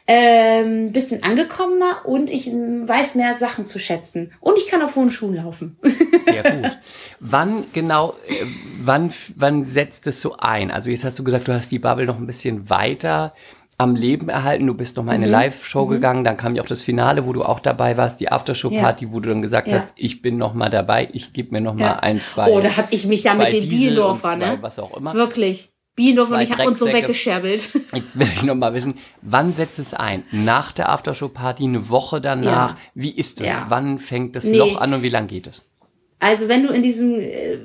ähm, 0.08 0.94
bisschen 0.94 1.22
angekommener 1.24 2.06
und 2.06 2.30
ich 2.30 2.48
weiß 2.48 3.16
mehr 3.16 3.36
Sachen 3.38 3.66
zu 3.66 3.78
schätzen. 3.78 4.32
Und 4.40 4.58
ich 4.58 4.68
kann 4.68 4.82
auf 4.82 4.96
hohen 4.96 5.12
Schuhen 5.12 5.36
laufen. 5.36 5.78
Sehr 6.26 6.44
gut. 6.44 6.78
Wann 7.20 7.66
genau, 7.74 8.16
äh, 8.28 8.46
wann, 8.82 9.12
wann 9.36 9.64
setzt 9.64 10.08
es 10.08 10.22
so 10.22 10.38
ein? 10.38 10.72
Also 10.72 10.90
jetzt 10.90 11.04
hast 11.04 11.20
du 11.20 11.26
gesagt, 11.26 11.48
du 11.50 11.54
hast 11.54 11.72
die 11.72 11.80
Bubble 11.80 12.06
noch 12.06 12.18
ein 12.18 12.26
bisschen 12.26 12.70
weiter 12.70 13.34
am 13.78 13.96
Leben 13.96 14.30
erhalten. 14.30 14.66
Du 14.66 14.74
bist 14.74 14.96
noch 14.98 15.04
mal 15.04 15.12
in 15.12 15.18
eine 15.18 15.28
mhm. 15.28 15.34
Live-Show 15.34 15.86
mhm. 15.86 15.90
gegangen, 15.90 16.24
dann 16.24 16.38
kam 16.38 16.56
ja 16.56 16.64
auch 16.64 16.68
das 16.68 16.82
Finale, 16.82 17.28
wo 17.28 17.34
du 17.34 17.44
auch 17.44 17.60
dabei 17.60 17.98
warst, 17.98 18.20
die 18.20 18.32
Aftershow-Party, 18.32 19.06
ja. 19.06 19.12
wo 19.12 19.20
du 19.20 19.30
dann 19.30 19.42
gesagt 19.42 19.68
ja. 19.68 19.76
hast, 19.76 19.94
ich 19.96 20.22
bin 20.22 20.38
noch 20.38 20.54
mal 20.54 20.70
dabei, 20.70 21.10
ich 21.12 21.34
gebe 21.34 21.52
mir 21.52 21.62
noch 21.62 21.76
mal 21.76 21.82
ja. 21.84 22.00
ein, 22.00 22.22
zwei. 22.22 22.50
Oh, 22.50 22.60
da 22.60 22.76
habe 22.78 22.88
ich 22.92 23.06
mich 23.06 23.24
ja 23.24 23.36
mit 23.36 23.52
den 23.52 23.68
Bielendorfer, 23.68 24.36
ne? 24.36 24.58
Was 24.62 24.80
auch 24.80 24.96
immer. 24.98 25.14
Wirklich. 25.14 25.74
Biendorf 25.98 26.30
und 26.30 26.40
ich 26.40 26.52
haben 26.52 26.68
uns 26.68 26.78
so 26.78 26.86
weggescherbelt. 26.86 27.72
Jetzt 27.94 28.20
will 28.20 28.28
ich 28.32 28.44
noch 28.44 28.54
mal 28.54 28.74
wissen, 28.76 28.94
wann 29.24 29.52
setzt 29.54 29.80
es 29.80 29.96
ein? 29.96 30.24
Nach 30.32 30.72
der 30.72 30.90
Aftershow-Party, 30.90 31.64
eine 31.64 31.90
Woche 31.90 32.22
danach? 32.22 32.76
Ja. 32.76 32.78
Wie 32.94 33.10
ist 33.10 33.42
es? 33.42 33.48
Ja. 33.48 33.66
Wann 33.70 33.98
fängt 33.98 34.36
das 34.36 34.46
nee. 34.46 34.58
Loch 34.58 34.80
an 34.80 34.94
und 34.94 35.02
wie 35.02 35.10
lang 35.10 35.26
geht 35.26 35.48
es? 35.48 35.66
Also 36.20 36.48
wenn 36.50 36.68
du 36.68 36.72
in 36.72 36.84
diesem 36.84 37.20
äh, 37.20 37.58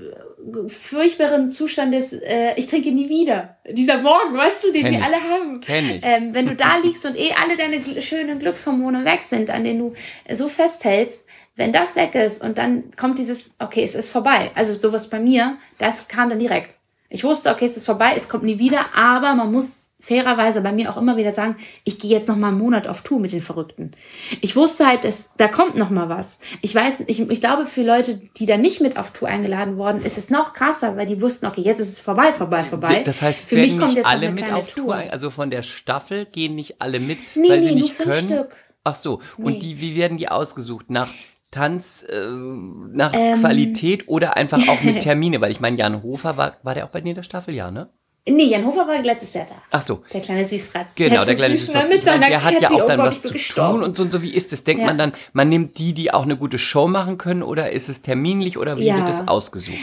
furchtbaren 0.66 1.50
Zustand 1.50 1.94
ist, 1.94 2.14
äh, 2.14 2.54
ich 2.56 2.68
trinke 2.68 2.90
nie 2.90 3.10
wieder. 3.10 3.58
Dieser 3.68 4.00
Morgen, 4.00 4.34
weißt 4.34 4.64
du, 4.64 4.72
den 4.72 4.82
Kenn 4.82 4.92
wir 4.92 5.00
ich. 5.00 5.04
alle 5.04 5.16
haben. 5.16 5.60
Kenn 5.60 5.90
ich. 5.90 6.00
Ähm, 6.02 6.32
wenn 6.32 6.46
du 6.46 6.56
da 6.56 6.78
liegst 6.82 7.04
und 7.04 7.18
eh 7.18 7.32
alle 7.32 7.56
deine 7.58 8.00
schönen 8.00 8.38
Glückshormone 8.38 9.04
weg 9.04 9.22
sind, 9.24 9.50
an 9.50 9.62
denen 9.62 9.78
du 9.78 9.92
so 10.34 10.48
festhältst, 10.48 11.26
wenn 11.54 11.70
das 11.70 11.96
weg 11.96 12.14
ist 12.14 12.42
und 12.42 12.56
dann 12.56 12.96
kommt 12.96 13.18
dieses, 13.18 13.54
okay, 13.58 13.84
es 13.84 13.94
ist 13.94 14.10
vorbei. 14.10 14.50
Also 14.54 14.72
sowas 14.72 15.10
bei 15.10 15.20
mir, 15.20 15.58
das 15.76 16.08
kam 16.08 16.30
dann 16.30 16.38
direkt. 16.38 16.78
Ich 17.12 17.24
wusste, 17.24 17.50
okay, 17.50 17.66
es 17.66 17.76
ist 17.76 17.86
vorbei, 17.86 18.14
es 18.16 18.28
kommt 18.28 18.42
nie 18.42 18.58
wieder, 18.58 18.86
aber 18.94 19.34
man 19.34 19.52
muss 19.52 19.88
fairerweise 20.00 20.62
bei 20.62 20.72
mir 20.72 20.90
auch 20.90 20.96
immer 20.96 21.16
wieder 21.16 21.30
sagen, 21.30 21.56
ich 21.84 21.98
gehe 21.98 22.10
jetzt 22.10 22.26
noch 22.26 22.36
mal 22.36 22.48
einen 22.48 22.58
Monat 22.58 22.88
auf 22.88 23.02
Tour 23.02 23.20
mit 23.20 23.32
den 23.32 23.42
Verrückten. 23.42 23.92
Ich 24.40 24.56
wusste 24.56 24.86
halt, 24.86 25.04
dass 25.04 25.34
da 25.36 25.46
kommt 25.46 25.76
noch 25.76 25.90
mal 25.90 26.08
was. 26.08 26.40
Ich 26.60 26.74
weiß, 26.74 27.04
ich, 27.06 27.20
ich 27.20 27.40
glaube, 27.40 27.66
für 27.66 27.82
Leute, 27.82 28.20
die 28.36 28.46
da 28.46 28.56
nicht 28.56 28.80
mit 28.80 28.96
auf 28.96 29.12
Tour 29.12 29.28
eingeladen 29.28 29.76
worden, 29.76 30.02
ist 30.02 30.18
es 30.18 30.30
noch 30.30 30.54
krasser, 30.54 30.96
weil 30.96 31.06
die 31.06 31.20
wussten, 31.20 31.46
okay, 31.46 31.60
jetzt 31.60 31.78
ist 31.78 31.88
es 31.88 32.00
vorbei, 32.00 32.32
vorbei, 32.32 32.64
vorbei. 32.64 33.02
Das 33.04 33.22
heißt, 33.22 33.40
es 33.40 33.48
für 33.50 33.56
mich 33.56 33.78
kommt 33.78 33.94
jetzt 33.94 34.06
alle 34.06 34.32
mit 34.32 34.50
auf 34.50 34.74
Tour. 34.74 34.84
Tour. 34.84 35.12
Also 35.12 35.30
von 35.30 35.50
der 35.50 35.62
Staffel 35.62 36.26
gehen 36.26 36.56
nicht 36.56 36.80
alle 36.80 36.98
mit, 36.98 37.18
nee, 37.36 37.48
weil 37.48 37.60
nee, 37.60 37.68
sie 37.68 37.74
nicht 37.74 37.98
können. 37.98 38.28
Stück. 38.28 38.56
Ach 38.84 38.96
so. 38.96 39.20
Nee. 39.36 39.44
Und 39.44 39.62
die, 39.62 39.80
wie 39.80 39.94
werden 39.94 40.18
die 40.18 40.28
ausgesucht? 40.28 40.90
Nach 40.90 41.12
Tanz 41.53 42.05
äh, 42.09 42.26
nach 42.26 43.12
ähm, 43.14 43.38
Qualität 43.38 44.09
oder 44.09 44.36
einfach 44.36 44.66
auch 44.68 44.82
mit 44.82 45.00
Termine? 45.00 45.40
Weil 45.40 45.53
ich 45.53 45.61
meine, 45.61 45.78
Jan 45.78 46.03
Hofer 46.03 46.36
war, 46.36 46.53
war 46.64 46.74
der 46.74 46.86
auch 46.86 46.90
bei 46.90 47.00
dir 47.00 47.11
in 47.11 47.14
der 47.14 47.22
Staffel, 47.22 47.55
ja, 47.55 47.70
ne? 47.70 47.88
Nee, 48.28 48.44
Jan 48.44 48.64
Hofer 48.64 48.86
war 48.86 49.03
letztes 49.03 49.34
Jahr 49.34 49.46
da. 49.48 49.57
Ach 49.72 49.82
so. 49.82 50.03
Der 50.12 50.20
kleine 50.20 50.44
Süßfratz. 50.44 50.94
Genau, 50.94 51.24
der, 51.24 51.34
kleine 51.34 51.57
Süßfratz. 51.57 51.92
Mit 51.92 52.05
seiner 52.05 52.28
der 52.28 52.44
hat 52.44 52.61
ja 52.61 52.70
auch 52.70 52.86
dann 52.86 53.00
was 53.00 53.20
zu 53.20 53.34
tun 53.34 53.82
und 53.82 53.96
so 53.96 54.05
und 54.05 54.12
so. 54.12 54.22
Wie 54.22 54.32
ist 54.32 54.53
es? 54.53 54.62
Denkt 54.62 54.80
ja. 54.80 54.86
man 54.86 54.96
dann, 54.96 55.12
man 55.32 55.48
nimmt 55.48 55.78
die, 55.78 55.92
die 55.92 56.14
auch 56.14 56.22
eine 56.22 56.36
gute 56.36 56.59
Show 56.59 56.86
machen 56.86 57.18
können 57.18 57.42
oder 57.42 57.72
ist 57.72 57.88
es 57.88 58.00
terminlich 58.00 58.59
oder 58.59 58.78
wie 58.78 58.84
ja. 58.84 58.96
wird 58.96 59.09
das 59.09 59.26
ausgesucht? 59.26 59.76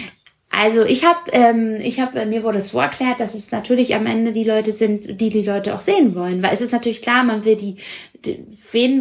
Also 0.49 0.84
ich 0.84 1.05
habe, 1.05 1.20
ähm, 1.32 1.76
ich 1.82 1.99
habe, 1.99 2.26
mir 2.26 2.43
wurde 2.43 2.57
es 2.57 2.70
so 2.70 2.80
erklärt, 2.80 3.20
dass 3.20 3.36
es 3.36 3.51
natürlich 3.51 3.93
am 3.93 4.05
Ende 4.05 4.32
die 4.32 4.45
Leute 4.45 4.72
sind, 4.72 5.20
die 5.22 5.30
die 5.30 5.43
Leute 5.43 5.76
auch 5.76 5.82
sehen 5.82 6.15
wollen, 6.15 6.41
weil 6.41 6.53
es 6.53 6.61
ist 6.61 6.72
natürlich 6.72 7.01
klar, 7.01 7.24
man 7.24 7.45
will 7.45 7.55
die, 7.55 7.76
die 8.26 8.45
wen 8.72 8.99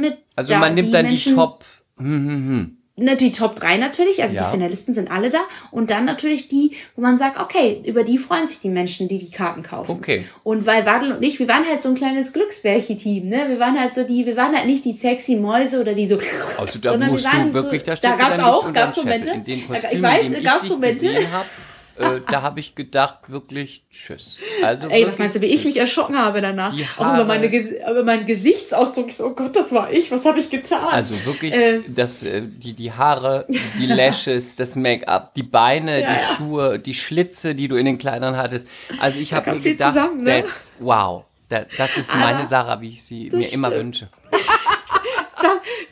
mit. 0.00 0.18
Also 0.36 0.50
da, 0.50 0.58
man 0.58 0.74
nimmt 0.74 0.92
dann 0.92 1.06
Menschen, 1.06 1.30
die 1.30 1.36
Top. 1.36 1.64
Hm, 2.00 2.26
hm, 2.26 2.48
hm 2.48 2.76
ne, 3.00 3.16
die 3.16 3.32
Top 3.32 3.56
3 3.56 3.78
natürlich, 3.78 4.22
also 4.22 4.36
ja. 4.36 4.44
die 4.44 4.50
Finalisten 4.50 4.94
sind 4.94 5.10
alle 5.10 5.30
da. 5.30 5.40
Und 5.70 5.90
dann 5.90 6.04
natürlich 6.04 6.48
die, 6.48 6.76
wo 6.94 7.02
man 7.02 7.16
sagt, 7.16 7.38
okay, 7.38 7.82
über 7.84 8.04
die 8.04 8.18
freuen 8.18 8.46
sich 8.46 8.60
die 8.60 8.68
Menschen, 8.68 9.08
die 9.08 9.18
die 9.18 9.30
Karten 9.30 9.62
kaufen. 9.62 9.92
Okay. 9.92 10.24
Und 10.44 10.66
weil 10.66 10.86
Wadel 10.86 11.12
und 11.12 11.22
ich, 11.22 11.38
wir 11.38 11.48
waren 11.48 11.66
halt 11.66 11.82
so 11.82 11.88
ein 11.88 11.94
kleines 11.94 12.32
Glücksbärchen-Team, 12.32 13.28
ne? 13.28 13.46
Wir 13.48 13.58
waren 13.58 13.78
halt 13.78 13.94
so 13.94 14.04
die, 14.04 14.26
wir 14.26 14.36
waren 14.36 14.54
halt 14.54 14.66
nicht 14.66 14.84
die 14.84 14.92
sexy 14.92 15.36
Mäuse 15.36 15.80
oder 15.80 15.94
die 15.94 16.06
so, 16.06 16.16
also 16.16 16.78
da 16.78 16.92
sondern 16.92 17.12
wir 17.12 17.24
waren 17.24 17.48
du 17.48 17.54
wirklich, 17.54 17.82
so, 17.82 17.92
da, 17.92 17.96
da 17.96 18.16
gab's 18.16 18.38
auch, 18.38 18.72
gab's 18.72 18.96
Momente. 18.96 19.42
Ich 19.46 19.68
weiß, 20.02 20.42
gab's 20.42 20.68
Momente. 20.68 21.10
Äh, 22.00 22.22
da 22.30 22.40
habe 22.40 22.60
ich 22.60 22.74
gedacht, 22.74 23.18
wirklich, 23.28 23.84
tschüss. 23.90 24.38
Also 24.62 24.88
Ey, 24.88 25.06
was 25.06 25.18
meinst 25.18 25.36
du, 25.36 25.42
wie 25.42 25.46
ich 25.46 25.66
mich 25.66 25.76
erschrocken 25.76 26.16
habe 26.16 26.40
danach? 26.40 26.72
Auch 26.96 27.14
über, 27.14 27.24
meine, 27.26 27.46
über 27.46 28.04
meinen 28.04 28.24
Gesichtsausdruck. 28.24 29.08
Ich 29.08 29.16
so, 29.16 29.26
oh 29.26 29.30
Gott, 29.30 29.54
das 29.54 29.72
war 29.72 29.92
ich, 29.92 30.10
was 30.10 30.24
habe 30.24 30.38
ich 30.38 30.48
getan? 30.48 30.88
Also 30.90 31.14
wirklich, 31.26 31.54
äh, 31.54 31.80
das, 31.86 32.22
äh, 32.22 32.42
die, 32.42 32.72
die 32.72 32.92
Haare, 32.92 33.46
die 33.78 33.86
Lashes, 33.92 34.56
das 34.56 34.76
Make-up, 34.76 35.34
die 35.34 35.42
Beine, 35.42 36.00
ja, 36.00 36.14
die 36.14 36.20
ja. 36.20 36.34
Schuhe, 36.36 36.78
die 36.78 36.94
Schlitze, 36.94 37.54
die 37.54 37.68
du 37.68 37.76
in 37.76 37.84
den 37.84 37.98
Kleidern 37.98 38.36
hattest. 38.36 38.66
Also 38.98 39.20
ich 39.20 39.34
habe 39.34 39.52
mir 39.52 39.60
gedacht, 39.60 39.92
zusammen, 39.92 40.22
ne? 40.22 40.42
that's, 40.42 40.72
wow, 40.78 41.24
that, 41.50 41.66
das 41.76 41.98
ist 41.98 42.10
Aber 42.10 42.20
meine 42.20 42.46
Sarah, 42.46 42.80
wie 42.80 42.90
ich 42.90 43.04
sie 43.04 43.24
mir 43.24 43.42
stimmt. 43.42 43.52
immer 43.52 43.70
wünsche. 43.72 44.08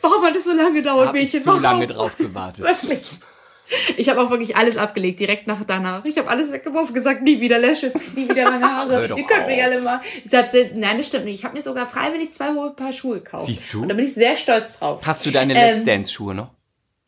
Warum 0.01 0.23
hat 0.23 0.35
es 0.35 0.45
so 0.45 0.53
lange 0.53 0.73
gedauert, 0.73 1.13
Mädchen? 1.13 1.39
Ich 1.39 1.45
so 1.45 1.57
lange 1.57 1.85
drauf 1.87 2.17
gewartet. 2.17 2.65
Wirklich. 2.83 3.19
Ich 3.97 4.09
habe 4.09 4.21
auch 4.21 4.29
wirklich 4.29 4.55
alles 4.55 4.77
abgelegt, 4.77 5.19
direkt 5.19 5.47
nach 5.47 5.59
danach. 5.65 6.05
Ich 6.05 6.17
habe 6.17 6.29
alles 6.29 6.51
weggeworfen, 6.51 6.93
gesagt, 6.93 7.21
nie 7.21 7.39
wieder 7.39 7.59
Lashes, 7.59 7.93
nie 8.15 8.29
wieder 8.29 8.49
meine 8.49 8.65
Haare. 8.65 9.07
Ihr 9.15 9.23
könnt 9.25 9.47
mich 9.47 9.63
alle 9.63 9.81
mal. 9.81 10.01
Ich 10.23 10.33
hab, 10.33 10.49
nein, 10.75 10.97
das 10.97 11.07
stimmt 11.07 11.25
nicht. 11.25 11.35
Ich 11.35 11.45
habe 11.45 11.55
mir 11.55 11.61
sogar 11.61 11.85
freiwillig 11.85 12.31
zwei 12.31 12.53
hohe 12.53 12.71
Paar 12.71 12.93
Schuhe 12.93 13.19
gekauft. 13.19 13.45
Siehst 13.45 13.73
du? 13.73 13.81
Und 13.81 13.89
da 13.89 13.93
bin 13.93 14.05
ich 14.05 14.13
sehr 14.13 14.35
stolz 14.35 14.79
drauf. 14.79 15.01
Hast 15.05 15.25
du 15.25 15.31
deine 15.31 15.53
ähm, 15.53 15.73
Let's 15.73 15.83
Dance 15.83 16.11
Schuhe 16.11 16.33
noch? 16.33 16.49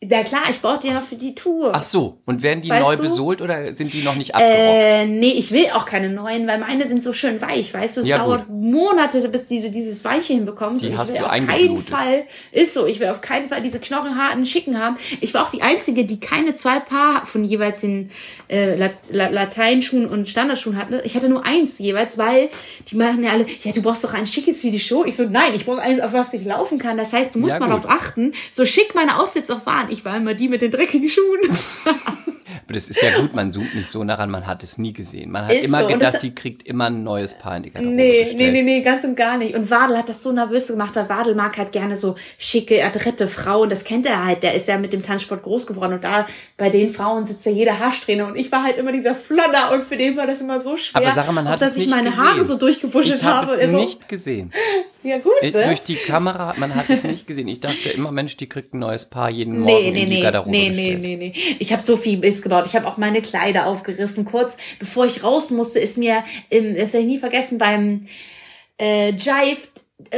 Ja 0.03 0.23
klar, 0.23 0.41
ich 0.49 0.59
brauche 0.59 0.79
die 0.79 0.87
ja 0.87 0.93
noch 0.95 1.03
für 1.03 1.15
die 1.15 1.35
Tour. 1.35 1.73
Ach 1.75 1.83
so, 1.83 2.17
und 2.25 2.41
werden 2.41 2.61
die 2.63 2.69
Weißt 2.71 2.83
neu 2.83 2.95
du? 2.95 3.03
besohlt 3.03 3.39
oder 3.39 3.71
sind 3.75 3.93
die 3.93 4.01
noch 4.01 4.15
nicht 4.15 4.33
abgerockt? 4.33 4.57
Äh, 4.57 5.05
nee, 5.05 5.33
ich 5.33 5.51
will 5.51 5.67
auch 5.75 5.85
keine 5.85 6.09
neuen, 6.09 6.47
weil 6.47 6.57
meine 6.57 6.87
sind 6.87 7.03
so 7.03 7.13
schön 7.13 7.39
weich, 7.39 7.71
weißt 7.71 7.97
du, 7.97 8.01
es 8.01 8.07
Ja, 8.07 8.17
dauert 8.17 8.49
Monate, 8.49 9.29
bis 9.29 9.47
die 9.47 9.69
dieses 9.69 10.03
Weiche 10.03 10.33
hinbekommen. 10.33 10.79
Die 10.79 10.87
ich 10.87 10.97
hast 10.97 11.09
will 11.13 11.19
du 11.19 11.25
auf 11.25 11.31
keinen. 11.31 11.77
Fall, 11.77 12.23
ist 12.51 12.73
so, 12.73 12.87
ich 12.87 12.99
will 12.99 13.09
auf 13.09 13.21
keinen 13.21 13.47
Fall 13.47 13.61
diese 13.61 13.79
knochenharten, 13.79 14.43
schicken 14.47 14.79
haben. 14.79 14.97
Ich 15.19 15.35
war 15.35 15.45
auch 15.45 15.51
die 15.51 15.61
Einzige, 15.61 16.03
die 16.03 16.19
keine 16.19 16.55
zwei 16.55 16.79
Paar 16.79 17.27
von 17.27 17.43
jeweils 17.43 17.81
den 17.81 18.09
äh, 18.49 18.75
Lat 18.75 18.93
La 19.11 19.27
Lateinschuhen 19.27 20.07
und 20.07 20.27
Standardschuhen 20.27 20.77
hatte. 20.77 21.03
Ich 21.05 21.15
hatte 21.15 21.29
nur 21.29 21.45
eins 21.45 21.77
jeweils, 21.77 22.17
weil 22.17 22.49
die 22.87 22.95
machen 22.95 23.23
ja 23.23 23.33
alle, 23.33 23.45
ja, 23.63 23.71
du 23.71 23.83
brauchst 23.83 24.03
doch 24.03 24.15
ein 24.15 24.25
schickes 24.25 24.61
für 24.61 24.71
die 24.71 24.79
Show. 24.79 25.05
Ich 25.05 25.15
so, 25.15 25.25
nein, 25.29 25.53
ich 25.53 25.65
brauche 25.67 25.79
eins, 25.81 25.99
auf 25.99 26.11
was 26.11 26.33
ich 26.33 26.43
laufen 26.43 26.79
kann. 26.79 26.97
Das 26.97 27.13
heißt, 27.13 27.35
du 27.35 27.39
musst 27.39 27.53
Ja, 27.53 27.59
mal 27.59 27.67
gut. 27.69 27.83
darauf 27.83 28.01
achten, 28.01 28.33
so 28.51 28.65
schick 28.65 28.95
meine 28.95 29.19
Outfits 29.19 29.51
auch 29.51 29.63
waren. 29.67 29.89
Ich 29.91 30.05
war 30.05 30.15
immer 30.15 30.33
die 30.33 30.47
mit 30.47 30.61
den 30.61 30.71
dreckigen 30.71 31.09
Schuhen. 31.09 31.41
Aber 32.71 32.79
das 32.79 32.89
ist 32.89 33.01
ja 33.01 33.19
gut, 33.19 33.33
man 33.33 33.51
sucht 33.51 33.75
nicht 33.75 33.89
so 33.91 34.03
nach 34.05 34.19
an, 34.19 34.29
man 34.31 34.47
hat 34.47 34.63
es 34.63 34.77
nie 34.77 34.93
gesehen. 34.93 35.29
Man 35.29 35.45
hat 35.45 35.53
Ist 35.53 35.65
immer 35.67 35.81
so, 35.81 35.87
gedacht, 35.87 36.13
das- 36.15 36.21
die 36.21 36.33
kriegt 36.33 36.65
immer 36.65 36.85
ein 36.85 37.03
neues 37.03 37.33
Paar 37.33 37.57
in 37.57 37.63
die 37.63 37.69
Garderobe 37.71 37.95
Nee, 37.95 38.23
gestellt. 38.23 38.37
nee, 38.37 38.51
nee, 38.51 38.61
nee, 38.63 38.81
ganz 38.81 39.03
und 39.03 39.15
gar 39.17 39.37
nicht. 39.37 39.55
Und 39.55 39.69
Wadel 39.69 39.97
hat 39.97 40.07
das 40.07 40.23
so 40.23 40.31
nervös 40.31 40.67
gemacht, 40.67 40.95
weil 40.95 41.09
Wadel 41.09 41.35
mag 41.35 41.57
halt 41.57 41.73
gerne 41.73 41.97
so 41.97 42.15
schicke, 42.37 42.83
adrette 42.85 43.27
Frauen. 43.27 43.69
Das 43.69 43.83
kennt 43.83 44.05
er 44.05 44.25
halt. 44.25 44.43
Der 44.43 44.53
ist 44.53 44.69
ja 44.69 44.77
mit 44.77 44.93
dem 44.93 45.03
Tanzsport 45.03 45.43
groß 45.43 45.67
geworden. 45.67 45.93
Und 45.93 46.03
da 46.05 46.25
bei 46.55 46.69
den 46.69 46.89
Frauen 46.93 47.25
sitzt 47.25 47.45
ja 47.45 47.51
jeder 47.51 47.77
Haarsträhne. 47.79 48.25
Und 48.25 48.37
ich 48.37 48.49
war 48.53 48.63
halt 48.63 48.77
immer 48.77 48.93
dieser 48.93 49.15
Flonner. 49.15 49.71
Und 49.73 49.83
für 49.83 49.97
den 49.97 50.15
war 50.15 50.27
das 50.27 50.39
immer 50.39 50.59
so 50.59 50.77
schwer. 50.77 51.01
Aber 51.01 51.11
Sarah, 51.13 51.31
man 51.33 51.45
auch, 51.47 51.51
hat 51.51 51.61
dass 51.61 51.71
es 51.71 51.77
ich 51.83 51.87
meine 51.89 52.09
gesehen. 52.11 52.23
Haare 52.23 52.45
so 52.45 52.57
durchgewuschelt 52.57 53.21
ich 53.21 53.27
hab 53.27 53.47
habe. 53.47 53.55
es 53.59 53.71
so, 53.71 53.81
nicht 53.81 54.07
gesehen. 54.07 54.51
ja 55.03 55.17
gut, 55.17 55.33
Ich, 55.41 55.53
ne? 55.53 55.65
durch 55.65 55.81
die 55.81 55.95
Kamera, 55.95 56.53
man 56.57 56.73
hat 56.75 56.89
es 56.89 57.03
nicht 57.03 57.27
gesehen. 57.27 57.47
Ich 57.47 57.59
dachte 57.59 57.89
immer, 57.89 58.11
Mensch, 58.11 58.37
die 58.37 58.47
kriegt 58.47 58.73
ein 58.73 58.79
neues 58.79 59.05
Paar 59.07 59.29
jeden 59.29 59.59
Morgen 59.59 59.65
Nee, 59.83 59.91
nee, 59.91 60.03
in 60.03 60.09
die 60.09 60.15
nee, 60.17 60.21
Garderobe 60.21 60.51
nee, 60.51 60.69
nee, 60.69 60.95
nee, 60.95 61.15
nee. 61.17 61.33
Ich 61.59 61.73
habe 61.73 61.81
so 61.83 61.97
viel 61.97 62.17
Mist 62.19 62.43
gebaut. 62.43 62.60
Ich 62.67 62.75
habe 62.75 62.87
auch 62.87 62.97
meine 62.97 63.21
Kleider 63.21 63.67
aufgerissen. 63.67 64.25
Kurz 64.25 64.57
bevor 64.79 65.05
ich 65.05 65.23
raus 65.23 65.49
musste, 65.51 65.79
ist 65.79 65.97
mir, 65.97 66.23
im, 66.49 66.75
das 66.75 66.93
werde 66.93 67.05
ich 67.05 67.11
nie 67.13 67.19
vergessen, 67.19 67.57
beim 67.57 68.07
äh, 68.79 69.11
Jive 69.11 69.67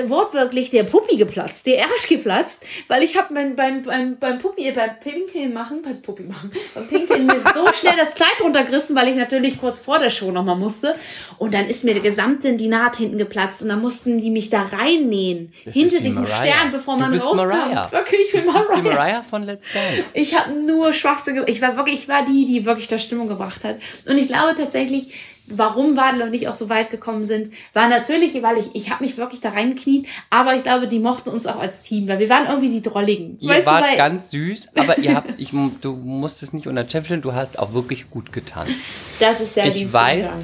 wortwörtlich 0.06 0.70
der 0.70 0.84
Puppi 0.84 1.18
geplatzt, 1.18 1.66
der 1.66 1.84
Arsch 1.84 2.08
geplatzt, 2.08 2.66
weil 2.88 3.04
ich 3.04 3.18
habe 3.18 3.34
mein, 3.34 3.56
beim, 3.56 3.84
beim, 3.84 4.18
beim 4.18 4.40
Puppi, 4.40 4.68
äh, 4.68 4.72
beim 4.72 5.00
Pinkeln 5.00 5.54
machen, 5.54 5.82
beim 5.82 6.02
Puppi 6.02 6.24
machen, 6.24 6.52
beim 6.74 6.88
Pinkeln 6.88 7.26
mir 7.26 7.42
so 7.54 7.72
schnell 7.74 7.96
das 7.98 8.14
Kleid 8.14 8.42
runtergerissen, 8.42 8.96
weil 8.96 9.08
ich 9.08 9.16
natürlich 9.16 9.60
kurz 9.60 9.80
vor 9.80 10.00
der 10.00 10.10
Show 10.10 10.32
nochmal 10.32 10.56
musste. 10.56 10.96
Und 11.38 11.54
dann 11.54 11.68
ist 11.68 11.84
mir 11.84 11.94
der 11.94 12.04
gesamte 12.04 12.54
die 12.54 12.68
Naht 12.68 12.98
hinten 12.98 13.18
geplatzt 13.18 13.64
und 13.64 13.70
dann 13.70 13.82
mussten 13.82 14.20
die 14.20 14.30
mich 14.30 14.50
da 14.50 14.64
reinnähen. 14.64 15.54
Das 15.66 15.74
hinter 15.74 15.98
die 15.98 16.04
diesem 16.04 16.24
Mariah. 16.24 16.36
Stern, 16.36 16.72
bevor 16.72 16.96
Du 16.96 17.02
man 17.02 17.12
bist 17.12 17.26
rauskam. 17.26 17.48
Mariah. 17.48 17.92
Wirklich, 17.92 18.22
ich 18.26 18.32
bin 18.32 18.46
Du 18.46 18.54
bist 18.54 18.68
die 18.76 18.82
Mariah. 18.82 18.96
Mariah 18.96 19.24
von 19.24 19.44
Let's 19.44 19.68
Dance. 19.74 20.10
Ich 20.14 20.38
habe 20.38 20.54
nur 20.54 20.94
Schwachsinn. 20.94 21.44
Ich 21.48 21.62
war 21.62 21.76
wirklich, 21.78 22.02
ich 22.02 22.08
war 22.08 22.26
die, 22.26 22.46
die 22.46 22.66
wirklich 22.66 22.88
da 22.88 22.98
Stimmung 22.98 23.28
gebracht 23.28 23.64
hat. 23.64 23.78
Und 24.06 24.18
ich 24.18 24.28
glaube 24.28 24.56
tatsächlich, 24.56 25.14
warum 25.58 25.96
Wadel 25.98 26.22
und 26.24 26.34
ich 26.34 26.48
auch 26.48 26.54
so 26.54 26.70
weit 26.70 26.90
gekommen 26.92 27.26
sind, 27.26 27.52
war 27.74 27.88
natürlich, 27.90 28.42
weil 28.42 28.58
ich, 28.58 28.74
ich 28.74 28.90
habe 28.92 29.04
mich 29.04 29.18
wirklich 29.18 29.42
da 29.42 29.50
reingekniet, 29.50 30.08
aber 30.30 30.56
ich 30.56 30.64
glaube, 30.64 30.88
die 30.88 31.00
mochten 31.00 31.30
uns 31.30 31.46
auch 31.48 31.60
als 31.60 31.84
Team, 31.84 32.08
weil 32.08 32.20
wir 32.20 32.30
waren 32.30 32.48
irgendwie 32.48 32.70
die 32.70 32.82
Drolligen. 32.82 33.38
Ihr 33.40 33.50
weißt 33.50 33.68
wart 33.68 33.92
du, 33.92 33.98
ganz 33.98 34.32
süß, 34.32 34.70
aber 34.76 34.98
ihr 35.00 35.16
habt, 35.16 35.40
ich, 35.40 35.52
du 35.82 35.94
musstest 35.94 36.54
nicht 36.54 36.68
unter 36.68 36.88
Chef 36.90 37.06
stellen, 37.06 37.22
du 37.22 37.34
hast 37.34 37.60
auch 37.60 37.74
wirklich 37.74 38.10
gut 38.10 38.32
getanzt. 38.32 38.74
das 39.20 39.42
ist 39.42 39.54
sehr 39.56 39.66
lieb 39.66 39.88
Ich 39.88 39.94
weiß, 39.94 40.38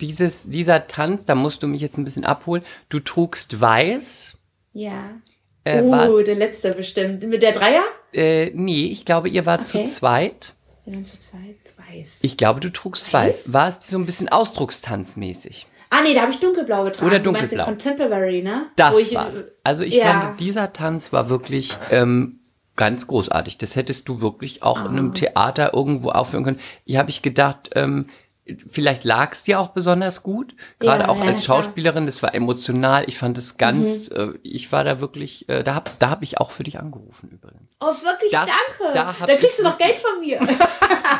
dieses, 0.00 0.48
dieser 0.50 0.86
Tanz, 0.88 1.24
da 1.24 1.34
musst 1.34 1.62
du 1.62 1.66
mich 1.68 1.80
jetzt 1.80 1.96
ein 1.96 2.04
bisschen 2.04 2.24
abholen. 2.24 2.62
Du 2.88 3.00
trugst 3.00 3.60
weiß. 3.60 4.36
Ja. 4.72 5.10
Äh, 5.64 5.80
oh, 5.82 5.90
war- 5.90 6.22
der 6.22 6.34
letzte 6.34 6.72
bestimmt. 6.72 7.22
Mit 7.26 7.42
der 7.42 7.52
Dreier? 7.52 7.82
Äh, 8.12 8.50
nee, 8.54 8.86
ich 8.86 9.04
glaube, 9.04 9.28
ihr 9.28 9.46
wart 9.46 9.60
Okay. 9.62 9.86
zu 9.86 9.94
zweit. 9.94 10.52
Wir 10.84 10.94
waren 10.94 11.04
zu 11.06 11.18
zweit. 11.18 11.56
Weiß. 11.98 12.18
Ich 12.22 12.36
glaube, 12.36 12.60
du 12.60 12.72
trugst 12.72 13.12
weiß. 13.12 13.52
War 13.52 13.68
es 13.68 13.86
so 13.88 13.98
ein 13.98 14.06
bisschen 14.06 14.28
Ausdruckstanzmäßig? 14.28 15.66
ah, 15.90 16.02
nee, 16.02 16.14
da 16.14 16.22
habe 16.22 16.32
ich 16.32 16.40
dunkelblau 16.40 16.84
getragen. 16.84 17.06
Oder 17.06 17.18
Du 17.20 17.32
meinst 17.32 17.52
den 17.52 17.58
dunkelblau. 17.58 17.90
Contemporary, 17.94 18.42
ne? 18.42 18.66
Das 18.76 18.98
ich, 18.98 19.14
war's. 19.14 19.44
Also 19.64 19.82
ich 19.84 19.94
ja. 19.94 20.20
fand, 20.20 20.40
dieser 20.40 20.72
Tanz 20.72 21.12
war 21.12 21.30
wirklich 21.30 21.76
ähm, 21.90 22.40
ganz 22.74 23.06
großartig. 23.06 23.56
Das 23.58 23.76
hättest 23.76 24.08
du 24.08 24.20
wirklich 24.20 24.62
auch 24.62 24.80
in 24.80 24.86
Ah. 24.86 24.90
einem 24.90 25.14
Theater 25.14 25.72
irgendwo 25.74 26.10
aufführen 26.10 26.44
können. 26.44 26.60
Hier 26.84 26.98
habe 26.98 27.10
ich 27.10 27.22
gedacht, 27.22 27.70
ähm, 27.76 28.08
vielleicht 28.68 29.04
lag 29.04 29.32
es 29.32 29.42
dir 29.42 29.58
auch 29.60 29.68
besonders 29.68 30.22
gut. 30.22 30.54
Gerade 30.78 31.04
Ja, 31.04 31.08
auch 31.08 31.18
ja, 31.18 31.24
als 31.32 31.44
klar. 31.44 31.62
Schauspielerin, 31.62 32.06
das 32.06 32.22
war 32.22 32.34
emotional. 32.34 33.04
Ich 33.08 33.18
fand 33.18 33.36
es 33.38 33.56
ganz, 33.58 34.08
äh, 34.08 34.28
ich 34.42 34.70
war 34.72 34.84
da 34.84 35.00
wirklich, 35.00 35.48
äh, 35.48 35.62
da 35.64 35.74
habe 35.74 35.90
da 35.98 36.10
hab 36.10 36.22
ich 36.22 36.38
auch 36.38 36.50
für 36.50 36.62
dich 36.62 36.78
angerufen 36.78 37.30
übrigens. 37.32 37.70
Oh, 37.80 37.86
wirklich, 37.86 38.30
Das- 38.32 38.46
danke. 38.46 38.94
da 38.94 39.14
Da, 39.26 39.36
kriegst 39.36 39.58
du 39.58 39.64
noch 39.64 39.78
Geld 39.78 39.96
von 39.96 40.20
mir. 40.20 40.40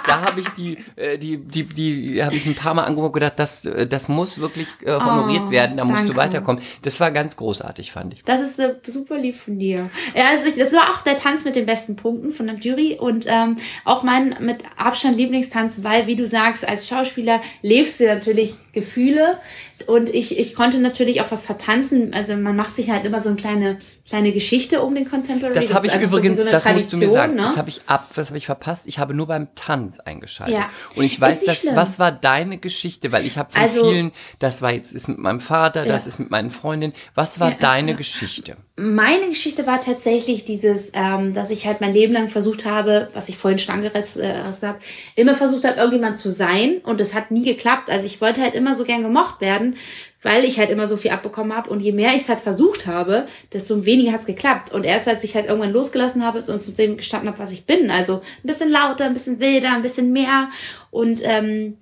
Da 0.06 0.20
habe 0.20 0.40
ich 0.40 0.48
die, 0.50 0.78
äh, 0.96 1.16
die, 1.18 1.36
die, 1.38 1.62
die, 1.64 2.22
habe 2.24 2.34
ich 2.34 2.46
ein 2.46 2.54
paar 2.54 2.74
Mal 2.74 2.84
angeguckt 2.84 3.06
und 3.08 3.12
gedacht, 3.20 3.34
das, 3.38 3.64
äh, 3.64 3.86
das 3.86 4.08
muss 4.08 4.38
wirklich 4.40 4.68
äh, 4.82 4.92
honoriert 4.94 5.44
Oh, 5.46 5.50
werden, 5.50 5.76
da 5.76 5.84
musst 5.84 6.04
du 6.04 6.08
danke. 6.12 6.20
weiterkommen. 6.20 6.62
Das 6.82 6.98
war 7.00 7.10
ganz 7.10 7.36
großartig, 7.36 7.92
fand 7.92 8.14
ich. 8.14 8.22
Das 8.24 8.40
ist 8.40 8.58
äh, 8.58 8.74
super 8.86 9.16
lieb 9.16 9.36
von 9.36 9.58
dir. 9.58 9.90
Ja, 10.14 10.28
also 10.30 10.48
ich, 10.48 10.56
das 10.56 10.72
war 10.72 10.90
auch 10.92 11.02
der 11.02 11.16
Tanz 11.16 11.44
mit 11.44 11.56
den 11.56 11.66
besten 11.66 11.96
Punkten 11.96 12.30
von 12.30 12.46
der 12.46 12.56
Jury 12.56 12.96
und 13.00 13.26
ähm, 13.28 13.56
auch 13.84 14.02
mein 14.02 14.36
mit 14.40 14.64
Abstand 14.76 15.16
Lieblingstanz, 15.16 15.82
weil, 15.84 16.06
wie 16.06 16.16
du 16.16 16.26
sagst, 16.26 16.66
als 16.68 16.88
Schauspieler 17.16 17.40
lebst 17.62 18.00
du 18.00 18.06
natürlich 18.06 18.54
Gefühle 18.76 19.38
und 19.86 20.10
ich, 20.10 20.38
ich 20.38 20.54
konnte 20.54 20.78
natürlich 20.78 21.22
auch 21.22 21.30
was 21.30 21.46
vertanzen. 21.46 22.12
Also 22.12 22.36
man 22.36 22.54
macht 22.54 22.76
sich 22.76 22.90
halt 22.90 23.06
immer 23.06 23.20
so 23.20 23.30
eine 23.30 23.36
kleine, 23.36 23.78
kleine 24.06 24.32
Geschichte 24.32 24.82
um 24.82 24.94
den 24.94 25.08
Contemporary. 25.08 25.54
Das 25.54 25.72
habe 25.72 25.86
ist 25.86 25.94
ich 25.96 26.02
übrigens, 26.02 26.36
so 26.36 26.44
das 26.44 26.64
musst 26.66 26.92
du 26.92 26.98
mir 26.98 27.10
sagen, 27.10 27.34
ne? 27.34 27.42
das 27.42 27.56
habe 27.56 27.70
ich 27.70 27.80
ab, 27.86 28.10
das 28.14 28.28
habe 28.28 28.36
ich 28.38 28.46
verpasst. 28.46 28.86
Ich 28.86 28.98
habe 28.98 29.14
nur 29.14 29.26
beim 29.26 29.48
Tanz 29.54 29.98
eingeschaltet. 29.98 30.54
Ja. 30.54 30.68
Und 30.94 31.04
ich 31.04 31.18
weiß, 31.20 31.44
dass, 31.44 31.56
schlimm. 31.58 31.74
was 31.74 31.98
war 31.98 32.12
deine 32.12 32.58
Geschichte? 32.58 33.10
Weil 33.12 33.26
ich 33.26 33.38
habe 33.38 33.50
von 33.52 33.62
Also- 33.62 33.90
vielen, 33.90 34.12
das 34.38 34.60
war 34.60 34.72
jetzt 34.72 34.92
ist 34.92 35.08
mit 35.08 35.18
meinem 35.18 35.40
Vater, 35.40 35.86
das 35.86 36.04
Ja. 36.04 36.08
ist 36.08 36.18
mit 36.18 36.30
meinen 36.30 36.50
Freundinnen. 36.50 36.92
Was 37.14 37.40
war 37.40 37.50
Ja, 37.50 37.56
deine 37.58 37.92
ja. 37.92 37.96
Geschichte? 37.96 38.56
meine 38.78 39.28
Geschichte 39.28 39.66
war 39.66 39.80
tatsächlich 39.80 40.44
dieses, 40.44 40.92
ähm, 40.94 41.32
dass 41.32 41.50
ich 41.50 41.66
halt 41.66 41.80
mein 41.80 41.94
Leben 41.94 42.12
lang 42.12 42.28
versucht 42.28 42.66
habe, 42.66 43.08
was 43.14 43.30
ich 43.30 43.38
vorhin 43.38 43.58
schon 43.58 43.74
angerissen 43.74 44.20
äh, 44.22 44.42
habe, 44.62 44.78
immer 45.14 45.34
versucht 45.34 45.64
habe, 45.64 45.78
irgendjemand 45.78 46.18
zu 46.18 46.28
sein 46.28 46.82
und 46.84 47.00
es 47.00 47.14
hat 47.14 47.30
nie 47.30 47.42
geklappt. 47.42 47.88
Also 47.88 48.06
ich 48.06 48.20
wollte 48.20 48.42
halt 48.42 48.54
immer 48.54 48.65
so 48.74 48.84
gern 48.84 49.02
gemocht 49.02 49.40
werden, 49.40 49.76
weil 50.22 50.44
ich 50.44 50.58
halt 50.58 50.70
immer 50.70 50.86
so 50.86 50.96
viel 50.96 51.10
abbekommen 51.10 51.56
habe 51.56 51.70
und 51.70 51.80
je 51.80 51.92
mehr 51.92 52.10
ich 52.14 52.22
es 52.22 52.28
halt 52.28 52.40
versucht 52.40 52.86
habe, 52.86 53.26
desto 53.52 53.84
weniger 53.84 54.12
hat 54.12 54.20
es 54.20 54.26
geklappt. 54.26 54.72
Und 54.72 54.84
erst 54.84 55.08
als 55.08 55.24
ich 55.24 55.34
halt 55.34 55.46
irgendwann 55.46 55.72
losgelassen 55.72 56.24
habe 56.24 56.38
und 56.50 56.62
zu 56.62 56.72
dem 56.72 56.96
gestanden 56.96 57.28
habe, 57.28 57.38
was 57.38 57.52
ich 57.52 57.66
bin, 57.66 57.90
also 57.90 58.14
ein 58.16 58.46
bisschen 58.46 58.70
lauter, 58.70 59.04
ein 59.04 59.12
bisschen 59.12 59.40
wilder, 59.40 59.72
ein 59.72 59.82
bisschen 59.82 60.12
mehr 60.12 60.48
und 60.90 61.20
ähm, 61.24 61.78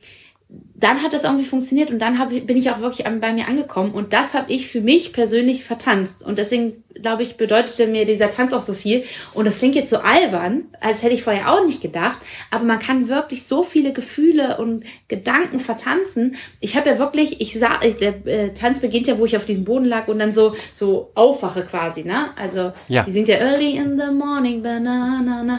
dann 0.84 1.02
hat 1.02 1.12
das 1.14 1.24
irgendwie 1.24 1.44
funktioniert 1.46 1.90
und 1.90 1.98
dann 1.98 2.18
hab, 2.18 2.28
bin 2.28 2.56
ich 2.56 2.70
auch 2.70 2.80
wirklich 2.80 3.06
an, 3.06 3.20
bei 3.20 3.32
mir 3.32 3.48
angekommen 3.48 3.92
und 3.92 4.12
das 4.12 4.34
habe 4.34 4.52
ich 4.52 4.68
für 4.68 4.80
mich 4.82 5.12
persönlich 5.12 5.64
vertanzt 5.64 6.22
und 6.22 6.38
deswegen 6.38 6.84
glaube 7.00 7.22
ich 7.22 7.36
bedeutete 7.36 7.86
mir 7.86 8.04
dieser 8.04 8.30
Tanz 8.30 8.52
auch 8.52 8.60
so 8.60 8.74
viel 8.74 9.02
und 9.32 9.46
das 9.46 9.58
klingt 9.58 9.74
jetzt 9.74 9.90
so 9.90 9.98
albern, 9.98 10.64
als 10.80 11.02
hätte 11.02 11.14
ich 11.14 11.22
vorher 11.24 11.50
auch 11.52 11.64
nicht 11.64 11.80
gedacht, 11.80 12.18
aber 12.50 12.64
man 12.64 12.78
kann 12.78 13.08
wirklich 13.08 13.44
so 13.44 13.62
viele 13.62 13.92
Gefühle 13.92 14.58
und 14.58 14.84
Gedanken 15.08 15.58
vertanzen. 15.58 16.36
Ich 16.60 16.76
habe 16.76 16.90
ja 16.90 16.98
wirklich, 16.98 17.40
ich 17.40 17.58
sah, 17.58 17.80
ich, 17.82 17.96
der 17.96 18.26
äh, 18.26 18.52
Tanz 18.52 18.80
beginnt 18.80 19.06
ja, 19.06 19.18
wo 19.18 19.24
ich 19.24 19.36
auf 19.36 19.46
diesem 19.46 19.64
Boden 19.64 19.86
lag 19.86 20.08
und 20.08 20.18
dann 20.18 20.32
so 20.32 20.54
so 20.72 21.10
aufwache 21.14 21.62
quasi, 21.62 22.04
ne? 22.04 22.28
Also 22.36 22.72
Ja. 22.88 23.02
die 23.04 23.10
singt 23.10 23.28
ja 23.28 23.36
Early 23.36 23.76
in 23.76 23.98
the 23.98 24.12
Morning 24.12 24.62
Banana 24.62 25.56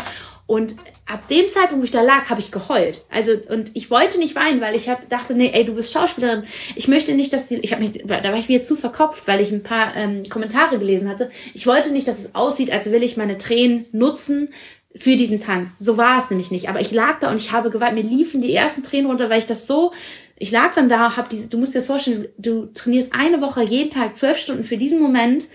und 0.48 0.76
ab 1.08 1.28
dem 1.28 1.48
Zeitpunkt, 1.50 1.82
wo 1.82 1.86
ich 1.86 1.92
da 1.92 2.02
lag, 2.02 2.30
habe 2.30 2.40
ich 2.40 2.52
geheult. 2.52 3.04
Also 3.10 3.32
und 3.50 3.72
ich 3.74 3.90
wollte 3.90 4.20
nicht 4.20 4.36
weinen, 4.36 4.62
weil 4.62 4.76
ich 4.76 4.90
hab, 4.90 5.10
dachte, 5.10 5.34
nee, 5.34 5.52
ey, 5.54 5.66
du 5.66 5.74
bist 5.74 5.92
Schauspielerin. 5.92 6.44
Ich 6.76 6.88
möchte 6.88 7.14
nicht, 7.14 7.34
dass 7.34 7.48
die, 7.48 7.56
ich 7.56 7.72
habe 7.72 7.82
mich, 7.82 8.04
da 8.06 8.24
war 8.24 8.38
ich 8.38 8.48
wieder 8.48 8.64
zu 8.64 8.76
verkopft, 8.76 9.28
weil 9.28 9.42
ich 9.42 9.52
ein 9.52 9.64
paar 9.64 9.96
ähm, 9.96 10.24
Kommentare 10.30 10.78
gelesen 10.78 11.10
hatte. 11.10 11.32
Ich 11.54 11.66
wollte 11.66 11.92
nicht, 11.92 12.08
dass 12.08 12.20
es 12.20 12.36
aussieht, 12.36 12.72
als 12.72 12.92
will 12.92 13.02
ich 13.02 13.18
meine 13.18 13.38
Tränen 13.38 13.88
nutzen 13.92 14.50
für 14.96 15.16
diesen 15.16 15.40
Tanz. 15.40 15.80
So 15.80 15.98
war 15.98 16.20
es 16.20 16.30
nämlich 16.30 16.52
nicht. 16.52 16.70
Aber 16.70 16.80
ich 16.80 16.92
lag 16.92 17.20
da 17.20 17.32
und 17.32 17.38
ich 17.38 17.52
habe 17.52 17.70
geweint. 17.72 17.96
Mir 17.96 18.04
liefen 18.04 18.42
die 18.42 18.54
ersten 18.54 18.84
Tränen 18.84 19.08
runter, 19.08 19.30
weil 19.30 19.40
ich 19.40 19.48
das 19.48 19.68
so 19.68 19.92
ich 20.38 20.52
lag 20.52 20.74
dann 20.74 20.90
da, 20.90 21.16
hab 21.16 21.30
diese, 21.30 21.50
du 21.50 21.58
musst 21.58 21.74
dir 21.74 21.80
das 21.80 21.88
vorstellen, 21.88 22.28
du 22.38 22.66
trainierst 22.74 23.14
eine 23.14 23.42
Woche 23.42 23.64
jeden 23.64 23.90
Tag 23.90 24.18
zwölf 24.18 24.38
Stunden 24.38 24.64
für 24.64 24.78
diesen 24.78 25.02
Moment 25.02 25.48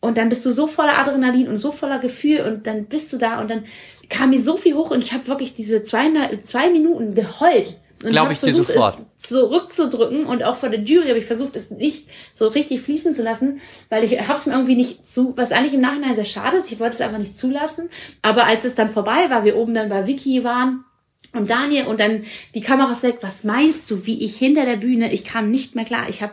und 0.00 0.16
dann 0.16 0.28
bist 0.28 0.46
du 0.46 0.52
so 0.52 0.66
voller 0.66 0.98
Adrenalin 0.98 1.48
und 1.48 1.58
so 1.58 1.72
voller 1.72 1.98
Gefühl 1.98 2.40
und 2.42 2.66
dann 2.66 2.86
bist 2.86 3.12
du 3.12 3.18
da 3.18 3.40
und 3.40 3.50
dann 3.50 3.64
kam 4.10 4.30
mir 4.30 4.40
so 4.40 4.56
viel 4.56 4.74
hoch 4.74 4.90
und 4.90 5.02
ich 5.02 5.12
habe 5.12 5.26
wirklich 5.28 5.54
diese 5.54 5.82
zwei, 5.82 6.10
zwei 6.44 6.70
Minuten 6.70 7.14
geheult. 7.14 7.76
Und 8.02 8.10
Glaub 8.10 8.26
hab 8.26 8.32
ich 8.32 8.40
dir 8.40 8.48
versucht, 8.48 8.68
sofort. 8.68 8.98
Es 9.18 9.28
zurückzudrücken 9.28 10.24
und 10.24 10.42
auch 10.42 10.56
vor 10.56 10.70
der 10.70 10.80
Jury 10.80 11.08
habe 11.08 11.18
ich 11.18 11.26
versucht, 11.26 11.54
es 11.56 11.70
nicht 11.70 12.08
so 12.32 12.48
richtig 12.48 12.80
fließen 12.80 13.12
zu 13.12 13.22
lassen, 13.22 13.60
weil 13.90 14.04
ich 14.04 14.18
habe 14.20 14.34
es 14.34 14.46
mir 14.46 14.54
irgendwie 14.54 14.74
nicht 14.74 15.06
zu, 15.06 15.36
was 15.36 15.52
eigentlich 15.52 15.74
im 15.74 15.82
Nachhinein 15.82 16.14
sehr 16.14 16.24
schade 16.24 16.56
ist, 16.56 16.72
ich 16.72 16.80
wollte 16.80 16.94
es 16.94 17.00
einfach 17.02 17.18
nicht 17.18 17.36
zulassen. 17.36 17.90
Aber 18.22 18.46
als 18.46 18.64
es 18.64 18.74
dann 18.74 18.88
vorbei 18.88 19.28
war, 19.28 19.44
wir 19.44 19.56
oben 19.56 19.74
dann 19.74 19.90
bei 19.90 20.06
Vicky 20.06 20.44
waren, 20.44 20.84
und 21.32 21.48
Daniel 21.48 21.86
und 21.86 22.00
dann 22.00 22.24
die 22.54 22.60
Kameras 22.60 23.02
weg. 23.02 23.18
Was 23.20 23.44
meinst 23.44 23.90
du, 23.90 24.06
wie 24.06 24.24
ich 24.24 24.36
hinter 24.36 24.64
der 24.64 24.76
Bühne, 24.76 25.12
ich 25.12 25.24
kam 25.24 25.50
nicht 25.50 25.76
mehr 25.76 25.84
klar. 25.84 26.08
Ich 26.08 26.22
habe 26.22 26.32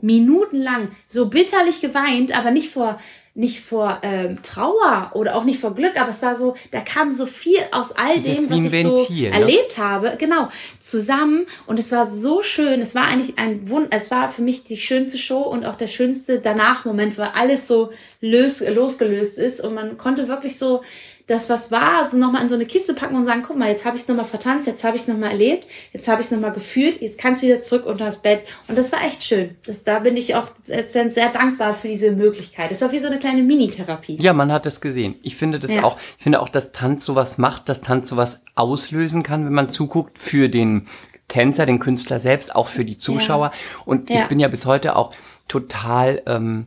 minutenlang 0.00 0.90
so 1.08 1.26
bitterlich 1.26 1.80
geweint, 1.80 2.36
aber 2.36 2.50
nicht 2.50 2.68
vor 2.68 3.00
nicht 3.36 3.60
vor 3.60 3.98
ähm, 4.02 4.42
Trauer 4.42 5.10
oder 5.14 5.34
auch 5.34 5.42
nicht 5.42 5.58
vor 5.58 5.74
Glück, 5.74 6.00
aber 6.00 6.10
es 6.10 6.22
war 6.22 6.36
so, 6.36 6.54
da 6.70 6.80
kam 6.80 7.12
so 7.12 7.26
viel 7.26 7.58
aus 7.72 7.90
all 7.90 8.20
dem, 8.20 8.48
was 8.48 8.64
ich 8.64 8.70
Ventil, 8.70 9.06
so 9.06 9.12
ne? 9.12 9.30
erlebt 9.30 9.76
habe, 9.76 10.16
genau, 10.18 10.48
zusammen 10.78 11.46
und 11.66 11.80
es 11.80 11.90
war 11.90 12.06
so 12.06 12.42
schön. 12.42 12.80
Es 12.80 12.94
war 12.94 13.06
eigentlich 13.06 13.36
ein 13.36 13.68
Wund, 13.68 13.88
es 13.90 14.12
war 14.12 14.28
für 14.28 14.42
mich 14.42 14.62
die 14.62 14.76
schönste 14.76 15.18
Show 15.18 15.40
und 15.40 15.64
auch 15.64 15.74
der 15.74 15.88
schönste 15.88 16.38
danach 16.38 16.84
Moment, 16.84 17.18
weil 17.18 17.30
alles 17.34 17.66
so 17.66 17.90
lös, 18.20 18.60
losgelöst 18.60 19.38
ist 19.40 19.60
und 19.60 19.74
man 19.74 19.98
konnte 19.98 20.28
wirklich 20.28 20.56
so 20.56 20.82
das, 21.26 21.48
was 21.48 21.70
war, 21.70 22.04
so 22.04 22.18
nochmal 22.18 22.42
in 22.42 22.48
so 22.48 22.54
eine 22.54 22.66
Kiste 22.66 22.92
packen 22.92 23.16
und 23.16 23.24
sagen, 23.24 23.42
guck 23.46 23.56
mal, 23.56 23.68
jetzt 23.68 23.86
habe 23.86 23.96
ich 23.96 24.02
es 24.02 24.08
nochmal 24.08 24.26
vertanzt, 24.26 24.66
jetzt 24.66 24.84
habe 24.84 24.96
ich 24.96 25.02
es 25.02 25.08
nochmal 25.08 25.30
erlebt, 25.30 25.66
jetzt 25.92 26.06
habe 26.06 26.20
ich 26.20 26.26
es 26.26 26.32
nochmal 26.32 26.52
gefühlt, 26.52 27.00
jetzt 27.00 27.18
kannst 27.18 27.42
du 27.42 27.46
wieder 27.46 27.62
zurück 27.62 27.86
unter 27.86 28.04
das 28.04 28.20
Bett. 28.20 28.44
Und 28.68 28.76
das 28.76 28.92
war 28.92 29.02
echt 29.02 29.22
schön. 29.22 29.56
Das, 29.64 29.84
da 29.84 30.00
bin 30.00 30.18
ich 30.18 30.34
auch 30.34 30.48
sehr, 30.64 31.10
sehr 31.10 31.30
dankbar 31.30 31.72
für 31.72 31.88
diese 31.88 32.12
Möglichkeit. 32.12 32.70
Das 32.70 32.82
war 32.82 32.92
wie 32.92 32.98
so 32.98 33.08
eine 33.08 33.18
kleine 33.18 33.42
Mini-Therapie. 33.42 34.18
Ja, 34.20 34.34
man 34.34 34.52
hat 34.52 34.66
es 34.66 34.82
gesehen. 34.82 35.14
Ich 35.22 35.36
finde 35.36 35.58
das 35.58 35.74
ja. 35.74 35.82
auch, 35.82 35.96
ich 35.96 36.22
finde 36.22 36.42
auch, 36.42 36.50
dass 36.50 36.72
Tanz 36.72 37.06
sowas 37.06 37.38
macht, 37.38 37.70
dass 37.70 37.80
Tanz 37.80 38.10
sowas 38.10 38.42
auslösen 38.54 39.22
kann, 39.22 39.46
wenn 39.46 39.54
man 39.54 39.70
zuguckt, 39.70 40.18
für 40.18 40.50
den 40.50 40.86
Tänzer, 41.28 41.64
den 41.64 41.78
Künstler 41.78 42.18
selbst, 42.18 42.54
auch 42.54 42.68
für 42.68 42.84
die 42.84 42.98
Zuschauer. 42.98 43.46
Ja. 43.46 43.82
Und 43.86 44.10
ja. 44.10 44.22
ich 44.22 44.28
bin 44.28 44.40
ja 44.40 44.48
bis 44.48 44.66
heute 44.66 44.94
auch 44.94 45.14
total 45.48 46.22
ähm, 46.26 46.66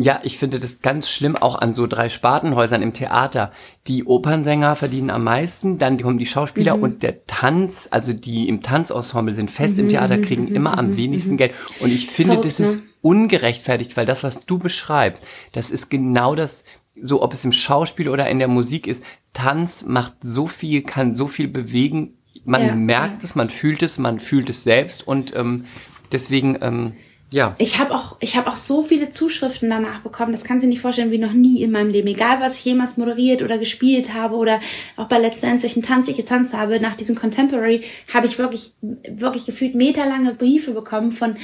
ja, 0.00 0.20
ich 0.22 0.38
finde 0.38 0.60
das 0.60 0.80
ganz 0.80 1.10
schlimm 1.10 1.36
auch 1.36 1.56
an 1.56 1.74
so 1.74 1.88
drei 1.88 2.08
Spartenhäusern 2.08 2.82
im 2.82 2.92
Theater. 2.92 3.50
Die 3.88 4.04
Opernsänger 4.04 4.76
verdienen 4.76 5.10
am 5.10 5.24
meisten, 5.24 5.78
dann 5.78 6.00
kommen 6.00 6.18
die 6.18 6.26
Schauspieler 6.26 6.76
mhm. 6.76 6.82
und 6.84 7.02
der 7.02 7.26
Tanz, 7.26 7.88
also 7.90 8.12
die 8.12 8.48
im 8.48 8.60
Tanzensemble 8.60 9.34
sind 9.34 9.50
fest 9.50 9.76
mhm. 9.76 9.84
im 9.84 9.88
Theater, 9.88 10.18
kriegen 10.18 10.44
mhm. 10.44 10.54
immer 10.54 10.78
am 10.78 10.90
mhm. 10.90 10.96
wenigsten 10.96 11.36
Geld. 11.36 11.52
Und 11.80 11.90
ich 11.90 12.06
finde, 12.06 12.36
so, 12.36 12.42
das 12.42 12.60
ist 12.60 12.76
ne? 12.76 12.82
ungerechtfertigt, 13.02 13.96
weil 13.96 14.06
das, 14.06 14.22
was 14.22 14.46
du 14.46 14.58
beschreibst, 14.58 15.24
das 15.50 15.72
ist 15.72 15.90
genau 15.90 16.36
das, 16.36 16.62
so 17.02 17.20
ob 17.20 17.32
es 17.32 17.44
im 17.44 17.52
Schauspiel 17.52 18.08
oder 18.08 18.30
in 18.30 18.38
der 18.38 18.48
Musik 18.48 18.86
ist. 18.86 19.02
Tanz 19.32 19.84
macht 19.84 20.14
so 20.20 20.46
viel, 20.46 20.82
kann 20.82 21.12
so 21.12 21.26
viel 21.26 21.48
bewegen. 21.48 22.18
Man 22.44 22.64
ja, 22.64 22.74
merkt 22.76 23.22
ja. 23.22 23.26
es, 23.26 23.34
man 23.34 23.50
fühlt 23.50 23.82
es, 23.82 23.98
man 23.98 24.20
fühlt 24.20 24.48
es 24.48 24.62
selbst 24.62 25.08
und 25.08 25.34
ähm, 25.34 25.64
deswegen 26.12 26.56
ähm, 26.60 26.92
ja. 27.32 27.54
Ich 27.58 27.78
habe 27.78 27.94
auch, 27.94 28.16
ich 28.20 28.36
habe 28.36 28.48
auch 28.48 28.56
so 28.56 28.82
viele 28.82 29.10
Zuschriften 29.10 29.68
danach 29.68 30.00
bekommen. 30.00 30.32
Das 30.32 30.44
kannst 30.44 30.62
du 30.62 30.66
dir 30.66 30.70
nicht 30.70 30.80
vorstellen, 30.80 31.10
wie 31.10 31.18
noch 31.18 31.32
nie 31.32 31.62
in 31.62 31.70
meinem 31.70 31.90
Leben. 31.90 32.08
Egal, 32.08 32.40
was 32.40 32.58
ich 32.58 32.64
jemals 32.64 32.96
moderiert 32.96 33.42
oder 33.42 33.58
gespielt 33.58 34.14
habe 34.14 34.36
oder 34.36 34.60
auch 34.96 35.08
bei 35.08 35.20
Dance, 35.20 35.62
welchen 35.62 35.82
Tanz 35.82 36.08
ich 36.08 36.16
getanzt 36.16 36.54
habe, 36.54 36.80
nach 36.80 36.94
diesem 36.94 37.16
Contemporary 37.16 37.84
habe 38.12 38.26
ich 38.26 38.38
wirklich, 38.38 38.72
wirklich 38.80 39.44
gefühlt 39.44 39.74
meterlange 39.74 40.34
Briefe 40.34 40.72
bekommen 40.72 41.12
von 41.12 41.36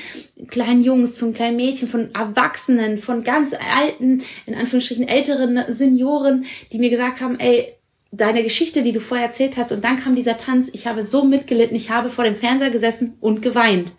kleinen 0.49 0.83
Jungs 0.83 1.17
zum 1.17 1.35
kleinen 1.35 1.57
Mädchen, 1.57 1.89
von 1.89 2.15
Erwachsenen, 2.15 2.97
von 2.97 3.23
ganz 3.23 3.55
alten, 3.55 4.23
in 4.47 4.55
Anführungsstrichen 4.55 5.07
älteren 5.07 5.65
Senioren, 5.69 6.47
die 6.73 6.79
mir 6.79 6.91
gesagt 6.91 7.21
haben, 7.21 7.39
ey, 7.39 7.74
deine 8.17 8.43
Geschichte, 8.43 8.83
die 8.83 8.93
du 8.93 9.01
vorher 9.01 9.27
erzählt 9.27 9.57
hast, 9.57 9.73
und 9.73 9.85
dann 9.85 9.99
kam 9.99 10.15
dieser 10.15 10.37
Tanz. 10.37 10.71
Ich 10.73 10.87
habe 10.87 11.03
so 11.03 11.25
mitgelitten, 11.25 11.77
ich 11.77 11.91
habe 11.91 12.11
vor 12.11 12.25
dem 12.25 12.37
Fernseher 12.37 12.71
gesessen 12.71 13.17
und 13.21 13.43
geweint. 13.43 13.93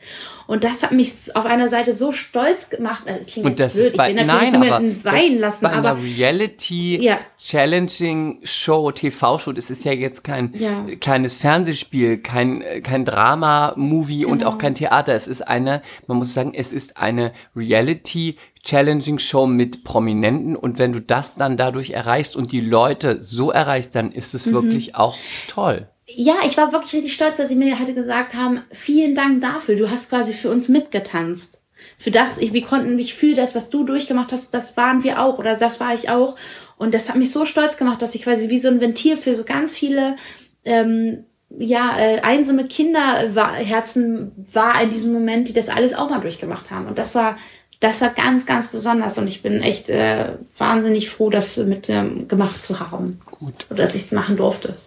Und 0.47 0.63
das 0.63 0.83
hat 0.83 0.91
mich 0.91 1.35
auf 1.35 1.45
einer 1.45 1.67
Seite 1.69 1.93
so 1.93 2.11
stolz 2.11 2.69
gemacht. 2.69 3.03
Das 3.05 3.25
klingt 3.25 3.47
und 3.47 3.59
das 3.59 3.73
blöd. 3.73 3.85
Ist 3.87 3.97
bei, 3.97 4.11
ich 4.11 4.15
will 4.15 4.25
natürlich 4.25 4.51
nein, 4.51 4.61
niemanden 4.61 5.03
weinen 5.03 5.39
lassen, 5.39 5.65
bei 5.65 5.71
aber. 5.71 5.91
Einer 5.91 6.03
Reality 6.03 7.01
ja. 7.01 7.19
Challenging 7.39 8.39
Show, 8.43 8.91
TV-Show, 8.91 9.53
das 9.53 9.71
ist 9.71 9.85
ja 9.85 9.91
jetzt 9.93 10.23
kein 10.23 10.53
ja. 10.57 10.85
kleines 10.99 11.37
Fernsehspiel, 11.37 12.19
kein, 12.19 12.63
kein 12.83 13.05
Drama-Movie 13.05 14.19
genau. 14.19 14.31
und 14.31 14.43
auch 14.43 14.57
kein 14.59 14.75
Theater. 14.75 15.15
Es 15.15 15.27
ist 15.27 15.41
eine, 15.41 15.81
man 16.05 16.17
muss 16.17 16.33
sagen, 16.33 16.53
es 16.53 16.71
ist 16.71 16.97
eine 16.97 17.33
Reality 17.55 18.35
Challenging 18.65 19.19
Show 19.19 19.47
mit 19.47 19.83
Prominenten 19.83 20.55
und 20.55 20.79
wenn 20.79 20.91
du 20.91 20.99
das 20.99 21.35
dann 21.35 21.55
dadurch 21.55 21.91
erreichst 21.91 22.35
und 22.35 22.51
die 22.51 22.61
Leute 22.61 23.23
so 23.23 23.51
erreichst, 23.51 23.95
dann 23.95 24.11
ist 24.11 24.33
es 24.33 24.47
mhm. 24.47 24.53
wirklich 24.53 24.95
auch 24.95 25.17
toll. 25.47 25.87
Ja, 26.07 26.35
ich 26.45 26.57
war 26.57 26.71
wirklich 26.71 26.93
richtig 26.93 27.13
stolz, 27.13 27.37
dass 27.37 27.49
sie 27.49 27.55
mir 27.55 27.79
hatte 27.79 27.93
gesagt 27.93 28.35
haben, 28.35 28.61
vielen 28.71 29.15
Dank 29.15 29.41
dafür, 29.41 29.75
du 29.75 29.89
hast 29.89 30.09
quasi 30.09 30.33
für 30.33 30.49
uns 30.49 30.67
mitgetanzt. 30.67 31.61
Für 31.97 32.11
das, 32.11 32.39
ich, 32.39 32.53
wir 32.53 32.63
konnten 32.63 32.95
mich 32.95 33.13
für 33.13 33.33
das, 33.35 33.55
was 33.55 33.69
du 33.69 33.83
durchgemacht 33.83 34.31
hast, 34.31 34.53
das 34.53 34.75
waren 34.75 35.03
wir 35.03 35.21
auch 35.21 35.37
oder 35.37 35.55
das 35.55 35.79
war 35.79 35.93
ich 35.93 36.09
auch. 36.09 36.35
Und 36.77 36.93
das 36.93 37.09
hat 37.09 37.15
mich 37.15 37.31
so 37.31 37.45
stolz 37.45 37.77
gemacht, 37.77 38.01
dass 38.01 38.15
ich 38.15 38.23
quasi 38.23 38.49
wie 38.49 38.59
so 38.59 38.67
ein 38.67 38.81
Ventil 38.81 39.17
für 39.17 39.35
so 39.35 39.43
ganz 39.43 39.77
viele 39.77 40.15
ähm, 40.63 41.25
ja, 41.57 41.97
äh, 41.97 42.21
einsame 42.21 42.65
Kinderherzen 42.65 44.31
war 44.51 44.81
in 44.81 44.89
diesem 44.89 45.13
Moment, 45.13 45.47
die 45.47 45.53
das 45.53 45.69
alles 45.69 45.93
auch 45.93 46.09
mal 46.09 46.19
durchgemacht 46.19 46.71
haben. 46.71 46.87
Und 46.87 46.97
das 46.97 47.15
war 47.15 47.37
das 47.79 48.01
war 48.01 48.09
ganz, 48.09 48.45
ganz 48.45 48.67
besonders 48.67 49.17
und 49.17 49.27
ich 49.27 49.41
bin 49.41 49.61
echt 49.61 49.89
äh, 49.89 50.33
wahnsinnig 50.57 51.09
froh, 51.09 51.29
das 51.29 51.57
mit 51.57 51.89
ähm, 51.89 52.27
gemacht 52.27 52.61
zu 52.61 52.79
haben. 52.79 53.19
Gut. 53.25 53.65
Oder 53.69 53.85
dass 53.85 53.95
ich 53.95 54.03
es 54.03 54.11
machen 54.11 54.37
durfte. 54.37 54.77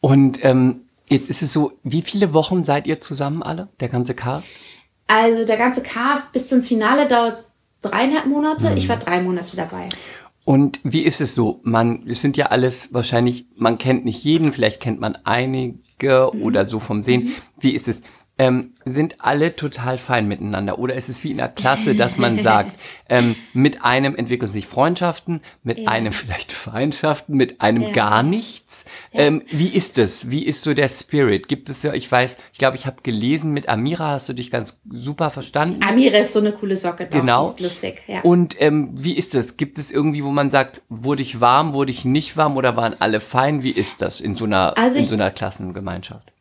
Und 0.00 0.42
ähm, 0.44 0.82
jetzt 1.08 1.28
ist 1.28 1.42
es 1.42 1.52
so, 1.52 1.72
wie 1.82 2.02
viele 2.02 2.32
Wochen 2.32 2.64
seid 2.64 2.86
ihr 2.86 3.00
zusammen 3.00 3.42
alle, 3.42 3.68
der 3.80 3.88
ganze 3.88 4.14
Cast? 4.14 4.48
Also 5.06 5.44
der 5.44 5.56
ganze 5.56 5.82
Cast 5.82 6.32
bis 6.32 6.48
zum 6.48 6.62
Finale 6.62 7.06
dauert 7.06 7.44
dreieinhalb 7.82 8.26
Monate. 8.26 8.70
Mhm. 8.70 8.76
Ich 8.76 8.88
war 8.88 8.96
drei 8.96 9.20
Monate 9.20 9.56
dabei. 9.56 9.88
Und 10.44 10.80
wie 10.82 11.02
ist 11.02 11.20
es 11.20 11.34
so? 11.34 11.60
Man, 11.62 12.06
es 12.08 12.22
sind 12.22 12.36
ja 12.36 12.46
alles 12.46 12.92
wahrscheinlich, 12.92 13.46
man 13.56 13.78
kennt 13.78 14.04
nicht 14.04 14.24
jeden, 14.24 14.52
vielleicht 14.52 14.80
kennt 14.80 15.00
man 15.00 15.16
einige 15.24 16.30
mhm. 16.32 16.42
oder 16.42 16.64
so 16.66 16.80
vom 16.80 17.02
Sehen. 17.02 17.24
Mhm. 17.24 17.34
Wie 17.60 17.72
ist 17.72 17.88
es? 17.88 18.02
Ähm, 18.40 18.72
sind 18.86 19.16
alle 19.18 19.54
total 19.54 19.98
fein 19.98 20.26
miteinander? 20.26 20.78
Oder 20.78 20.94
ist 20.94 21.10
es 21.10 21.22
wie 21.24 21.30
in 21.30 21.36
der 21.36 21.50
Klasse, 21.50 21.94
dass 21.94 22.16
man 22.16 22.38
sagt, 22.38 22.72
ähm, 23.10 23.36
mit 23.52 23.84
einem 23.84 24.16
entwickeln 24.16 24.50
sich 24.50 24.66
Freundschaften, 24.66 25.42
mit 25.62 25.80
ja. 25.80 25.90
einem 25.90 26.10
vielleicht 26.10 26.50
Feindschaften, 26.50 27.36
mit 27.36 27.60
einem 27.60 27.82
ja. 27.82 27.90
gar 27.90 28.22
nichts? 28.22 28.86
Ja. 29.12 29.20
Ähm, 29.20 29.42
wie 29.50 29.68
ist 29.68 29.98
es? 29.98 30.30
Wie 30.30 30.46
ist 30.46 30.62
so 30.62 30.72
der 30.72 30.88
Spirit? 30.88 31.48
Gibt 31.48 31.68
es 31.68 31.82
ja, 31.82 31.92
ich 31.92 32.10
weiß, 32.10 32.38
ich 32.54 32.58
glaube, 32.58 32.78
ich 32.78 32.86
habe 32.86 33.02
gelesen, 33.02 33.52
mit 33.52 33.68
Amira 33.68 34.12
hast 34.12 34.30
du 34.30 34.32
dich 34.32 34.50
ganz 34.50 34.78
super 34.90 35.28
verstanden. 35.28 35.82
Amira 35.82 36.16
ist 36.16 36.32
so 36.32 36.38
eine 36.38 36.52
coole 36.52 36.76
Socke, 36.76 37.04
doch, 37.04 37.20
genau. 37.20 37.46
ist 37.46 37.60
lustig. 37.60 38.00
Ja. 38.06 38.22
Und 38.22 38.58
ähm, 38.58 38.92
wie 38.94 39.18
ist 39.18 39.34
es? 39.34 39.58
Gibt 39.58 39.78
es 39.78 39.90
irgendwie, 39.90 40.24
wo 40.24 40.30
man 40.30 40.50
sagt, 40.50 40.80
wurde 40.88 41.20
ich 41.20 41.42
warm, 41.42 41.74
wurde 41.74 41.90
ich 41.90 42.06
nicht 42.06 42.38
warm 42.38 42.56
oder 42.56 42.74
waren 42.74 42.96
alle 43.00 43.20
fein? 43.20 43.62
Wie 43.62 43.72
ist 43.72 44.00
das 44.00 44.22
in 44.22 44.34
so 44.34 44.46
einer, 44.46 44.78
also 44.78 44.98
in 44.98 45.04
so 45.04 45.14
einer 45.14 45.30
Klassengemeinschaft? 45.30 46.32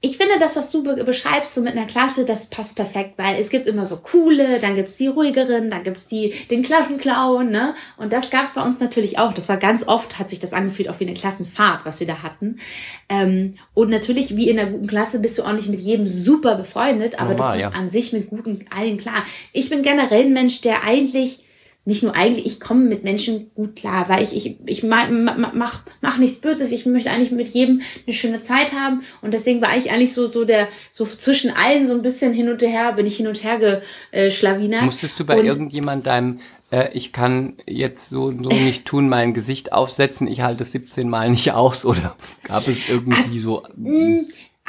Ich 0.00 0.16
finde, 0.16 0.38
das, 0.38 0.54
was 0.54 0.70
du 0.70 0.84
beschreibst, 0.84 1.54
so 1.54 1.60
mit 1.60 1.72
einer 1.72 1.86
Klasse, 1.86 2.24
das 2.24 2.46
passt 2.46 2.76
perfekt, 2.76 3.14
weil 3.16 3.40
es 3.40 3.50
gibt 3.50 3.66
immer 3.66 3.84
so 3.84 3.96
coole, 3.96 4.60
dann 4.60 4.76
gibt's 4.76 4.94
die 4.96 5.08
ruhigeren, 5.08 5.70
dann 5.70 5.82
gibt's 5.82 6.06
die, 6.06 6.34
den 6.50 6.62
Klassenclown, 6.62 7.46
ne? 7.46 7.74
Und 7.96 8.12
das 8.12 8.30
gab's 8.30 8.54
bei 8.54 8.62
uns 8.62 8.78
natürlich 8.78 9.18
auch. 9.18 9.34
Das 9.34 9.48
war 9.48 9.56
ganz 9.56 9.88
oft, 9.88 10.20
hat 10.20 10.28
sich 10.28 10.38
das 10.38 10.52
angefühlt, 10.52 10.88
auch 10.88 11.00
wie 11.00 11.06
eine 11.06 11.14
Klassenfahrt, 11.14 11.84
was 11.84 11.98
wir 11.98 12.06
da 12.06 12.22
hatten. 12.22 12.60
Ähm, 13.08 13.52
und 13.74 13.90
natürlich, 13.90 14.36
wie 14.36 14.48
in 14.48 14.60
einer 14.60 14.70
guten 14.70 14.86
Klasse, 14.86 15.18
bist 15.18 15.36
du 15.36 15.42
auch 15.42 15.52
nicht 15.52 15.68
mit 15.68 15.80
jedem 15.80 16.06
super 16.06 16.54
befreundet, 16.54 17.20
aber 17.20 17.30
Normal, 17.30 17.58
du 17.58 17.64
bist 17.64 17.74
ja. 17.74 17.80
an 17.80 17.90
sich 17.90 18.12
mit 18.12 18.30
guten 18.30 18.66
allen 18.70 18.98
klar. 18.98 19.24
Ich 19.52 19.68
bin 19.68 19.82
generell 19.82 20.26
ein 20.26 20.32
Mensch, 20.32 20.60
der 20.60 20.84
eigentlich 20.84 21.40
nicht 21.88 22.02
nur 22.02 22.14
eigentlich, 22.14 22.44
ich 22.44 22.60
komme 22.60 22.84
mit 22.84 23.02
Menschen 23.02 23.50
gut 23.54 23.74
klar, 23.74 24.10
weil 24.10 24.22
ich, 24.22 24.36
ich, 24.36 24.56
ich 24.66 24.82
mach, 24.82 25.08
mach, 25.08 25.82
mach 26.02 26.18
nichts 26.18 26.38
Böses, 26.38 26.70
ich 26.70 26.84
möchte 26.84 27.10
eigentlich 27.10 27.30
mit 27.30 27.48
jedem 27.48 27.80
eine 28.06 28.14
schöne 28.14 28.42
Zeit 28.42 28.74
haben 28.74 29.00
und 29.22 29.32
deswegen 29.32 29.62
war 29.62 29.74
ich 29.74 29.90
eigentlich 29.90 30.12
so, 30.12 30.26
so 30.26 30.44
der, 30.44 30.68
so 30.92 31.06
zwischen 31.06 31.50
allen 31.50 31.86
so 31.86 31.94
ein 31.94 32.02
bisschen 32.02 32.34
hin 32.34 32.50
und 32.50 32.60
her, 32.60 32.92
bin 32.92 33.06
ich 33.06 33.16
hin 33.16 33.26
und 33.26 33.42
her 33.42 33.80
geschlawinert. 34.12 34.82
Musstest 34.82 35.18
du 35.18 35.24
bei 35.24 35.40
und, 35.40 35.46
irgendjemand 35.46 36.06
deinem 36.06 36.40
äh, 36.70 36.90
ich 36.92 37.14
kann 37.14 37.54
jetzt 37.66 38.10
so, 38.10 38.32
so 38.32 38.50
nicht 38.50 38.84
tun, 38.84 39.08
mein 39.08 39.32
Gesicht 39.32 39.72
aufsetzen, 39.72 40.26
ich 40.26 40.42
halte 40.42 40.64
es 40.64 40.72
17 40.72 41.08
Mal 41.08 41.30
nicht 41.30 41.52
aus 41.52 41.86
oder 41.86 42.16
gab 42.44 42.68
es 42.68 42.86
irgendwie 42.86 43.16
also, 43.16 43.40
so? 43.40 43.62
Mh, 43.76 44.24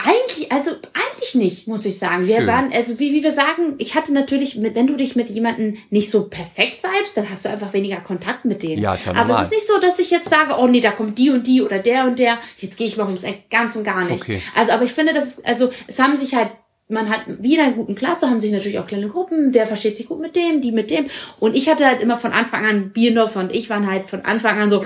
eigentlich, 0.05 0.51
also 0.51 0.71
eigentlich 0.93 1.35
nicht, 1.35 1.67
muss 1.67 1.85
ich 1.85 1.99
sagen. 1.99 2.25
Wir 2.27 2.37
Schön. 2.37 2.47
waren, 2.47 2.71
also 2.71 2.99
wie, 2.99 3.13
wie 3.13 3.23
wir 3.23 3.31
sagen, 3.31 3.75
ich 3.77 3.95
hatte 3.95 4.13
natürlich, 4.13 4.55
mit, 4.55 4.75
wenn 4.75 4.87
du 4.87 4.95
dich 4.95 5.15
mit 5.15 5.29
jemandem 5.29 5.77
nicht 5.89 6.09
so 6.09 6.27
perfekt 6.27 6.83
vibest, 6.83 7.17
dann 7.17 7.29
hast 7.29 7.45
du 7.45 7.49
einfach 7.49 7.73
weniger 7.73 7.97
Kontakt 7.97 8.45
mit 8.45 8.63
denen. 8.63 8.81
Ja, 8.81 8.93
ist 8.93 9.05
ja 9.05 9.13
normal. 9.13 9.31
Aber 9.31 9.39
es 9.39 9.45
ist 9.45 9.51
nicht 9.51 9.67
so, 9.67 9.79
dass 9.79 9.99
ich 9.99 10.09
jetzt 10.09 10.29
sage, 10.29 10.55
oh 10.57 10.67
nee, 10.67 10.79
da 10.79 10.91
kommt 10.91 11.17
die 11.17 11.29
und 11.29 11.45
die 11.45 11.61
oder 11.61 11.79
der 11.79 12.05
und 12.05 12.19
der, 12.19 12.39
jetzt 12.57 12.77
gehe 12.77 12.87
ich 12.87 12.97
mal 12.97 13.05
ums 13.05 13.23
Eck, 13.23 13.49
ganz 13.49 13.75
und 13.75 13.83
gar 13.83 14.05
nicht. 14.05 14.21
Okay. 14.21 14.41
Also, 14.55 14.71
aber 14.71 14.83
ich 14.83 14.93
finde, 14.93 15.13
das 15.13 15.43
also 15.43 15.71
es 15.87 15.99
haben 15.99 16.15
sich 16.15 16.35
halt 16.35 16.49
man 16.91 17.07
hat 17.09 17.21
wie 17.27 17.55
in 17.55 17.61
einer 17.61 17.73
guten 17.73 17.93
Klasse 17.93 18.27
haben 18.27 18.39
sich 18.39 18.51
natürlich 18.51 18.79
auch 18.79 18.87
kleine 18.87 19.09
Gruppen, 19.09 19.51
der 19.51 19.67
versteht 19.67 19.95
sich 19.95 20.07
gut 20.07 20.19
mit 20.19 20.35
dem, 20.35 20.61
die 20.61 20.71
mit 20.71 20.89
dem. 20.89 21.05
Und 21.39 21.55
ich 21.55 21.69
hatte 21.69 21.85
halt 21.85 22.01
immer 22.01 22.17
von 22.17 22.31
Anfang 22.33 22.65
an, 22.65 22.89
Bierdorf 22.89 23.35
und 23.35 23.53
ich 23.53 23.69
waren 23.69 23.89
halt 23.89 24.07
von 24.07 24.25
Anfang 24.25 24.59
an 24.59 24.71
so 24.71 24.81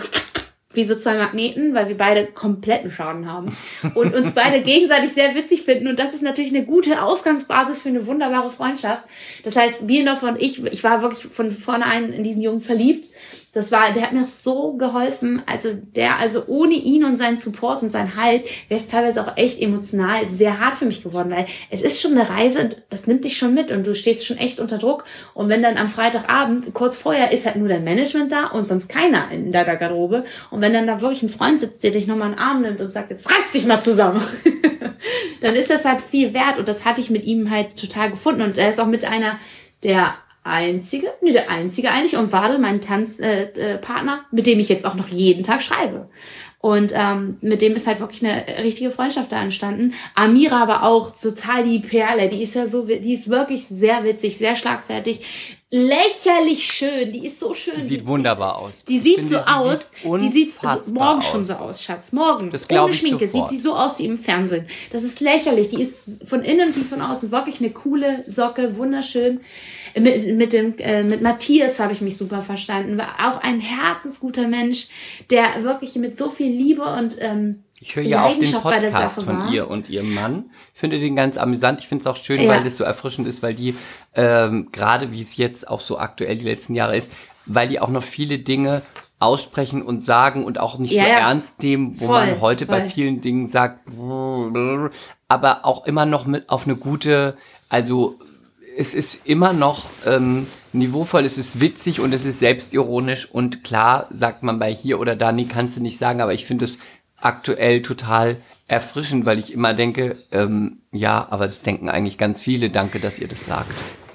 wie 0.74 0.84
so 0.84 0.95
zwei 0.95 1.17
Magneten, 1.17 1.74
weil 1.74 1.88
wir 1.88 1.97
beide 1.97 2.26
kompletten 2.26 2.91
Schaden 2.91 3.32
haben 3.32 3.55
und 3.93 4.13
uns 4.15 4.34
beide 4.34 4.61
gegenseitig 4.61 5.11
sehr 5.11 5.36
witzig 5.36 5.63
finden. 5.63 5.88
Und 5.88 5.99
das 5.99 6.13
ist 6.13 6.24
natürlich 6.24 6.53
eine 6.53 6.65
gute 6.65 7.01
Ausgangsbasis 7.01 7.80
für 7.80 7.89
eine 7.89 8.07
wunderbare 8.07 8.51
Freundschaft. 8.51 9.03
Das 9.43 9.55
heißt, 9.55 9.88
Biendorf 9.88 10.24
und 10.24 10.41
ich, 10.41 10.63
ich 10.65 10.84
war 10.84 11.01
wirklich 11.01 11.26
von 11.26 11.51
vornherein 11.51 12.11
in 12.11 12.24
diesen 12.24 12.41
Jungen 12.41 12.61
verliebt. 12.61 13.07
Das 13.54 13.72
war, 13.72 13.93
der 13.93 14.01
hat 14.01 14.14
mir 14.14 14.26
so 14.26 14.74
geholfen. 14.74 15.43
Also 15.45 15.70
der, 15.74 16.17
also 16.17 16.43
ohne 16.47 16.74
ihn 16.74 17.05
und 17.05 17.17
seinen 17.17 17.38
Support 17.38 17.84
und 17.84 17.92
seinen 17.92 18.16
Halt 18.16 18.46
wäre 18.67 18.80
es 18.80 18.88
teilweise 18.88 19.21
auch 19.21 19.38
echt 19.38 19.62
emotional 19.62 20.28
sehr 20.28 20.59
hart 20.59 20.75
für 20.75 20.86
mich 20.86 21.04
geworden, 21.04 21.30
weil 21.30 21.46
es 21.70 21.84
ist 21.84 22.01
schon 22.01 22.13
eine 22.13 22.28
Reise, 22.28 22.70
das 22.89 23.05
nimmt 23.05 23.25
dich 23.25 23.38
schon 23.38 23.54
mit 23.54 23.71
und 23.71 23.86
du 23.86 23.93
stehst 23.93 24.25
schon 24.25 24.38
echt 24.38 24.59
unter 24.59 24.80
Druck. 24.80 25.05
Und 25.36 25.50
wenn 25.50 25.62
dann 25.62 25.78
am 25.78 25.88
Freitagabend, 25.88 26.74
kurz 26.74 26.96
vorher, 26.96 27.32
ist 27.32 27.46
halt 27.46 27.58
nur 27.58 27.67
dein 27.67 27.84
Management 27.84 28.32
da 28.32 28.47
und 28.47 28.67
sonst 28.67 28.88
keiner 28.88 29.30
in 29.30 29.51
deiner 29.51 29.75
Garderobe. 29.75 30.24
Und 30.50 30.62
wenn 30.62 30.74
dann 30.74 30.88
da 30.88 31.01
wirklich 31.01 31.21
ein 31.21 31.30
Freund 31.30 31.59
sitzt, 31.59 31.84
der 31.84 31.92
dich 31.92 32.08
nochmal 32.08 32.30
in 32.30 32.36
den 32.36 32.43
Arm 32.43 32.62
nimmt 32.63 32.82
und 32.82 32.92
sagt, 32.92 33.12
jetzt 33.12 33.32
reiß 33.32 33.51
dich 33.51 33.67
mal 33.67 33.82
zusammen, 33.82 34.24
dann 35.42 35.55
ist 35.55 35.70
das 35.70 35.86
halt 35.86 36.01
viel 36.01 36.34
wert. 36.34 36.58
Und 36.58 36.67
das 36.67 36.86
hatte 36.86 37.01
ich 37.01 37.12
mit 37.12 37.24
ihm 37.25 37.51
halt 37.51 37.78
total 37.80 38.09
gefunden. 38.09 38.42
Und 38.42 38.58
er 38.58 38.70
ist 38.70 38.80
auch 38.80 38.88
mit 38.88 39.05
einer 39.05 39.38
der 39.84 40.16
einzige, 40.43 41.07
nee, 41.21 41.32
der 41.32 41.49
einzige 41.49 41.91
eigentlich 41.91 42.17
und 42.17 42.32
Wadel, 42.32 42.59
mein 42.59 42.82
Tanzpartner, 42.82 43.57
äh, 43.57 43.74
äh, 43.74 43.78
Partner, 43.78 44.25
mit 44.32 44.45
dem 44.45 44.59
ich 44.59 44.70
jetzt 44.70 44.86
auch 44.86 44.95
noch 44.95 45.07
jeden 45.07 45.43
Tag 45.43 45.61
schreibe. 45.61 46.09
Und 46.59 46.93
ähm, 46.95 47.37
mit 47.41 47.61
dem 47.61 47.75
ist 47.75 47.87
halt 47.87 47.99
wirklich 47.99 48.24
eine 48.24 48.63
richtige 48.63 48.89
Freundschaft 48.89 49.33
da 49.33 49.41
entstanden. 49.41 49.93
Amira 50.15 50.61
aber 50.61 50.83
auch 50.83 51.11
total 51.11 51.65
die 51.65 51.79
Perle, 51.79 52.29
die 52.29 52.41
ist 52.41 52.53
ja 52.53 52.67
so, 52.67 52.83
die 52.83 53.11
ist 53.11 53.29
wirklich 53.29 53.67
sehr 53.67 54.05
witzig, 54.05 54.37
sehr 54.37 54.55
schlagfertig, 54.55 55.57
lächerlich 55.71 56.63
schön, 56.63 57.11
die 57.11 57.25
ist 57.25 57.41
so 57.41 57.53
schön. 57.53 57.86
Sieht 57.86 58.01
die, 58.01 58.07
wunderbar 58.07 58.59
aus. 58.59 58.83
Die 58.87 58.99
sieht 58.99 59.28
so 59.28 59.39
aus, 59.39 59.91
die 60.21 60.29
sieht 60.29 60.53
also 60.61 60.93
morgen 60.93 61.17
aus. 61.17 61.29
schon 61.29 61.45
so 61.45 61.55
aus, 61.55 61.83
Schatz, 61.83 62.13
morgen. 62.13 62.49
Das 62.49 62.70
Ohne 62.70 62.93
Schminke 62.93 63.28
sofort. 63.28 63.49
sieht 63.49 63.57
die 63.57 63.61
so 63.61 63.75
aus 63.75 63.99
wie 63.99 64.05
im 64.05 64.17
Fernsehen. 64.17 64.65
Das 64.93 65.03
ist 65.03 65.20
lächerlich, 65.20 65.67
die 65.67 65.82
ist 65.82 66.25
von 66.29 66.43
innen 66.43 66.74
wie 66.78 66.83
von 66.83 67.01
außen 67.01 67.32
wirklich 67.32 67.59
eine 67.59 67.71
coole 67.71 68.24
Socke, 68.28 68.78
wunderschön 68.78 69.41
mit, 69.95 70.36
mit 70.36 70.53
dem 70.53 70.78
äh, 70.78 71.03
mit 71.03 71.21
Matthias 71.21 71.79
habe 71.79 71.93
ich 71.93 72.01
mich 72.01 72.17
super 72.17 72.41
verstanden. 72.41 72.97
War 72.97 73.15
auch 73.20 73.41
ein 73.41 73.59
herzensguter 73.59 74.47
Mensch, 74.47 74.87
der 75.29 75.63
wirklich 75.63 75.95
mit 75.95 76.17
so 76.17 76.29
viel 76.29 76.51
Liebe 76.51 76.83
und 76.83 77.15
ähm, 77.20 77.63
ich 77.79 77.95
höre 77.95 78.03
ja 78.03 78.25
auch 78.25 78.37
den 78.37 78.51
Podcast 78.51 79.21
von 79.24 79.51
ihr 79.51 79.70
und 79.70 79.89
ihrem 79.89 80.13
Mann. 80.13 80.45
Ich 80.74 80.79
finde 80.79 80.99
den 80.99 81.17
ganz 81.17 81.37
amüsant. 81.37 81.82
Ich 81.82 81.87
finde 81.87 82.03
es 82.03 82.07
auch 82.07 82.15
schön, 82.15 82.41
ja. 82.41 82.47
weil 82.47 82.65
es 82.65 82.78
so 82.78 82.86
erfrischend 82.86 83.28
ist, 83.28 83.43
weil 83.43 83.53
die, 83.53 83.75
ähm, 84.15 84.70
gerade 84.71 85.11
wie 85.11 85.21
es 85.21 85.36
jetzt 85.36 85.67
auch 85.67 85.82
so 85.82 85.97
aktuell 85.97 86.37
die 86.37 86.45
letzten 86.45 86.75
Jahre 86.75 86.95
ist, 86.95 87.11
weil 87.45 87.67
die 87.67 87.82
auch 87.82 87.89
noch 87.89 88.03
viele 88.03 88.39
Dinge 88.39 88.83
aussprechen 89.20 89.82
und 89.82 90.01
sagen 90.01 90.43
und 90.43 90.59
auch 90.59 90.78
nicht 90.78 90.93
ja, 90.93 91.03
so 91.03 91.09
ja. 91.09 91.17
ernst 91.20 91.61
nehmen, 91.63 91.99
wo 91.99 92.07
voll, 92.07 92.25
man 92.25 92.41
heute 92.41 92.65
voll. 92.65 92.79
bei 92.79 92.89
vielen 92.89 93.21
Dingen 93.21 93.47
sagt, 93.47 93.79
aber 95.28 95.65
auch 95.65 95.86
immer 95.86 96.05
noch 96.05 96.25
mit 96.25 96.49
auf 96.49 96.65
eine 96.65 96.75
gute, 96.75 97.37
also 97.70 98.20
es 98.78 98.93
ist 98.93 99.25
immer 99.25 99.54
noch 99.54 99.86
ähm, 100.05 100.47
niveauvoll, 100.71 101.25
es 101.25 101.37
ist 101.37 101.59
witzig 101.59 102.00
und 102.00 102.13
es 102.13 102.25
ist 102.25 102.39
selbstironisch 102.39 103.29
und 103.29 103.63
klar 103.63 104.08
sagt 104.12 104.43
man 104.43 104.59
bei 104.59 104.74
hier 104.74 105.00
oder 105.00 105.16
da, 105.16 105.32
nee, 105.32 105.45
kannst 105.45 105.78
du 105.78 105.82
nicht 105.82 105.97
sagen, 105.97 106.21
aber 106.21 106.33
ich 106.33 106.45
finde 106.45 106.66
es 106.66 106.78
aktuell 107.17 107.82
total 107.82 108.37
erfrischend, 108.67 109.25
weil 109.25 109.39
ich 109.39 109.54
immer 109.54 109.74
denke, 109.74 110.17
ähm, 110.32 110.82
ja, 110.91 111.28
aber 111.29 111.47
das 111.47 111.62
denken 111.62 111.89
eigentlich 111.89 112.17
ganz 112.17 112.41
viele. 112.41 112.70
Danke, 112.70 113.00
dass 113.00 113.20
ihr 113.20 113.28
das 113.28 113.45
sagt. 113.45 113.71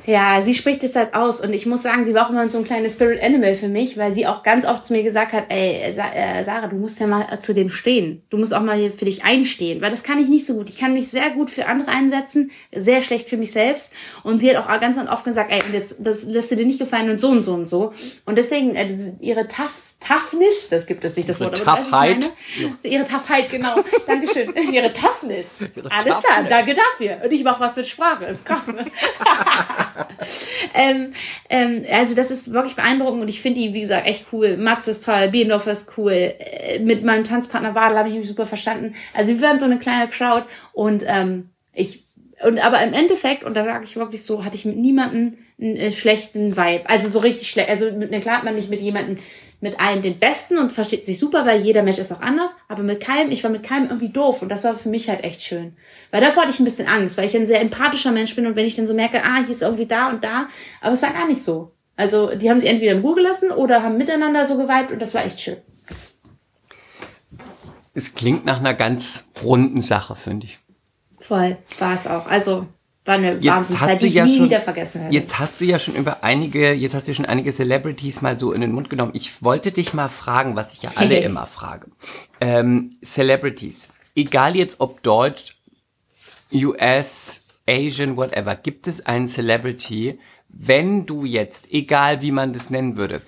Ja, 0.09 0.41
sie 0.41 0.55
spricht 0.55 0.83
es 0.85 0.97
halt 0.97 1.13
aus 1.13 1.43
und 1.43 1.53
ich 1.53 1.67
muss 1.67 1.83
sagen, 1.83 2.03
sie 2.03 2.15
war 2.15 2.25
auch 2.25 2.31
immer 2.31 2.49
so 2.49 2.57
ein 2.57 2.65
kleines 2.65 2.95
Spirit 2.95 3.23
Animal 3.23 3.55
für 3.55 3.69
mich, 3.69 3.99
weil 3.99 4.11
sie 4.11 4.27
auch 4.27 4.43
ganz 4.43 4.65
oft 4.65 4.87
zu 4.87 4.95
mir 4.95 5.03
gesagt 5.03 5.35
hat, 5.35 5.45
ey, 5.51 5.83
äh, 5.83 5.93
Sarah, 5.93 6.69
du 6.69 6.77
musst 6.77 6.99
ja 6.99 7.07
mal 7.07 7.39
zu 7.41 7.53
dem 7.53 7.69
stehen. 7.69 8.23
Du 8.31 8.39
musst 8.39 8.55
auch 8.55 8.63
mal 8.63 8.91
für 8.91 9.05
dich 9.05 9.25
einstehen, 9.25 9.83
weil 9.83 9.91
das 9.91 10.03
kann 10.03 10.19
ich 10.19 10.29
nicht 10.29 10.47
so 10.47 10.55
gut. 10.55 10.71
Ich 10.71 10.79
kann 10.79 10.95
mich 10.95 11.11
sehr 11.11 11.29
gut 11.29 11.51
für 11.51 11.67
andere 11.67 11.91
einsetzen, 11.91 12.51
sehr 12.75 13.03
schlecht 13.03 13.29
für 13.29 13.37
mich 13.37 13.53
selbst 13.53 13.93
und 14.23 14.39
sie 14.39 14.57
hat 14.57 14.67
auch 14.67 14.81
ganz 14.81 14.97
oft 14.97 15.25
gesagt, 15.25 15.53
ey, 15.53 15.61
das, 15.75 15.97
das 15.99 16.25
lässt 16.25 16.51
dir 16.51 16.57
dir 16.57 16.65
nicht 16.65 16.79
gefallen 16.79 17.11
und 17.11 17.21
so 17.21 17.29
und 17.29 17.43
so 17.43 17.53
und 17.53 17.69
so. 17.69 17.93
Und 18.25 18.39
deswegen, 18.39 18.77
äh, 18.77 18.97
ihre 19.21 19.47
Tough 19.47 19.89
Toughness, 20.01 20.69
das 20.69 20.87
gibt 20.87 21.05
es 21.05 21.17
nicht, 21.17 21.29
das 21.29 21.41
Wort, 21.41 21.61
aber 21.61 21.83
Toughheit. 21.83 22.31
Ja. 22.57 22.69
Ihre 22.89 23.05
Toughheit, 23.05 23.51
genau. 23.51 23.83
Dankeschön. 24.07 24.55
Ihre 24.73 24.93
Toughness. 24.93 25.65
Ihre 25.75 25.91
Alles 25.91 26.05
Toughness. 26.05 26.23
klar, 26.23 26.45
danke 26.45 26.77
dafür. 26.77 27.25
Und 27.25 27.33
ich 27.33 27.43
mache 27.43 27.61
was 27.61 27.75
mit 27.75 27.87
Sprache, 27.87 28.27
ist 28.27 28.45
krass. 28.45 28.69
Ne? 28.69 28.87
ähm, 30.75 31.13
ähm, 31.49 31.85
also 31.91 32.15
das 32.15 32.31
ist 32.31 32.53
wirklich 32.53 32.77
beeindruckend 32.77 33.23
und 33.23 33.29
ich 33.29 33.41
finde 33.41 33.61
die, 33.61 33.75
wie 33.75 33.81
gesagt, 33.81 34.07
echt 34.07 34.27
cool. 34.33 34.57
Matze 34.57 34.91
ist 34.91 35.05
toll, 35.05 35.29
Biendorf 35.31 35.67
ist 35.67 35.97
cool. 35.97 36.13
Äh, 36.13 36.79
mit 36.81 37.05
meinem 37.05 37.25
Tanzpartner 37.25 37.75
Wadel 37.75 37.99
habe 37.99 38.09
ich 38.09 38.15
mich 38.15 38.29
super 38.29 38.47
verstanden. 38.47 38.95
Also 39.15 39.33
wir 39.33 39.41
waren 39.41 39.59
so 39.59 39.65
eine 39.65 39.79
kleine 39.79 40.09
Crowd 40.09 40.47
und 40.73 41.05
ähm, 41.07 41.51
ich 41.73 42.05
und 42.43 42.59
aber 42.59 42.83
im 42.83 42.93
Endeffekt, 42.93 43.43
und 43.43 43.55
da 43.55 43.65
sage 43.65 43.85
ich 43.85 43.97
wirklich 43.97 44.23
so, 44.23 44.45
hatte 44.45 44.57
ich 44.57 44.65
mit 44.65 44.77
niemandem 44.77 45.39
einen 45.61 45.77
äh, 45.77 45.93
schlechten 45.93 46.57
Vibe. 46.57 46.89
Also 46.89 47.09
so 47.09 47.19
richtig 47.19 47.51
schlecht. 47.51 47.69
Also 47.69 47.91
mit, 47.91 48.11
klar 48.23 48.39
hat 48.39 48.45
man 48.45 48.55
nicht 48.55 48.71
mit 48.71 48.81
jemandem 48.81 49.19
mit 49.61 49.81
allen 49.81 50.03
den 50.03 50.19
Besten 50.19 50.59
und 50.59 50.73
versteht 50.73 51.05
sich 51.05 51.19
super, 51.19 51.45
weil 51.45 51.61
jeder 51.61 51.83
Mensch 51.83 51.99
ist 51.99 52.13
auch 52.13 52.21
anders, 52.21 52.55
aber 52.69 52.83
mit 52.83 53.01
keinem, 53.01 53.31
ich 53.33 53.43
war 53.43 53.51
mit 53.51 53.63
keinem 53.63 53.89
irgendwie 53.89 54.11
doof 54.11 54.43
und 54.43 54.49
das 54.51 54.65
war 54.65 54.77
für 54.77 54.89
mich 54.89 55.09
halt 55.09 55.25
echt 55.25 55.43
schön. 55.43 55.77
Weil 56.11 56.21
davor 56.21 56.43
hatte 56.43 56.53
ich 56.53 56.61
ein 56.61 56.65
bisschen 56.65 56.89
Angst, 56.89 57.19
weil 57.19 57.27
ich 57.27 57.37
ein 57.37 57.47
sehr 57.47 57.61
empathischer 57.61 58.13
Mensch 58.13 58.35
bin 58.37 58.47
und 58.47 58.55
wenn 58.55 58.67
ich 58.67 58.77
dann 58.77 58.87
so 58.87 58.95
merke, 58.95 59.23
ah, 59.25 59.39
hier 59.39 59.51
ist 59.51 59.63
irgendwie 59.63 59.87
da 59.87 60.11
und 60.11 60.23
da, 60.23 60.49
aber 60.81 60.93
es 60.93 61.03
war 61.03 61.13
gar 61.13 61.27
nicht 61.27 61.43
so. 61.43 61.73
Also 61.97 62.35
die 62.37 62.49
haben 62.49 62.61
sich 62.61 62.69
entweder 62.69 62.93
in 62.93 63.01
Ruhe 63.01 63.17
gelassen 63.17 63.51
oder 63.51 63.83
haben 63.83 63.99
miteinander 63.99 64.45
so 64.45 64.57
geweibt 64.57 64.93
und 64.93 65.03
das 65.03 65.15
war 65.15 65.25
echt 65.25 65.41
schön. 65.41 65.57
Es 67.95 68.15
klingt 68.15 68.45
nach 68.45 68.61
einer 68.61 68.75
ganz 68.75 69.25
runden 69.43 69.83
Sache, 69.83 70.15
finde 70.15 70.47
ich. 70.47 70.61
Voll, 71.19 71.57
war 71.81 71.95
es 71.95 72.07
auch. 72.07 72.27
Also 72.27 72.69
war 73.09 73.17
eine 73.17 73.43
Wahnsinnszeit, 73.43 74.03
die 74.03 74.07
ich 74.07 74.15
ja 74.15 74.25
nie 74.25 74.37
schon, 74.37 74.47
wieder 74.47 74.61
vergessen 74.61 75.01
werde. 75.01 75.15
Jetzt 75.15 75.39
hast 75.39 75.61
du 75.61 75.65
ja 75.65 75.79
schon 75.79 75.97
über 75.97 76.23
einige, 76.23 76.73
jetzt 76.73 76.95
hast 76.95 77.09
du 77.09 77.15
schon 77.15 77.27
einige 77.27 77.51
Celebrities 77.51 78.23
mal 78.23 78.39
so 78.39 78.53
in 78.53 78.61
den 78.61 78.73
Mund 78.73 78.91
genommen. 78.91 79.13
Ich 79.15 79.43
wollte 79.43 79.73
dich 79.73 79.95
mal 79.95 80.09
fragen, 80.09 80.55
was 80.55 80.75
ich 80.75 80.83
ja 80.83 80.93
alle 80.95 81.15
hey. 81.15 81.25
immer 81.25 81.47
frage. 81.47 81.89
Ähm, 82.41 82.97
Celebrities, 83.03 83.89
egal 84.15 84.55
jetzt 84.55 84.81
ob 84.81 85.03
Deutsch, 85.03 85.57
US, 86.53 87.45
Asian, 87.69 88.17
whatever, 88.17 88.55
gibt 88.55 88.87
es 88.87 89.05
einen 89.05 89.27
Celebrity, 89.27 90.19
wenn 90.49 91.07
du 91.07 91.25
jetzt, 91.25 91.73
egal 91.73 92.23
wie 92.23 92.33
man 92.33 92.53
das 92.53 92.71
nennen 92.71 92.97
würde, 92.97 93.23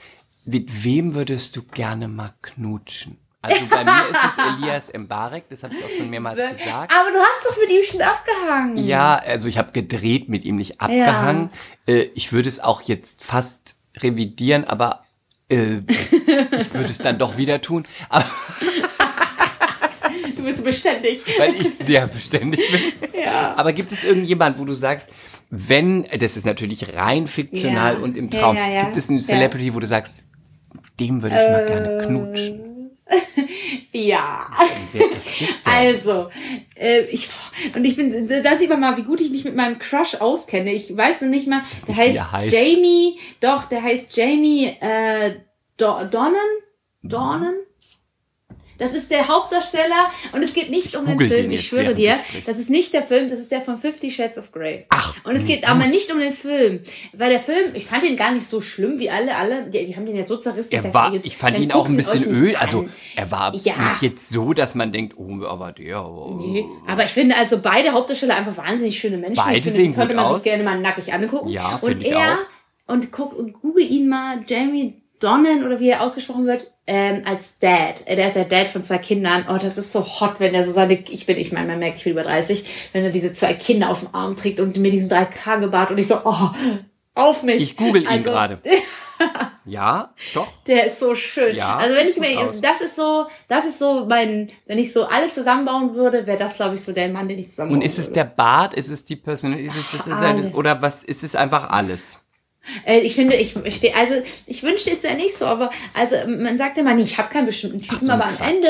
mit 0.44 0.84
wem 0.84 1.14
würdest 1.14 1.56
du 1.56 1.62
gerne 1.62 2.08
mal 2.08 2.34
knutschen? 2.42 3.18
Also 3.42 3.62
bei 3.70 3.84
mir 3.84 4.10
ist 4.10 4.24
es 4.24 4.38
Elias 4.58 4.92
Mbarek, 4.92 5.48
das 5.48 5.62
habe 5.62 5.74
ich 5.74 5.84
auch 5.84 5.88
schon 5.88 6.10
mehrmals 6.10 6.36
gesagt. 6.36 6.92
Aber 6.92 7.10
du 7.10 7.18
hast 7.18 7.46
doch 7.46 7.56
mit 7.58 7.70
ihm 7.70 7.82
schon 7.82 8.02
abgehangen. 8.02 8.76
Ja, 8.76 9.16
also 9.16 9.48
ich 9.48 9.56
habe 9.56 9.72
gedreht 9.72 10.28
mit 10.28 10.44
ihm, 10.44 10.56
nicht 10.56 10.80
abgehangen. 10.80 11.50
Ja. 11.86 11.94
Äh, 11.94 12.10
ich 12.14 12.32
würde 12.32 12.48
es 12.48 12.60
auch 12.60 12.82
jetzt 12.82 13.24
fast 13.24 13.76
revidieren, 13.96 14.64
aber 14.64 15.04
äh, 15.48 15.78
ich 15.88 16.74
würde 16.74 16.90
es 16.90 16.98
dann 16.98 17.18
doch 17.18 17.38
wieder 17.38 17.62
tun. 17.62 17.86
Aber 18.10 18.24
du 20.36 20.42
bist 20.42 20.62
beständig. 20.62 21.22
Weil 21.38 21.54
ich 21.54 21.70
sehr 21.70 22.08
beständig 22.08 22.60
bin. 22.70 23.22
Ja. 23.22 23.54
Aber 23.56 23.72
gibt 23.72 23.90
es 23.92 24.04
irgendjemand, 24.04 24.58
wo 24.58 24.66
du 24.66 24.74
sagst, 24.74 25.08
wenn, 25.48 26.06
das 26.18 26.36
ist 26.36 26.44
natürlich 26.44 26.94
rein 26.94 27.26
fiktional 27.26 27.94
ja. 27.94 28.00
und 28.00 28.18
im 28.18 28.30
Traum, 28.30 28.54
ja, 28.54 28.84
gibt 28.84 28.96
es 28.96 29.08
eine 29.08 29.18
Celebrity, 29.18 29.74
wo 29.74 29.80
du 29.80 29.86
sagst, 29.86 30.24
dem 31.00 31.22
würde 31.22 31.36
ich 31.36 31.50
mal 31.50 31.66
gerne 31.66 32.06
knutschen? 32.06 32.69
ja. 33.92 34.50
Also, 35.64 36.30
äh, 36.76 37.02
ich, 37.02 37.28
und 37.74 37.84
ich 37.84 37.96
bin, 37.96 38.26
da 38.26 38.56
sieht 38.56 38.70
man 38.70 38.80
mal, 38.80 38.96
wie 38.96 39.02
gut 39.02 39.20
ich 39.20 39.30
mich 39.30 39.44
mit 39.44 39.56
meinem 39.56 39.78
Crush 39.78 40.16
auskenne. 40.16 40.72
Ich 40.72 40.96
weiß 40.96 41.22
noch 41.22 41.28
nicht 41.28 41.46
mal, 41.46 41.62
der 41.86 41.96
heißt, 41.96 42.32
heißt, 42.32 42.54
Jamie, 42.54 43.18
doch, 43.40 43.64
der 43.64 43.82
heißt 43.82 44.16
Jamie 44.16 44.66
äh, 44.80 45.40
Do 45.76 46.04
Donnen? 46.04 46.36
Dornen? 47.02 47.54
Das 48.80 48.94
ist 48.94 49.10
der 49.10 49.28
Hauptdarsteller 49.28 50.10
und 50.32 50.42
es 50.42 50.54
geht 50.54 50.70
nicht 50.70 50.96
um 50.96 51.04
den 51.04 51.18
Film, 51.18 51.30
den 51.30 51.52
ich 51.52 51.68
schwöre 51.68 51.94
dir. 51.94 52.16
Das 52.46 52.58
ist 52.58 52.70
nicht 52.70 52.94
der 52.94 53.02
Film, 53.02 53.28
das 53.28 53.38
ist 53.38 53.52
der 53.52 53.60
von 53.60 53.78
Fifty 53.78 54.10
Shades 54.10 54.38
of 54.38 54.52
Grey. 54.52 54.86
Ach. 54.88 55.14
Und 55.24 55.36
es 55.36 55.46
geht 55.46 55.68
aber 55.68 55.86
nicht 55.86 56.10
um 56.10 56.18
den 56.18 56.32
Film. 56.32 56.80
Weil 57.12 57.28
der 57.28 57.40
Film, 57.40 57.74
ich 57.74 57.84
fand 57.84 58.04
den 58.04 58.16
gar 58.16 58.32
nicht 58.32 58.46
so 58.46 58.62
schlimm 58.62 58.98
wie 58.98 59.10
alle, 59.10 59.36
alle, 59.36 59.64
die, 59.64 59.84
die 59.84 59.96
haben 59.96 60.06
den 60.06 60.16
ja 60.16 60.24
so 60.24 60.38
zerrissen. 60.38 60.72
Er 60.72 60.94
war, 60.94 61.14
ich 61.14 61.36
fand 61.36 61.58
ihn 61.58 61.72
auch 61.72 61.88
ein 61.88 61.96
bisschen 61.96 62.24
öl, 62.24 62.56
also 62.56 62.86
er 63.16 63.30
war 63.30 63.54
ja. 63.54 63.74
nicht 63.76 64.02
jetzt 64.02 64.30
so, 64.30 64.54
dass 64.54 64.74
man 64.74 64.92
denkt, 64.92 65.14
oh, 65.18 65.44
aber 65.44 65.72
der. 65.72 66.02
Oh. 66.02 66.38
Nee, 66.40 66.64
aber 66.86 67.04
ich 67.04 67.10
finde 67.10 67.36
also 67.36 67.58
beide 67.58 67.92
Hauptdarsteller 67.92 68.34
einfach 68.34 68.56
wahnsinnig 68.56 68.98
schöne 68.98 69.18
Menschen. 69.18 69.44
Beide 69.44 69.58
ich 69.58 69.62
finde, 69.62 69.76
sehen 69.76 69.92
die 69.92 69.98
könnte 69.98 70.14
man 70.14 70.24
aus. 70.24 70.36
sich 70.36 70.44
gerne 70.44 70.64
mal 70.64 70.80
nackig 70.80 71.12
angucken. 71.12 71.50
Ja, 71.50 71.76
finde 71.76 72.06
ich 72.06 72.12
er, 72.12 72.32
auch. 72.32 72.94
Und 72.94 73.12
guck, 73.12 73.38
und 73.38 73.52
google 73.60 73.84
ihn 73.84 74.08
mal, 74.08 74.40
Jamie 74.48 75.02
Donnen 75.20 75.64
oder 75.64 75.78
wie 75.80 75.90
er 75.90 76.02
ausgesprochen 76.02 76.46
wird, 76.46 76.69
ähm, 76.86 77.22
als 77.24 77.58
Dad. 77.58 78.06
Der 78.08 78.26
ist 78.26 78.36
ja 78.36 78.44
Dad 78.44 78.68
von 78.68 78.82
zwei 78.82 78.98
Kindern. 78.98 79.46
Oh, 79.48 79.58
das 79.60 79.78
ist 79.78 79.92
so 79.92 80.04
hot, 80.04 80.40
wenn 80.40 80.54
er 80.54 80.64
so 80.64 80.72
seine, 80.72 80.94
ich 80.94 81.26
bin, 81.26 81.36
ich 81.36 81.52
meine, 81.52 81.68
man 81.68 81.78
merkt, 81.78 81.98
ich 81.98 82.04
bin 82.04 82.12
über 82.12 82.22
30, 82.22 82.90
wenn 82.92 83.04
er 83.04 83.10
diese 83.10 83.32
zwei 83.32 83.54
Kinder 83.54 83.90
auf 83.90 84.00
dem 84.00 84.14
Arm 84.14 84.36
trägt 84.36 84.60
und 84.60 84.76
mit 84.76 84.92
diesem 84.92 85.08
3K-Gebart 85.08 85.90
und 85.90 85.98
ich 85.98 86.08
so, 86.08 86.18
oh, 86.24 86.50
auf 87.14 87.42
mich. 87.42 87.62
Ich 87.62 87.76
google 87.76 88.02
ihn 88.02 88.08
also, 88.08 88.30
gerade. 88.30 88.58
ja, 89.64 90.14
doch. 90.34 90.48
Der 90.66 90.86
ist 90.86 90.98
so 90.98 91.14
schön. 91.14 91.54
Ja, 91.54 91.76
also 91.76 91.94
wenn 91.94 92.08
ich 92.08 92.18
mir, 92.18 92.52
das 92.60 92.80
ist 92.80 92.96
so, 92.96 93.26
das 93.48 93.66
ist 93.66 93.78
so 93.78 94.06
mein, 94.06 94.50
wenn 94.66 94.78
ich 94.78 94.92
so 94.92 95.04
alles 95.04 95.34
zusammenbauen 95.34 95.94
würde, 95.94 96.26
wäre 96.26 96.38
das, 96.38 96.54
glaube 96.54 96.76
ich, 96.76 96.82
so 96.82 96.92
der 96.92 97.08
Mann, 97.08 97.28
den 97.28 97.38
ich 97.38 97.50
zusammenbauen 97.50 97.82
Und 97.82 97.86
ist 97.86 97.98
es 97.98 98.10
der 98.10 98.24
Bart? 98.24 98.74
Ist 98.74 98.88
es 98.88 99.04
die 99.04 99.16
Person? 99.16 99.52
Ist 99.52 99.76
es 99.76 99.90
das? 99.92 100.06
Ist 100.06 100.54
oder 100.54 100.80
was? 100.80 101.02
Ist 101.02 101.22
es 101.22 101.36
einfach 101.36 101.70
alles? 101.70 102.19
Äh, 102.86 103.00
ich 103.00 103.14
finde, 103.14 103.36
ich 103.36 103.54
stehe, 103.74 103.94
also 103.94 104.14
ich 104.46 104.62
wünschte, 104.62 104.90
es 104.90 105.02
wäre 105.02 105.16
nicht 105.16 105.36
so, 105.36 105.46
aber 105.46 105.70
also 105.94 106.16
man 106.26 106.56
sagt 106.56 106.78
immer, 106.78 106.94
nee, 106.94 107.02
ich 107.02 107.18
habe 107.18 107.28
keinen 107.28 107.46
bestimmten 107.46 107.80
Typen, 107.80 108.06
so 108.06 108.12
aber 108.12 108.26
am 108.26 108.36
Ende 108.40 108.68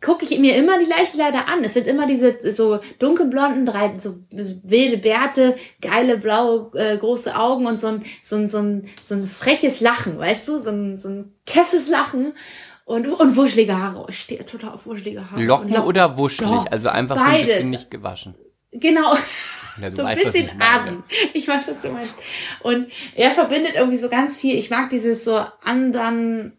gucke 0.00 0.24
ich 0.24 0.38
mir 0.38 0.56
immer 0.56 0.78
die 0.78 0.86
gleichen 0.86 1.14
Kleider 1.14 1.48
an. 1.48 1.64
Es 1.64 1.74
sind 1.74 1.86
immer 1.86 2.06
diese 2.06 2.38
so 2.50 2.80
dunkelblonden, 2.98 3.64
drei 3.64 3.94
so 3.98 4.16
wilde 4.30 4.98
Bärte, 4.98 5.56
geile 5.80 6.18
blaue 6.18 6.70
äh, 6.74 6.98
große 6.98 7.36
Augen 7.36 7.66
und 7.66 7.80
so 7.80 7.88
ein 7.88 8.04
so 8.22 8.36
ein 8.36 8.48
so 8.48 8.58
ein 8.58 8.88
so 9.02 9.14
ein 9.14 9.24
freches 9.24 9.80
Lachen, 9.80 10.18
weißt 10.18 10.48
du, 10.48 10.58
so 10.58 10.70
ein 10.70 10.98
so 10.98 11.08
ein 11.08 11.32
kesses 11.46 11.88
Lachen. 11.88 12.34
Und, 12.84 13.06
und 13.06 13.36
wuschelige 13.36 13.78
Haare. 13.78 14.06
Ich 14.08 14.18
stehe 14.18 14.44
total 14.44 14.70
auf 14.70 14.86
wuschelige 14.86 15.30
Haare. 15.30 15.40
Locken 15.40 15.76
oder 15.76 16.18
wuschelig? 16.18 16.50
Doch, 16.50 16.66
also 16.72 16.88
einfach 16.88 17.16
beides. 17.16 17.30
so 17.30 17.52
ein 17.52 17.56
bisschen 17.56 17.70
nicht 17.70 17.90
gewaschen. 17.92 18.34
Genau. 18.72 19.14
Ja, 19.80 19.90
so 19.90 20.04
ein 20.04 20.16
bisschen 20.16 20.50
Asen. 20.60 21.02
Ich 21.32 21.48
weiß, 21.48 21.68
was 21.68 21.80
du 21.80 21.90
meinst. 21.90 22.14
Und 22.60 22.92
er 23.14 23.30
verbindet 23.30 23.74
irgendwie 23.74 23.96
so 23.96 24.08
ganz 24.08 24.38
viel. 24.38 24.56
Ich 24.56 24.70
mag 24.70 24.90
dieses 24.90 25.24
so 25.24 25.44
anderen 25.62 26.56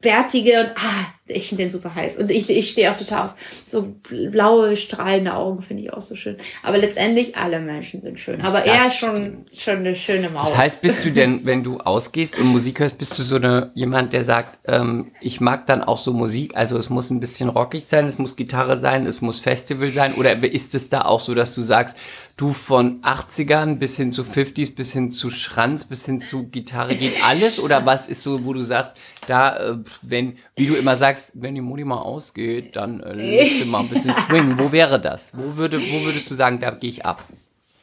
bärtige 0.00 0.60
und 0.60 0.70
ah, 0.76 1.14
ich 1.26 1.48
finde 1.48 1.64
den 1.64 1.70
super 1.70 1.94
heiß. 1.94 2.18
Und 2.18 2.30
ich, 2.30 2.50
ich 2.50 2.70
stehe 2.70 2.92
auch 2.92 2.98
total 2.98 3.26
auf 3.26 3.34
so 3.64 3.94
blaue, 4.08 4.76
strahlende 4.76 5.34
Augen, 5.34 5.62
finde 5.62 5.82
ich 5.82 5.92
auch 5.92 6.02
so 6.02 6.16
schön. 6.16 6.36
Aber 6.62 6.76
letztendlich, 6.76 7.34
alle 7.34 7.60
Menschen 7.60 8.02
sind 8.02 8.20
schön. 8.20 8.42
Aber 8.42 8.60
das 8.60 8.68
er 8.68 8.86
ist 8.88 8.96
schon, 8.96 9.46
schon 9.56 9.76
eine 9.78 9.94
schöne 9.94 10.28
Maus. 10.28 10.50
Das 10.50 10.58
heißt, 10.58 10.82
bist 10.82 11.02
du 11.04 11.10
denn, 11.10 11.46
wenn 11.46 11.64
du 11.64 11.78
ausgehst 11.78 12.38
und 12.38 12.48
Musik 12.48 12.80
hörst, 12.80 12.98
bist 12.98 13.18
du 13.18 13.22
so 13.22 13.36
eine, 13.36 13.70
jemand, 13.74 14.12
der 14.12 14.24
sagt, 14.24 14.58
ähm, 14.66 15.12
ich 15.22 15.40
mag 15.40 15.66
dann 15.66 15.82
auch 15.82 15.98
so 15.98 16.12
Musik, 16.12 16.56
also 16.56 16.76
es 16.76 16.90
muss 16.90 17.08
ein 17.08 17.20
bisschen 17.20 17.48
rockig 17.48 17.86
sein, 17.86 18.04
es 18.04 18.18
muss 18.18 18.36
Gitarre 18.36 18.78
sein, 18.78 19.06
es 19.06 19.22
muss 19.22 19.40
Festival 19.40 19.90
sein, 19.92 20.14
oder 20.14 20.42
ist 20.44 20.74
es 20.74 20.90
da 20.90 21.06
auch 21.06 21.20
so, 21.20 21.34
dass 21.34 21.54
du 21.54 21.62
sagst, 21.62 21.96
du 22.36 22.52
von 22.52 23.00
80ern 23.02 23.76
bis 23.76 23.96
hin 23.96 24.12
zu 24.12 24.22
50s, 24.22 24.74
bis 24.74 24.92
hin 24.92 25.10
zu 25.10 25.30
Schranz, 25.30 25.84
bis 25.84 26.04
hin 26.04 26.20
zu 26.20 26.48
Gitarre 26.48 26.96
geht 26.96 27.24
alles? 27.24 27.60
Oder 27.60 27.86
was 27.86 28.08
ist 28.08 28.22
so, 28.22 28.44
wo 28.44 28.52
du 28.52 28.64
sagst, 28.64 28.94
da, 29.26 29.56
äh, 29.56 29.76
wenn, 30.02 30.36
wie 30.56 30.66
du 30.66 30.74
immer 30.74 30.96
sagst, 30.96 31.13
sagst, 31.16 31.32
wenn 31.34 31.54
die 31.54 31.60
Modi 31.60 31.84
mal 31.84 31.98
ausgeht, 31.98 32.76
dann 32.76 33.00
äh, 33.00 33.12
lässt 33.12 33.62
du 33.62 33.66
mal 33.66 33.80
ein 33.80 33.88
bisschen 33.88 34.14
swingen. 34.28 34.58
Wo 34.58 34.72
wäre 34.72 35.00
das? 35.00 35.32
Wo, 35.36 35.56
würde, 35.56 35.80
wo 35.80 36.04
würdest 36.04 36.30
du 36.30 36.34
sagen, 36.34 36.60
da 36.60 36.70
gehe 36.70 36.90
ich 36.90 37.04
ab? 37.04 37.24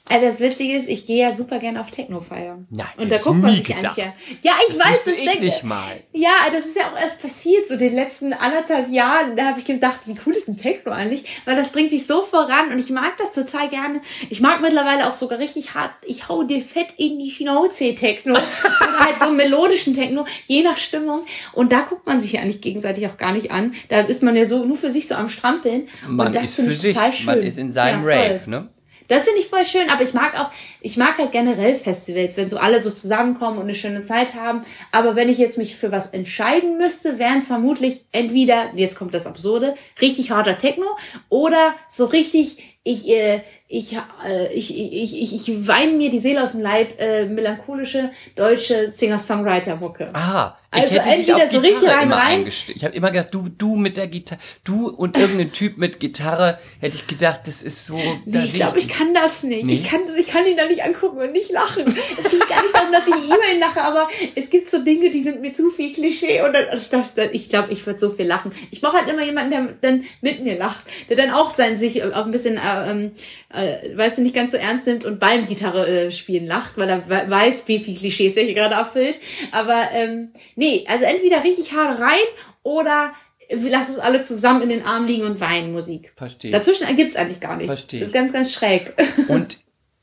Also 0.10 0.26
das 0.26 0.40
Witzige 0.42 0.76
ist, 0.76 0.90
ich 0.90 1.06
gehe 1.06 1.28
ja 1.28 1.34
super 1.34 1.60
gern 1.60 1.78
auf 1.78 1.90
Techno 1.92 2.20
feiern. 2.20 2.68
Nein, 2.70 2.88
und 2.98 3.12
da 3.12 3.18
guckt 3.18 3.38
man 3.38 3.54
sich 3.56 3.64
gedacht. 3.64 3.98
eigentlich 3.98 4.06
ja. 4.06 4.14
Ja, 4.42 4.54
ich 4.68 4.76
das 4.76 4.86
weiß, 4.86 5.04
das 5.06 5.14
ich 5.14 5.26
denke, 5.26 5.46
nicht 5.46 5.64
mal. 5.64 6.02
Ja, 6.12 6.34
das 6.52 6.66
ist 6.66 6.76
ja 6.76 6.92
auch 6.92 7.00
erst 7.00 7.22
passiert, 7.22 7.68
so 7.68 7.78
den 7.78 7.94
letzten 7.94 8.34
anderthalb 8.34 8.90
Jahren. 8.90 9.36
Da 9.36 9.46
habe 9.46 9.60
ich 9.60 9.66
gedacht, 9.66 10.02
wie 10.06 10.16
cool 10.26 10.34
ist 10.34 10.48
ein 10.48 10.58
Techno 10.58 10.92
eigentlich? 10.92 11.26
Weil 11.46 11.56
das 11.56 11.72
bringt 11.72 11.92
dich 11.92 12.06
so 12.08 12.24
voran 12.24 12.72
und 12.72 12.80
ich 12.80 12.90
mag 12.90 13.16
das 13.18 13.34
total 13.34 13.70
gerne. 13.70 14.02
Ich 14.30 14.42
mag 14.42 14.62
mittlerweile 14.62 15.08
auch 15.08 15.14
sogar 15.14 15.40
richtig 15.40 15.76
hart, 15.76 15.92
ich 16.06 16.28
hau 16.28 16.44
dir 16.44 16.62
fett 16.62 16.88
in 16.98 17.20
die 17.20 17.32
Schnauze 17.32 17.96
Techno. 17.96 18.34
oder 18.82 19.00
halt 19.00 19.20
so 19.20 19.32
melodischen 19.32 19.94
Techno, 19.94 20.26
je 20.46 20.64
nach 20.64 20.78
Stimmung. 20.78 21.22
Und 21.54 21.72
da 21.72 21.82
guckt 21.82 22.06
man 22.06 22.20
sich 22.20 22.34
ja 22.34 22.42
eigentlich 22.42 22.62
gegenseitig 22.62 23.08
auch 23.08 23.18
gar 23.18 23.34
nicht 23.34 23.52
an. 23.52 23.76
Da 23.90 24.02
ist 24.02 24.24
man 24.24 24.36
ja 24.36 24.46
so 24.46 24.66
nur 24.66 24.78
für 24.78 24.92
sich 24.92 25.08
so 25.08 25.16
am 25.16 25.30
Strampeln. 25.30 25.88
Man 26.08 26.28
und 26.28 26.36
das 26.36 26.56
finde 26.56 26.72
ich 26.72 26.80
total 26.82 27.14
schön. 27.14 27.26
Man 27.28 27.42
ist 27.44 27.58
in 27.58 27.72
seinem 27.72 28.08
ja, 28.08 28.16
Rave, 28.16 28.50
ne? 28.50 28.70
Das 29.12 29.26
finde 29.26 29.42
ich 29.42 29.48
voll 29.48 29.66
schön, 29.66 29.90
aber 29.90 30.04
ich 30.04 30.14
mag 30.14 30.40
auch, 30.40 30.52
ich 30.80 30.96
mag 30.96 31.18
halt 31.18 31.34
generell 31.34 31.76
Festivals, 31.76 32.38
wenn 32.38 32.48
so 32.48 32.58
alle 32.58 32.82
so 32.82 32.90
zusammenkommen 32.90 33.58
und 33.58 33.64
eine 33.64 33.74
schöne 33.74 34.04
Zeit 34.04 34.36
haben. 34.36 34.62
Aber 34.94 35.18
wenn 35.18 35.28
ich 35.28 35.38
jetzt 35.38 35.58
mich 35.58 35.76
für 35.76 35.92
was 35.92 36.12
entscheiden 36.12 36.78
müsste, 36.78 37.20
wären 37.20 37.40
es 37.40 37.48
vermutlich 37.48 38.06
entweder, 38.14 38.74
jetzt 38.74 38.96
kommt 38.96 39.14
das 39.14 39.28
Absurde, 39.28 39.76
richtig 40.00 40.32
harter 40.32 40.56
Techno 40.56 40.86
oder 41.28 41.76
so 41.90 42.06
richtig, 42.06 42.78
ich, 42.86 43.10
äh, 43.10 43.42
ich, 43.68 43.98
äh, 44.26 44.54
ich, 44.54 44.74
ich, 44.74 45.22
ich, 45.22 45.50
ich 45.50 45.68
weine 45.68 45.92
mir 45.92 46.10
die 46.10 46.20
Seele 46.20 46.42
aus 46.42 46.54
dem 46.54 46.62
Leib, 46.62 46.98
äh, 46.98 47.26
melancholische 47.26 48.12
deutsche 48.38 48.90
Singer-Songwriter-Mucke. 48.90 50.12
Aha, 50.14 50.58
also 50.74 50.88
ich 50.88 51.02
hätte 51.02 51.10
entweder 51.10 51.52
so 51.52 51.58
richtig 51.60 51.90
rein, 51.90 52.14
rein. 52.14 52.48
Ich 52.48 52.84
habe 52.86 52.96
immer 52.96 53.12
gedacht, 53.12 53.28
du, 53.32 53.50
du 53.50 53.76
mit 53.76 53.98
der 53.98 54.08
Gitarre, 54.08 54.40
du 54.64 54.88
und 54.88 55.18
irgendein 55.18 55.52
Typ 55.52 55.78
mit 55.78 56.00
Gitarre, 56.00 56.60
hätte 56.80 56.96
ich 56.96 57.08
gedacht, 57.08 57.42
das 57.46 57.62
ist 57.62 57.86
so. 57.86 58.00
Nee, 58.24 58.46
ich 58.46 58.54
glaube, 58.54 58.80
ich 58.80 58.88
kann 58.88 59.14
das 59.14 59.44
nicht. 59.44 59.66
Nee? 59.66 59.74
Ich 59.74 59.84
kann, 59.84 60.00
ich 60.18 60.28
kann 60.28 60.48
ihn 60.48 60.56
da 60.56 60.66
nicht 60.66 60.84
angucken 60.84 61.18
und 61.18 61.34
nicht 61.34 61.52
lachen. 61.52 61.88
es 62.18 62.24
geht 62.30 62.48
gar 62.48 62.64
nicht 62.64 62.74
darum, 62.74 62.92
dass 62.94 63.06
ich 63.06 63.16
über 63.16 63.54
ihn 63.54 63.60
lache, 63.60 63.82
aber 63.82 64.08
es 64.36 64.50
gibt 64.50 64.72
so 64.72 64.82
Dinge, 64.82 65.12
die 65.12 65.22
sind 65.22 65.42
mir 65.42 65.52
zu 65.52 65.72
viel 65.72 65.92
Klischee 65.92 66.42
und 66.42 66.54
dann, 66.54 66.66
das, 66.72 66.90
das, 66.90 67.12
ich 67.34 67.50
glaube, 67.50 67.74
ich 67.74 67.86
würde 67.86 68.00
so 68.00 68.10
viel 68.10 68.26
lachen. 68.26 68.54
Ich 68.72 68.80
brauche 68.80 68.98
halt 68.98 69.10
immer 69.10 69.26
jemanden, 69.26 69.52
der 69.52 69.68
dann 69.82 70.06
mit 70.22 70.42
mir 70.42 70.58
lacht, 70.58 70.84
der 71.10 71.18
dann 71.18 71.32
auch 71.32 71.50
sein 71.50 71.78
sich 71.78 72.02
auch 72.02 72.26
ein 72.26 72.32
bisschen, 72.32 72.56
äh, 72.56 72.92
ähm, 72.92 73.12
äh, 73.54 73.98
weißt 73.98 74.20
du, 74.20 74.22
nicht 74.22 74.36
ganz 74.36 74.52
so 74.52 74.58
ernst 74.58 74.88
nimmt 74.88 75.04
und 75.04 75.20
beim 75.20 75.48
Gitarre 75.48 76.06
äh, 76.06 76.12
spielen 76.12 76.48
lacht, 76.48 76.78
weil 76.78 76.90
er 76.90 77.30
weiß, 77.30 77.68
wie 77.68 77.80
viel 77.80 77.98
Klischees 77.98 78.38
er 78.38 78.44
hier 78.44 78.54
gerade 78.54 78.76
erfüllt. 78.76 79.20
Aber 79.52 79.90
ähm, 79.92 80.30
Nee, 80.62 80.86
also 80.88 81.06
entweder 81.06 81.44
richtig 81.44 81.74
hart 81.74 82.00
rein 82.00 82.20
oder 82.62 83.14
lass 83.50 83.90
uns 83.90 83.98
alle 83.98 84.22
zusammen 84.22 84.62
in 84.62 84.70
den 84.70 84.86
Arm 84.86 85.08
liegen 85.08 85.24
und 85.24 85.42
weinen 85.42 85.74
Musik. 85.74 86.14
Verstehe. 86.16 86.52
Dazwischen 86.52 86.96
gibt's 86.96 87.16
eigentlich 87.16 87.40
gar 87.40 87.58
nicht. 87.58 87.66
Verstehe. 87.66 88.00
Das 88.00 88.10
ist 88.10 88.14
ganz, 88.14 88.32
ganz 88.32 88.54
schräg. 88.54 88.94
Und 89.28 89.58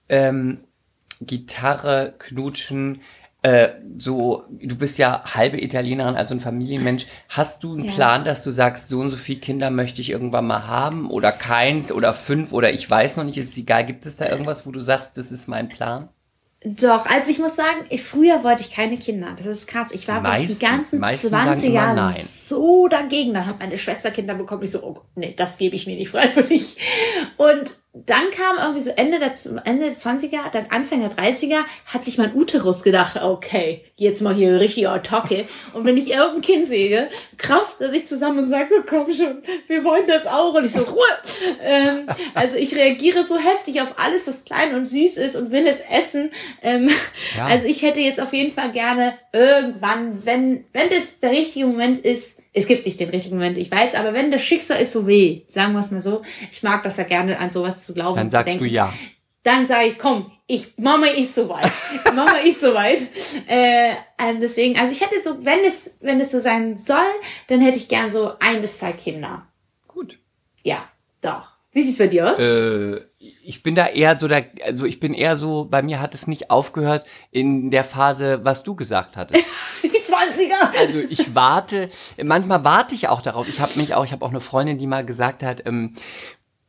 ähm, 0.09 0.65
Gitarre, 1.21 2.13
Knutschen, 2.19 3.03
äh, 3.43 3.69
so, 3.99 4.43
du 4.51 4.75
bist 4.75 4.99
ja 4.99 5.23
halbe 5.33 5.63
Italienerin, 5.63 6.17
also 6.17 6.35
ein 6.35 6.41
Familienmensch. 6.41 7.07
Hast 7.29 7.63
du 7.63 7.75
einen 7.75 7.85
ja. 7.85 7.93
Plan, 7.93 8.25
dass 8.25 8.43
du 8.43 8.51
sagst, 8.51 8.89
so 8.89 8.99
und 8.99 9.13
so 9.13 9.17
viele 9.17 9.39
Kinder 9.39 9.71
möchte 9.71 10.01
ich 10.01 10.11
irgendwann 10.11 10.49
mal 10.49 10.67
haben 10.67 11.09
oder 11.09 11.31
keins 11.31 11.93
oder 11.93 12.15
fünf 12.15 12.53
oder 12.53 12.73
ich 12.73 12.91
weiß 12.91 13.17
noch 13.17 13.23
nicht, 13.23 13.39
ist 13.39 13.57
egal. 13.57 13.87
Gibt 13.87 14.07
es 14.07 14.17
da 14.17 14.29
irgendwas, 14.29 14.67
wo 14.67 14.73
du 14.73 14.81
sagst, 14.81 15.19
das 15.19 15.31
ist 15.31 15.47
mein 15.47 15.69
Plan? 15.69 16.09
Doch, 16.65 17.07
also 17.07 17.31
ich 17.31 17.39
muss 17.39 17.55
sagen, 17.55 17.87
ich, 17.89 18.03
früher 18.03 18.43
wollte 18.43 18.63
ich 18.63 18.73
keine 18.73 18.99
Kinder. 18.99 19.35
Das 19.37 19.47
ist 19.47 19.69
krass. 19.69 19.93
Ich 19.93 20.09
war 20.09 20.21
meisten, 20.21 20.59
die 20.59 20.59
ganzen 20.59 21.01
20 21.01 21.73
Jahre 21.73 22.13
so 22.21 22.89
dagegen. 22.89 23.33
Dann 23.33 23.47
hat 23.47 23.61
meine 23.61 23.79
Schwester 23.79 24.11
Kinder 24.11 24.35
bekommen. 24.35 24.65
Ich 24.65 24.73
so, 24.73 24.83
oh, 24.83 25.01
nee, 25.15 25.35
das 25.37 25.59
gebe 25.59 25.77
ich 25.77 25.87
mir 25.87 25.95
nicht 25.95 26.11
freiwillig. 26.11 26.77
Und 27.37 27.77
dann 28.07 28.31
kam 28.31 28.57
irgendwie 28.59 28.83
so 28.83 28.91
Ende 28.91 29.19
der, 29.19 29.33
Ende 29.65 29.87
der 29.87 29.97
20er, 29.97 30.51
dann 30.53 30.67
Anfang 30.71 31.01
der 31.01 31.11
30er, 31.11 31.61
hat 31.87 32.05
sich 32.05 32.19
mein 32.19 32.35
Uterus 32.35 32.83
gedacht, 32.83 33.17
okay, 33.17 33.85
jetzt 33.97 34.23
mal 34.23 34.35
hier 34.35 34.61
richtig 34.61 34.89
Attacke. 34.89 35.47
Und 35.73 35.85
wenn 35.85 35.97
ich 35.97 36.11
irgendein 36.11 36.41
Kind 36.41 36.67
sehe, 36.67 37.09
Kraft, 37.37 37.81
dass 37.81 37.93
ich 37.93 38.07
zusammen 38.07 38.41
und 38.41 38.49
sage, 38.49 38.85
komm 38.89 39.13
schon, 39.13 39.43
wir 39.67 39.85
wollen 39.85 40.07
das 40.07 40.27
auch. 40.27 40.55
Und 40.55 40.65
ich 40.65 40.73
so, 40.73 40.83
Ruhe. 40.83 41.03
Ähm, 41.63 42.07
also 42.35 42.57
ich 42.57 42.77
reagiere 42.77 43.25
so 43.25 43.39
heftig 43.39 43.81
auf 43.81 43.99
alles, 43.99 44.27
was 44.27 44.45
klein 44.45 44.75
und 44.75 44.87
süß 44.87 45.17
ist 45.17 45.37
und 45.37 45.51
will 45.51 45.67
es 45.67 45.81
essen. 45.81 46.31
Ähm, 46.63 46.89
ja. 47.37 47.47
Also 47.47 47.67
ich 47.67 47.83
hätte 47.83 48.01
jetzt 48.01 48.21
auf 48.21 48.33
jeden 48.33 48.53
Fall 48.53 48.73
gerne 48.73 49.15
irgendwann, 49.33 50.25
wenn, 50.25 50.65
wenn 50.73 50.91
das 50.91 51.21
der 51.21 51.31
richtige 51.31 51.67
Moment 51.67 52.05
ist, 52.05 52.41
es 52.59 52.67
gibt 52.67 52.87
nicht 52.87 52.99
den 52.99 53.11
richtigen 53.11 53.37
Moment, 53.37 53.59
ich 53.59 53.71
weiß, 53.71 53.95
aber 53.95 54.15
wenn 54.15 54.31
das 54.31 54.43
Schicksal 54.43 54.81
ist 54.81 54.93
so 54.93 55.07
weh, 55.07 55.43
sagen 55.49 55.75
wir 55.75 55.81
es 55.81 55.91
mal 55.91 56.01
so, 56.01 56.23
ich 56.51 56.63
mag 56.63 56.83
das 56.83 56.97
ja 56.97 57.05
gerne 57.05 57.39
an 57.39 57.51
sowas 57.51 57.85
zu 57.89 57.95
glauben. 57.95 58.17
Dann 58.17 58.31
sagst 58.31 58.49
denken, 58.49 58.65
du 58.65 58.71
ja. 58.71 58.93
Dann 59.43 59.67
sage 59.67 59.89
ich, 59.89 59.99
komm, 59.99 60.31
ich, 60.47 60.77
Mama 60.77 61.07
ist 61.07 61.35
soweit. 61.35 61.71
Mama 62.15 62.37
ist 62.45 62.61
soweit. 62.61 63.01
Äh, 63.49 63.93
ähm, 64.19 64.41
deswegen, 64.41 64.79
also 64.79 64.93
ich 64.93 65.01
hätte 65.01 65.23
so, 65.23 65.45
wenn 65.45 65.61
es, 65.67 65.97
wenn 66.01 66.21
es 66.21 66.31
so 66.31 66.39
sein 66.39 66.77
soll, 66.77 67.07
dann 67.49 67.61
hätte 67.61 67.79
ich 67.79 67.89
gern 67.89 68.11
so 68.11 68.33
ein 68.41 68.61
bis 68.61 68.79
zwei 68.79 68.93
Kinder. 68.93 69.47
Gut. 69.87 70.19
Ja, 70.63 70.89
doch. 71.21 71.53
Wie 71.73 71.83
sieht's 71.83 71.99
bei 71.99 72.09
dir 72.09 72.31
aus? 72.31 72.39
Äh, 72.39 73.01
ich 73.19 73.63
bin 73.63 73.75
da 73.75 73.87
eher 73.87 74.19
so 74.19 74.27
der, 74.29 74.47
also 74.65 74.85
ich 74.85 75.01
bin 75.01 75.15
eher 75.15 75.37
so, 75.37 75.65
bei 75.65 75.83
mir 75.83 76.01
hat 76.01 76.15
es 76.15 76.27
nicht 76.27 76.51
aufgehört 76.51 77.07
in 77.31 77.71
der 77.71 77.85
Phase, 77.85 78.41
was 78.43 78.63
du 78.63 78.75
gesagt 78.75 79.17
hattest. 79.17 79.45
Die 79.83 79.89
20er. 79.89 80.79
Also 80.79 80.99
ich 81.09 81.35
warte, 81.35 81.91
manchmal 82.23 82.65
warte 82.65 82.95
ich 82.95 83.09
auch 83.09 83.23
darauf. 83.23 83.49
Ich 83.49 83.61
habe 83.61 83.73
mich 83.77 83.95
auch, 83.95 84.05
ich 84.05 84.13
habe 84.13 84.25
auch 84.25 84.31
eine 84.31 84.41
Freundin, 84.41 84.79
die 84.79 84.87
mal 84.87 85.05
gesagt 85.05 85.43
hat, 85.43 85.65
ähm, 85.67 85.95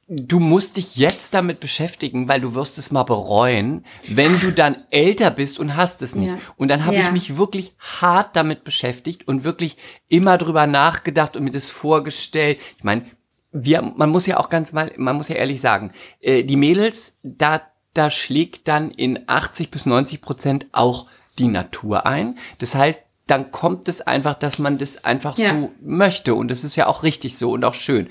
du 0.10 0.40
musst 0.40 0.78
dich 0.78 0.96
jetzt 0.96 1.36
damit 1.36 1.60
beschäftigen, 1.60 2.28
weil 2.28 2.42
du 2.42 2.56
wirst 2.56 2.80
es 2.80 2.92
mal 2.92 3.04
bereuen, 3.04 3.86
wenn 4.08 4.40
du 4.40 4.52
dann 4.52 4.84
älter 4.90 5.30
bist 5.30 5.60
und 5.60 5.76
hast 5.76 6.02
es 6.02 6.16
nicht. 6.16 6.32
Ja. 6.32 6.38
Und 6.58 6.70
dann 6.70 6.86
habe 6.86 6.96
ja. 6.96 7.04
ich 7.04 7.12
mich 7.12 7.38
wirklich 7.38 7.76
hart 7.78 8.36
damit 8.36 8.64
beschäftigt 8.64 9.28
und 9.28 9.44
wirklich 9.44 9.78
immer 10.08 10.40
drüber 10.40 10.66
nachgedacht 10.66 11.38
und 11.38 11.44
mir 11.44 11.52
das 11.52 11.70
vorgestellt. 11.70 12.60
Ich 12.78 12.84
meine, 12.84 13.06
wir, 13.52 13.82
man 13.84 14.10
muss 14.10 14.26
ja 14.26 14.40
auch 14.40 14.50
ganz 14.50 14.74
mal, 14.74 14.92
man 14.98 15.16
muss 15.16 15.28
ja 15.28 15.36
ehrlich 15.36 15.62
sagen, 15.62 15.92
äh, 16.22 16.44
die 16.44 16.56
Mädels, 16.56 17.20
da, 17.22 17.62
da 17.94 18.10
schlägt 18.10 18.68
dann 18.68 18.90
in 18.90 19.20
80 19.28 19.70
bis 19.70 19.86
90 19.86 20.22
Prozent 20.22 20.68
auch 20.72 21.06
die 21.38 21.48
Natur 21.48 22.08
ein. 22.08 22.38
Das 22.58 22.74
heißt, 22.74 23.04
dann 23.28 23.52
kommt 23.52 23.88
es 23.88 24.02
einfach, 24.02 24.34
dass 24.34 24.58
man 24.58 24.80
das 24.80 25.06
einfach 25.06 25.38
ja. 25.38 25.52
so 25.52 25.72
möchte. 25.82 26.34
Und 26.34 26.50
das 26.50 26.64
ist 26.64 26.76
ja 26.76 26.88
auch 26.88 27.04
richtig 27.04 27.38
so 27.38 27.52
und 27.52 27.64
auch 27.64 27.76
schön. 27.76 28.08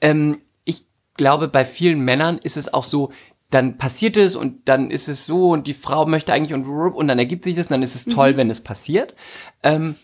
Ähm, 0.00 0.38
glaube, 1.14 1.48
bei 1.48 1.64
vielen 1.64 2.00
Männern 2.00 2.38
ist 2.38 2.56
es 2.56 2.72
auch 2.72 2.84
so, 2.84 3.12
dann 3.50 3.76
passiert 3.76 4.16
es 4.16 4.34
und 4.34 4.68
dann 4.68 4.90
ist 4.90 5.08
es 5.08 5.26
so 5.26 5.50
und 5.50 5.66
die 5.66 5.74
Frau 5.74 6.06
möchte 6.06 6.32
eigentlich 6.32 6.54
und, 6.54 6.64
und 6.66 7.08
dann 7.08 7.18
ergibt 7.18 7.44
sich 7.44 7.54
das 7.54 7.66
und 7.66 7.72
dann 7.72 7.82
ist 7.82 7.94
es 7.94 8.06
toll, 8.06 8.32
mhm. 8.32 8.36
wenn 8.38 8.50
es 8.50 8.62
passiert. 8.62 9.14
Ähm, 9.62 9.96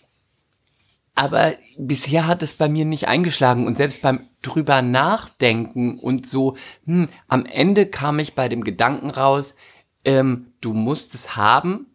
aber 1.14 1.54
bisher 1.76 2.26
hat 2.26 2.42
es 2.42 2.54
bei 2.54 2.68
mir 2.68 2.84
nicht 2.84 3.08
eingeschlagen 3.08 3.66
und 3.66 3.76
selbst 3.76 4.02
beim 4.02 4.28
drüber 4.42 4.82
nachdenken 4.82 5.98
und 5.98 6.26
so, 6.26 6.56
hm, 6.84 7.08
am 7.26 7.46
Ende 7.46 7.86
kam 7.86 8.18
ich 8.18 8.34
bei 8.34 8.48
dem 8.48 8.62
Gedanken 8.62 9.10
raus, 9.10 9.56
ähm, 10.04 10.52
du 10.60 10.74
musst 10.74 11.14
es 11.14 11.34
haben, 11.34 11.86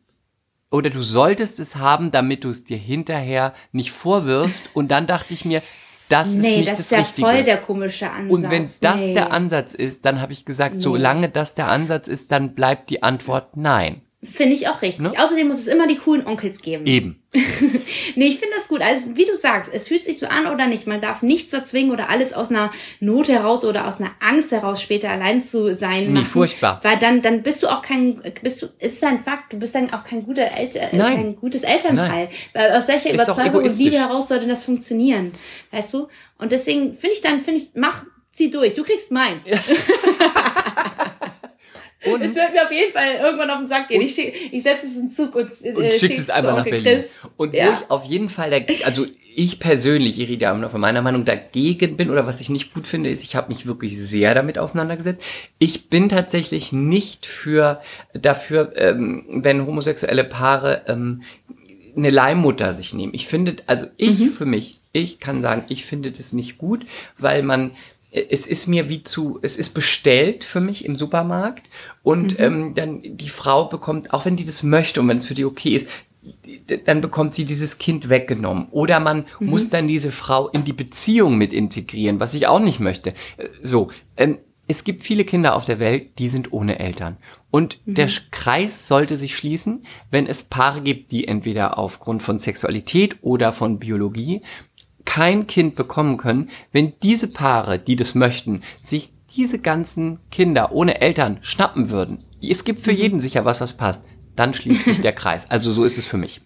oder 0.74 0.90
du 0.90 1.04
solltest 1.04 1.60
es 1.60 1.76
haben, 1.76 2.10
damit 2.10 2.44
du 2.44 2.50
es 2.50 2.64
dir 2.64 2.78
hinterher 2.78 3.54
nicht 3.72 3.92
vorwirfst. 3.92 4.72
Und 4.74 4.90
dann 4.90 5.06
dachte 5.06 5.36
ich 5.36 5.46
mir, 5.46 5.62
das 6.14 6.30
ist 6.30 6.36
Nee, 6.36 6.58
nicht 6.58 6.72
das 6.72 6.78
das, 6.78 6.86
ist 6.86 6.92
ja 6.92 6.98
Richtige. 7.00 7.28
voll 7.28 7.44
der 7.44 7.58
komische 7.58 8.10
Ansatz. 8.10 8.32
und 8.34 8.50
wenn 8.50 8.64
das 8.82 8.96
nee. 8.98 9.14
der 9.14 9.32
Ansatz 9.32 9.74
ist, 9.74 10.06
dann 10.06 10.22
habe 10.22 10.34
ich 10.34 10.46
gesagt, 10.46 10.80
solange 10.80 11.30
das 11.30 11.56
der 11.56 11.68
Ansatz 11.68 12.08
ist, 12.08 12.32
dann 12.32 12.54
bleibt 12.54 12.90
die 12.90 13.04
Antwort 13.04 13.58
nein. 13.58 14.02
Finde 14.24 14.54
ich 14.54 14.68
auch 14.70 14.82
richtig. 14.82 15.04
Ne? 15.04 15.14
Außerdem 15.18 15.48
muss 15.48 15.58
es 15.58 15.68
immer 15.68 15.86
die 15.86 15.98
coolen 15.98 16.26
Onkels 16.26 16.62
geben. 16.62 16.86
Eben. 16.86 17.20
Nee, 18.16 18.28
ich 18.28 18.38
finde 18.38 18.56
das 18.56 18.68
gut. 18.68 18.82
Also, 18.82 19.16
wie 19.16 19.26
du 19.26 19.36
sagst, 19.36 19.74
es 19.74 19.88
fühlt 19.88 20.06
sich 20.06 20.20
so 20.20 20.28
an 20.28 20.46
oder 20.46 20.68
nicht. 20.68 20.86
Man 20.86 21.02
darf 21.02 21.24
nichts 21.24 21.52
erzwingen 21.52 21.92
oder 21.92 22.10
alles 22.10 22.32
aus 22.32 22.52
einer 22.52 22.72
Not 23.00 23.28
heraus 23.28 23.66
oder 23.66 23.88
aus 23.88 24.00
einer 24.00 24.12
Angst 24.20 24.52
heraus 24.52 24.82
später 24.82 25.10
allein 25.10 25.42
zu 25.42 25.74
sein. 25.74 26.06
Nee, 26.06 26.10
machen, 26.12 26.28
furchtbar. 26.28 26.80
Weil 26.84 27.00
dann, 27.00 27.24
dann 27.24 27.42
bist 27.42 27.64
du 27.64 27.68
auch 27.68 27.82
kein, 27.82 28.22
bist 28.44 28.62
du, 28.62 28.68
es 28.78 28.94
ist 28.94 29.04
ein 29.04 29.18
Fakt, 29.18 29.54
du 29.54 29.58
bist 29.58 29.74
dann 29.74 29.92
auch 29.92 30.04
kein 30.04 30.24
guter 30.26 30.44
Elter, 30.44 30.94
äh, 30.94 30.96
Nein. 30.96 31.16
kein 31.16 31.36
gutes 31.36 31.64
Elternteil. 31.64 32.30
Weil 32.54 32.74
aus 32.74 32.88
welcher 32.88 33.10
Ist 33.10 33.16
Überzeugung 33.16 33.64
und. 33.64 33.78
Liebe 33.78 33.98
heraus 33.98 34.28
soll 34.28 34.40
denn 34.40 34.50
das 34.50 34.64
funktionieren? 34.64 35.32
Weißt 35.72 35.94
du? 35.94 36.08
Und 36.38 36.52
deswegen 36.52 36.94
finde 36.94 37.16
ich 37.16 37.22
dann, 37.22 37.42
finde 37.42 37.62
ich, 37.62 37.70
mach, 37.74 38.06
zieh 38.32 38.52
durch. 38.52 38.74
Du 38.74 38.84
kriegst 38.84 39.12
meins. 39.12 39.48
Und, 42.12 42.22
Es 42.22 42.36
wird 42.36 42.52
mir 42.54 42.64
auf 42.64 42.72
jeden 42.72 42.92
Fall 42.92 43.16
irgendwann 43.22 43.50
auf 43.50 43.58
den 43.58 43.66
Sack 43.66 43.88
gehen. 43.88 44.02
Ich, 44.02 44.18
ich 44.18 44.64
setze 44.64 44.88
es 44.88 44.96
in 44.96 45.04
den 45.04 45.12
Zug 45.12 45.36
und, 45.36 45.50
äh, 45.64 45.72
und 45.74 45.94
schickst 45.94 46.20
es 46.20 46.30
einfach 46.30 46.56
nach 46.58 46.64
Berlin. 46.64 46.84
Chris. 46.84 47.12
Und 47.38 47.54
wo 47.54 47.58
Ja. 47.58 47.74
ich 47.74 47.90
auf 47.90 48.04
jeden 48.06 48.30
Fall, 48.30 48.50
der, 48.50 48.66
also 48.86 49.06
ich 49.36 49.60
persönlich, 49.60 50.20
Irida, 50.20 50.70
von 50.70 50.80
meiner 50.82 51.02
Meinung 51.02 51.26
dagegen 51.26 51.98
bin 51.98 52.10
oder 52.12 52.28
was 52.28 52.40
ich 52.42 52.50
nicht 52.50 52.74
gut 52.74 52.86
finde, 52.86 53.10
ist, 53.10 53.24
ich 53.24 53.36
habe 53.36 53.50
mich 53.52 53.66
wirklich 53.66 53.98
sehr 53.98 54.36
damit 54.36 54.60
auseinandergesetzt. 54.60 55.24
Ich 55.60 55.90
bin 55.90 56.08
tatsächlich 56.10 56.72
nicht 56.72 57.26
für 57.26 57.82
dafür, 58.14 58.74
ähm, 58.76 59.24
wenn 59.28 59.66
homosexuelle 59.66 60.24
Paare 60.24 60.84
ähm, 60.88 61.24
eine 61.96 62.10
Leihmutter 62.10 62.74
sich 62.74 62.94
nehmen. 62.94 63.14
Ich 63.16 63.28
finde, 63.28 63.56
also 63.66 63.86
ich 63.98 64.20
Mhm. 64.20 64.30
für 64.30 64.46
mich, 64.46 64.80
ich 64.94 65.20
kann 65.20 65.42
sagen, 65.42 65.64
ich 65.70 65.86
finde 65.86 66.12
das 66.12 66.34
nicht 66.34 66.58
gut, 66.60 66.86
weil 67.18 67.42
man 67.44 67.72
es 68.14 68.46
ist 68.48 68.68
mir 68.68 68.90
wie 68.90 69.04
zu, 69.04 69.40
es 69.42 69.58
ist 69.58 69.74
bestellt 69.74 70.44
für 70.44 70.62
mich 70.62 70.86
im 70.86 70.96
Supermarkt 70.96 71.68
und 72.04 72.38
Mhm. 72.40 72.44
ähm, 72.46 72.74
dann 72.76 73.02
die 73.04 73.30
Frau 73.30 73.66
bekommt, 73.66 74.14
auch 74.14 74.26
wenn 74.26 74.36
die 74.38 74.46
das 74.46 74.62
möchte 74.64 75.02
und 75.02 75.08
wenn 75.08 75.18
es 75.18 75.26
für 75.26 75.34
die 75.34 75.46
okay 75.46 75.76
ist, 75.76 75.88
dann 76.86 77.02
bekommt 77.02 77.34
sie 77.34 77.44
dieses 77.46 77.80
Kind 77.80 78.08
weggenommen. 78.10 78.68
Oder 78.72 79.00
man 79.00 79.26
Mhm. 79.40 79.50
muss 79.50 79.70
dann 79.70 79.88
diese 79.88 80.12
Frau 80.12 80.48
in 80.50 80.64
die 80.64 80.74
Beziehung 80.74 81.38
mit 81.38 81.52
integrieren, 81.54 82.20
was 82.20 82.34
ich 82.34 82.48
auch 82.48 82.60
nicht 82.60 82.80
möchte. 82.80 83.10
Äh, 83.38 83.48
So, 83.62 83.90
ähm, 84.16 84.38
es 84.66 84.86
gibt 84.86 85.04
viele 85.04 85.26
Kinder 85.26 85.56
auf 85.58 85.66
der 85.66 85.80
Welt, 85.80 86.18
die 86.20 86.30
sind 86.30 86.54
ohne 86.54 86.80
Eltern. 86.80 87.18
Und 87.52 87.80
der 87.86 88.08
Sch- 88.10 88.22
Kreis 88.32 88.88
sollte 88.88 89.18
sich 89.18 89.36
schließen, 89.36 89.86
wenn 90.10 90.26
es 90.26 90.44
Paare 90.44 90.82
gibt, 90.82 91.12
die 91.12 91.28
entweder 91.28 91.78
aufgrund 91.78 92.24
von 92.24 92.40
Sexualität 92.40 93.18
oder 93.22 93.52
von 93.52 93.78
Biologie 93.78 94.42
kein 95.14 95.46
Kind 95.46 95.76
bekommen 95.76 96.18
können, 96.18 96.50
wenn 96.72 96.94
diese 97.04 97.28
Paare, 97.28 97.78
die 97.78 97.96
das 97.96 98.16
möchten, 98.16 98.62
sich 98.82 99.12
diese 99.36 99.60
ganzen 99.60 100.18
Kinder 100.32 100.72
ohne 100.72 101.02
Eltern 101.02 101.38
schnappen 101.44 101.92
würden. 101.92 102.24
Es 102.42 102.64
gibt 102.64 102.80
für 102.80 102.92
jeden 102.92 103.20
sicher 103.20 103.46
was, 103.46 103.62
was 103.62 103.74
passt. 103.74 104.02
Dann 104.36 104.56
schließt 104.56 104.86
sich 104.86 105.02
der 105.02 105.12
Kreis. 105.14 105.50
Also 105.52 105.72
so 105.72 105.84
ist 105.84 106.00
es 106.00 106.08
für 106.08 106.18
mich. 106.18 106.42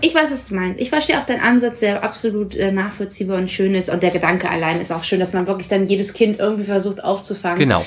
Ich 0.00 0.14
weiß, 0.14 0.32
was 0.32 0.48
du 0.48 0.54
meinst. 0.54 0.80
Ich 0.80 0.88
verstehe 0.88 1.20
auch 1.20 1.26
deinen 1.26 1.42
Ansatz, 1.42 1.80
der 1.80 2.02
absolut 2.02 2.56
äh, 2.56 2.72
nachvollziehbar 2.72 3.36
und 3.36 3.50
schön 3.50 3.74
ist. 3.74 3.90
Und 3.90 4.02
der 4.02 4.10
Gedanke 4.10 4.48
allein 4.48 4.80
ist 4.80 4.90
auch 4.90 5.04
schön, 5.04 5.20
dass 5.20 5.34
man 5.34 5.46
wirklich 5.46 5.68
dann 5.68 5.86
jedes 5.86 6.14
Kind 6.14 6.38
irgendwie 6.38 6.64
versucht 6.64 7.04
aufzufangen. 7.04 7.58
Genau. 7.58 7.84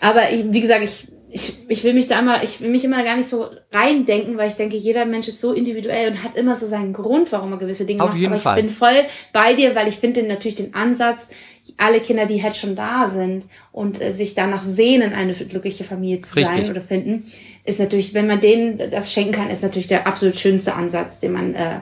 Aber 0.00 0.30
ich, 0.30 0.44
wie 0.52 0.60
gesagt, 0.60 0.84
ich, 0.84 1.08
ich, 1.32 1.58
ich 1.68 1.84
will 1.84 1.94
mich 1.94 2.08
da 2.08 2.18
immer, 2.18 2.42
ich 2.42 2.60
will 2.60 2.70
mich 2.70 2.84
immer 2.84 3.04
gar 3.04 3.16
nicht 3.16 3.28
so 3.28 3.46
reindenken, 3.72 4.36
weil 4.36 4.48
ich 4.48 4.54
denke, 4.54 4.76
jeder 4.76 5.04
Mensch 5.04 5.28
ist 5.28 5.40
so 5.40 5.52
individuell 5.52 6.10
und 6.10 6.24
hat 6.24 6.34
immer 6.34 6.56
so 6.56 6.66
seinen 6.66 6.92
Grund, 6.92 7.30
warum 7.30 7.52
er 7.52 7.58
gewisse 7.58 7.86
Dinge 7.86 8.02
Auf 8.02 8.10
macht. 8.10 8.18
jeden 8.18 8.32
Aber 8.32 8.42
Fall. 8.42 8.58
ich 8.58 8.64
bin 8.64 8.74
voll 8.74 9.04
bei 9.32 9.54
dir, 9.54 9.74
weil 9.74 9.86
ich 9.88 9.96
finde 9.96 10.22
natürlich 10.24 10.56
den 10.56 10.74
Ansatz, 10.74 11.30
alle 11.76 12.00
Kinder, 12.00 12.26
die 12.26 12.42
halt 12.42 12.56
schon 12.56 12.74
da 12.74 13.06
sind 13.06 13.46
und 13.70 14.02
äh, 14.02 14.10
sich 14.10 14.34
danach 14.34 14.64
sehnen, 14.64 15.12
eine 15.12 15.32
glückliche 15.32 15.84
Familie 15.84 16.20
zu 16.20 16.34
Richtig. 16.34 16.56
sein 16.56 16.70
oder 16.70 16.80
finden, 16.80 17.30
ist 17.64 17.78
natürlich, 17.78 18.12
wenn 18.12 18.26
man 18.26 18.40
denen 18.40 18.90
das 18.90 19.12
schenken 19.12 19.32
kann, 19.32 19.50
ist 19.50 19.62
natürlich 19.62 19.86
der 19.86 20.06
absolut 20.06 20.36
schönste 20.36 20.74
Ansatz, 20.74 21.20
den 21.20 21.32
man 21.32 21.54
äh, 21.54 21.80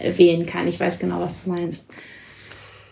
wählen 0.00 0.46
kann. 0.46 0.66
Ich 0.66 0.80
weiß 0.80 0.98
genau, 0.98 1.20
was 1.20 1.44
du 1.44 1.50
meinst. 1.50 1.90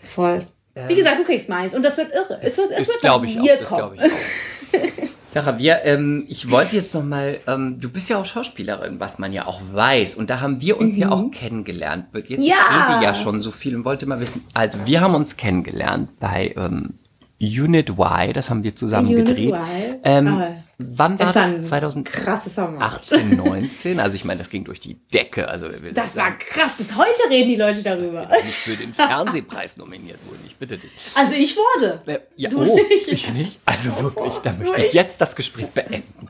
Voll. 0.01 0.47
Wie 0.87 0.95
gesagt, 0.95 1.19
du 1.19 1.25
kriegst 1.25 1.49
meins 1.49 1.75
und 1.75 1.83
das 1.83 1.97
wird 1.97 2.15
irre. 2.15 2.39
Es 2.41 2.57
wird, 2.57 2.71
es 2.71 2.77
Ähm. 2.79 2.79
Das 2.79 2.89
wird 2.89 3.01
glaube 3.01 3.27
ich 3.27 3.33
glaube 3.37 3.97
ich 3.97 4.03
auch. 4.03 5.09
Sarah, 5.31 5.59
wir, 5.59 5.85
ähm, 5.85 6.25
ich 6.29 6.51
wollte 6.51 6.77
jetzt 6.77 6.95
noch 6.95 7.05
mal, 7.05 7.39
ähm, 7.47 7.79
du 7.81 7.91
bist 7.91 8.09
ja 8.09 8.17
auch 8.19 8.25
Schauspielerin, 8.25 8.99
was 8.99 9.19
man 9.19 9.33
ja 9.35 9.47
auch 9.47 9.61
weiß. 9.73 10.17
Und 10.17 10.31
da 10.31 10.41
haben 10.41 10.61
wir 10.63 10.79
uns 10.79 10.97
ja 10.97 11.11
auch 11.11 11.31
kennengelernt. 11.31 12.07
Jetzt 12.15 12.39
Mhm. 12.39 12.45
Ja. 12.45 12.55
ich 12.89 12.95
rede 12.95 13.05
ja 13.05 13.15
schon 13.15 13.43
so 13.43 13.51
viel 13.51 13.77
und 13.77 13.85
wollte 13.85 14.07
mal 14.07 14.21
wissen. 14.21 14.43
Also 14.55 14.79
wir 14.87 15.01
haben 15.03 15.15
uns 15.15 15.37
kennengelernt 15.37 16.09
bei 16.19 16.55
ähm, 16.57 16.95
Unit 17.41 17.91
Y, 17.91 18.33
das 18.33 18.49
haben 18.49 18.63
wir 18.65 18.75
zusammen 18.75 19.09
Unit 19.09 19.27
gedreht. 19.27 19.51
Y. 19.55 19.97
Ähm, 20.03 20.29
Ah. 20.29 20.49
Wann 20.79 21.19
war 21.19 21.27
Das 21.27 21.35
das? 21.35 21.47
ein 21.47 21.63
2018, 21.63 22.05
krasses 22.25 22.55
Sommer. 22.55 23.01
19? 23.11 24.01
Also 24.01 24.17
ich 24.17 24.25
meine, 24.25 24.39
das 24.39 24.49
ging 24.51 24.65
durch 24.65 24.81
die 24.81 24.95
Decke. 25.13 25.49
Also 25.49 25.69
Das 25.93 26.13
sagen? 26.15 26.33
war 26.33 26.39
krass. 26.39 26.73
Bis 26.77 26.97
heute 26.97 27.19
reden 27.31 27.49
die 27.49 27.57
Leute 27.57 27.83
darüber. 27.83 28.27
Dass 28.27 28.39
wir 28.39 28.45
nicht 28.45 28.55
für 28.57 28.77
den 28.77 28.95
Fernsehpreis 28.95 29.77
nominiert 29.77 30.19
wurden. 30.27 30.41
Ich 30.47 30.57
bitte 30.57 30.79
dich. 30.79 30.91
Also 31.15 31.35
ich 31.35 31.57
wurde. 31.57 32.03
Äh, 32.07 32.21
Ja, 32.37 32.51
Du 32.51 32.63
oh, 32.63 32.75
nicht. 32.77 33.09
ich 33.09 33.33
nicht. 33.33 33.61
Also 33.67 33.91
wirklich, 34.03 34.35
da 34.45 34.51
Du 34.53 34.59
möchte 34.61 34.77
ich 34.77 34.83
nicht. 34.85 34.95
jetzt 34.95 35.21
das 35.21 35.35
Gespräch 35.37 35.67
beenden. 35.69 36.29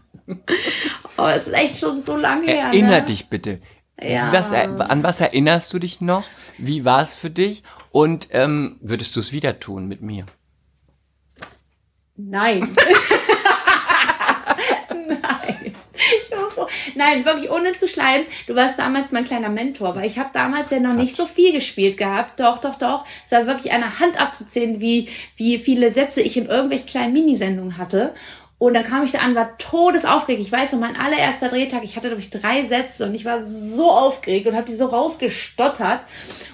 Oh, 1.17 1.27
es 1.27 1.47
ist 1.49 1.55
echt 1.55 1.79
schon 1.79 2.01
so 2.01 2.17
lange 2.17 2.47
her. 2.47 2.65
Erinner 2.67 3.01
ne? 3.01 3.03
dich 3.03 3.29
bitte. 3.29 3.61
Ja. 4.01 4.33
Was, 4.33 4.53
an 4.53 5.03
was 5.03 5.21
erinnerst 5.21 5.73
du 5.75 5.79
dich 5.79 6.01
noch? 6.01 6.25
Wie 6.57 6.85
war 6.85 7.03
es 7.03 7.15
für 7.15 7.31
dich? 7.31 7.63
Und 7.91 8.29
ähm, 8.31 8.77
würdest 8.81 9.17
du 9.17 9.21
es 9.21 9.33
wieder 9.33 9.59
tun 9.59 9.89
mit 9.89 10.03
mir? 10.03 10.25
Nein. 12.17 12.75
Ich 16.31 16.37
war 16.37 16.51
froh. 16.51 16.67
Nein, 16.95 17.25
wirklich 17.25 17.51
ohne 17.51 17.73
zu 17.73 17.89
schleimen. 17.89 18.27
Du 18.47 18.55
warst 18.55 18.79
damals 18.79 19.13
mein 19.13 19.25
kleiner 19.25 19.49
Mentor, 19.49 19.97
weil 19.97 20.07
ich 20.07 20.19
habe 20.19 20.31
damals 20.33 20.71
ja 20.71 20.81
noch 20.81 20.95
nicht 20.95 21.17
so 21.17 21.27
viel 21.27 21.53
gespielt 21.53 21.97
gehabt. 21.97 22.41
Doch, 22.41 22.59
doch, 22.59 22.77
doch. 22.77 23.05
Es 23.25 23.33
war 23.33 23.47
wirklich 23.47 23.73
eine 23.73 23.99
Hand 23.99 24.21
abzuzählen, 24.21 24.81
wie, 24.81 25.09
wie 25.37 25.59
viele 25.59 25.91
Sätze 25.91 26.21
ich 26.21 26.37
in 26.37 26.47
irgendwelchen 26.47 26.87
kleinen 26.87 27.13
Minisendungen 27.13 27.79
hatte. 27.79 28.15
Und 28.59 28.75
dann 28.75 28.85
kam 28.85 29.05
ich 29.05 29.13
da 29.13 29.21
an, 29.21 29.37
war 29.37 29.57
todesaufgeregt. 29.59 30.43
Ich 30.43 30.51
weiß 30.51 30.73
noch, 30.73 30.81
mein 30.81 30.97
allererster 30.97 31.49
Drehtag, 31.49 31.85
ich 31.85 31.95
hatte, 31.97 32.09
glaube 32.09 32.21
ich, 32.21 32.31
drei 32.31 32.65
Sätze 32.65 33.07
und 33.07 33.15
ich 33.15 33.25
war 33.25 33.41
so 33.41 33.89
aufgeregt 33.89 34.49
und 34.49 34.57
habe 34.57 34.67
die 34.67 34.75
so 34.75 34.87
rausgestottert. 34.87 36.01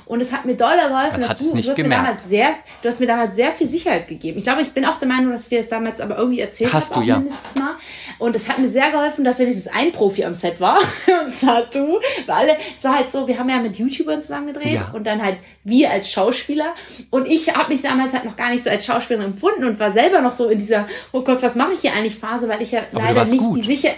Und 0.06 0.20
es 0.20 0.32
hat 0.32 0.44
mir 0.44 0.55
doll 0.55 0.76
geholfen, 0.76 1.22
dass 1.22 1.39
du, 1.39 1.52
du 1.52 1.68
hast 1.68 1.78
mir 1.78 1.89
damals 1.89 2.28
sehr, 2.28 2.55
du 2.82 2.89
hast 2.89 3.01
mir 3.01 3.06
damals 3.06 3.35
sehr 3.36 3.52
viel 3.52 3.66
Sicherheit 3.66 4.06
gegeben. 4.06 4.39
Ich 4.39 4.44
glaube, 4.44 4.62
ich 4.62 4.72
bin 4.72 4.85
auch 4.85 4.98
der 4.98 5.09
Meinung, 5.09 5.32
dass 5.32 5.44
ich 5.44 5.48
dir 5.48 5.59
das 5.59 5.68
damals 5.68 6.01
aber 6.01 6.18
irgendwie 6.18 6.40
erzählt 6.40 6.72
Hast 6.72 6.90
habe, 6.90 7.01
du, 7.01 7.05
auch 7.05 7.09
ja. 7.09 7.18
mindestens 7.18 7.55
mal. 7.55 7.76
Und 8.18 8.36
es 8.36 8.48
hat 8.48 8.59
mir 8.59 8.68
sehr 8.68 8.90
geholfen, 8.90 9.24
dass 9.24 9.39
wenigstens 9.39 9.72
ein 9.72 9.93
Profi 9.93 10.24
am 10.24 10.35
Set 10.35 10.60
war. 10.60 10.78
und 11.24 11.31
zwar 11.31 11.62
du. 11.62 11.98
Weil 12.26 12.35
alle, 12.35 12.56
es 12.74 12.85
war 12.85 12.97
halt 12.97 13.10
so, 13.10 13.26
wir 13.26 13.39
haben 13.39 13.48
ja 13.48 13.59
mit 13.59 13.76
YouTubern 13.78 14.20
zusammen 14.20 14.48
gedreht 14.48 14.74
Ja. 14.74 14.90
und 14.93 15.06
dann 15.06 15.22
halt 15.22 15.39
wir 15.64 15.90
als 15.90 16.10
Schauspieler. 16.10 16.74
Und 17.10 17.26
ich 17.26 17.55
habe 17.55 17.72
mich 17.72 17.82
damals 17.82 18.12
halt 18.12 18.24
noch 18.24 18.36
gar 18.36 18.51
nicht 18.51 18.62
so 18.62 18.70
als 18.70 18.85
Schauspielerin 18.85 19.32
empfunden 19.32 19.64
und 19.64 19.81
war 19.81 19.90
selber 19.90 20.20
noch 20.20 20.32
so 20.32 20.48
in 20.48 20.59
dieser, 20.59 20.86
oh 21.12 21.22
Gott, 21.22 21.43
was 21.43 21.55
mache 21.56 21.72
ich 21.72 21.81
hier 21.81 21.93
eigentlich 21.93 22.16
Phase, 22.16 22.48
weil 22.48 22.62
ich 22.62 22.72
ja 22.72 22.82
du 22.90 22.98
leider 22.98 23.24
nicht 23.24 23.39
gut. 23.39 23.59
die 23.59 23.62
sicher. 23.62 23.90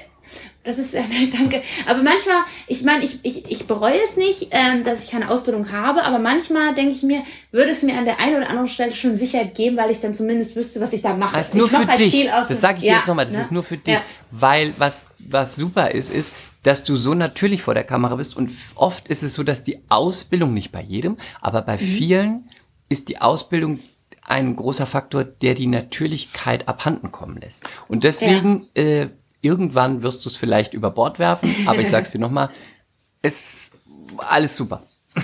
Das 0.66 0.78
ist, 0.78 0.94
äh, 0.94 1.00
danke. 1.32 1.62
Aber 1.86 2.02
manchmal, 2.02 2.42
ich 2.66 2.82
meine, 2.82 3.04
ich, 3.04 3.20
ich, 3.22 3.50
ich 3.50 3.66
bereue 3.66 3.98
es 4.02 4.16
nicht, 4.16 4.48
ähm, 4.50 4.82
dass 4.84 5.04
ich 5.04 5.10
keine 5.10 5.30
Ausbildung 5.30 5.72
habe, 5.72 6.02
aber 6.02 6.18
manchmal 6.18 6.74
denke 6.74 6.92
ich 6.92 7.02
mir, 7.02 7.22
würde 7.52 7.70
es 7.70 7.82
mir 7.82 7.96
an 7.96 8.04
der 8.04 8.18
einen 8.20 8.36
oder 8.36 8.50
anderen 8.50 8.68
Stelle 8.68 8.94
schon 8.94 9.16
Sicherheit 9.16 9.54
geben, 9.54 9.76
weil 9.76 9.90
ich 9.90 10.00
dann 10.00 10.12
zumindest 10.12 10.56
wüsste, 10.56 10.80
was 10.80 10.92
ich 10.92 11.00
da 11.02 11.14
mache. 11.16 11.36
Das 11.36 11.48
ist 11.48 11.54
nur 11.54 11.66
ich 11.66 11.72
für 11.72 11.86
halt 11.86 11.98
dich. 12.00 12.26
Das 12.26 12.60
sage 12.60 12.78
ich 12.78 12.80
dir 12.82 12.90
Ja, 12.90 12.96
jetzt 12.98 13.06
nochmal. 13.06 13.24
Das 13.26 13.34
ne? 13.34 13.40
ist 13.42 13.52
nur 13.52 13.62
für 13.62 13.76
dich. 13.76 13.94
Ja. 13.94 14.02
Weil 14.30 14.74
was, 14.76 15.06
was 15.20 15.56
super 15.56 15.92
ist, 15.92 16.10
ist, 16.10 16.30
dass 16.64 16.82
du 16.82 16.96
so 16.96 17.14
natürlich 17.14 17.62
vor 17.62 17.74
der 17.74 17.84
Kamera 17.84 18.16
bist. 18.16 18.36
Und 18.36 18.50
oft 18.74 19.08
ist 19.08 19.22
es 19.22 19.34
so, 19.34 19.44
dass 19.44 19.62
die 19.62 19.78
Ausbildung, 19.88 20.52
nicht 20.52 20.72
bei 20.72 20.82
jedem, 20.82 21.16
aber 21.40 21.62
bei 21.62 21.74
Mhm. 21.76 21.78
vielen 21.78 22.48
ist 22.88 23.08
die 23.08 23.20
Ausbildung 23.20 23.78
ein 24.22 24.56
großer 24.56 24.86
Faktor, 24.86 25.22
der 25.22 25.54
die 25.54 25.68
Natürlichkeit 25.68 26.66
abhanden 26.66 27.12
kommen 27.12 27.40
lässt. 27.40 27.62
Und 27.86 28.02
deswegen, 28.02 28.66
äh, 28.74 29.06
irgendwann 29.40 30.02
wirst 30.02 30.24
du 30.24 30.28
es 30.28 30.36
vielleicht 30.36 30.74
über 30.74 30.90
Bord 30.90 31.18
werfen, 31.18 31.54
aber 31.66 31.80
ich 31.80 31.88
sag's 31.88 32.10
dir 32.10 32.18
nochmal, 32.18 32.50
ist 33.22 33.70
alles 34.18 34.56
super. 34.56 34.82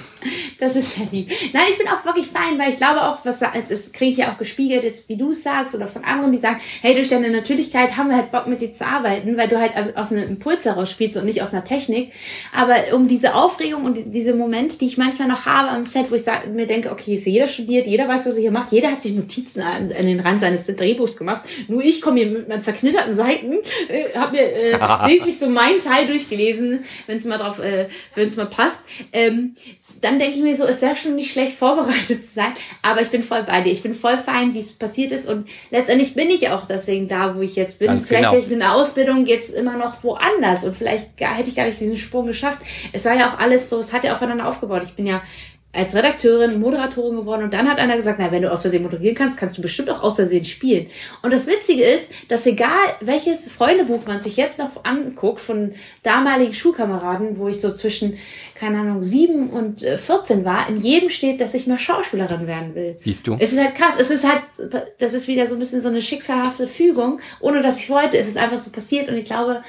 Das 0.62 0.76
ist 0.76 0.96
ja 0.96 1.04
lieb. 1.10 1.28
Nein, 1.52 1.64
ich 1.70 1.76
bin 1.76 1.88
auch 1.88 2.04
wirklich 2.04 2.28
fein, 2.28 2.56
weil 2.56 2.70
ich 2.70 2.76
glaube 2.76 3.02
auch, 3.02 3.24
was 3.24 3.40
das 3.40 3.90
kriege 3.90 4.12
ich 4.12 4.18
ja 4.18 4.32
auch 4.32 4.38
gespiegelt, 4.38 4.84
jetzt 4.84 5.08
wie 5.08 5.16
du 5.16 5.32
sagst 5.32 5.74
oder 5.74 5.88
von 5.88 6.04
anderen, 6.04 6.30
die 6.30 6.38
sagen, 6.38 6.60
hey, 6.82 6.94
durch 6.94 7.08
deine 7.08 7.30
Natürlichkeit 7.30 7.96
haben 7.96 8.10
wir 8.10 8.16
halt 8.16 8.30
Bock 8.30 8.46
mit 8.46 8.60
dir 8.60 8.70
zu 8.70 8.86
arbeiten, 8.86 9.36
weil 9.36 9.48
du 9.48 9.58
halt 9.58 9.72
aus 9.96 10.12
einem 10.12 10.22
Impuls 10.22 10.64
heraus 10.64 10.88
spielst 10.88 11.16
und 11.16 11.24
nicht 11.24 11.42
aus 11.42 11.52
einer 11.52 11.64
Technik. 11.64 12.12
Aber 12.54 12.76
um 12.94 13.08
diese 13.08 13.34
Aufregung 13.34 13.84
und 13.84 14.14
diese 14.14 14.36
Momente, 14.36 14.78
die 14.78 14.86
ich 14.86 14.98
manchmal 14.98 15.26
noch 15.26 15.46
habe 15.46 15.68
am 15.68 15.84
Set, 15.84 16.12
wo 16.12 16.14
ich 16.14 16.22
mir 16.54 16.68
denke, 16.68 16.92
okay, 16.92 17.16
ist 17.16 17.26
jeder 17.26 17.48
studiert, 17.48 17.88
jeder 17.88 18.06
weiß, 18.06 18.24
was 18.24 18.36
er 18.36 18.42
hier 18.42 18.52
macht, 18.52 18.70
jeder 18.70 18.92
hat 18.92 19.02
sich 19.02 19.16
Notizen 19.16 19.62
an, 19.62 19.90
an 19.90 20.06
den 20.06 20.20
Rand 20.20 20.38
seines 20.38 20.66
Drehbuchs 20.66 21.16
gemacht. 21.16 21.40
Nur 21.66 21.82
ich 21.82 22.00
komme 22.00 22.20
hier 22.20 22.30
mit 22.30 22.48
meinen 22.48 22.62
zerknitterten 22.62 23.14
Seiten, 23.16 23.54
äh, 23.88 24.16
habe 24.16 24.36
mir 24.36 24.44
äh, 24.44 24.72
wirklich 25.08 25.40
so 25.40 25.48
meinen 25.48 25.80
Teil 25.80 26.06
durchgelesen, 26.06 26.84
wenn 27.08 27.16
es 27.16 27.24
mal 27.24 27.38
drauf, 27.38 27.58
äh, 27.58 27.88
wenn 28.14 28.28
es 28.28 28.36
mal 28.36 28.46
passt. 28.46 28.86
Ähm, 29.12 29.56
dann 30.02 30.18
denke 30.18 30.36
ich 30.36 30.42
mir 30.42 30.56
so, 30.56 30.64
es 30.64 30.82
wäre 30.82 30.96
schon 30.96 31.14
nicht 31.14 31.32
schlecht 31.32 31.56
vorbereitet 31.56 32.22
zu 32.22 32.34
sein, 32.34 32.52
aber 32.82 33.00
ich 33.00 33.08
bin 33.08 33.22
voll 33.22 33.44
bei 33.44 33.62
dir. 33.62 33.72
Ich 33.72 33.82
bin 33.82 33.94
voll 33.94 34.18
fein, 34.18 34.52
wie 34.52 34.58
es 34.58 34.72
passiert 34.72 35.12
ist 35.12 35.28
und 35.28 35.48
letztendlich 35.70 36.14
bin 36.14 36.28
ich 36.28 36.48
auch 36.50 36.66
deswegen 36.66 37.08
da, 37.08 37.36
wo 37.36 37.40
ich 37.40 37.56
jetzt 37.56 37.78
bin. 37.78 37.88
Ganz 37.88 38.06
vielleicht 38.06 38.22
genau. 38.22 38.32
wäre 38.32 38.42
ich 38.42 38.48
mit 38.50 38.60
einer 38.60 38.74
Ausbildung 38.74 39.26
jetzt 39.26 39.54
immer 39.54 39.76
noch 39.76 40.02
woanders 40.02 40.64
und 40.64 40.76
vielleicht 40.76 41.16
gar, 41.16 41.34
hätte 41.34 41.48
ich 41.48 41.56
gar 41.56 41.66
nicht 41.66 41.80
diesen 41.80 41.96
Sprung 41.96 42.26
geschafft. 42.26 42.58
Es 42.92 43.04
war 43.04 43.14
ja 43.14 43.30
auch 43.30 43.38
alles 43.38 43.70
so, 43.70 43.78
es 43.78 43.92
hat 43.92 44.04
ja 44.04 44.12
aufeinander 44.12 44.46
aufgebaut. 44.46 44.82
Ich 44.84 44.94
bin 44.94 45.06
ja 45.06 45.22
als 45.74 45.94
Redakteurin, 45.94 46.60
Moderatorin 46.60 47.16
geworden 47.16 47.44
und 47.44 47.54
dann 47.54 47.66
hat 47.66 47.78
einer 47.78 47.96
gesagt, 47.96 48.18
na, 48.20 48.30
wenn 48.30 48.42
du 48.42 48.52
aus 48.52 48.60
Versehen 48.60 48.82
moderieren 48.82 49.14
kannst, 49.14 49.38
kannst 49.38 49.56
du 49.56 49.62
bestimmt 49.62 49.88
auch 49.88 50.02
aus 50.02 50.16
Versehen 50.16 50.44
spielen. 50.44 50.88
Und 51.22 51.32
das 51.32 51.46
Witzige 51.46 51.84
ist, 51.84 52.10
dass 52.28 52.46
egal 52.46 52.76
welches 53.00 53.50
Freundebuch 53.50 54.06
man 54.06 54.20
sich 54.20 54.36
jetzt 54.36 54.58
noch 54.58 54.84
anguckt 54.84 55.40
von 55.40 55.72
damaligen 56.02 56.52
Schulkameraden, 56.52 57.38
wo 57.38 57.48
ich 57.48 57.60
so 57.60 57.72
zwischen, 57.72 58.18
keine 58.54 58.80
Ahnung, 58.80 59.02
sieben 59.02 59.48
und 59.48 59.80
14 59.80 60.42
äh, 60.42 60.44
war, 60.44 60.68
in 60.68 60.76
jedem 60.76 61.08
steht, 61.08 61.40
dass 61.40 61.54
ich 61.54 61.66
mal 61.66 61.78
Schauspielerin 61.78 62.46
werden 62.46 62.74
will. 62.74 62.96
Siehst 62.98 63.26
du? 63.26 63.36
Es 63.38 63.54
ist 63.54 63.58
halt 63.58 63.74
krass. 63.74 63.94
Es 63.98 64.10
ist 64.10 64.28
halt, 64.28 64.42
das 64.98 65.14
ist 65.14 65.26
wieder 65.26 65.46
so 65.46 65.54
ein 65.54 65.58
bisschen 65.58 65.80
so 65.80 65.88
eine 65.88 66.02
schicksalhafte 66.02 66.66
Fügung, 66.66 67.20
ohne 67.40 67.62
dass 67.62 67.80
ich 67.80 67.88
wollte. 67.88 68.18
Es 68.18 68.28
ist 68.28 68.36
einfach 68.36 68.58
so 68.58 68.70
passiert 68.72 69.08
und 69.08 69.16
ich 69.16 69.24
glaube, 69.24 69.62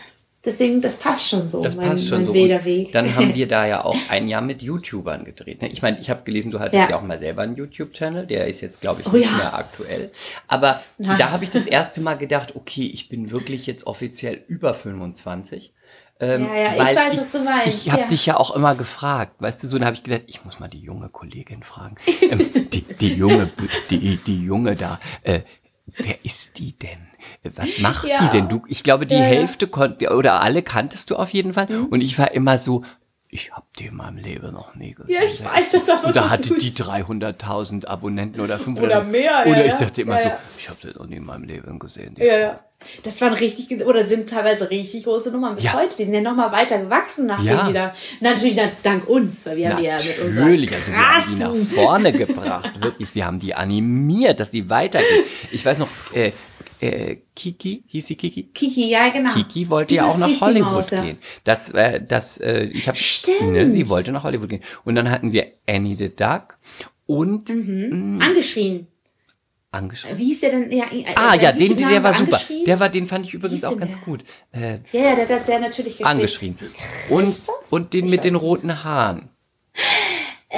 Deswegen, 0.45 0.81
das 0.81 0.97
passt 0.97 1.29
schon 1.29 1.47
so, 1.47 1.63
das 1.63 1.77
mein, 1.77 1.89
passt 1.89 2.07
schon 2.07 2.25
so. 2.25 2.33
Wederweg. 2.33 2.91
Dann 2.91 3.15
haben 3.15 3.33
wir 3.33 3.47
da 3.47 3.65
ja 3.65 3.85
auch 3.85 3.97
ein 4.09 4.27
Jahr 4.27 4.41
mit 4.41 4.61
YouTubern 4.61 5.23
gedreht. 5.23 5.61
Ne? 5.61 5.69
Ich 5.69 5.81
meine, 5.81 5.99
ich 5.99 6.09
habe 6.09 6.23
gelesen, 6.23 6.51
du 6.51 6.59
hattest 6.59 6.83
ja. 6.83 6.89
ja. 6.89 6.97
auch 6.97 7.01
mal 7.01 7.17
selber 7.17 7.43
einen 7.43 7.55
YouTube-Channel, 7.55 8.27
der 8.27 8.47
ist 8.47 8.59
jetzt, 8.59 8.81
glaube 8.81 9.01
ich, 9.01 9.07
oh, 9.07 9.15
nicht 9.15 9.31
ja. 9.31 9.37
mehr 9.37 9.53
aktuell. 9.53 10.11
Aber 10.49 10.81
Nein. 10.97 11.17
da 11.17 11.31
habe 11.31 11.45
ich 11.45 11.49
das 11.49 11.65
erste 11.65 12.01
Mal 12.01 12.15
gedacht, 12.15 12.55
okay, 12.55 12.85
ich 12.93 13.07
bin 13.07 13.31
wirklich 13.31 13.65
jetzt 13.67 13.87
offiziell 13.87 14.43
über 14.47 14.73
25. 14.73 15.73
Ähm, 16.19 16.45
ja, 16.45 16.55
ja, 16.55 16.73
ich 16.73 16.95
weiß, 16.95 17.13
ich, 17.13 17.19
was 17.19 17.31
du 17.31 17.39
meinst. 17.39 17.85
Ich 17.85 17.91
habe 17.91 18.01
ja. 18.03 18.07
dich 18.07 18.25
ja 18.25 18.37
auch 18.37 18.55
immer 18.55 18.75
gefragt, 18.75 19.35
weißt 19.39 19.63
du, 19.63 19.67
so, 19.67 19.77
dann 19.77 19.85
habe 19.85 19.95
ich 19.95 20.03
gedacht, 20.03 20.23
ich 20.27 20.43
muss 20.43 20.59
mal 20.59 20.67
die 20.67 20.81
junge 20.81 21.09
Kollegin 21.09 21.63
fragen. 21.63 21.95
ähm, 22.29 22.69
die, 22.69 22.81
die 22.81 23.13
junge, 23.15 23.49
die, 23.89 24.17
die 24.17 24.43
junge 24.43 24.75
da, 24.75 24.99
äh, 25.23 25.39
wer 25.85 26.23
ist 26.23 26.57
die 26.59 26.77
denn? 26.77 27.12
Was 27.43 27.79
macht 27.79 28.07
ja. 28.07 28.17
die 28.17 28.29
denn? 28.29 28.49
Du, 28.49 28.63
ich 28.67 28.83
glaube, 28.83 29.05
die 29.05 29.15
ja, 29.15 29.21
Hälfte 29.21 29.67
konnte 29.67 30.15
oder 30.15 30.41
alle 30.41 30.63
kanntest 30.63 31.09
du 31.09 31.15
auf 31.15 31.31
jeden 31.31 31.53
Fall. 31.53 31.67
Mhm. 31.69 31.85
Und 31.85 32.01
ich 32.01 32.17
war 32.17 32.31
immer 32.31 32.57
so, 32.57 32.83
ich 33.33 33.51
habe 33.51 33.65
die 33.79 33.87
in 33.87 33.95
meinem 33.95 34.17
Leben 34.17 34.53
noch 34.53 34.75
nie 34.75 34.93
gesehen. 34.93 35.15
Ja, 35.15 35.23
ich 35.23 35.43
weiß, 35.43 35.71
das 35.71 35.87
war 35.87 36.03
was 36.03 36.13
Da 36.13 36.29
hatte 36.29 36.53
die 36.53 36.71
300.000 36.71 37.87
Abonnenten 37.87 38.39
oder 38.39 38.59
500. 38.59 38.83
Oder 38.83 39.03
mehr, 39.03 39.43
Oder 39.47 39.65
ich 39.65 39.73
dachte 39.73 40.03
immer 40.03 40.19
so, 40.19 40.31
ich 40.57 40.69
habe 40.69 40.79
die 40.83 40.97
noch 40.97 41.07
nie 41.07 41.15
in 41.15 41.25
meinem 41.25 41.43
Leben 41.43 41.79
gesehen. 41.79 42.15
Ja, 42.17 42.37
ja. 42.37 42.59
Das 43.01 43.21
waren 43.21 43.33
richtig, 43.33 43.83
oder 43.85 44.03
sind 44.03 44.29
teilweise 44.29 44.69
richtig 44.69 45.05
große 45.05 45.31
Nummern 45.31 45.55
bis 45.55 45.63
ja. 45.63 45.73
heute. 45.73 45.95
Die 45.97 46.03
sind 46.03 46.13
ja 46.13 46.21
nochmal 46.21 46.51
weiter 46.51 46.77
gewachsen 46.77 47.25
nachdem 47.25 47.47
ja. 47.47 47.67
wieder. 47.67 47.95
Natürlich 48.19 48.59
dank 48.83 49.07
uns, 49.07 49.45
weil 49.45 49.57
wir 49.57 49.69
haben 49.69 49.77
die 49.77 49.85
ja 49.85 49.95
mit 49.95 50.19
unserem 50.19 50.45
Natürlich, 50.45 50.73
also 50.73 50.91
wir 50.91 50.97
haben 50.97 51.23
die 51.27 51.39
nach 51.39 51.83
vorne 51.83 52.11
gebracht. 52.11 52.71
Wirklich, 52.81 53.15
wir 53.15 53.25
haben 53.25 53.39
die 53.39 53.55
animiert, 53.55 54.39
dass 54.39 54.51
sie 54.51 54.69
weitergeht. 54.69 55.25
Ich 55.51 55.65
weiß 55.65 55.79
noch, 55.79 55.87
äh, 56.13 56.33
äh, 56.83 57.17
Kiki, 57.35 57.83
hieß 57.87 58.07
sie 58.07 58.15
Kiki? 58.15 58.43
Kiki, 58.53 58.89
ja, 58.89 59.09
genau. 59.09 59.33
Kiki 59.33 59.69
wollte 59.69 59.95
ja 59.95 60.05
auch 60.05 60.17
nach 60.17 60.41
Hollywood 60.41 60.89
gehen. 60.89 61.17
Das, 61.43 61.69
äh, 61.69 62.01
das, 62.05 62.39
äh, 62.39 62.65
ich 62.65 62.87
habe, 62.87 62.97
ne, 63.51 63.69
sie 63.69 63.89
wollte 63.89 64.11
nach 64.11 64.23
Hollywood 64.23 64.49
gehen. 64.49 64.63
Und 64.83 64.95
dann 64.95 65.09
hatten 65.09 65.31
wir 65.31 65.47
Annie 65.67 65.95
the 65.97 66.09
Duck 66.13 66.57
und 67.05 67.49
mhm. 67.49 67.89
mh, 67.89 67.95
mm, 67.95 68.21
angeschrien. 68.21 68.87
Angeschrien. 69.71 70.17
Wie 70.17 70.25
hieß 70.25 70.41
der 70.41 70.49
denn? 70.51 70.71
Ja, 70.71 70.85
äh, 70.91 71.05
ah, 71.15 71.35
ja, 71.35 71.51
den, 71.51 71.77
der 71.77 72.03
war 72.03 72.15
super. 72.15 72.39
Der 72.67 72.79
war, 72.79 72.89
den 72.89 73.07
fand 73.07 73.25
ich 73.25 73.33
übrigens 73.33 73.63
auch 73.63 73.77
ganz 73.77 73.95
der? 73.95 74.03
gut. 74.03 74.23
Äh, 74.51 74.79
ja, 74.91 75.01
ja, 75.01 75.15
der 75.15 75.23
hat 75.23 75.29
das 75.29 75.45
sehr 75.45 75.59
natürlich 75.59 75.93
gespielt. 75.93 76.09
Angeschrien. 76.09 76.59
Und, 77.09 77.35
und 77.69 77.93
den 77.93 78.05
ich 78.05 78.11
mit 78.11 78.23
den 78.23 78.35
roten 78.35 78.83
Haaren. 78.83 79.29
Äh, 80.49 80.57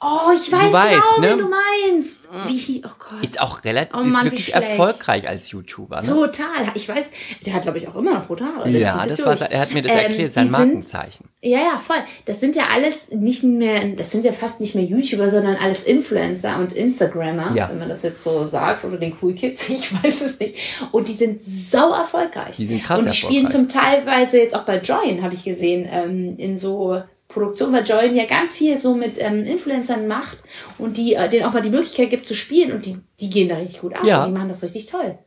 Oh, 0.00 0.30
ich 0.32 0.52
weiß, 0.52 0.72
weißt, 0.72 1.02
genau, 1.16 1.26
ne? 1.26 1.34
wie 1.34 1.42
du 1.42 1.48
meinst. 1.48 2.28
Wie, 2.46 2.82
oh 2.86 2.90
Gott. 3.00 3.24
Ist 3.24 3.42
auch 3.42 3.64
relativ, 3.64 3.96
oh 3.96 4.04
Mann, 4.04 4.26
ist 4.26 4.32
wirklich 4.32 4.54
erfolgreich 4.54 5.28
als 5.28 5.50
YouTuber. 5.50 6.02
Ne? 6.02 6.06
Total. 6.06 6.70
Ich 6.74 6.88
weiß, 6.88 7.10
der 7.44 7.54
hat, 7.54 7.62
glaube 7.62 7.78
ich, 7.78 7.88
auch 7.88 7.96
immer 7.96 8.14
noch 8.14 8.28
rote 8.28 8.44
Haare. 8.44 8.70
Ja, 8.70 9.04
das 9.04 9.24
war, 9.24 9.40
er 9.40 9.60
hat 9.60 9.72
mir 9.72 9.82
das 9.82 9.90
ähm, 9.90 9.98
erklärt, 9.98 10.32
sein 10.32 10.52
Markenzeichen. 10.52 11.28
Sind, 11.40 11.50
ja, 11.50 11.58
ja, 11.58 11.78
voll. 11.78 11.96
Das 12.26 12.38
sind 12.38 12.54
ja 12.54 12.68
alles 12.72 13.10
nicht 13.10 13.42
mehr, 13.42 13.88
das 13.96 14.12
sind 14.12 14.24
ja 14.24 14.32
fast 14.32 14.60
nicht 14.60 14.76
mehr 14.76 14.84
YouTuber, 14.84 15.30
sondern 15.30 15.56
alles 15.56 15.82
Influencer 15.82 16.58
und 16.58 16.72
Instagrammer, 16.72 17.56
ja. 17.56 17.68
wenn 17.68 17.80
man 17.80 17.88
das 17.88 18.02
jetzt 18.04 18.22
so 18.22 18.46
sagt, 18.46 18.84
oder 18.84 18.98
den 18.98 19.16
Cool 19.20 19.34
Kids, 19.34 19.68
ich 19.68 19.92
weiß 19.92 20.20
es 20.20 20.38
nicht. 20.38 20.54
Und 20.92 21.08
die 21.08 21.14
sind 21.14 21.42
sau 21.42 21.92
erfolgreich. 21.92 22.54
Die 22.54 22.68
sind 22.68 22.84
krass 22.84 23.00
Und 23.00 23.10
die 23.10 23.16
spielen 23.16 23.50
zum 23.50 23.66
Teilweise 23.66 24.38
jetzt 24.38 24.54
auch 24.54 24.62
bei 24.62 24.78
Join, 24.78 25.24
habe 25.24 25.34
ich 25.34 25.42
gesehen, 25.42 25.88
ähm, 25.90 26.36
in 26.38 26.56
so 26.56 27.02
Produktion, 27.28 27.72
weil 27.72 27.84
Jordan 27.84 28.16
ja 28.16 28.24
ganz 28.24 28.54
viel 28.54 28.78
so 28.78 28.94
mit 28.94 29.20
ähm, 29.20 29.44
Influencern 29.44 30.08
macht 30.08 30.38
und 30.78 30.96
die 30.96 31.14
äh, 31.14 31.28
denen 31.28 31.44
auch 31.44 31.52
mal 31.52 31.60
die 31.60 31.70
Möglichkeit 31.70 32.10
gibt 32.10 32.26
zu 32.26 32.34
spielen 32.34 32.72
und 32.72 32.86
die, 32.86 32.96
die 33.20 33.28
gehen 33.28 33.48
da 33.48 33.56
richtig 33.56 33.82
gut 33.82 33.94
ab 33.94 34.04
ja. 34.04 34.24
und 34.24 34.30
die 34.30 34.38
machen 34.38 34.48
das 34.48 34.62
richtig 34.62 34.86
toll. 34.86 35.18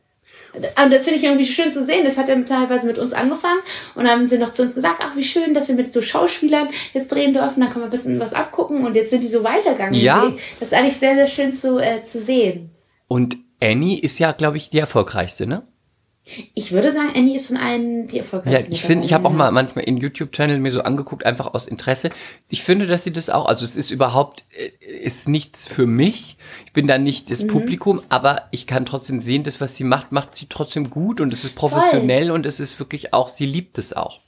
Und 0.54 0.92
das 0.92 1.04
finde 1.04 1.18
ich 1.18 1.24
irgendwie 1.24 1.46
schön 1.46 1.70
zu 1.70 1.82
sehen. 1.82 2.04
Das 2.04 2.18
hat 2.18 2.28
er 2.28 2.44
teilweise 2.44 2.86
mit 2.86 2.98
uns 2.98 3.14
angefangen 3.14 3.60
und 3.94 4.06
haben 4.06 4.26
sie 4.26 4.38
noch 4.38 4.52
zu 4.52 4.62
uns 4.62 4.74
gesagt, 4.74 5.00
ach 5.02 5.16
wie 5.16 5.24
schön, 5.24 5.54
dass 5.54 5.68
wir 5.68 5.76
mit 5.76 5.92
so 5.92 6.02
Schauspielern 6.02 6.68
jetzt 6.92 7.10
drehen 7.10 7.32
dürfen, 7.32 7.60
da 7.60 7.66
können 7.66 7.80
wir 7.80 7.88
ein 7.88 7.90
bisschen 7.90 8.20
was 8.20 8.34
abgucken 8.34 8.84
und 8.84 8.94
jetzt 8.94 9.10
sind 9.10 9.22
die 9.22 9.28
so 9.28 9.44
weitergegangen. 9.44 9.94
Ja. 9.94 10.32
Das 10.60 10.68
ist 10.68 10.74
eigentlich 10.74 10.98
sehr, 10.98 11.14
sehr 11.14 11.26
schön 11.26 11.52
zu, 11.52 11.78
äh, 11.78 12.04
zu 12.04 12.18
sehen. 12.18 12.70
Und 13.08 13.38
Annie 13.62 13.98
ist 13.98 14.18
ja, 14.18 14.32
glaube 14.32 14.58
ich, 14.58 14.70
die 14.70 14.78
erfolgreichste, 14.78 15.46
ne? 15.46 15.62
Ich 16.54 16.70
würde 16.70 16.92
sagen, 16.92 17.10
Annie 17.14 17.34
ist 17.34 17.48
von 17.48 17.56
allen 17.56 18.06
die 18.06 18.18
erfolgreichsten. 18.18 18.70
Ja, 18.72 18.76
ich 18.76 18.82
finde, 18.84 19.04
ich 19.04 19.12
habe 19.12 19.26
auch 19.26 19.32
mal 19.32 19.50
manchmal 19.50 19.84
in 19.84 19.96
YouTube-Channel 19.96 20.60
mir 20.60 20.70
so 20.70 20.82
angeguckt, 20.82 21.26
einfach 21.26 21.52
aus 21.52 21.66
Interesse. 21.66 22.10
Ich 22.48 22.62
finde, 22.62 22.86
dass 22.86 23.02
sie 23.02 23.12
das 23.12 23.28
auch, 23.28 23.46
also 23.46 23.64
es 23.64 23.76
ist 23.76 23.90
überhaupt, 23.90 24.44
äh, 24.56 24.68
ist 24.86 25.28
nichts 25.28 25.66
für 25.66 25.86
mich. 25.86 26.36
Ich 26.64 26.72
bin 26.72 26.86
da 26.86 26.96
nicht 26.96 27.30
das 27.32 27.42
mhm. 27.42 27.48
Publikum, 27.48 28.02
aber 28.08 28.42
ich 28.52 28.68
kann 28.68 28.86
trotzdem 28.86 29.20
sehen, 29.20 29.42
das, 29.42 29.60
was 29.60 29.76
sie 29.76 29.84
macht, 29.84 30.12
macht 30.12 30.36
sie 30.36 30.46
trotzdem 30.48 30.90
gut 30.90 31.20
und 31.20 31.32
es 31.32 31.42
ist 31.42 31.56
professionell 31.56 32.28
Voll. 32.28 32.36
und 32.36 32.46
es 32.46 32.60
ist 32.60 32.78
wirklich 32.78 33.12
auch, 33.12 33.28
sie 33.28 33.46
liebt 33.46 33.76
es 33.78 33.92
auch. 33.92 34.20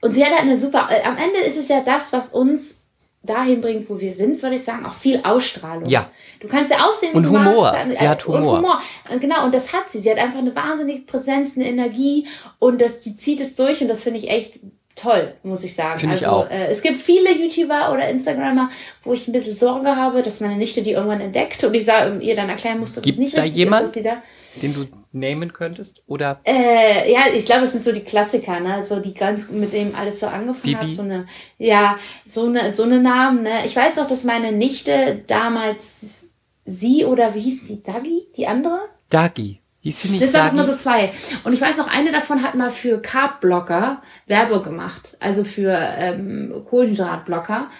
Und 0.00 0.14
sie 0.14 0.24
hat 0.24 0.32
halt 0.32 0.42
eine 0.42 0.58
super, 0.58 0.88
äh, 0.90 1.04
am 1.04 1.16
Ende 1.16 1.40
ist 1.46 1.56
es 1.56 1.68
ja 1.68 1.80
das, 1.80 2.12
was 2.12 2.30
uns 2.30 2.85
dahin 3.26 3.60
bringt, 3.60 3.90
wo 3.90 4.00
wir 4.00 4.12
sind, 4.12 4.42
würde 4.42 4.56
ich 4.56 4.64
sagen, 4.64 4.86
auch 4.86 4.94
viel 4.94 5.20
Ausstrahlung. 5.22 5.88
Ja. 5.88 6.10
Du 6.40 6.48
kannst 6.48 6.70
ja 6.70 6.84
aussehen, 6.86 7.12
und 7.12 7.28
Humor. 7.28 7.72
Magst, 7.72 7.98
sie 7.98 8.08
hat 8.08 8.26
Humor. 8.26 8.40
Und 8.40 8.58
Humor. 8.58 8.82
Genau, 9.20 9.44
und 9.44 9.54
das 9.54 9.72
hat 9.72 9.88
sie. 9.88 9.98
Sie 9.98 10.10
hat 10.10 10.18
einfach 10.18 10.38
eine 10.38 10.54
wahnsinnige 10.54 11.02
Präsenz, 11.02 11.56
eine 11.56 11.66
Energie 11.66 12.26
und 12.58 12.80
das, 12.80 13.00
die 13.00 13.16
zieht 13.16 13.40
es 13.40 13.54
durch 13.54 13.82
und 13.82 13.88
das 13.88 14.02
finde 14.02 14.20
ich 14.20 14.30
echt 14.30 14.60
toll, 14.94 15.34
muss 15.42 15.62
ich 15.62 15.74
sagen. 15.74 16.00
Find 16.00 16.12
also 16.12 16.24
ich 16.24 16.30
auch. 16.30 16.50
Äh, 16.50 16.68
es 16.68 16.82
gibt 16.82 17.00
viele 17.00 17.32
YouTuber 17.32 17.92
oder 17.92 18.08
Instagrammer, 18.08 18.70
wo 19.02 19.12
ich 19.12 19.28
ein 19.28 19.32
bisschen 19.32 19.54
Sorge 19.54 19.94
habe, 19.94 20.22
dass 20.22 20.40
meine 20.40 20.56
Nichte 20.56 20.82
die 20.82 20.92
irgendwann 20.92 21.20
entdeckt 21.20 21.62
und 21.64 21.74
ich 21.74 21.84
sage, 21.84 22.18
ihr 22.20 22.34
dann 22.34 22.48
erklären 22.48 22.80
muss, 22.80 22.94
dass 22.94 23.04
Gibt's 23.04 23.18
es 23.18 23.24
nicht 23.24 23.36
da 23.36 23.42
richtig 23.42 23.58
jemand, 23.58 23.84
ist, 23.84 23.96
dass 23.96 24.02
die 24.02 24.08
da 24.08 24.22
den 24.62 24.74
du 24.74 24.86
nehmen 25.16 25.52
könntest? 25.52 26.02
Oder? 26.06 26.40
Äh, 26.44 27.12
ja, 27.12 27.20
ich 27.34 27.44
glaube, 27.46 27.64
es 27.64 27.72
sind 27.72 27.82
so 27.82 27.92
die 27.92 28.04
Klassiker, 28.04 28.60
ne? 28.60 28.84
So 28.84 29.00
die 29.00 29.14
ganz, 29.14 29.50
mit 29.50 29.72
dem 29.72 29.94
alles 29.94 30.20
so 30.20 30.26
angefangen 30.26 30.74
Bibi. 30.74 30.88
hat. 30.88 30.94
So 30.94 31.02
eine, 31.02 31.26
ja, 31.58 31.96
so 32.24 32.46
eine, 32.46 32.74
so 32.74 32.84
eine 32.84 33.00
Namen, 33.00 33.42
ne? 33.42 33.66
Ich 33.66 33.74
weiß 33.74 33.98
auch, 33.98 34.06
dass 34.06 34.24
meine 34.24 34.52
Nichte 34.52 35.22
damals 35.26 36.28
sie 36.64 37.04
oder 37.04 37.34
wie 37.34 37.40
hieß 37.40 37.66
die? 37.66 37.82
Dagi? 37.82 38.26
Die 38.36 38.46
andere? 38.46 38.80
Dagi. 39.10 39.60
Hieß 39.86 40.02
sie 40.02 40.08
nicht 40.08 40.24
das 40.24 40.34
waren 40.34 40.50
immer 40.52 40.64
so 40.64 40.74
zwei. 40.74 41.12
Und 41.44 41.52
ich 41.52 41.60
weiß 41.60 41.76
noch, 41.76 41.86
eine 41.86 42.10
davon 42.10 42.42
hat 42.42 42.56
mal 42.56 42.70
für 42.70 43.00
Carb-Blocker 43.00 44.02
Werbung 44.26 44.64
gemacht. 44.64 45.16
Also 45.20 45.44
für 45.44 45.70
ähm, 45.70 46.64
Kohlenhydratblocker. 46.68 47.70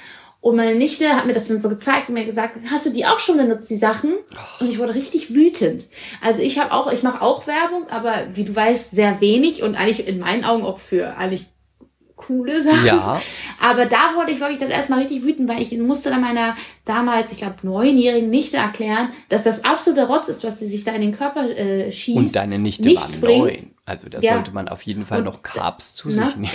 Und 0.46 0.54
meine 0.54 0.76
Nichte 0.76 1.08
hat 1.08 1.26
mir 1.26 1.32
das 1.32 1.46
dann 1.46 1.60
so 1.60 1.68
gezeigt 1.68 2.08
und 2.08 2.14
mir 2.14 2.24
gesagt, 2.24 2.56
hast 2.70 2.86
du 2.86 2.90
die 2.90 3.04
auch 3.04 3.18
schon 3.18 3.36
benutzt, 3.36 3.68
die 3.68 3.74
Sachen? 3.74 4.12
Und 4.60 4.68
ich 4.68 4.78
wurde 4.78 4.94
richtig 4.94 5.34
wütend. 5.34 5.88
Also 6.20 6.40
ich 6.40 6.60
habe 6.60 6.70
auch, 6.70 6.92
ich 6.92 7.02
mache 7.02 7.20
auch 7.20 7.48
Werbung, 7.48 7.88
aber 7.90 8.28
wie 8.34 8.44
du 8.44 8.54
weißt, 8.54 8.92
sehr 8.92 9.20
wenig 9.20 9.64
und 9.64 9.74
eigentlich 9.74 10.06
in 10.06 10.20
meinen 10.20 10.44
Augen 10.44 10.62
auch 10.62 10.78
für 10.78 11.16
eigentlich 11.16 11.46
coole 12.14 12.62
Sachen. 12.62 12.86
Ja. 12.86 13.20
Aber 13.60 13.86
da 13.86 14.14
wurde 14.14 14.30
ich 14.30 14.38
wirklich 14.38 14.60
das 14.60 14.70
erstmal 14.70 15.00
richtig 15.00 15.24
wütend, 15.24 15.48
weil 15.48 15.60
ich 15.60 15.76
musste 15.78 16.10
dann 16.10 16.20
meiner 16.20 16.54
damals, 16.84 17.32
ich 17.32 17.38
glaube, 17.38 17.56
neunjährigen 17.62 18.30
Nichte 18.30 18.58
erklären, 18.58 19.08
dass 19.28 19.42
das 19.42 19.64
absolute 19.64 20.06
Rotz 20.06 20.28
ist, 20.28 20.44
was 20.44 20.60
sie 20.60 20.68
sich 20.68 20.84
da 20.84 20.92
in 20.92 21.00
den 21.00 21.12
Körper 21.12 21.42
äh, 21.42 21.90
schießt. 21.90 22.18
Und 22.18 22.36
deine 22.36 22.60
Nichte 22.60 22.94
war 22.94 23.08
neun. 23.20 23.72
Also 23.84 24.08
da 24.08 24.20
ja. 24.20 24.34
sollte 24.34 24.52
man 24.52 24.68
auf 24.68 24.82
jeden 24.82 25.06
Fall 25.06 25.18
und, 25.18 25.24
noch 25.24 25.42
Carbs 25.42 25.96
zu 25.96 26.10
na? 26.10 26.26
sich 26.26 26.36
nehmen. 26.36 26.52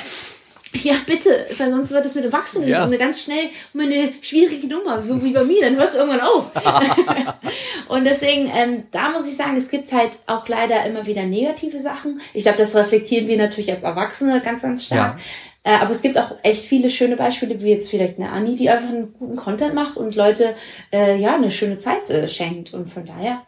Ja, 0.84 0.96
bitte, 1.06 1.48
weil 1.58 1.70
sonst 1.70 1.92
wird 1.92 2.06
es 2.06 2.16
mit 2.16 2.26
Erwachsenen 2.26 2.68
ja. 2.68 2.84
eine 2.84 2.98
ganz 2.98 3.22
schnell 3.22 3.50
um 3.74 3.82
eine 3.82 4.14
schwierige 4.22 4.68
Nummer, 4.68 5.02
so 5.02 5.22
wie 5.24 5.34
bei 5.34 5.44
mir, 5.44 5.62
dann 5.62 5.76
hört 5.76 5.90
es 5.90 5.96
irgendwann 5.96 6.22
auf. 6.22 6.52
und 7.90 8.06
deswegen, 8.06 8.50
ähm, 8.54 8.84
da 8.92 9.10
muss 9.10 9.28
ich 9.28 9.36
sagen, 9.36 9.58
es 9.58 9.70
gibt 9.70 9.92
halt 9.92 10.20
auch 10.28 10.48
leider 10.48 10.86
immer 10.86 11.06
wieder 11.06 11.24
negative 11.26 11.82
Sachen. 11.82 12.22
Ich 12.34 12.44
glaube, 12.44 12.58
das 12.58 12.76
reflektieren 12.76 13.28
wir 13.28 13.38
natürlich 13.38 13.72
als 13.72 13.84
Erwachsene 13.84 14.42
ganz, 14.42 14.62
ganz 14.62 14.86
stark. 14.86 15.18
Ja. 15.64 15.74
Äh, 15.74 15.78
aber 15.78 15.92
es 15.92 16.02
gibt 16.02 16.18
auch 16.18 16.36
echt 16.42 16.66
viele 16.66 16.90
schöne 16.90 17.16
Beispiele, 17.16 17.62
wie 17.62 17.70
jetzt 17.70 17.90
vielleicht 17.90 18.18
eine 18.18 18.30
Annie, 18.30 18.56
die 18.56 18.70
einfach 18.70 18.90
einen 18.90 19.14
guten 19.14 19.36
Content 19.36 19.76
macht 19.76 19.98
und 19.98 20.16
Leute 20.16 20.56
äh, 20.92 21.18
ja 21.18 21.36
eine 21.36 21.52
schöne 21.52 21.78
Zeit 21.78 22.10
äh, 22.10 22.28
schenkt. 22.28 22.74
Und 22.74 22.88
von 22.88 23.06
daher, 23.06 23.44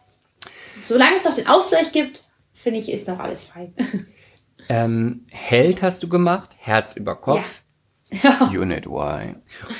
solange 0.82 1.16
es 1.16 1.24
doch 1.24 1.34
den 1.34 1.48
Ausgleich 1.48 1.90
gibt, 1.90 2.22
finde 2.52 2.78
ich, 2.78 2.90
ist 2.90 3.08
noch 3.08 3.18
alles 3.18 3.42
fein. 3.42 3.74
Ähm, 4.68 5.26
Held 5.30 5.82
hast 5.82 6.02
du 6.02 6.08
gemacht, 6.08 6.50
Herz 6.58 6.96
über 6.96 7.16
Kopf. 7.16 7.62
Ja. 8.10 8.50
Unit 8.52 8.86
Y. 8.86 9.36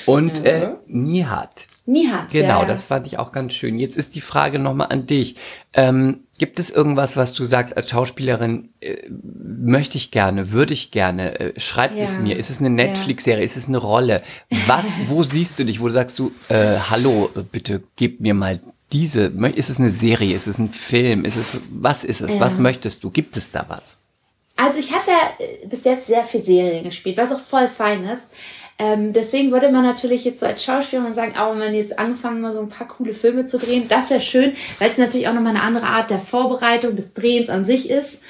Und 0.07 0.41
mhm. 0.41 0.47
äh, 0.47 0.69
Nihat. 0.87 1.67
Nihat, 1.87 2.31
Genau, 2.31 2.63
ja, 2.63 2.67
das 2.67 2.85
fand 2.85 3.07
ich 3.07 3.19
auch 3.19 3.31
ganz 3.31 3.53
schön. 3.53 3.79
Jetzt 3.79 3.99
ist 3.99 4.15
die 4.15 4.23
Frage 4.23 4.59
nochmal 4.59 4.87
an 4.91 5.07
dich. 5.07 5.37
Ähm, 5.75 6.21
gibt 6.39 6.59
es 6.59 6.71
irgendwas, 6.71 7.19
was 7.19 7.35
du 7.35 7.45
sagst 7.45 7.77
als 7.77 7.91
Schauspielerin, 7.91 8.71
äh, 8.81 8.97
möchte 9.11 9.99
ich 9.99 10.11
gerne, 10.11 10.51
würde 10.51 10.73
ich 10.73 10.93
gerne, 10.93 11.39
äh, 11.39 11.61
schreibt 11.61 11.99
ja. 11.99 12.05
es 12.05 12.19
mir, 12.19 12.39
ist 12.39 12.49
es 12.49 12.61
eine 12.61 12.71
Netflix-Serie, 12.71 13.45
ist 13.45 13.59
es 13.59 13.69
eine 13.69 13.77
Rolle? 13.77 14.23
Was, 14.67 14.99
wo 15.09 15.23
siehst 15.25 15.59
du 15.59 15.65
dich, 15.65 15.81
wo 15.81 15.91
sagst 15.91 16.19
du, 16.19 16.33
äh, 16.49 16.75
hallo, 16.91 17.29
bitte 17.53 17.83
gib 17.97 18.19
mir 18.21 18.33
mal 18.33 18.61
diese, 18.93 19.27
ist 19.55 19.69
es 19.69 19.79
eine 19.79 19.91
Serie, 19.91 20.35
ist 20.35 20.47
es 20.47 20.59
ein 20.59 20.71
Film, 20.71 21.27
ist 21.27 21.37
es, 21.37 21.61
was 21.71 22.05
ist 22.05 22.23
es, 22.23 22.41
was 22.41 22.59
möchtest 22.59 23.05
du, 23.05 23.11
gibt 23.11 23.37
es 23.37 23.51
da 23.51 23.67
was? 23.69 23.97
Also 24.57 24.79
ich 24.79 24.93
habe 24.93 25.05
ja 25.11 25.45
äh, 25.45 25.67
bis 25.67 25.85
jetzt 25.85 26.07
sehr 26.07 26.25
viel 26.25 26.41
Serien 26.41 26.85
gespielt, 26.85 27.17
was 27.17 27.33
auch 27.33 27.41
voll 27.41 27.69
fein 27.69 28.05
ist. 28.05 28.33
Ähm, 28.77 29.13
deswegen 29.13 29.53
würde 29.53 29.71
man 29.71 29.85
natürlich 29.85 30.25
jetzt 30.25 30.41
so 30.41 30.47
als 30.47 30.65
Schauspielerin 30.65 31.13
sagen, 31.13 31.37
aber 31.37 31.53
wenn 31.53 31.59
man 31.61 31.75
jetzt 31.75 31.97
angefangen 31.97 32.41
mal 32.41 32.53
so 32.53 32.61
ein 32.61 32.69
paar 32.69 32.89
coole 32.89 33.13
Filme 33.13 33.47
zu 33.47 33.59
drehen, 33.59 33.87
das 33.89 34.11
wäre 34.11 34.21
schön, 34.21 34.55
weil 34.81 34.91
es 34.91 34.99
natürlich 34.99 35.29
auch 35.29 35.33
nochmal 35.33 35.55
eine 35.55 35.63
andere 35.63 35.87
Art 35.87 36.11
der 36.11 36.19
Vorbereitung 36.19 36.97
des 36.97 37.15
Drehens 37.15 37.51
an 37.51 37.65
sich 37.65 37.89
ist. 37.89 38.25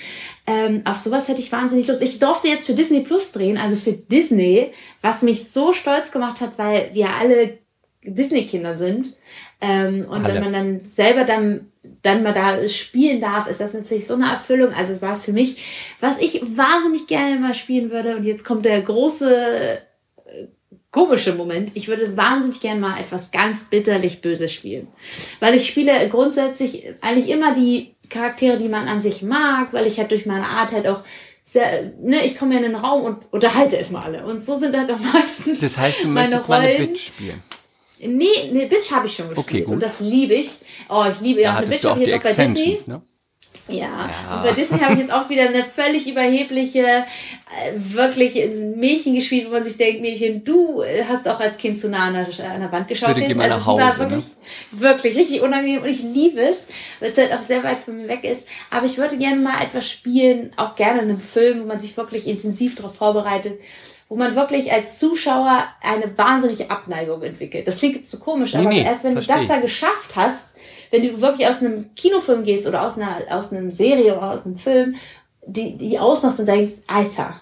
Ähm, 0.47 0.83
auf 0.85 0.99
sowas 0.99 1.29
hätte 1.29 1.41
ich 1.41 1.51
wahnsinnig 1.51 1.87
Lust. 1.87 2.03
Ich 2.03 2.19
durfte 2.19 2.49
jetzt 2.49 2.67
für 2.67 2.75
Disney 2.75 3.01
Plus 3.01 3.33
drehen, 3.33 3.57
also 3.57 3.77
für 3.77 3.93
Disney, 3.93 4.73
was 5.01 5.23
mich 5.23 5.51
so 5.51 5.73
stolz 5.73 6.13
gemacht 6.13 6.43
hat, 6.43 6.59
weil 6.59 6.91
wir 6.93 7.09
alle 7.09 7.59
Disney-Kinder 8.03 8.75
sind. 8.75 9.15
Ähm, 9.63 10.05
und 10.07 10.25
alle. 10.25 10.35
wenn 10.35 10.43
man 10.43 10.53
dann 10.53 10.85
selber 10.85 11.25
dann 11.25 11.73
dann 12.05 12.23
mal 12.23 12.35
da 12.35 12.69
spielen 12.69 13.21
darf, 13.21 13.49
ist 13.49 13.61
das 13.61 13.73
natürlich 13.73 14.07
so 14.07 14.15
eine 14.15 14.31
Erfüllung. 14.31 14.73
Also 14.75 14.93
es 14.93 15.03
war 15.03 15.13
es 15.13 15.25
für 15.25 15.33
mich, 15.33 15.95
was 16.01 16.21
ich 16.21 16.43
wahnsinnig 16.57 17.07
gerne 17.07 17.41
mal 17.41 17.55
spielen 17.55 17.91
würde. 17.91 18.17
Und 18.17 18.25
jetzt 18.25 18.45
kommt 18.45 18.67
der 18.67 18.83
große 18.83 19.35
äh, 19.35 19.79
komische 20.91 21.35
Moment. 21.35 21.73
Ich 21.75 21.89
würde 21.89 22.15
wahnsinnig 22.17 22.61
gerne 22.61 22.79
mal 22.79 23.01
etwas 23.01 23.31
ganz 23.31 23.65
bitterlich 23.65 24.21
Böses 24.21 24.53
spielen. 24.53 24.89
Weil 25.41 25.55
ich 25.55 25.67
spiele 25.67 26.09
grundsätzlich 26.11 26.93
eigentlich 27.01 27.31
immer 27.31 27.55
die 27.55 27.95
Charaktere, 28.11 28.59
die 28.59 28.69
man 28.69 28.87
an 28.87 29.01
sich 29.01 29.23
mag, 29.23 29.73
weil 29.73 29.87
ich 29.87 29.99
halt 29.99 30.11
durch 30.11 30.27
meine 30.27 30.47
Art 30.47 30.73
halt 30.73 30.87
auch 30.87 31.05
sehr, 31.43 31.91
ne, 32.03 32.27
ich 32.27 32.37
komme 32.37 32.57
in 32.57 32.65
den 32.65 32.75
Raum 32.75 33.03
und 33.03 33.33
unterhalte 33.33 33.79
es 33.79 33.91
mal 33.91 34.03
alle. 34.03 34.27
Und 34.27 34.43
so 34.43 34.57
sind 34.57 34.77
halt 34.77 34.91
auch 34.93 35.01
meistens. 35.15 35.61
Das 35.61 35.79
heißt, 35.79 36.05
du 36.05 36.09
möchtest 36.09 36.49
Rollen. 36.49 36.63
mal 36.63 36.69
eine 36.69 36.87
Bitch 36.87 37.07
spielen. 37.07 37.43
Nee, 38.01 38.51
ne, 38.53 38.67
Bitch 38.67 38.91
habe 38.91 39.07
ich 39.07 39.15
schon 39.15 39.29
gespielt. 39.29 39.47
Okay, 39.47 39.61
gut. 39.63 39.75
Und 39.75 39.83
das 39.83 40.01
liebe 40.01 40.35
ich. 40.35 40.51
Oh, 40.89 41.05
ich 41.11 41.21
liebe 41.21 41.43
ja 41.43 41.53
auch 41.53 41.59
eine 41.59 41.67
Bitch 41.67 41.85
habe 41.85 42.01
ich 42.01 42.09
jetzt 42.09 42.27
auch 42.27 42.37
bei 42.37 42.45
Disney. 42.45 42.81
Ne? 42.87 43.03
Ja. 43.69 43.77
ja. 43.77 44.37
Und 44.37 44.43
bei 44.43 44.53
Disney 44.53 44.79
habe 44.79 44.93
ich 44.93 44.99
jetzt 45.01 45.13
auch 45.13 45.31
wieder 45.31 45.49
eine 45.49 45.65
völlig 45.65 46.07
überhebliche, 46.07 46.83
äh, 46.83 47.73
wirklich 47.75 48.35
Mädchen 48.77 49.15
gespielt, 49.15 49.47
wo 49.47 49.53
man 49.53 49.65
sich 49.65 49.79
denkt, 49.79 50.03
Mädchen, 50.03 50.45
du 50.45 50.83
hast 51.09 51.27
auch 51.27 51.41
als 51.41 51.57
Kind 51.57 51.79
zu 51.79 51.89
nah 51.89 52.09
an 52.09 52.13
der, 52.15 52.51
an 52.51 52.61
der 52.61 52.73
Wand 52.73 52.89
geschaut. 52.89 53.15
Bitte 53.15 53.29
geh 53.29 53.35
mal 53.35 53.45
also 53.45 53.59
nach 53.59 53.67
Hause, 53.67 53.81
war 53.81 53.99
wirklich, 53.99 54.25
ne? 54.25 54.33
wirklich 54.73 55.17
richtig 55.17 55.41
unangenehm 55.41 55.83
und 55.83 55.89
ich 55.89 56.03
liebe 56.03 56.43
es, 56.43 56.69
weil 57.01 57.13
es 57.13 57.19
halt 57.19 57.33
auch 57.33 57.43
sehr 57.43 57.65
weit 57.65 57.79
von 57.79 57.97
mir 57.97 58.09
weg 58.09 58.25
ist. 58.25 58.47
Aber 58.71 58.85
ich 58.85 58.99
würde 58.99 59.17
gerne 59.17 59.41
mal 59.41 59.63
etwas 59.63 59.89
spielen, 59.89 60.51
auch 60.57 60.77
gerne 60.77 61.01
in 61.01 61.09
einem 61.09 61.21
Film, 61.21 61.63
wo 61.63 61.65
man 61.65 61.81
sich 61.81 61.97
wirklich 61.97 62.27
intensiv 62.27 62.75
darauf 62.75 62.95
vorbereitet 62.97 63.59
wo 64.15 64.19
man 64.19 64.37
wirklich 64.37 64.71
als 64.71 65.01
Zuschauer 65.01 65.65
eine 65.81 66.17
wahnsinnige 66.17 66.71
Abneigung 66.71 67.21
entwickelt. 67.23 67.67
Das 67.67 67.79
klingt 67.79 67.97
jetzt 67.97 68.13
zu 68.13 68.19
so 68.19 68.23
komisch, 68.23 68.55
aber 68.55 68.69
nee, 68.69 68.81
erst 68.81 69.03
wenn 69.03 69.17
du 69.17 69.21
das 69.21 69.49
da 69.49 69.59
geschafft 69.59 70.15
hast, 70.15 70.55
wenn 70.93 71.03
du 71.03 71.21
wirklich 71.21 71.49
aus 71.49 71.61
einem 71.61 71.93
Kinofilm 71.97 72.45
gehst 72.45 72.69
oder 72.69 72.87
aus 72.87 72.97
einer, 72.97 73.23
aus 73.31 73.53
einer 73.53 73.69
Serie 73.73 74.17
oder 74.17 74.31
aus 74.31 74.47
einem 74.47 74.55
Film, 74.55 74.95
die, 75.45 75.77
die 75.77 75.99
ausmachst 75.99 76.39
und 76.39 76.47
denkst, 76.47 76.75
Alter, 76.87 77.41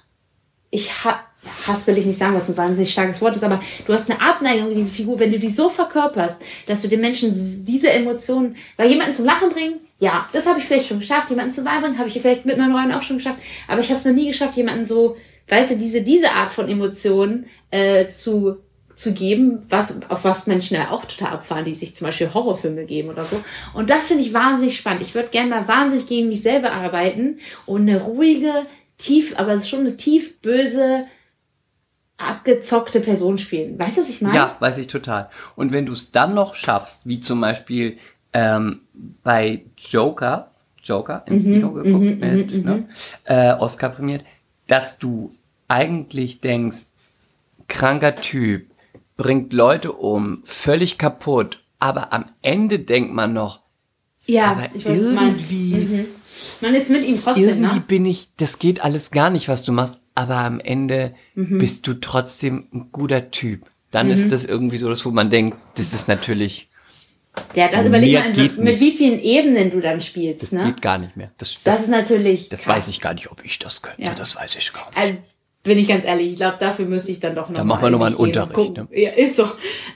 ich 0.70 1.04
hab, 1.04 1.20
Hass 1.66 1.86
will 1.86 1.98
ich 1.98 2.06
nicht 2.06 2.18
sagen, 2.18 2.34
was 2.34 2.48
ein 2.48 2.56
wahnsinnig 2.56 2.90
starkes 2.90 3.20
Wort 3.20 3.36
ist, 3.36 3.44
aber 3.44 3.60
du 3.86 3.92
hast 3.92 4.10
eine 4.10 4.22
Abneigung 4.22 4.70
in 4.70 4.78
diese 4.78 4.92
Figur, 4.92 5.18
wenn 5.18 5.30
du 5.30 5.38
die 5.38 5.50
so 5.50 5.68
verkörperst, 5.68 6.42
dass 6.66 6.80
du 6.80 6.88
den 6.88 7.02
Menschen 7.02 7.34
diese 7.34 7.90
Emotionen, 7.90 8.56
weil 8.78 8.88
jemanden 8.88 9.12
zum 9.12 9.26
Lachen 9.26 9.50
bringen, 9.50 9.74
ja, 9.98 10.26
das 10.32 10.46
habe 10.46 10.58
ich 10.58 10.64
vielleicht 10.64 10.86
schon 10.86 11.00
geschafft, 11.00 11.28
jemanden 11.28 11.52
zum 11.52 11.66
Weinen 11.66 11.82
bringen, 11.82 11.98
habe 11.98 12.08
ich 12.08 12.18
vielleicht 12.18 12.46
mit 12.46 12.56
meinen 12.56 12.74
Rollen 12.74 12.92
auch 12.92 13.02
schon 13.02 13.18
geschafft, 13.18 13.40
aber 13.68 13.80
ich 13.80 13.90
habe 13.90 13.98
es 13.98 14.06
noch 14.06 14.14
nie 14.14 14.28
geschafft, 14.28 14.56
jemanden 14.56 14.86
so 14.86 15.18
weißt 15.48 15.72
du, 15.72 15.78
diese, 15.78 16.02
diese 16.02 16.32
Art 16.32 16.50
von 16.50 16.68
Emotionen 16.68 17.46
äh, 17.70 18.08
zu, 18.08 18.58
zu 18.94 19.12
geben, 19.12 19.62
was, 19.68 20.00
auf 20.08 20.24
was 20.24 20.46
Menschen 20.46 20.76
ja 20.76 20.90
auch 20.90 21.04
total 21.04 21.34
abfahren, 21.34 21.64
die 21.64 21.74
sich 21.74 21.96
zum 21.96 22.06
Beispiel 22.06 22.32
Horrorfilme 22.32 22.84
geben 22.84 23.08
oder 23.08 23.24
so. 23.24 23.42
Und 23.74 23.90
das 23.90 24.08
finde 24.08 24.22
ich 24.22 24.34
wahnsinnig 24.34 24.76
spannend. 24.76 25.02
Ich 25.02 25.14
würde 25.14 25.30
gerne 25.30 25.50
mal 25.50 25.68
wahnsinnig 25.68 26.06
gegen 26.06 26.28
mich 26.28 26.42
selber 26.42 26.72
arbeiten 26.72 27.38
und 27.66 27.82
eine 27.82 28.00
ruhige, 28.00 28.66
tief, 28.98 29.38
aber 29.38 29.60
schon 29.60 29.80
eine 29.80 29.96
tief 29.96 30.40
böse, 30.40 31.06
abgezockte 32.16 33.00
Person 33.00 33.38
spielen. 33.38 33.78
Weißt 33.78 33.96
du, 33.96 34.02
was 34.02 34.10
ich 34.10 34.22
meine? 34.22 34.36
Ja, 34.36 34.56
weiß 34.60 34.78
ich 34.78 34.86
total. 34.86 35.28
Und 35.56 35.72
wenn 35.72 35.86
du 35.86 35.92
es 35.92 36.12
dann 36.12 36.34
noch 36.34 36.54
schaffst, 36.54 37.06
wie 37.06 37.20
zum 37.20 37.40
Beispiel 37.40 37.98
ähm, 38.32 38.82
bei 39.22 39.64
Joker, 39.76 40.52
Joker 40.82 41.24
im 41.26 41.36
mhm, 41.36 41.42
Kino 41.42 41.72
geguckt, 41.72 42.04
mhm, 42.04 42.18
mit, 42.18 42.54
mhm, 42.54 42.62
ne? 42.62 42.74
Mhm. 42.76 42.86
äh, 43.24 43.52
Oscar 43.54 43.90
prämiert, 43.90 44.24
dass 44.66 44.98
du 44.98 45.34
eigentlich 45.68 46.40
denkst, 46.40 46.86
kranker 47.68 48.16
Typ, 48.16 48.66
bringt 49.16 49.52
Leute 49.52 49.92
um, 49.92 50.42
völlig 50.44 50.98
kaputt, 50.98 51.64
aber 51.78 52.12
am 52.12 52.26
Ende 52.42 52.78
denkt 52.78 53.12
man 53.12 53.32
noch, 53.32 53.60
ja, 54.26 54.52
aber 54.52 54.68
ich 54.74 54.84
weiß, 54.84 54.98
irgendwie, 54.98 55.74
mhm. 55.74 56.06
man 56.60 56.74
ist 56.74 56.90
mit 56.90 57.04
ihm 57.04 57.18
trotzdem, 57.18 57.48
irgendwie 57.48 57.74
ne? 57.76 57.84
bin 57.86 58.06
ich, 58.06 58.28
das 58.36 58.58
geht 58.58 58.84
alles 58.84 59.10
gar 59.10 59.30
nicht, 59.30 59.48
was 59.48 59.64
du 59.64 59.72
machst, 59.72 59.98
aber 60.14 60.36
am 60.36 60.60
Ende 60.60 61.14
mhm. 61.34 61.58
bist 61.58 61.86
du 61.86 61.94
trotzdem 61.94 62.68
ein 62.72 62.88
guter 62.92 63.30
Typ. 63.30 63.66
Dann 63.90 64.06
mhm. 64.06 64.12
ist 64.12 64.30
das 64.30 64.44
irgendwie 64.44 64.78
so, 64.78 64.88
dass 64.88 65.04
wo 65.04 65.10
man 65.10 65.30
denkt, 65.30 65.56
das 65.74 65.92
ist 65.92 66.08
natürlich 66.08 66.68
ja, 67.54 67.68
das 67.68 67.86
überleg 67.86 68.14
mal, 68.14 68.28
mit 68.28 68.58
nicht. 68.58 68.80
wie 68.80 68.92
vielen 68.92 69.20
Ebenen 69.20 69.70
du 69.70 69.80
dann 69.80 70.00
spielst. 70.00 70.44
Das 70.44 70.52
ne? 70.52 70.64
geht 70.66 70.82
gar 70.82 70.98
nicht 70.98 71.16
mehr. 71.16 71.30
Das, 71.38 71.54
das, 71.54 71.62
das 71.62 71.82
ist 71.84 71.88
natürlich. 71.88 72.48
Das 72.48 72.62
krass. 72.62 72.76
weiß 72.76 72.88
ich 72.88 73.00
gar 73.00 73.14
nicht, 73.14 73.30
ob 73.30 73.44
ich 73.44 73.58
das 73.58 73.80
könnte. 73.80 74.02
Ja. 74.02 74.14
Das 74.14 74.36
weiß 74.36 74.56
ich 74.56 74.72
gar 74.72 74.86
nicht. 74.86 74.98
Also 74.98 75.16
bin 75.62 75.78
ich 75.78 75.86
ganz 75.86 76.04
ehrlich, 76.04 76.32
ich 76.32 76.36
glaube, 76.36 76.56
dafür 76.58 76.86
müsste 76.86 77.12
ich 77.12 77.20
dann 77.20 77.34
doch 77.34 77.48
noch. 77.48 77.56
Da 77.56 77.64
machen 77.64 77.82
wir 77.82 77.90
nochmal 77.90 78.08
einen 78.08 78.16
Unterricht. 78.16 78.76
Ne? 78.76 78.88
Ja, 78.90 79.10
ist 79.12 79.36
so. 79.36 79.46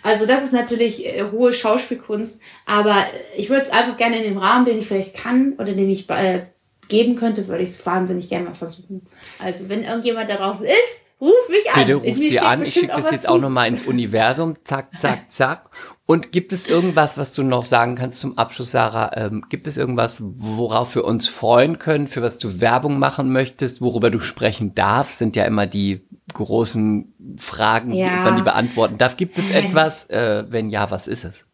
Also 0.03 0.25
das 0.25 0.45
ist 0.45 0.53
natürlich 0.53 1.05
äh, 1.05 1.25
hohe 1.33 1.53
Schauspielkunst, 1.53 2.41
aber 2.67 3.05
ich 3.37 3.51
würde 3.51 3.63
es 3.63 3.71
einfach 3.71 3.97
gerne 3.97 4.19
in 4.19 4.25
dem 4.25 4.39
Rahmen, 4.39 4.65
den 4.65 4.79
ich 4.79 4.87
vielleicht 4.87 5.15
kann 5.15 5.55
oder 5.55 5.73
den 5.73 5.91
ich 5.91 6.09
äh, 6.09 6.47
geben 6.89 7.17
könnte, 7.17 7.49
würde 7.49 7.65
ich 7.65 7.71
es 7.71 7.85
wahnsinnig 7.85 8.29
gerne 8.29 8.47
mal 8.47 8.55
versuchen. 8.55 9.07
Also 9.39 9.69
wenn 9.69 9.83
irgendjemand 9.83 10.31
da 10.31 10.37
draußen 10.37 10.65
ist, 10.65 11.03
Ruf 11.21 11.49
mich 11.49 11.71
an. 11.71 11.87
Bitte 11.87 11.95
ruft 11.95 12.27
sie 12.27 12.41
an. 12.41 12.63
Ich 12.63 12.75
schicke 12.75 12.95
das 12.95 13.11
jetzt 13.11 13.29
auch 13.29 13.41
nochmal 13.41 13.69
ins 13.69 13.87
Universum. 13.87 14.55
Zack, 14.65 15.01
zack, 15.01 15.25
zack. 15.31 15.71
Und 16.05 16.31
gibt 16.31 16.53
es 16.53 16.67
irgendwas, 16.67 17.17
was 17.17 17.33
du 17.33 17.43
noch 17.43 17.65
sagen 17.65 17.95
kannst 17.95 18.21
zum 18.21 18.37
Abschluss, 18.37 18.71
Sarah? 18.71 19.11
Ähm, 19.15 19.45
gibt 19.49 19.67
es 19.67 19.77
irgendwas, 19.77 20.23
worauf 20.23 20.95
wir 20.95 21.05
uns 21.05 21.29
freuen 21.29 21.79
können, 21.79 22.07
für 22.07 22.23
was 22.23 22.39
du 22.39 22.61
Werbung 22.61 22.99
machen 22.99 23.33
möchtest, 23.33 23.81
worüber 23.81 24.11
du 24.11 24.21
sprechen 24.21 24.75
darfst? 24.75 25.19
Sind 25.19 25.37
ja 25.37 25.45
immer 25.45 25.67
die 25.67 26.03
großen 26.35 27.15
Fragen, 27.39 27.93
ja. 27.93 28.09
die 28.09 28.23
man 28.23 28.37
die 28.37 28.43
beantworten 28.43 28.99
darf. 28.99 29.17
Gibt 29.17 29.39
es 29.39 29.51
etwas? 29.55 30.05
Äh, 30.11 30.45
wenn 30.49 30.69
ja, 30.69 30.91
was 30.91 31.09
ist 31.09 31.25
es? 31.25 31.45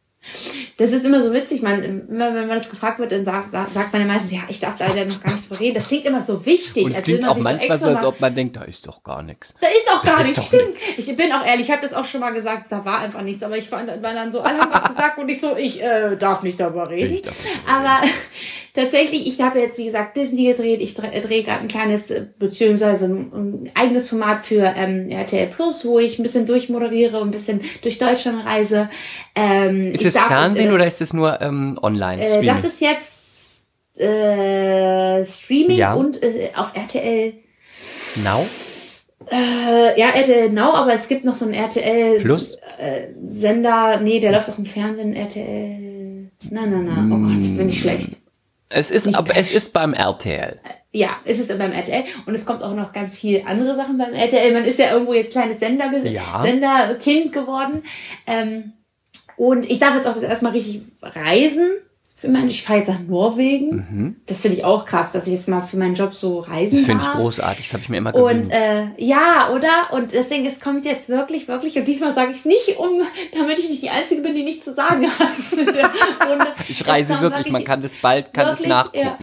Das 0.82 0.90
ist 0.90 1.06
immer 1.06 1.22
so 1.22 1.32
witzig, 1.32 1.62
man, 1.62 2.08
immer 2.08 2.34
wenn 2.34 2.48
man 2.48 2.58
das 2.58 2.68
gefragt 2.68 2.98
wird, 2.98 3.12
dann 3.12 3.24
sagt, 3.24 3.46
sagt 3.46 3.92
man 3.92 4.02
ja 4.02 4.08
meistens, 4.08 4.32
ja, 4.32 4.40
ich 4.48 4.58
darf 4.58 4.76
da 4.76 4.88
leider 4.88 5.04
noch 5.04 5.22
gar 5.22 5.32
nicht 5.32 5.48
drüber 5.48 5.60
reden. 5.60 5.74
Das 5.74 5.86
klingt 5.86 6.06
immer 6.06 6.20
so 6.20 6.44
wichtig. 6.44 6.84
Und 6.84 6.92
es 6.92 7.02
klingt 7.02 7.24
auch 7.24 7.38
manchmal 7.38 7.78
so, 7.78 7.90
als 7.90 8.04
ob 8.04 8.20
man 8.20 8.34
denkt, 8.34 8.56
da 8.56 8.62
ist 8.62 8.84
doch 8.88 9.04
gar 9.04 9.22
nichts. 9.22 9.54
Da 9.60 9.68
ist 9.68 9.88
auch 9.94 10.02
gar 10.02 10.24
nichts, 10.24 10.44
stimmt. 10.44 10.74
Nix. 10.74 10.98
Ich 10.98 11.14
bin 11.14 11.30
auch 11.30 11.46
ehrlich, 11.46 11.66
ich 11.66 11.70
habe 11.70 11.82
das 11.82 11.94
auch 11.94 12.04
schon 12.04 12.20
mal 12.20 12.32
gesagt, 12.32 12.72
da 12.72 12.84
war 12.84 12.98
einfach 12.98 13.22
nichts. 13.22 13.44
Aber 13.44 13.56
ich 13.56 13.68
fand, 13.68 13.90
war 14.02 14.12
dann 14.12 14.32
so, 14.32 14.40
alle 14.40 14.58
haben 14.58 14.72
was 14.72 14.88
gesagt 14.88 15.18
und 15.18 15.28
ich 15.28 15.40
so, 15.40 15.56
ich 15.56 15.80
äh, 15.80 16.16
darf 16.16 16.42
nicht 16.42 16.58
darüber 16.58 16.90
reden. 16.90 17.12
Nicht 17.12 17.28
aber 17.64 18.02
reden. 18.02 18.12
tatsächlich, 18.74 19.26
ich 19.28 19.40
habe 19.40 19.60
jetzt, 19.60 19.78
wie 19.78 19.84
gesagt, 19.84 20.16
Disney 20.16 20.46
gedreht. 20.46 20.80
Ich 20.80 20.94
drehe 20.94 21.20
dreh 21.20 21.44
gerade 21.44 21.60
ein 21.60 21.68
kleines, 21.68 22.10
äh, 22.10 22.26
beziehungsweise 22.40 23.06
ein, 23.06 23.32
ein, 23.32 23.70
eigenes 23.74 24.10
Format 24.10 24.44
für 24.44 24.64
ähm, 24.76 25.10
RTL 25.10 25.46
Plus, 25.46 25.84
wo 25.84 26.00
ich 26.00 26.18
ein 26.18 26.24
bisschen 26.24 26.46
durchmoderiere 26.46 27.20
und 27.20 27.28
ein 27.28 27.32
bisschen 27.32 27.60
durch 27.82 27.98
Deutschland 27.98 28.44
reise. 28.44 28.90
Ähm, 29.36 29.92
ist 29.92 30.04
es 30.04 30.18
Fernsehen 30.18 30.71
oder 30.72 30.86
ist 30.86 31.00
es 31.00 31.12
nur 31.12 31.40
ähm, 31.40 31.78
online? 31.82 32.24
Äh, 32.24 32.44
das 32.44 32.64
ist 32.64 32.80
jetzt 32.80 33.62
äh, 33.98 35.24
Streaming 35.24 35.76
ja. 35.76 35.94
und 35.94 36.22
äh, 36.22 36.50
auf 36.54 36.74
RTL. 36.74 37.34
Now? 38.24 38.46
Äh, 39.30 39.98
ja, 39.98 40.10
RTL 40.10 40.50
Now, 40.50 40.74
aber 40.74 40.94
es 40.94 41.08
gibt 41.08 41.24
noch 41.24 41.36
so 41.36 41.44
einen 41.44 41.54
RTL 41.54 42.20
Plus? 42.20 42.56
Äh, 42.78 43.08
Sender. 43.26 44.00
Nee, 44.00 44.20
der 44.20 44.32
läuft 44.32 44.50
auch 44.50 44.58
im 44.58 44.66
Fernsehen. 44.66 45.14
RTL. 45.14 46.30
Nein, 46.50 46.70
nein, 46.70 46.84
nein. 46.84 47.12
Oh 47.12 47.18
Gott, 47.18 47.56
bin 47.56 47.68
ich 47.68 47.80
schlecht. 47.80 48.16
Es 48.68 48.90
ist, 48.90 49.06
Nicht 49.06 49.18
aber 49.18 49.36
es 49.36 49.52
ist 49.52 49.72
beim 49.72 49.92
RTL. 49.92 50.58
Ja, 50.92 51.10
es 51.24 51.38
ist 51.38 51.56
beim 51.56 51.72
RTL 51.72 52.04
und 52.26 52.34
es 52.34 52.44
kommt 52.44 52.62
auch 52.62 52.74
noch 52.74 52.92
ganz 52.92 53.14
viel 53.14 53.42
andere 53.46 53.74
Sachen 53.74 53.96
beim 53.98 54.12
RTL. 54.12 54.52
Man 54.52 54.64
ist 54.64 54.78
ja 54.78 54.92
irgendwo 54.92 55.14
jetzt 55.14 55.32
kleines 55.32 55.60
Sender, 55.60 55.90
Ja. 56.04 56.40
Senderkind 56.42 57.32
geworden. 57.32 57.82
Ähm, 58.26 58.72
und 59.42 59.68
ich 59.68 59.80
darf 59.80 59.96
jetzt 59.96 60.06
auch 60.06 60.14
das 60.14 60.22
erstmal 60.22 60.52
richtig 60.52 60.82
reisen. 61.02 61.68
Für 62.14 62.28
mein, 62.28 62.46
ich 62.46 62.62
fahre 62.62 62.78
jetzt 62.78 62.88
nach 62.88 63.00
Norwegen. 63.00 64.22
Das 64.26 64.42
finde 64.42 64.56
ich 64.56 64.64
auch 64.64 64.86
krass, 64.86 65.10
dass 65.10 65.26
ich 65.26 65.32
jetzt 65.32 65.48
mal 65.48 65.62
für 65.62 65.76
meinen 65.76 65.94
Job 65.96 66.14
so 66.14 66.38
reisen 66.38 66.76
Mhm. 66.76 66.80
Das 66.82 66.86
finde 66.86 67.04
ich 67.04 67.10
großartig. 67.10 67.64
Das 67.64 67.72
habe 67.72 67.82
ich 67.82 67.88
mir 67.88 67.96
immer 67.96 68.14
Und 68.14 68.42
gewünscht. 68.42 68.52
äh, 68.52 69.04
ja, 69.04 69.50
oder? 69.52 69.92
Und 69.92 70.12
deswegen, 70.12 70.46
es 70.46 70.60
kommt 70.60 70.84
jetzt 70.84 71.08
wirklich, 71.08 71.48
wirklich, 71.48 71.76
und 71.76 71.88
diesmal 71.88 72.14
sage 72.14 72.30
ich 72.30 72.36
es 72.36 72.44
nicht, 72.44 72.78
um, 72.78 73.02
damit 73.36 73.58
ich 73.58 73.68
nicht 73.68 73.82
die 73.82 73.90
Einzige 73.90 74.22
bin, 74.22 74.36
die 74.36 74.44
nichts 74.44 74.64
zu 74.64 74.72
sagen 74.72 75.04
hat. 75.10 75.18
Und 75.58 76.46
ich 76.68 76.86
reise 76.86 77.14
kommt 77.14 77.22
wirklich, 77.22 77.50
man 77.50 77.64
kann 77.64 77.82
das 77.82 77.96
bald, 77.96 78.32
kann 78.32 78.46
das 78.46 78.58
wirklich, 78.60 78.68
nachgucken. 78.68 78.98
ja, 79.04 79.18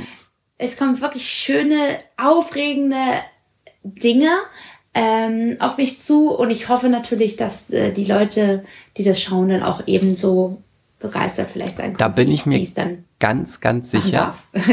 es 0.57 0.75
kommen 0.75 0.99
wirklich 0.99 1.25
schöne, 1.29 1.99
aufregende 2.17 3.21
Dinge 3.83 4.31
ähm, 4.99 5.55
auf 5.59 5.77
mich 5.77 6.01
zu 6.01 6.29
und 6.29 6.49
ich 6.49 6.67
hoffe 6.67 6.89
natürlich, 6.89 7.37
dass 7.37 7.69
äh, 7.69 7.93
die 7.93 8.03
Leute, 8.03 8.65
die 8.97 9.05
das 9.05 9.21
schauen, 9.21 9.47
dann 9.47 9.63
auch 9.63 9.83
ebenso 9.85 10.61
begeistert 10.99 11.49
vielleicht 11.49 11.77
sein 11.77 11.85
können. 11.93 11.97
Da 11.97 12.09
bin 12.09 12.29
ich 12.29 12.45
mir 12.45 12.61
ganz, 13.19 13.61
ganz 13.61 13.91
sicher. 13.91 14.35
Und 14.51 14.67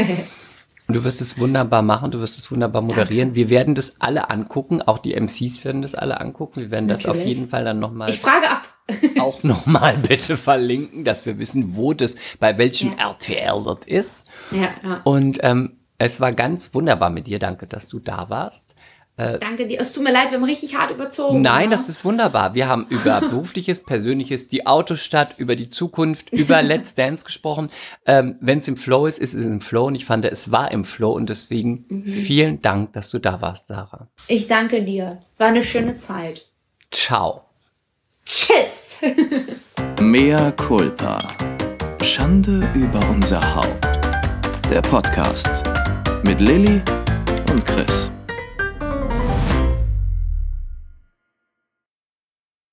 du 0.95 1.05
wirst 1.05 1.21
es 1.21 1.39
wunderbar 1.39 1.81
machen, 1.81 2.11
du 2.11 2.19
wirst 2.19 2.37
es 2.37 2.51
wunderbar 2.51 2.81
moderieren. 2.81 3.35
Wir 3.35 3.49
werden 3.49 3.73
das 3.73 3.95
alle 3.99 4.29
angucken, 4.29 4.81
auch 4.81 4.99
die 4.99 5.13
MCs 5.17 5.63
werden 5.63 5.81
das 5.81 5.95
alle 5.95 6.19
angucken. 6.19 6.59
Wir 6.59 6.71
werden 6.71 6.89
das 6.89 7.05
auf 7.05 7.15
Natürlich. 7.15 7.37
jeden 7.37 7.49
Fall 7.49 7.63
dann 7.63 7.79
nochmal 7.79 8.09
ich 8.09 8.19
frage 8.19 8.49
ab. 8.49 8.63
auch 9.19 9.43
nochmal 9.43 9.95
bitte 9.95 10.35
verlinken, 10.35 11.05
dass 11.05 11.25
wir 11.25 11.39
wissen, 11.39 11.77
wo 11.77 11.93
das, 11.93 12.15
bei 12.41 12.57
welchem 12.57 12.91
Ja. 12.97 13.11
RTL 13.11 13.63
das 13.63 13.87
ist. 13.87 14.25
Ja, 14.51 14.69
ja. 14.83 15.01
Und 15.05 15.39
ähm, 15.41 15.77
es 15.97 16.19
war 16.19 16.33
ganz 16.33 16.73
wunderbar 16.73 17.11
mit 17.11 17.27
dir. 17.27 17.39
Danke, 17.39 17.65
dass 17.65 17.87
du 17.87 17.99
da 17.99 18.29
warst. 18.29 18.75
Ich 19.19 19.39
danke 19.39 19.65
dir. 19.67 19.81
Es 19.81 19.93
tut 19.93 20.03
mir 20.03 20.11
leid, 20.11 20.29
wir 20.29 20.37
haben 20.37 20.43
richtig 20.43 20.75
hart 20.75 20.91
überzogen. 20.91 21.41
Nein, 21.41 21.71
ja. 21.71 21.77
das 21.77 21.89
ist 21.89 22.05
wunderbar. 22.05 22.53
Wir 22.53 22.67
haben 22.67 22.85
über 22.89 23.19
berufliches, 23.29 23.83
persönliches, 23.83 24.45
die 24.47 24.67
Autostadt, 24.67 25.35
über 25.37 25.55
die 25.55 25.69
Zukunft, 25.71 26.31
über 26.31 26.61
Let's 26.61 26.93
Dance 26.93 27.25
gesprochen. 27.25 27.69
Ähm, 28.05 28.35
Wenn 28.41 28.59
es 28.59 28.67
im 28.67 28.77
Flow 28.77 29.07
ist, 29.07 29.17
ist 29.17 29.33
es 29.33 29.45
im 29.45 29.59
Flow 29.61 29.87
und 29.87 29.95
ich 29.95 30.05
fand, 30.05 30.23
es 30.25 30.51
war 30.51 30.71
im 30.71 30.85
Flow 30.85 31.13
und 31.13 31.29
deswegen 31.29 31.85
Mhm. 31.89 32.03
vielen 32.07 32.61
Dank, 32.61 32.93
dass 32.93 33.09
du 33.09 33.17
da 33.19 33.41
warst, 33.41 33.67
Sarah. 33.67 34.07
Ich 34.27 34.47
danke 34.47 34.83
dir. 34.83 35.19
War 35.37 35.47
eine 35.47 35.63
schöne 35.63 35.95
Zeit. 35.95 36.45
Ciao. 36.91 37.41
Tschüss. 38.25 38.97
Mea 40.01 40.51
culpa. 40.51 41.17
Schande 42.03 42.69
über 42.75 42.99
unser 43.09 43.55
Haupt. 43.55 43.87
Der 44.69 44.81
Podcast 44.81 45.63
mit 46.25 46.39
Lilly 46.41 46.81
und 47.51 47.65
Chris. 47.65 48.11